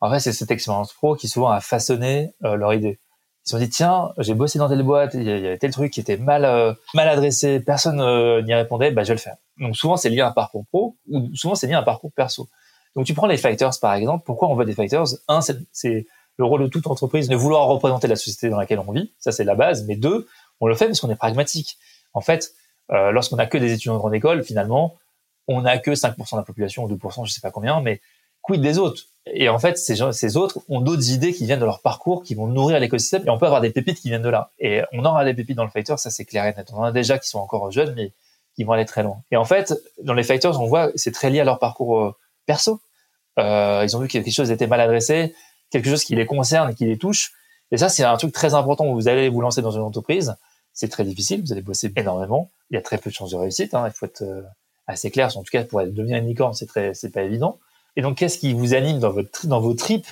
en 0.00 0.10
fait, 0.10 0.20
c'est 0.20 0.34
cette 0.34 0.50
expérience 0.50 0.92
pro 0.92 1.16
qui 1.16 1.28
souvent 1.28 1.48
a 1.48 1.60
façonné 1.60 2.34
euh, 2.44 2.56
leur 2.56 2.74
idée 2.74 3.00
se 3.48 3.56
sont 3.56 3.58
dit 3.58 3.70
tiens 3.70 4.12
j'ai 4.18 4.34
bossé 4.34 4.58
dans 4.58 4.68
telle 4.68 4.82
boîte 4.82 5.14
il 5.14 5.22
y 5.22 5.30
avait 5.30 5.56
tel 5.56 5.70
truc 5.70 5.92
qui 5.92 6.00
était 6.00 6.18
mal 6.18 6.44
euh, 6.44 6.74
mal 6.94 7.08
adressé 7.08 7.60
personne 7.60 8.00
euh, 8.00 8.42
n'y 8.42 8.52
répondait 8.54 8.90
bah 8.90 9.04
je 9.04 9.08
vais 9.08 9.14
le 9.14 9.20
faire. 9.20 9.36
Donc 9.58 9.74
souvent 9.74 9.96
c'est 9.96 10.10
lié 10.10 10.20
à 10.20 10.28
un 10.28 10.32
parcours 10.32 10.66
pro 10.66 10.96
ou 11.08 11.34
souvent 11.34 11.54
c'est 11.54 11.66
lié 11.66 11.72
à 11.72 11.78
un 11.78 11.82
parcours 11.82 12.12
perso. 12.12 12.48
Donc 12.94 13.06
tu 13.06 13.14
prends 13.14 13.26
les 13.26 13.38
fighters 13.38 13.72
par 13.80 13.94
exemple 13.94 14.24
pourquoi 14.26 14.48
on 14.48 14.54
veut 14.54 14.66
des 14.66 14.74
fighters? 14.74 15.06
Un 15.28 15.40
c'est 15.40 16.06
le 16.36 16.44
rôle 16.44 16.62
de 16.62 16.68
toute 16.68 16.86
entreprise 16.86 17.28
de 17.28 17.36
vouloir 17.36 17.66
représenter 17.68 18.06
la 18.06 18.16
société 18.16 18.50
dans 18.50 18.58
laquelle 18.58 18.80
on 18.86 18.92
vit 18.92 19.12
ça 19.18 19.32
c'est 19.32 19.44
la 19.44 19.54
base 19.54 19.86
mais 19.86 19.96
deux 19.96 20.28
on 20.60 20.66
le 20.66 20.74
fait 20.74 20.86
parce 20.86 21.00
qu'on 21.00 21.10
est 21.10 21.16
pragmatique. 21.16 21.78
En 22.12 22.20
fait 22.20 22.52
euh, 22.90 23.12
lorsqu'on 23.12 23.38
a 23.38 23.46
que 23.46 23.56
des 23.56 23.72
étudiants 23.72 23.94
de 23.94 23.98
grande 23.98 24.14
école 24.14 24.44
finalement 24.44 24.96
on 25.46 25.62
n'a 25.62 25.78
que 25.78 25.92
5% 25.92 26.32
de 26.32 26.36
la 26.36 26.42
population 26.42 26.84
ou 26.84 26.94
2% 26.94 27.26
je 27.26 27.32
sais 27.32 27.40
pas 27.40 27.50
combien 27.50 27.80
mais 27.80 28.02
quid 28.48 28.60
des 28.60 28.78
autres 28.78 29.04
et 29.34 29.48
en 29.48 29.58
fait, 29.58 29.78
ces, 29.78 30.36
autres 30.36 30.60
ont 30.68 30.80
d'autres 30.80 31.10
idées 31.10 31.32
qui 31.32 31.44
viennent 31.46 31.60
de 31.60 31.64
leur 31.64 31.80
parcours, 31.80 32.22
qui 32.22 32.34
vont 32.34 32.46
nourrir 32.46 32.78
l'écosystème. 32.80 33.24
Et 33.26 33.30
on 33.30 33.38
peut 33.38 33.46
avoir 33.46 33.60
des 33.60 33.70
pépites 33.70 34.00
qui 34.00 34.08
viennent 34.08 34.22
de 34.22 34.28
là. 34.28 34.50
Et 34.58 34.82
on 34.92 35.04
aura 35.04 35.24
des 35.24 35.34
pépites 35.34 35.56
dans 35.56 35.64
le 35.64 35.70
fighter, 35.70 35.96
ça 35.96 36.10
c'est 36.10 36.24
clair 36.24 36.44
et 36.46 36.54
net. 36.54 36.70
On 36.72 36.78
en 36.78 36.84
a 36.84 36.92
déjà 36.92 37.18
qui 37.18 37.28
sont 37.28 37.38
encore 37.38 37.70
jeunes, 37.70 37.94
mais 37.94 38.12
qui 38.54 38.64
vont 38.64 38.72
aller 38.72 38.84
très 38.84 39.02
loin. 39.02 39.22
Et 39.30 39.36
en 39.36 39.44
fait, 39.44 39.74
dans 40.02 40.14
les 40.14 40.22
fighters, 40.22 40.60
on 40.60 40.66
voit 40.66 40.90
c'est 40.94 41.12
très 41.12 41.30
lié 41.30 41.40
à 41.40 41.44
leur 41.44 41.58
parcours 41.58 42.00
euh, 42.00 42.14
perso. 42.46 42.80
Euh, 43.38 43.84
ils 43.84 43.96
ont 43.96 44.00
vu 44.00 44.08
que 44.08 44.12
quelque 44.12 44.30
chose 44.30 44.50
était 44.50 44.66
mal 44.66 44.80
adressé, 44.80 45.34
quelque 45.70 45.88
chose 45.88 46.04
qui 46.04 46.16
les 46.16 46.26
concerne, 46.26 46.74
qui 46.74 46.86
les 46.86 46.98
touche. 46.98 47.32
Et 47.70 47.76
ça, 47.76 47.88
c'est 47.88 48.04
un 48.04 48.16
truc 48.16 48.32
très 48.32 48.54
important. 48.54 48.92
Vous 48.92 49.08
allez 49.08 49.28
vous 49.28 49.40
lancer 49.40 49.62
dans 49.62 49.70
une 49.70 49.82
entreprise, 49.82 50.34
c'est 50.72 50.88
très 50.88 51.04
difficile. 51.04 51.42
Vous 51.42 51.52
allez 51.52 51.62
bosser 51.62 51.92
énormément. 51.96 52.50
Il 52.70 52.74
y 52.74 52.78
a 52.78 52.82
très 52.82 52.98
peu 52.98 53.10
de 53.10 53.14
chances 53.14 53.30
de 53.30 53.36
réussite. 53.36 53.74
Hein. 53.74 53.84
Il 53.86 53.92
faut 53.92 54.06
être 54.06 54.22
euh, 54.22 54.42
assez 54.86 55.10
clair. 55.10 55.36
En 55.36 55.42
tout 55.42 55.50
cas, 55.52 55.62
pour 55.64 55.80
devenir 55.82 56.16
une 56.16 56.26
licorne, 56.26 56.54
c'est 56.54 56.94
c'est 56.94 57.10
pas 57.10 57.22
évident. 57.22 57.60
Et 57.98 58.00
donc, 58.00 58.18
qu'est-ce 58.18 58.38
qui 58.38 58.54
vous 58.54 58.74
anime 58.74 59.00
dans 59.00 59.10
votre 59.10 59.48
dans 59.48 59.60
vos 59.60 59.74
tripes 59.74 60.06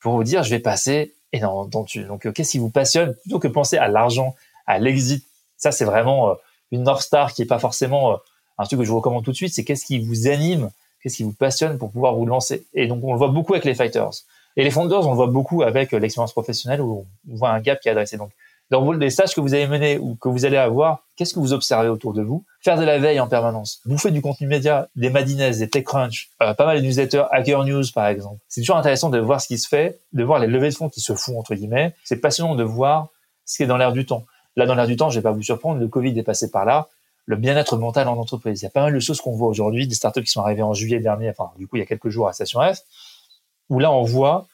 pour 0.00 0.14
vous 0.14 0.24
dire 0.24 0.42
je 0.42 0.50
vais 0.50 0.58
passer 0.58 1.14
et 1.32 1.38
dans 1.38 1.64
donc 1.64 1.96
euh, 1.96 2.32
qu'est-ce 2.32 2.50
qui 2.50 2.58
vous 2.58 2.70
passionne 2.70 3.14
plutôt 3.22 3.38
que 3.38 3.46
penser 3.46 3.78
à 3.78 3.86
l'argent, 3.86 4.34
à 4.66 4.80
l'exit? 4.80 5.24
Ça 5.56 5.70
c'est 5.70 5.84
vraiment 5.84 6.30
euh, 6.30 6.34
une 6.72 6.82
North 6.82 7.02
Star 7.02 7.32
qui 7.32 7.42
est 7.42 7.46
pas 7.46 7.60
forcément 7.60 8.14
euh, 8.14 8.16
un 8.58 8.64
truc 8.64 8.80
que 8.80 8.84
je 8.84 8.90
vous 8.90 8.96
recommande 8.96 9.24
tout 9.24 9.30
de 9.30 9.36
suite. 9.36 9.54
C'est 9.54 9.62
qu'est-ce 9.62 9.84
qui 9.84 10.00
vous 10.00 10.26
anime, 10.26 10.70
qu'est-ce 11.00 11.18
qui 11.18 11.22
vous 11.22 11.32
passionne 11.32 11.78
pour 11.78 11.92
pouvoir 11.92 12.16
vous 12.16 12.26
lancer? 12.26 12.66
Et 12.74 12.88
donc 12.88 13.04
on 13.04 13.12
le 13.12 13.18
voit 13.18 13.28
beaucoup 13.28 13.54
avec 13.54 13.64
les 13.64 13.76
fighters. 13.76 14.10
Et 14.56 14.64
les 14.64 14.72
founders, 14.72 15.06
on 15.06 15.10
le 15.10 15.16
voit 15.16 15.28
beaucoup 15.28 15.62
avec 15.62 15.92
l'expérience 15.92 16.32
professionnelle 16.32 16.80
où 16.80 17.06
on 17.30 17.36
voit 17.36 17.50
un 17.50 17.60
gap 17.60 17.78
qui 17.78 17.86
est 17.86 17.92
adressé. 17.92 18.16
Donc 18.16 18.32
dans 18.70 18.92
les 18.92 19.10
stages 19.10 19.34
que 19.34 19.40
vous 19.40 19.54
avez 19.54 19.66
menés 19.66 19.98
ou 19.98 20.14
que 20.14 20.28
vous 20.28 20.44
allez 20.44 20.56
avoir, 20.56 21.04
qu'est-ce 21.16 21.34
que 21.34 21.40
vous 21.40 21.52
observez 21.52 21.88
autour 21.88 22.12
de 22.12 22.22
vous? 22.22 22.44
Faire 22.62 22.78
de 22.78 22.84
la 22.84 22.98
veille 22.98 23.18
en 23.18 23.26
permanence, 23.26 23.80
bouffer 23.84 24.10
du 24.10 24.22
contenu 24.22 24.46
média, 24.46 24.88
des 24.94 25.10
Madines, 25.10 25.50
des 25.50 25.68
TechCrunch, 25.68 26.30
euh, 26.42 26.54
pas 26.54 26.66
mal 26.66 26.80
de 26.80 26.86
newsletters, 26.86 27.24
Hacker 27.32 27.64
News 27.64 27.84
par 27.92 28.06
exemple. 28.06 28.38
C'est 28.48 28.60
toujours 28.60 28.76
intéressant 28.76 29.10
de 29.10 29.18
voir 29.18 29.40
ce 29.40 29.48
qui 29.48 29.58
se 29.58 29.68
fait, 29.68 30.00
de 30.12 30.22
voir 30.22 30.38
les 30.38 30.46
levées 30.46 30.70
de 30.70 30.74
fonds 30.74 30.88
qui 30.88 31.00
se 31.00 31.14
font 31.14 31.38
entre 31.38 31.54
guillemets. 31.54 31.94
C'est 32.04 32.20
passionnant 32.20 32.54
de 32.54 32.62
voir 32.62 33.08
ce 33.44 33.56
qui 33.56 33.64
est 33.64 33.66
dans 33.66 33.76
l'air 33.76 33.92
du 33.92 34.06
temps. 34.06 34.24
Là, 34.56 34.66
dans 34.66 34.74
l'air 34.74 34.86
du 34.86 34.96
temps, 34.96 35.10
je 35.10 35.18
vais 35.18 35.22
pas 35.22 35.32
vous 35.32 35.42
surprendre, 35.42 35.80
le 35.80 35.88
Covid 35.88 36.16
est 36.18 36.22
passé 36.22 36.50
par 36.50 36.64
là. 36.64 36.88
Le 37.26 37.36
bien-être 37.36 37.76
mental 37.76 38.08
en 38.08 38.16
entreprise. 38.18 38.60
Il 38.60 38.64
y 38.64 38.66
a 38.66 38.70
pas 38.70 38.82
mal 38.82 38.94
de 38.94 39.00
choses 39.00 39.20
qu'on 39.20 39.32
voit 39.32 39.48
aujourd'hui, 39.48 39.86
des 39.86 39.94
startups 39.94 40.22
qui 40.22 40.30
sont 40.30 40.42
arrivées 40.42 40.62
en 40.62 40.74
juillet 40.74 41.00
dernier, 41.00 41.30
enfin 41.30 41.50
du 41.58 41.66
coup 41.66 41.76
il 41.76 41.80
y 41.80 41.82
a 41.82 41.86
quelques 41.86 42.08
jours 42.08 42.28
à 42.28 42.32
Station 42.32 42.60
F, 42.60 42.80
où 43.68 43.78
là 43.78 43.92
on 43.92 44.02
voit 44.02 44.48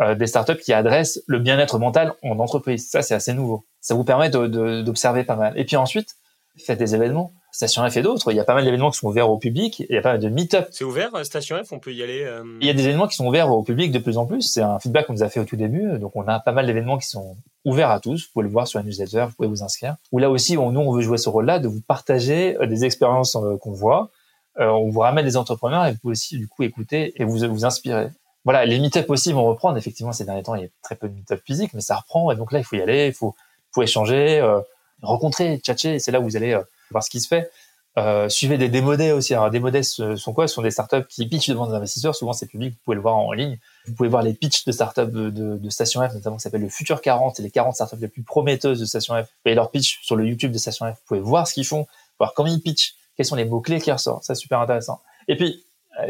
euh, 0.00 0.14
des 0.14 0.26
startups 0.26 0.56
qui 0.56 0.72
adressent 0.72 1.20
le 1.26 1.38
bien-être 1.38 1.78
mental 1.78 2.14
en 2.22 2.38
entreprise. 2.38 2.88
Ça, 2.88 3.02
c'est 3.02 3.14
assez 3.14 3.34
nouveau. 3.34 3.66
Ça 3.80 3.94
vous 3.94 4.04
permet 4.04 4.30
d'observer 4.30 5.24
pas 5.24 5.36
mal. 5.36 5.52
Et 5.58 5.64
puis 5.64 5.76
ensuite, 5.76 6.16
faites 6.56 6.78
des 6.78 6.94
événements. 6.94 7.32
Station 7.50 7.88
F 7.88 7.98
et 7.98 8.02
d'autres, 8.02 8.32
il 8.32 8.36
y 8.36 8.40
a 8.40 8.44
pas 8.44 8.54
mal 8.54 8.64
d'événements 8.64 8.90
qui 8.90 8.98
sont 8.98 9.08
ouverts 9.08 9.28
au 9.28 9.36
public, 9.36 9.80
il 9.80 9.94
y 9.94 9.98
a 9.98 10.00
pas 10.00 10.12
mal 10.12 10.20
de 10.20 10.30
meet-up. 10.30 10.68
C'est 10.70 10.84
ouvert, 10.84 11.14
euh, 11.14 11.22
Station 11.22 11.62
F, 11.62 11.70
on 11.72 11.78
peut 11.78 11.92
y 11.92 12.02
aller 12.02 12.24
euh, 12.24 12.42
Il 12.62 12.66
y 12.66 12.70
a 12.70 12.72
des 12.72 12.84
événements 12.84 13.06
qui 13.06 13.14
sont 13.14 13.26
ouverts 13.26 13.50
au 13.50 13.62
public 13.62 13.92
de 13.92 13.98
plus 13.98 14.16
en 14.16 14.24
plus, 14.24 14.40
c'est 14.40 14.62
un 14.62 14.78
feedback 14.78 15.06
qu'on 15.06 15.12
nous 15.12 15.22
a 15.22 15.28
fait 15.28 15.38
au 15.38 15.44
tout 15.44 15.56
début, 15.56 15.98
donc 15.98 16.16
on 16.16 16.26
a 16.26 16.40
pas 16.40 16.52
mal 16.52 16.64
d'événements 16.64 16.96
qui 16.96 17.06
sont 17.06 17.36
ouverts 17.66 17.90
à 17.90 18.00
tous, 18.00 18.24
vous 18.24 18.32
pouvez 18.32 18.44
le 18.44 18.50
voir 18.50 18.66
sur 18.66 18.78
la 18.78 18.86
newsletter, 18.86 19.26
vous 19.28 19.34
pouvez 19.36 19.48
vous 19.48 19.62
inscrire. 19.62 19.96
Ou 20.12 20.18
là 20.18 20.30
aussi, 20.30 20.56
nous, 20.56 20.62
on 20.62 20.92
veut 20.92 21.02
jouer 21.02 21.18
ce 21.18 21.28
rôle-là, 21.28 21.58
de 21.58 21.68
vous 21.68 21.82
partager 21.82 22.56
des 22.66 22.86
expériences 22.86 23.36
qu'on 23.60 23.72
voit, 23.72 24.08
on 24.56 24.88
vous 24.88 25.00
ramène 25.00 25.26
des 25.26 25.36
entrepreneurs 25.36 25.84
et 25.84 25.92
vous 25.92 25.98
pouvez 25.98 26.12
aussi 26.12 26.38
du 26.38 26.48
coup 26.48 26.62
écouter 26.62 27.12
et 27.20 27.24
vous 27.24 27.36
vous 27.36 27.64
inspirer 27.66 28.08
voilà, 28.44 28.64
les 28.64 28.78
meet 28.78 29.04
aussi 29.08 29.32
vont 29.32 29.44
reprendre. 29.44 29.76
Effectivement, 29.78 30.12
ces 30.12 30.24
derniers 30.24 30.42
temps, 30.42 30.54
il 30.54 30.62
y 30.62 30.66
a 30.66 30.68
très 30.82 30.96
peu 30.96 31.08
de 31.08 31.14
meet 31.14 31.34
physiques, 31.44 31.74
mais 31.74 31.80
ça 31.80 31.96
reprend. 31.96 32.30
Et 32.30 32.36
donc 32.36 32.52
là, 32.52 32.58
il 32.58 32.64
faut 32.64 32.76
y 32.76 32.82
aller, 32.82 33.06
il 33.08 33.12
faut, 33.12 33.34
faut 33.72 33.82
échanger, 33.82 34.40
euh, 34.40 34.60
rencontrer, 35.02 35.58
tchatcher. 35.58 35.98
C'est 35.98 36.10
là 36.10 36.20
où 36.20 36.24
vous 36.24 36.36
allez 36.36 36.52
euh, 36.52 36.62
voir 36.90 37.04
ce 37.04 37.10
qui 37.10 37.20
se 37.20 37.28
fait. 37.28 37.50
Euh, 37.98 38.28
suivez 38.28 38.56
des 38.58 38.68
démodés 38.68 39.12
aussi. 39.12 39.34
Alors, 39.34 39.50
démodés 39.50 39.82
sont 39.82 40.32
quoi? 40.32 40.48
Ce 40.48 40.54
sont 40.54 40.62
des 40.62 40.70
startups 40.70 41.06
qui 41.08 41.26
pitchent 41.26 41.50
devant 41.50 41.66
des 41.66 41.74
investisseurs. 41.74 42.16
Souvent, 42.16 42.32
c'est 42.32 42.46
public. 42.46 42.72
Vous 42.72 42.80
pouvez 42.84 42.94
le 42.96 43.02
voir 43.02 43.16
en 43.16 43.32
ligne. 43.32 43.58
Vous 43.86 43.94
pouvez 43.94 44.08
voir 44.08 44.22
les 44.22 44.32
pitchs 44.32 44.64
de 44.64 44.72
startups 44.72 45.12
de, 45.12 45.30
de, 45.30 45.70
Station 45.70 46.06
F, 46.08 46.14
notamment 46.14 46.36
qui 46.36 46.42
s'appelle 46.42 46.62
le 46.62 46.68
Futur 46.68 47.00
40. 47.00 47.36
C'est 47.36 47.42
les 47.42 47.50
40 47.50 47.74
startups 47.74 47.96
les 48.00 48.08
plus 48.08 48.22
prometteuses 48.22 48.80
de 48.80 48.86
Station 48.86 49.22
F. 49.22 49.28
Et 49.44 49.54
leur 49.54 49.70
pitch 49.70 50.00
sur 50.02 50.16
le 50.16 50.26
YouTube 50.26 50.52
de 50.52 50.58
Station 50.58 50.86
F. 50.86 50.96
Vous 50.96 51.04
pouvez 51.06 51.20
voir 51.20 51.46
ce 51.46 51.54
qu'ils 51.54 51.66
font, 51.66 51.86
voir 52.18 52.32
comment 52.34 52.48
ils 52.48 52.60
pitchent, 52.60 52.94
quels 53.16 53.26
sont 53.26 53.36
les 53.36 53.44
mots-clés 53.44 53.80
qui 53.80 53.92
ressortent. 53.92 54.24
C'est 54.24 54.34
super 54.34 54.58
intéressant. 54.58 55.00
Et 55.28 55.36
puis, 55.36 55.64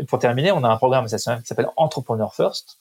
pour 0.09 0.19
terminer, 0.19 0.53
on 0.53 0.65
a 0.65 0.69
un 0.69 0.77
programme 0.77 1.07
qui 1.07 1.19
s'appelle 1.19 1.69
Entrepreneur 1.77 2.35
First. 2.35 2.79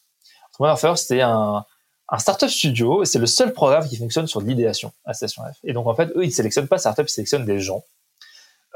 Entrepreneur 0.49 0.79
First, 0.79 1.07
c'est 1.07 1.21
un, 1.21 1.65
un 2.11 2.19
startup 2.19 2.49
studio, 2.49 3.05
c'est 3.05 3.19
le 3.19 3.25
seul 3.25 3.53
programme 3.53 3.87
qui 3.87 3.95
fonctionne 3.95 4.27
sur 4.27 4.41
l'idéation 4.41 4.91
à 5.05 5.13
Station 5.13 5.43
F. 5.43 5.57
Et 5.63 5.71
donc, 5.71 5.87
en 5.87 5.95
fait, 5.95 6.09
eux, 6.15 6.25
ils 6.25 6.31
sélectionnent 6.31 6.67
pas 6.67 6.77
startup, 6.77 7.07
ils 7.07 7.11
sélectionnent 7.11 7.45
des 7.45 7.59
gens. 7.59 7.83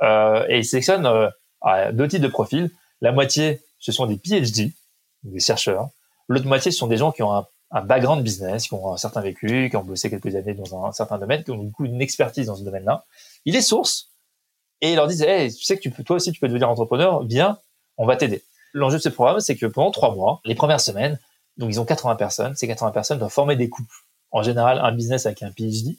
Euh, 0.01 0.45
et 0.47 0.59
ils 0.59 0.65
sélectionnent 0.65 1.05
euh, 1.05 1.91
deux 1.91 2.07
types 2.07 2.21
de 2.21 2.30
profils. 2.30 2.71
La 3.01 3.11
moitié, 3.11 3.61
ce 3.78 3.91
sont 3.91 4.05
des 4.05 4.15
PhD, 4.15 4.71
des 5.23 5.39
chercheurs. 5.41 5.89
L'autre 6.30 6.47
moitié, 6.47 6.71
ce 6.71 6.78
sont 6.78 6.88
des 6.88 6.95
gens 6.95 7.11
qui 7.11 7.23
ont 7.23 7.34
un, 7.34 7.45
un, 7.71 7.82
background 7.82 8.23
business, 8.23 8.69
qui 8.69 8.73
ont 8.73 8.93
un 8.93 8.97
certain 8.97 9.19
vécu, 9.19 9.69
qui 9.69 9.76
ont 9.76 9.84
bossé 9.84 10.09
quelques 10.09 10.34
années 10.34 10.53
dans 10.53 10.86
un, 10.86 10.93
certain 10.93 11.17
domaine, 11.17 11.43
qui 11.43 11.51
ont 11.51 11.57
du 11.61 11.71
coup 11.73 11.84
une 11.84 12.01
expertise 12.01 12.47
dans 12.47 12.55
ce 12.55 12.63
domaine-là. 12.63 13.03
Ils 13.43 13.53
les 13.53 13.61
sourcent 13.61 14.11
et 14.80 14.93
ils 14.93 14.95
leur 14.95 15.07
disent, 15.07 15.23
hey, 15.23 15.53
tu 15.53 15.63
sais 15.65 15.76
que 15.76 15.82
tu 15.82 15.91
peux, 15.91 16.03
toi 16.03 16.15
aussi, 16.15 16.32
tu 16.32 16.39
peux 16.39 16.47
devenir 16.47 16.69
entrepreneur, 16.69 17.23
viens, 17.26 17.59
on 17.97 18.05
va 18.05 18.15
t'aider. 18.15 18.43
L'enjeu 18.73 18.97
de 18.97 19.01
ce 19.01 19.09
programme, 19.09 19.39
c'est 19.39 19.55
que 19.55 19.65
pendant 19.65 19.91
trois 19.91 20.13
mois, 20.13 20.41
les 20.45 20.55
premières 20.55 20.81
semaines, 20.81 21.19
donc 21.57 21.69
ils 21.69 21.79
ont 21.79 21.85
80 21.85 22.15
personnes, 22.15 22.55
ces 22.55 22.67
80 22.67 22.91
personnes 22.91 23.19
doivent 23.19 23.31
former 23.31 23.55
des 23.55 23.69
couples. 23.69 23.95
En 24.31 24.43
général, 24.43 24.79
un 24.79 24.91
business 24.91 25.25
avec 25.25 25.43
un 25.43 25.51
PhD, 25.51 25.97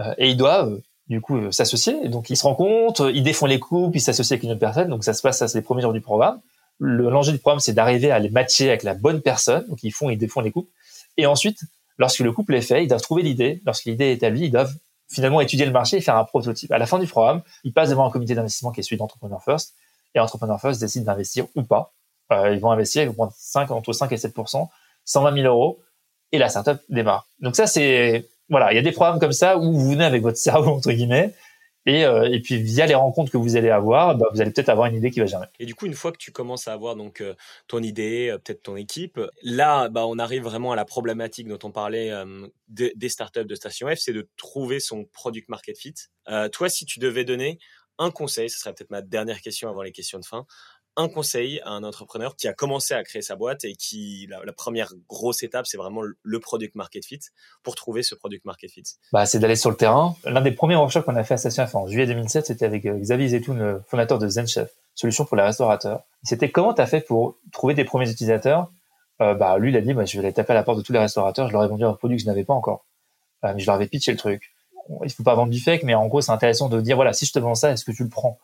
euh, 0.00 0.14
et 0.16 0.30
ils 0.30 0.36
doivent 0.36 0.72
euh, 0.72 0.82
du 1.08 1.20
coup 1.20 1.36
euh, 1.36 1.50
s'associer. 1.50 2.08
Donc 2.08 2.30
ils 2.30 2.36
se 2.36 2.44
rencontrent, 2.44 3.10
ils 3.10 3.22
défont 3.22 3.46
les 3.46 3.60
couples, 3.60 3.96
ils 3.96 4.00
s'associent 4.00 4.34
avec 4.34 4.44
une 4.44 4.52
autre 4.52 4.60
personne. 4.60 4.88
Donc 4.88 5.04
ça 5.04 5.12
se 5.12 5.22
passe, 5.22 5.38
ça 5.38 5.48
c'est 5.48 5.58
les 5.58 5.62
premiers 5.62 5.82
jours 5.82 5.92
du 5.92 6.00
programme. 6.00 6.40
L'enjeu 6.80 7.32
du 7.32 7.38
programme, 7.38 7.60
c'est 7.60 7.72
d'arriver 7.72 8.10
à 8.10 8.18
les 8.20 8.30
matcher 8.30 8.68
avec 8.68 8.84
la 8.84 8.94
bonne 8.94 9.20
personne. 9.20 9.66
Donc 9.68 9.82
ils 9.82 9.90
font, 9.90 10.10
ils 10.10 10.16
défont 10.16 10.40
les 10.40 10.52
couples. 10.52 10.70
Et 11.16 11.26
ensuite, 11.26 11.58
lorsque 11.98 12.20
le 12.20 12.32
couple 12.32 12.54
est 12.54 12.62
fait, 12.62 12.84
ils 12.84 12.88
doivent 12.88 13.02
trouver 13.02 13.22
l'idée. 13.22 13.60
Lorsque 13.66 13.84
l'idée 13.84 14.06
est 14.06 14.12
établie, 14.12 14.44
ils 14.46 14.50
doivent 14.50 14.72
finalement 15.10 15.40
étudier 15.40 15.66
le 15.66 15.72
marché 15.72 15.96
et 15.96 16.00
faire 16.00 16.16
un 16.16 16.24
prototype. 16.24 16.70
À 16.70 16.78
la 16.78 16.86
fin 16.86 16.98
du 16.98 17.06
programme, 17.06 17.42
ils 17.64 17.72
passent 17.72 17.90
devant 17.90 18.06
un 18.06 18.10
comité 18.10 18.34
d'investissement 18.34 18.70
qui 18.70 18.80
est 18.80 18.82
celui 18.82 18.98
d'Entrepreneur 18.98 19.42
First 19.42 19.74
et 20.14 20.20
Entrepreneur 20.20 20.60
First 20.60 20.80
décide 20.80 21.04
d'investir 21.04 21.46
ou 21.54 21.62
pas. 21.62 21.92
Euh, 22.32 22.52
ils 22.52 22.60
vont 22.60 22.70
investir, 22.70 23.02
ils 23.02 23.08
vont 23.08 23.14
prendre 23.14 23.32
5, 23.36 23.70
entre 23.70 23.92
5 23.92 24.12
et 24.12 24.16
7 24.16 24.34
120 25.04 25.34
000 25.34 25.46
euros 25.46 25.80
et 26.32 26.38
la 26.38 26.48
startup 26.48 26.80
démarre. 26.88 27.26
Donc 27.40 27.56
ça, 27.56 27.66
c'est 27.66 28.28
voilà, 28.50 28.72
il 28.72 28.76
y 28.76 28.78
a 28.78 28.82
des 28.82 28.92
programmes 28.92 29.18
comme 29.18 29.32
ça 29.32 29.58
où 29.58 29.72
vous 29.72 29.90
venez 29.90 30.04
avec 30.04 30.22
votre 30.22 30.38
cerveau 30.38 30.70
entre 30.70 30.92
guillemets 30.92 31.34
et, 31.86 32.04
euh, 32.04 32.30
et 32.30 32.40
puis 32.40 32.60
via 32.60 32.84
les 32.84 32.94
rencontres 32.94 33.30
que 33.30 33.38
vous 33.38 33.56
allez 33.56 33.70
avoir, 33.70 34.14
bah, 34.14 34.26
vous 34.34 34.42
allez 34.42 34.50
peut-être 34.50 34.68
avoir 34.68 34.88
une 34.88 34.96
idée 34.96 35.10
qui 35.10 35.20
va 35.20 35.26
germer. 35.26 35.46
Et 35.58 35.64
du 35.64 35.74
coup, 35.74 35.86
une 35.86 35.94
fois 35.94 36.12
que 36.12 36.18
tu 36.18 36.32
commences 36.32 36.68
à 36.68 36.74
avoir 36.74 36.96
donc 36.96 37.22
euh, 37.22 37.34
ton 37.66 37.82
idée, 37.82 38.36
peut-être 38.44 38.62
ton 38.62 38.76
équipe, 38.76 39.18
là, 39.42 39.88
bah, 39.88 40.06
on 40.06 40.18
arrive 40.18 40.42
vraiment 40.42 40.72
à 40.72 40.76
la 40.76 40.84
problématique 40.84 41.48
dont 41.48 41.58
on 41.62 41.70
parlait 41.70 42.12
des 42.68 43.08
startups 43.08 43.46
de 43.46 43.54
Station 43.54 43.88
F, 43.88 43.98
c'est 43.98 44.12
de 44.12 44.28
trouver 44.36 44.80
son 44.80 45.06
product 45.06 45.48
market 45.48 45.78
fit. 45.78 45.94
toi, 46.52 46.68
si 46.68 46.84
tu 46.84 46.98
devais 46.98 47.24
donner 47.24 47.58
un 47.98 48.10
conseil, 48.10 48.50
ce 48.50 48.58
serait 48.58 48.72
peut-être 48.72 48.90
ma 48.90 49.02
dernière 49.02 49.40
question 49.40 49.68
avant 49.68 49.82
les 49.82 49.92
questions 49.92 50.18
de 50.18 50.24
fin, 50.24 50.46
un 50.98 51.08
conseil 51.08 51.60
à 51.60 51.70
un 51.70 51.84
entrepreneur 51.84 52.34
qui 52.34 52.48
a 52.48 52.52
commencé 52.52 52.92
à 52.92 53.02
créer 53.04 53.22
sa 53.22 53.36
boîte 53.36 53.64
et 53.64 53.74
qui 53.74 54.28
la, 54.28 54.52
première 54.52 54.92
grosse 55.08 55.44
étape 55.44 55.66
c'est 55.66 55.76
vraiment 55.76 56.02
le 56.02 56.40
product 56.40 56.74
market 56.74 57.04
fit 57.04 57.20
pour 57.62 57.76
trouver 57.76 58.02
ce 58.02 58.16
product 58.16 58.44
market 58.44 58.70
fit. 58.70 58.82
Bah, 59.12 59.24
c'est 59.24 59.38
d'aller 59.38 59.54
sur 59.54 59.70
le 59.70 59.76
terrain. 59.76 60.16
L'un 60.24 60.40
des 60.40 60.50
premiers 60.50 60.74
workshops 60.74 61.04
qu'on 61.04 61.14
a 61.14 61.22
fait 61.22 61.34
à 61.34 61.36
Station 61.36 61.66
F 61.66 61.74
en 61.76 61.86
juillet 61.86 62.06
2007 62.06 62.46
c'était 62.46 62.66
avec 62.66 62.84
euh, 62.84 62.98
Xavier 62.98 63.28
Zetoun 63.28 63.80
fondateur 63.86 64.18
de 64.18 64.28
ZenChef 64.28 64.70
solution 64.96 65.24
pour 65.24 65.36
les 65.36 65.44
restaurateurs. 65.44 66.02
C'était 66.24 66.50
comment 66.50 66.74
tu 66.74 66.82
as 66.82 66.86
fait 66.86 67.00
pour 67.00 67.38
trouver 67.52 67.76
tes 67.76 67.84
premiers 67.84 68.10
utilisateurs? 68.10 68.72
Euh, 69.20 69.34
bah 69.34 69.56
lui 69.58 69.70
il 69.70 69.76
a 69.76 69.80
dit 69.80 69.90
je 69.90 70.18
vais 70.18 70.26
aller 70.26 70.32
taper 70.32 70.52
à 70.52 70.54
la 70.54 70.64
porte 70.64 70.78
de 70.78 70.82
tous 70.82 70.92
les 70.92 70.98
restaurateurs. 70.98 71.46
Je 71.46 71.52
leur 71.52 71.62
ai 71.62 71.68
vendu 71.68 71.84
un 71.84 71.92
produit 71.92 72.16
que 72.16 72.22
je 72.22 72.26
n'avais 72.26 72.44
pas 72.44 72.54
encore. 72.54 72.86
Euh, 73.44 73.52
mais 73.54 73.60
je 73.60 73.66
leur 73.66 73.76
avais 73.76 73.86
pitché 73.86 74.10
le 74.10 74.18
truc 74.18 74.52
il 75.04 75.10
faut 75.10 75.22
pas 75.22 75.34
vendre 75.34 75.50
du 75.50 75.60
fake 75.60 75.82
mais 75.82 75.94
en 75.94 76.06
gros 76.06 76.20
c'est 76.20 76.32
intéressant 76.32 76.68
de 76.68 76.80
dire 76.80 76.96
voilà 76.96 77.12
si 77.12 77.26
je 77.26 77.32
te 77.32 77.38
vends 77.38 77.54
ça 77.54 77.72
est-ce 77.72 77.84
que 77.84 77.92
tu 77.92 78.02
le 78.02 78.08
prends? 78.08 78.38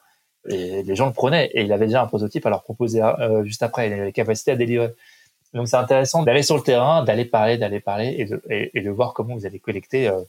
Et 0.49 0.83
les 0.83 0.95
gens 0.95 1.07
le 1.07 1.13
prenaient. 1.13 1.51
Et 1.55 1.63
il 1.63 1.73
avait 1.73 1.87
déjà 1.87 2.03
un 2.03 2.07
prototype 2.07 2.45
à 2.47 2.51
leur 2.51 2.63
proposer 2.63 3.03
euh, 3.03 3.45
juste 3.45 3.63
après. 3.63 3.89
Il 3.89 3.93
avait 3.93 4.07
les 4.07 4.13
capacités 4.13 4.51
à 4.51 4.57
délivrer. 4.57 4.95
Donc 5.55 5.69
c'est 5.69 5.77
intéressant 5.77 6.23
d'aller 6.23 6.43
sur 6.43 6.57
le 6.57 6.63
terrain, 6.63 7.05
d'aller 7.05 7.25
parler, 7.25 7.57
d'aller 7.57 7.81
parler 7.81 8.15
et 8.19 8.25
de, 8.25 8.43
et, 8.51 8.81
de 8.81 8.91
voir 8.91 9.15
comment 9.15 9.37
vous 9.37 9.47
allez 9.47 9.61
collecter 9.61 10.09
euh, 10.09 10.21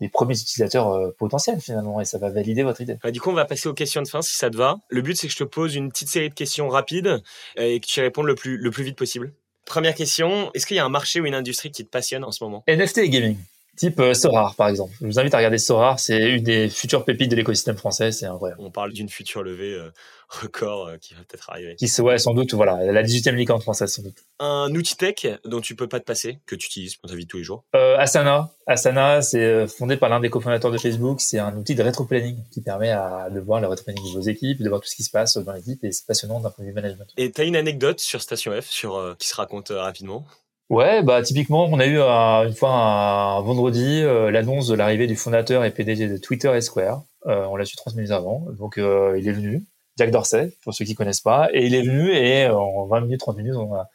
les 0.00 0.08
premiers 0.08 0.34
utilisateurs 0.34 0.90
euh, 0.90 1.14
potentiels 1.16 1.60
finalement. 1.60 2.00
Et 2.00 2.04
ça 2.04 2.18
va 2.18 2.28
valider 2.28 2.62
votre 2.62 2.80
idée. 2.80 2.98
Bah, 3.02 3.10
du 3.10 3.20
coup, 3.20 3.30
on 3.30 3.34
va 3.34 3.44
passer 3.44 3.68
aux 3.68 3.74
questions 3.74 4.02
de 4.02 4.08
fin 4.08 4.20
si 4.20 4.36
ça 4.36 4.50
te 4.50 4.56
va. 4.56 4.78
Le 4.88 5.00
but, 5.00 5.16
c'est 5.16 5.28
que 5.28 5.32
je 5.32 5.38
te 5.38 5.44
pose 5.44 5.76
une 5.76 5.90
petite 5.90 6.08
série 6.08 6.28
de 6.28 6.34
questions 6.34 6.68
rapides 6.68 7.22
et 7.56 7.80
que 7.80 7.86
tu 7.86 8.00
répondes 8.00 8.26
le 8.26 8.34
plus, 8.34 8.58
le 8.58 8.70
plus 8.70 8.84
vite 8.84 8.96
possible. 8.96 9.32
Première 9.64 9.94
question, 9.94 10.50
est-ce 10.52 10.66
qu'il 10.66 10.76
y 10.76 10.80
a 10.80 10.84
un 10.84 10.90
marché 10.90 11.20
ou 11.20 11.26
une 11.26 11.34
industrie 11.34 11.70
qui 11.70 11.84
te 11.86 11.90
passionne 11.90 12.22
en 12.22 12.32
ce 12.32 12.44
moment? 12.44 12.64
NFT 12.68 12.98
et 12.98 13.08
gaming 13.08 13.36
type 13.76 14.00
euh, 14.00 14.14
Sorar 14.14 14.54
par 14.56 14.68
exemple. 14.68 14.92
Je 15.00 15.06
vous 15.06 15.18
invite 15.18 15.34
à 15.34 15.38
regarder 15.38 15.58
Sorar, 15.58 15.98
c'est 15.98 16.30
une 16.30 16.42
des 16.42 16.68
futures 16.68 17.04
pépites 17.04 17.30
de 17.30 17.36
l'écosystème 17.36 17.76
français, 17.76 18.12
c'est 18.12 18.26
incroyable. 18.26 18.60
On 18.62 18.70
parle 18.70 18.92
d'une 18.92 19.08
future 19.08 19.42
levée 19.42 19.74
euh, 19.74 19.90
record 20.28 20.88
euh, 20.88 20.96
qui 20.98 21.14
va 21.14 21.20
peut-être 21.20 21.50
arriver. 21.50 21.76
Qui 21.76 21.88
ouais, 22.00 22.18
sans 22.18 22.34
doute, 22.34 22.54
voilà, 22.54 22.92
la 22.92 23.02
18e 23.02 23.34
licorne 23.34 23.60
française 23.60 23.92
sans 23.92 24.02
doute. 24.02 24.16
Un 24.40 24.74
outil 24.74 24.96
tech 24.96 25.26
dont 25.44 25.60
tu 25.60 25.74
peux 25.74 25.88
pas 25.88 26.00
te 26.00 26.04
passer, 26.04 26.38
que 26.46 26.54
tu 26.56 26.66
utilises 26.66 26.96
pour 26.96 27.08
ta 27.08 27.16
vie 27.16 27.24
de 27.24 27.28
tous 27.28 27.38
les 27.38 27.44
jours 27.44 27.64
euh, 27.74 27.96
Asana. 27.98 28.50
Asana, 28.66 29.22
c'est 29.22 29.66
fondé 29.66 29.96
par 29.96 30.08
l'un 30.08 30.20
des 30.20 30.30
cofondateurs 30.30 30.70
de 30.70 30.78
Facebook. 30.78 31.20
C'est 31.20 31.38
un 31.38 31.54
outil 31.56 31.74
de 31.74 31.82
rétro-planning 31.82 32.36
qui 32.50 32.62
permet 32.62 32.90
à, 32.90 33.28
de 33.30 33.40
voir 33.40 33.60
le 33.60 33.68
rétro-planning 33.68 34.04
de 34.04 34.18
vos 34.18 34.26
équipes, 34.26 34.62
de 34.62 34.68
voir 34.68 34.80
tout 34.80 34.88
ce 34.88 34.96
qui 34.96 35.02
se 35.02 35.10
passe 35.10 35.36
dans 35.36 35.52
l'équipe 35.52 35.82
et 35.84 35.92
c'est 35.92 36.06
passionnant 36.06 36.40
d'un 36.40 36.50
point 36.50 36.64
de 36.64 36.70
vue 36.70 36.74
management. 36.74 37.06
Et 37.16 37.30
tu 37.30 37.40
as 37.40 37.44
une 37.44 37.56
anecdote 37.56 38.00
sur 38.00 38.22
Station 38.22 38.58
F 38.60 38.66
sur, 38.66 39.16
qui 39.18 39.28
se 39.28 39.34
raconte 39.34 39.68
rapidement? 39.70 40.26
Ouais, 40.70 41.02
bah 41.02 41.22
typiquement, 41.22 41.66
on 41.66 41.78
a 41.78 41.86
eu 41.86 41.98
euh, 41.98 42.48
une 42.48 42.54
fois 42.54 42.70
un 42.70 43.40
vendredi 43.42 44.00
euh, 44.02 44.30
l'annonce 44.30 44.66
de 44.68 44.74
l'arrivée 44.74 45.06
du 45.06 45.14
fondateur 45.14 45.62
et 45.62 45.70
PDG 45.70 46.08
de 46.08 46.16
Twitter 46.16 46.50
et 46.56 46.62
Square. 46.62 47.04
Euh, 47.26 47.44
on 47.46 47.56
l'a 47.56 47.66
su 47.66 47.76
30 47.76 47.96
minutes 47.96 48.10
avant, 48.12 48.46
donc 48.58 48.76
il 48.78 49.28
est 49.28 49.32
venu, 49.32 49.64
Jack 49.98 50.10
Dorsey, 50.10 50.56
pour 50.62 50.72
ceux 50.74 50.84
qui 50.86 50.94
connaissent 50.94 51.20
pas, 51.20 51.48
et 51.52 51.66
il 51.66 51.74
est 51.74 51.82
venu 51.82 52.10
et 52.12 52.48
en 52.48 52.86
20 52.86 53.00
minutes, 53.02 53.20
30 53.20 53.36
minutes, 53.36 53.54
on 53.56 53.74
a 53.74 53.88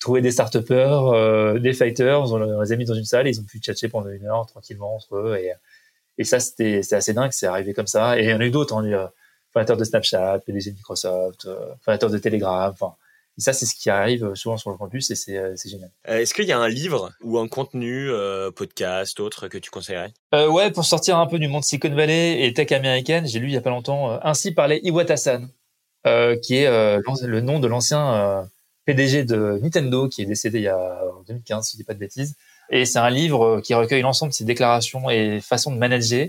trouvé 0.00 0.20
des 0.20 0.32
start 0.32 0.56
des 0.56 1.72
fighters, 1.72 2.32
on 2.32 2.60
les 2.60 2.72
a 2.72 2.76
mis 2.76 2.84
dans 2.84 2.94
une 2.94 3.04
salle, 3.04 3.28
ils 3.28 3.40
ont 3.40 3.44
pu 3.44 3.60
chatcher 3.64 3.88
pendant 3.88 4.10
une 4.10 4.26
heure 4.26 4.46
tranquillement 4.46 4.96
entre 4.96 5.16
eux, 5.16 5.36
et, 5.36 5.52
et 6.18 6.24
ça 6.24 6.40
c'était 6.40 6.80
assez 6.92 7.14
dingue, 7.14 7.32
c'est 7.32 7.46
arrivé 7.46 7.72
comme 7.72 7.86
ça. 7.86 8.18
Et 8.18 8.24
il 8.24 8.30
y 8.30 8.34
en 8.34 8.40
a 8.40 8.46
eu 8.46 8.50
d'autres, 8.50 8.76
hein, 8.76 9.10
fondateur 9.52 9.76
de 9.76 9.84
Snapchat, 9.84 10.40
PDG 10.40 10.72
de 10.72 10.76
Microsoft, 10.76 11.48
fondateur 11.82 12.10
de 12.10 12.18
Telegram, 12.18 12.70
enfin 12.72 12.94
et 13.38 13.42
ça, 13.42 13.52
c'est 13.52 13.66
ce 13.66 13.74
qui 13.74 13.90
arrive 13.90 14.24
euh, 14.24 14.34
souvent 14.34 14.56
sur 14.56 14.70
le 14.70 14.78
campus 14.78 15.10
et 15.10 15.14
c'est 15.14 15.36
euh, 15.36 15.54
génial. 15.62 15.90
Euh, 16.08 16.18
est-ce 16.18 16.32
qu'il 16.32 16.46
y 16.46 16.52
a 16.52 16.58
un 16.58 16.68
livre 16.68 17.12
ou 17.22 17.38
un 17.38 17.48
contenu, 17.48 18.10
podcast, 18.54 19.20
autre 19.20 19.48
que 19.48 19.58
tu 19.58 19.70
conseillerais? 19.70 20.12
Euh, 20.34 20.48
Ouais, 20.48 20.70
pour 20.70 20.84
sortir 20.84 21.18
un 21.18 21.26
peu 21.26 21.38
du 21.38 21.48
monde 21.48 21.64
Silicon 21.64 21.94
Valley 21.94 22.46
et 22.46 22.54
tech 22.54 22.72
américaine, 22.72 23.26
j'ai 23.26 23.38
lu 23.38 23.48
il 23.48 23.52
y 23.52 23.56
a 23.56 23.60
pas 23.60 23.70
longtemps 23.70 24.18
Ainsi 24.22 24.52
parlait 24.52 24.80
Iwata-san, 24.82 25.48
qui 26.42 26.56
est 26.56 26.70
le 26.70 27.40
nom 27.40 27.60
de 27.60 27.66
l'ancien 27.66 28.48
PDG 28.86 29.24
de 29.24 29.58
Nintendo 29.62 30.08
qui 30.08 30.22
est 30.22 30.26
décédé 30.26 30.58
il 30.58 30.64
y 30.64 30.68
a 30.68 31.00
en 31.18 31.22
2015, 31.22 31.66
si 31.66 31.72
je 31.72 31.78
dis 31.78 31.84
pas 31.84 31.94
de 31.94 31.98
bêtises. 31.98 32.36
Et 32.70 32.84
c'est 32.86 32.98
un 32.98 33.10
livre 33.10 33.60
qui 33.60 33.74
recueille 33.74 34.02
l'ensemble 34.02 34.30
de 34.30 34.36
ses 34.36 34.44
déclarations 34.44 35.10
et 35.10 35.40
façons 35.40 35.72
de 35.72 35.78
manager 35.78 36.28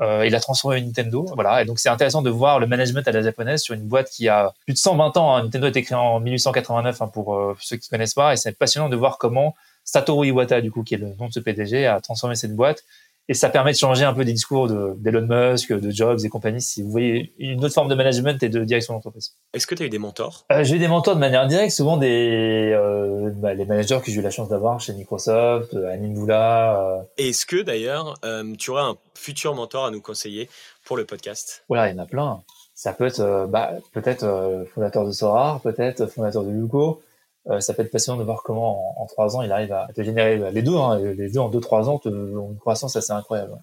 euh, 0.00 0.26
il 0.26 0.34
a 0.34 0.40
transformé 0.40 0.80
Nintendo. 0.80 1.26
Voilà. 1.34 1.62
Et 1.62 1.64
donc, 1.64 1.78
c'est 1.78 1.88
intéressant 1.88 2.22
de 2.22 2.30
voir 2.30 2.58
le 2.58 2.66
management 2.66 3.06
à 3.08 3.12
la 3.12 3.22
japonaise 3.22 3.62
sur 3.62 3.74
une 3.74 3.86
boîte 3.86 4.10
qui 4.10 4.28
a 4.28 4.52
plus 4.64 4.74
de 4.74 4.78
120 4.78 5.16
ans. 5.16 5.34
Hein. 5.34 5.44
Nintendo 5.44 5.66
a 5.66 5.68
été 5.70 5.82
créé 5.82 5.96
en 5.96 6.20
1889, 6.20 7.02
hein, 7.02 7.08
pour 7.08 7.34
euh, 7.34 7.56
ceux 7.60 7.76
qui 7.76 7.88
connaissent 7.88 8.14
pas. 8.14 8.32
Et 8.32 8.36
c'est 8.36 8.52
passionnant 8.52 8.88
de 8.88 8.96
voir 8.96 9.18
comment 9.18 9.54
Satoru 9.84 10.26
Iwata, 10.26 10.60
du 10.60 10.70
coup, 10.70 10.82
qui 10.82 10.94
est 10.94 10.98
le 10.98 11.14
nom 11.18 11.28
de 11.28 11.32
ce 11.32 11.40
PDG, 11.40 11.86
a 11.86 12.00
transformé 12.00 12.34
cette 12.34 12.54
boîte 12.54 12.82
et 13.28 13.34
ça 13.34 13.48
permet 13.48 13.72
de 13.72 13.76
changer 13.76 14.04
un 14.04 14.14
peu 14.14 14.24
des 14.24 14.32
discours 14.32 14.68
d'Elon 14.68 15.26
Musk, 15.26 15.72
de 15.72 15.90
Jobs 15.90 16.18
et 16.24 16.28
compagnie, 16.28 16.60
si 16.62 16.82
vous 16.82 16.90
voyez 16.90 17.34
une 17.38 17.64
autre 17.64 17.74
forme 17.74 17.88
de 17.88 17.94
management 17.94 18.42
et 18.42 18.48
de 18.48 18.64
direction 18.64 18.94
d'entreprise. 18.94 19.34
Est-ce 19.52 19.66
que 19.66 19.74
tu 19.74 19.82
as 19.82 19.86
eu 19.86 19.90
des 19.90 19.98
mentors? 19.98 20.44
Euh, 20.52 20.62
J'ai 20.62 20.76
eu 20.76 20.78
des 20.78 20.88
mentors 20.88 21.14
de 21.14 21.20
manière 21.20 21.46
directe, 21.46 21.72
souvent 21.72 21.96
des 21.96 22.72
euh, 22.72 23.30
bah, 23.34 23.54
les 23.54 23.64
managers 23.64 23.98
que 24.04 24.10
j'ai 24.10 24.18
eu 24.18 24.22
la 24.22 24.30
chance 24.30 24.48
d'avoir 24.48 24.80
chez 24.80 24.92
Microsoft, 24.92 25.74
euh. 25.74 25.96
Euh. 25.96 27.02
Est-ce 27.18 27.46
que 27.46 27.62
d'ailleurs, 27.62 28.14
euh, 28.24 28.54
tu 28.58 28.70
aurais 28.70 28.82
un 28.82 28.96
futur 29.14 29.54
mentor 29.54 29.86
à 29.86 29.90
nous 29.90 30.00
conseiller 30.00 30.48
pour 30.84 30.96
le 30.96 31.04
podcast? 31.04 31.64
Voilà, 31.68 31.88
il 31.88 31.96
y 31.96 31.98
en 31.98 32.02
a 32.02 32.06
plein. 32.06 32.42
Ça 32.74 32.92
peut 32.92 33.06
être 33.06 33.46
bah, 33.48 33.72
peut-être 33.92 34.66
fondateur 34.74 35.06
de 35.06 35.12
Sora, 35.12 35.60
peut-être 35.64 36.06
fondateur 36.06 36.44
de 36.44 36.50
Lugo, 36.50 37.00
euh, 37.48 37.60
ça 37.60 37.74
peut 37.74 37.82
être 37.82 37.90
passionnant 37.90 38.18
de 38.18 38.24
voir 38.24 38.42
comment 38.42 39.00
en, 39.00 39.06
trois 39.06 39.36
ans 39.36 39.42
il 39.42 39.52
arrive 39.52 39.72
à 39.72 39.88
te 39.94 40.02
générer 40.02 40.50
les 40.50 40.62
deux, 40.62 40.76
hein, 40.76 40.98
les 40.98 41.30
deux 41.30 41.40
en 41.40 41.48
deux 41.48 41.60
trois 41.60 41.88
ans 41.88 42.00
ont 42.04 42.50
une 42.50 42.58
croissance 42.58 42.96
assez 42.96 43.12
incroyable. 43.12 43.58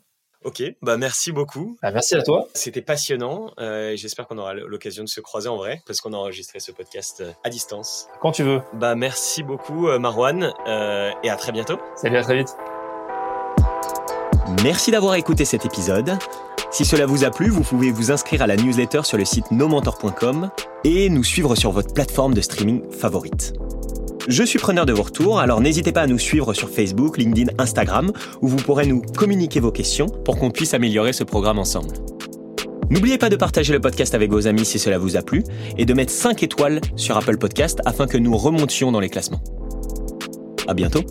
Ok, 0.45 0.61
bah 0.81 0.97
merci 0.97 1.31
beaucoup. 1.31 1.77
Bah, 1.81 1.91
merci 1.91 2.15
à 2.15 2.21
toi. 2.21 2.47
C'était 2.53 2.81
passionnant. 2.81 3.51
Euh, 3.59 3.95
J'espère 3.95 4.27
qu'on 4.27 4.37
aura 4.37 4.53
l'occasion 4.53 5.03
de 5.03 5.09
se 5.09 5.21
croiser 5.21 5.47
en 5.47 5.55
vrai, 5.55 5.81
parce 5.85 6.01
qu'on 6.01 6.11
a 6.13 6.17
enregistré 6.17 6.59
ce 6.59 6.71
podcast 6.71 7.21
euh, 7.21 7.31
à 7.43 7.49
distance. 7.49 8.07
Quand 8.21 8.31
tu 8.31 8.43
veux. 8.43 8.61
Bah 8.73 8.95
merci 8.95 9.43
beaucoup 9.43 9.87
euh, 9.87 9.99
Marwan, 9.99 10.53
et 11.23 11.29
à 11.29 11.35
très 11.37 11.51
bientôt. 11.51 11.77
Salut, 11.95 12.17
à 12.17 12.23
très 12.23 12.37
vite. 12.37 12.55
Merci 14.63 14.91
d'avoir 14.91 15.15
écouté 15.15 15.45
cet 15.45 15.65
épisode. 15.65 16.17
Si 16.71 16.85
cela 16.85 17.05
vous 17.05 17.23
a 17.23 17.29
plu, 17.29 17.49
vous 17.49 17.63
pouvez 17.63 17.91
vous 17.91 18.11
inscrire 18.11 18.41
à 18.41 18.47
la 18.47 18.55
newsletter 18.55 19.03
sur 19.03 19.17
le 19.17 19.25
site 19.25 19.51
nomentor.com 19.51 20.49
et 20.83 21.09
nous 21.09 21.23
suivre 21.23 21.55
sur 21.55 21.71
votre 21.71 21.93
plateforme 21.93 22.33
de 22.33 22.41
streaming 22.41 22.89
favorite. 22.91 23.53
Je 24.27 24.43
suis 24.43 24.59
preneur 24.59 24.85
de 24.85 24.93
vos 24.93 25.03
retours, 25.03 25.39
alors 25.39 25.59
n'hésitez 25.59 25.91
pas 25.91 26.01
à 26.01 26.07
nous 26.07 26.17
suivre 26.17 26.53
sur 26.53 26.69
Facebook, 26.69 27.17
LinkedIn, 27.17 27.51
Instagram, 27.57 28.13
où 28.41 28.47
vous 28.47 28.57
pourrez 28.57 28.85
nous 28.85 29.01
communiquer 29.01 29.59
vos 29.59 29.71
questions 29.71 30.07
pour 30.07 30.37
qu'on 30.37 30.49
puisse 30.49 30.73
améliorer 30.73 31.11
ce 31.11 31.25
programme 31.25 31.59
ensemble. 31.59 31.93
N'oubliez 32.89 33.17
pas 33.17 33.29
de 33.29 33.35
partager 33.35 33.73
le 33.73 33.81
podcast 33.81 34.15
avec 34.15 34.31
vos 34.31 34.47
amis 34.47 34.65
si 34.65 34.79
cela 34.79 34.97
vous 34.97 35.17
a 35.17 35.21
plu 35.23 35.43
et 35.77 35.85
de 35.85 35.93
mettre 35.93 36.11
5 36.11 36.41
étoiles 36.43 36.79
sur 36.95 37.17
Apple 37.17 37.37
Podcast 37.37 37.81
afin 37.85 38.07
que 38.07 38.17
nous 38.17 38.37
remontions 38.37 38.91
dans 38.91 39.01
les 39.01 39.09
classements. 39.09 39.41
À 40.67 40.73
bientôt! 40.73 41.01